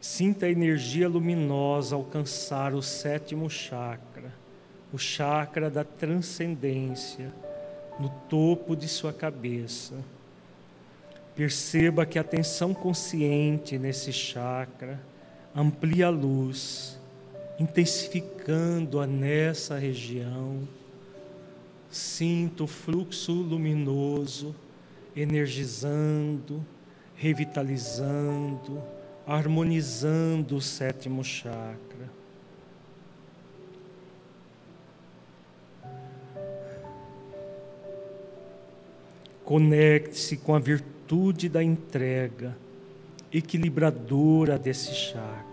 sinta 0.01 0.47
a 0.47 0.49
energia 0.49 1.09
luminosa 1.09 1.97
alcançar 1.97 2.73
o 2.73 2.81
sétimo 2.81 3.51
chakra, 3.51 4.33
o 4.93 4.97
chakra 4.97 5.69
da 5.69 5.83
transcendência, 5.83 7.35
no 7.99 8.09
topo 8.31 8.77
de 8.77 8.87
sua 8.87 9.13
cabeça. 9.13 9.97
Perceba 11.35 12.07
que 12.07 12.17
a 12.17 12.23
atenção 12.23 12.73
consciente 12.73 13.77
nesse 13.77 14.13
chakra 14.13 15.01
amplia 15.53 16.07
a 16.07 16.11
luz, 16.11 16.97
intensificando-a 17.59 19.05
nessa 19.05 19.77
região. 19.77 20.61
Sinta 21.91 22.63
o 22.63 22.69
fluxo 22.69 23.33
luminoso 23.33 24.55
energizando, 25.17 26.65
revitalizando, 27.15 28.83
harmonizando 29.27 30.57
o 30.57 30.61
sétimo 30.61 31.23
chakra. 31.23 32.13
Conecte-se 39.45 40.39
com 40.39 40.55
a 40.55 40.59
virtude 40.59 41.49
da 41.49 41.63
entrega, 41.63 42.57
equilibradora 43.33 44.59
desse 44.59 44.95
chakra. 44.95 45.45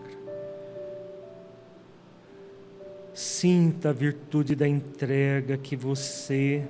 Sinta 3.13 3.89
a 3.89 3.93
virtude 3.93 4.55
da 4.55 4.67
entrega 4.67 5.57
que 5.57 5.75
você, 5.75 6.65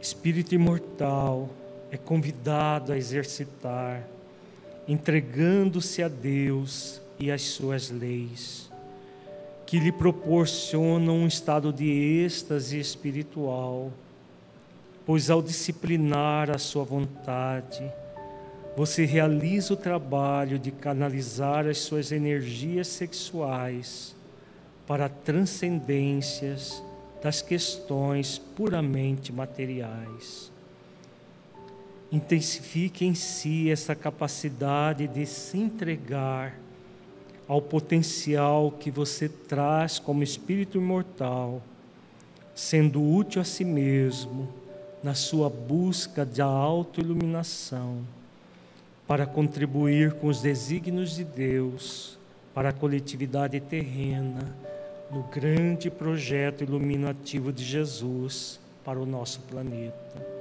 espírito 0.00 0.54
imortal, 0.54 1.48
é 1.90 1.96
convidado 1.96 2.92
a 2.92 2.96
exercitar, 2.96 4.06
entregando-se 4.86 6.02
a 6.02 6.08
Deus 6.08 7.00
e 7.18 7.30
às 7.30 7.42
suas 7.42 7.90
leis, 7.90 8.70
que 9.66 9.78
lhe 9.78 9.92
proporcionam 9.92 11.16
um 11.16 11.26
estado 11.26 11.72
de 11.72 11.86
êxtase 12.24 12.78
espiritual, 12.78 13.90
pois 15.06 15.30
ao 15.30 15.42
disciplinar 15.42 16.50
a 16.50 16.58
sua 16.58 16.84
vontade, 16.84 17.90
você 18.76 19.04
realiza 19.04 19.74
o 19.74 19.76
trabalho 19.76 20.58
de 20.58 20.70
canalizar 20.70 21.66
as 21.66 21.78
suas 21.78 22.12
energias 22.12 22.86
sexuais 22.86 24.14
para 24.86 25.08
transcendências 25.08 26.82
das 27.22 27.42
questões 27.42 28.38
puramente 28.38 29.32
materiais 29.32 30.52
intensifique 32.10 33.04
em 33.04 33.14
si 33.14 33.70
essa 33.70 33.94
capacidade 33.94 35.06
de 35.06 35.26
se 35.26 35.58
entregar 35.58 36.58
ao 37.46 37.60
potencial 37.60 38.70
que 38.70 38.90
você 38.90 39.28
traz 39.28 39.98
como 39.98 40.22
espírito 40.22 40.78
imortal, 40.78 41.62
sendo 42.54 43.02
útil 43.02 43.40
a 43.40 43.44
si 43.44 43.64
mesmo 43.64 44.48
na 45.02 45.14
sua 45.14 45.48
busca 45.48 46.24
da 46.24 46.44
autoiluminação, 46.44 48.00
para 49.06 49.26
contribuir 49.26 50.12
com 50.14 50.26
os 50.26 50.42
desígnios 50.42 51.14
de 51.14 51.24
Deus 51.24 52.18
para 52.52 52.70
a 52.70 52.72
coletividade 52.72 53.60
terrena 53.60 54.54
no 55.10 55.22
grande 55.22 55.90
projeto 55.90 56.62
iluminativo 56.62 57.52
de 57.52 57.64
Jesus 57.64 58.60
para 58.84 58.98
o 58.98 59.06
nosso 59.06 59.40
planeta. 59.42 60.37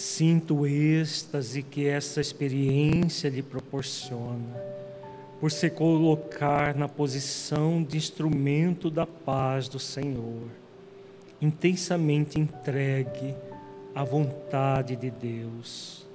Sinto 0.00 0.60
o 0.60 0.66
êxtase 0.66 1.62
que 1.62 1.86
essa 1.86 2.22
experiência 2.22 3.28
lhe 3.28 3.42
proporciona, 3.42 4.56
por 5.38 5.52
se 5.52 5.68
colocar 5.68 6.74
na 6.74 6.88
posição 6.88 7.82
de 7.82 7.98
instrumento 7.98 8.90
da 8.90 9.04
paz 9.04 9.68
do 9.68 9.78
Senhor, 9.78 10.48
intensamente 11.38 12.40
entregue 12.40 13.34
à 13.94 14.02
vontade 14.02 14.96
de 14.96 15.10
Deus. 15.10 16.06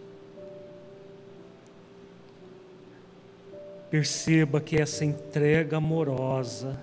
Perceba 3.91 4.59
que 4.59 4.81
essa 4.81 5.05
entrega 5.05 5.77
amorosa 5.77 6.75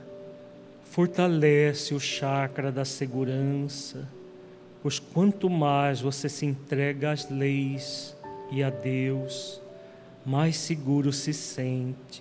fortalece 0.85 1.95
o 1.95 1.99
chakra 1.99 2.71
da 2.71 2.85
segurança 2.85 4.09
Pois 4.83 4.99
quanto 4.99 5.49
mais 5.49 6.01
você 6.01 6.29
se 6.29 6.45
entrega 6.45 7.13
às 7.13 7.31
leis 7.31 8.17
e 8.51 8.65
a 8.65 8.69
Deus, 8.69 9.63
mais 10.27 10.57
seguro 10.57 11.13
se 11.13 11.33
sente, 11.33 12.21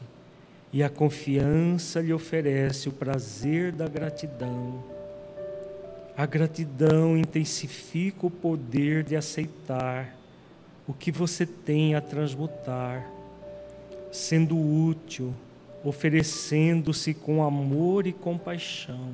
e 0.72 0.84
a 0.84 0.90
confiança 0.90 2.00
lhe 2.00 2.14
oferece 2.14 2.88
o 2.88 2.92
prazer 2.92 3.72
da 3.72 3.88
gratidão. 3.88 4.84
A 6.16 6.28
gratidão 6.28 7.18
intensifica 7.18 8.28
o 8.28 8.32
poder 8.32 9.04
de 9.04 9.16
aceitar 9.16 10.16
o 10.88 10.94
que 10.94 11.12
você 11.12 11.48
tem 11.48 11.96
a 11.96 12.02
transmutar, 12.02 13.10
sendo 14.12 14.56
útil, 14.56 15.34
oferecendo-se 15.84 17.12
com 17.16 17.44
amor 17.44 18.06
e 18.06 18.14
compaixão 18.14 19.14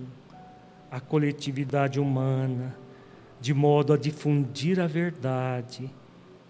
à 0.92 1.00
coletividade 1.00 1.98
humana 1.98 2.76
de 3.40 3.54
modo 3.54 3.94
a 3.94 3.98
difundir 3.98 4.80
a 4.80 4.88
verdade 4.88 5.90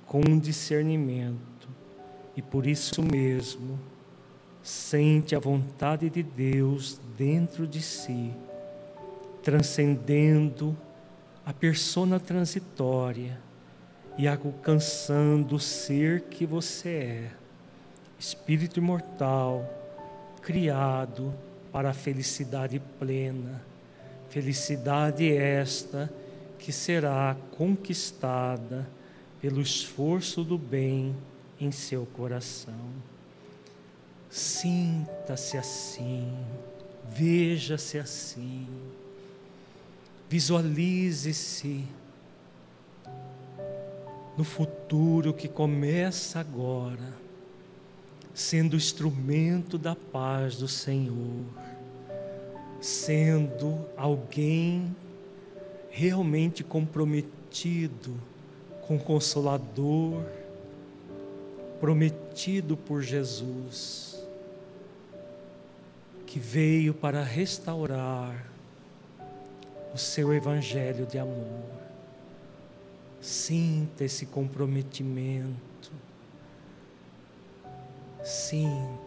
com 0.06 0.22
discernimento, 0.40 1.68
e 2.36 2.42
por 2.42 2.66
isso 2.66 3.04
mesmo 3.04 3.80
sente 4.64 5.36
a 5.36 5.40
vontade 5.40 6.10
de 6.10 6.24
Deus 6.24 7.00
dentro 7.18 7.68
de 7.68 7.82
si, 7.82 8.34
transcendendo 9.44 10.78
a 11.46 11.54
persona 11.54 12.20
transitória 12.20 13.40
e 14.18 14.28
alcançando 14.28 15.56
o 15.56 15.60
ser 15.60 16.22
que 16.24 16.46
você 16.46 16.90
é, 16.90 17.32
espírito 18.20 18.80
imortal, 18.80 19.66
criado 20.42 21.34
para 21.72 21.92
a 21.92 21.94
felicidade 21.94 22.82
plena, 23.00 23.62
felicidade 24.30 25.32
esta 25.32 26.12
que 26.60 26.72
será 26.72 27.36
conquistada 27.58 28.88
pelo 29.42 29.62
esforço 29.62 30.44
do 30.44 30.58
bem 30.58 31.16
em 31.60 31.72
seu 31.72 32.06
coração. 32.06 32.74
Sinta-se 34.30 35.58
assim, 35.58 36.36
veja-se 37.10 37.98
assim, 37.98 38.68
visualize-se 40.30 41.86
no 44.38 44.44
futuro 44.44 45.34
que 45.34 45.48
começa 45.48 46.40
agora, 46.40 47.14
sendo 48.34 48.76
instrumento 48.76 49.78
da 49.78 49.96
paz 49.96 50.58
do 50.58 50.68
Senhor, 50.68 51.46
sendo 52.80 53.84
alguém 53.98 54.96
realmente 55.98 56.64
comprometido 56.64 58.14
com 58.86 58.98
o 58.98 59.00
Consolador, 59.00 60.24
prometido 61.80 62.78
por 62.78 63.02
Jesus, 63.02 64.24
que 66.28 66.38
veio 66.38 66.94
para 66.94 67.24
restaurar 67.24 68.46
o 69.92 69.98
seu 69.98 70.32
evangelho 70.36 71.08
de 71.08 71.18
amor. 71.18 71.66
Sinta 73.20 74.04
esse 74.04 74.28
comprometimento. 74.28 75.92
Sinta. 78.24 79.07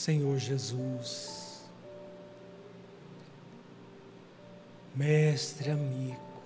Senhor 0.00 0.38
Jesus, 0.38 1.60
Mestre 4.96 5.72
amigo, 5.72 6.42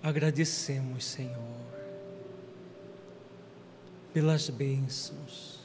agradecemos, 0.00 1.06
Senhor, 1.06 1.34
pelas 4.12 4.48
bênçãos 4.48 5.58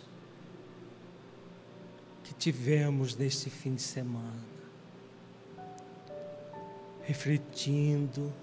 que 2.23 2.33
tivemos 2.33 3.15
neste 3.15 3.51
fim 3.51 3.75
de 3.75 3.83
semana, 3.83 4.43
refletindo 7.03 8.33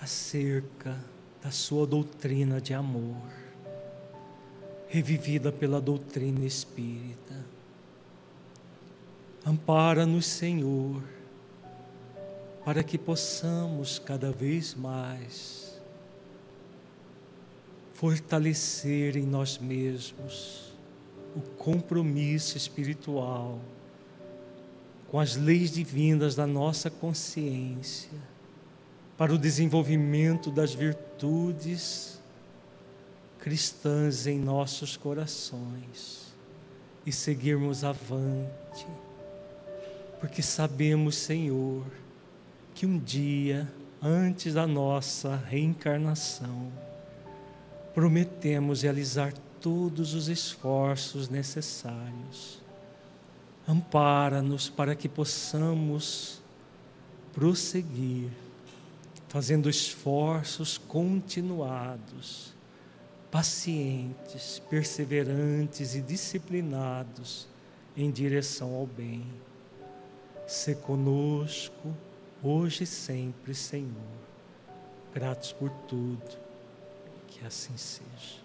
acerca 0.00 0.98
da 1.40 1.52
Sua 1.52 1.86
doutrina 1.86 2.60
de 2.60 2.74
amor 2.74 3.43
revivida 4.94 5.50
pela 5.50 5.80
doutrina 5.80 6.46
espírita. 6.46 7.34
Ampara-nos, 9.44 10.24
Senhor, 10.24 11.02
para 12.64 12.80
que 12.84 12.96
possamos 12.96 13.98
cada 13.98 14.30
vez 14.30 14.72
mais 14.72 15.82
fortalecer 17.94 19.16
em 19.16 19.24
nós 19.26 19.58
mesmos 19.58 20.72
o 21.34 21.40
compromisso 21.40 22.56
espiritual 22.56 23.58
com 25.08 25.18
as 25.18 25.34
leis 25.34 25.72
divinas 25.72 26.36
da 26.36 26.46
nossa 26.46 26.88
consciência 26.88 28.16
para 29.18 29.34
o 29.34 29.38
desenvolvimento 29.38 30.52
das 30.52 30.72
virtudes 30.72 32.13
cristãs 33.44 34.26
em 34.26 34.38
nossos 34.38 34.96
corações 34.96 36.34
e 37.04 37.12
seguirmos 37.12 37.84
avante, 37.84 38.86
porque 40.18 40.40
sabemos, 40.40 41.14
Senhor, 41.14 41.84
que 42.74 42.86
um 42.86 42.98
dia, 42.98 43.70
antes 44.02 44.54
da 44.54 44.66
nossa 44.66 45.36
reencarnação, 45.36 46.72
prometemos 47.92 48.80
realizar 48.80 49.34
todos 49.60 50.14
os 50.14 50.28
esforços 50.28 51.28
necessários. 51.28 52.62
Ampara-nos 53.68 54.70
para 54.70 54.96
que 54.96 55.06
possamos 55.06 56.40
prosseguir, 57.34 58.30
fazendo 59.28 59.68
esforços 59.68 60.78
continuados 60.78 62.53
pacientes, 63.34 64.62
perseverantes 64.70 65.96
e 65.96 66.00
disciplinados 66.00 67.48
em 67.96 68.08
direção 68.08 68.72
ao 68.76 68.86
bem. 68.86 69.26
Se 70.46 70.76
conosco, 70.76 71.92
hoje 72.40 72.84
e 72.84 72.86
sempre, 72.86 73.52
Senhor. 73.52 73.90
Gratos 75.12 75.52
por 75.52 75.68
tudo, 75.88 76.38
que 77.26 77.44
assim 77.44 77.76
seja. 77.76 78.43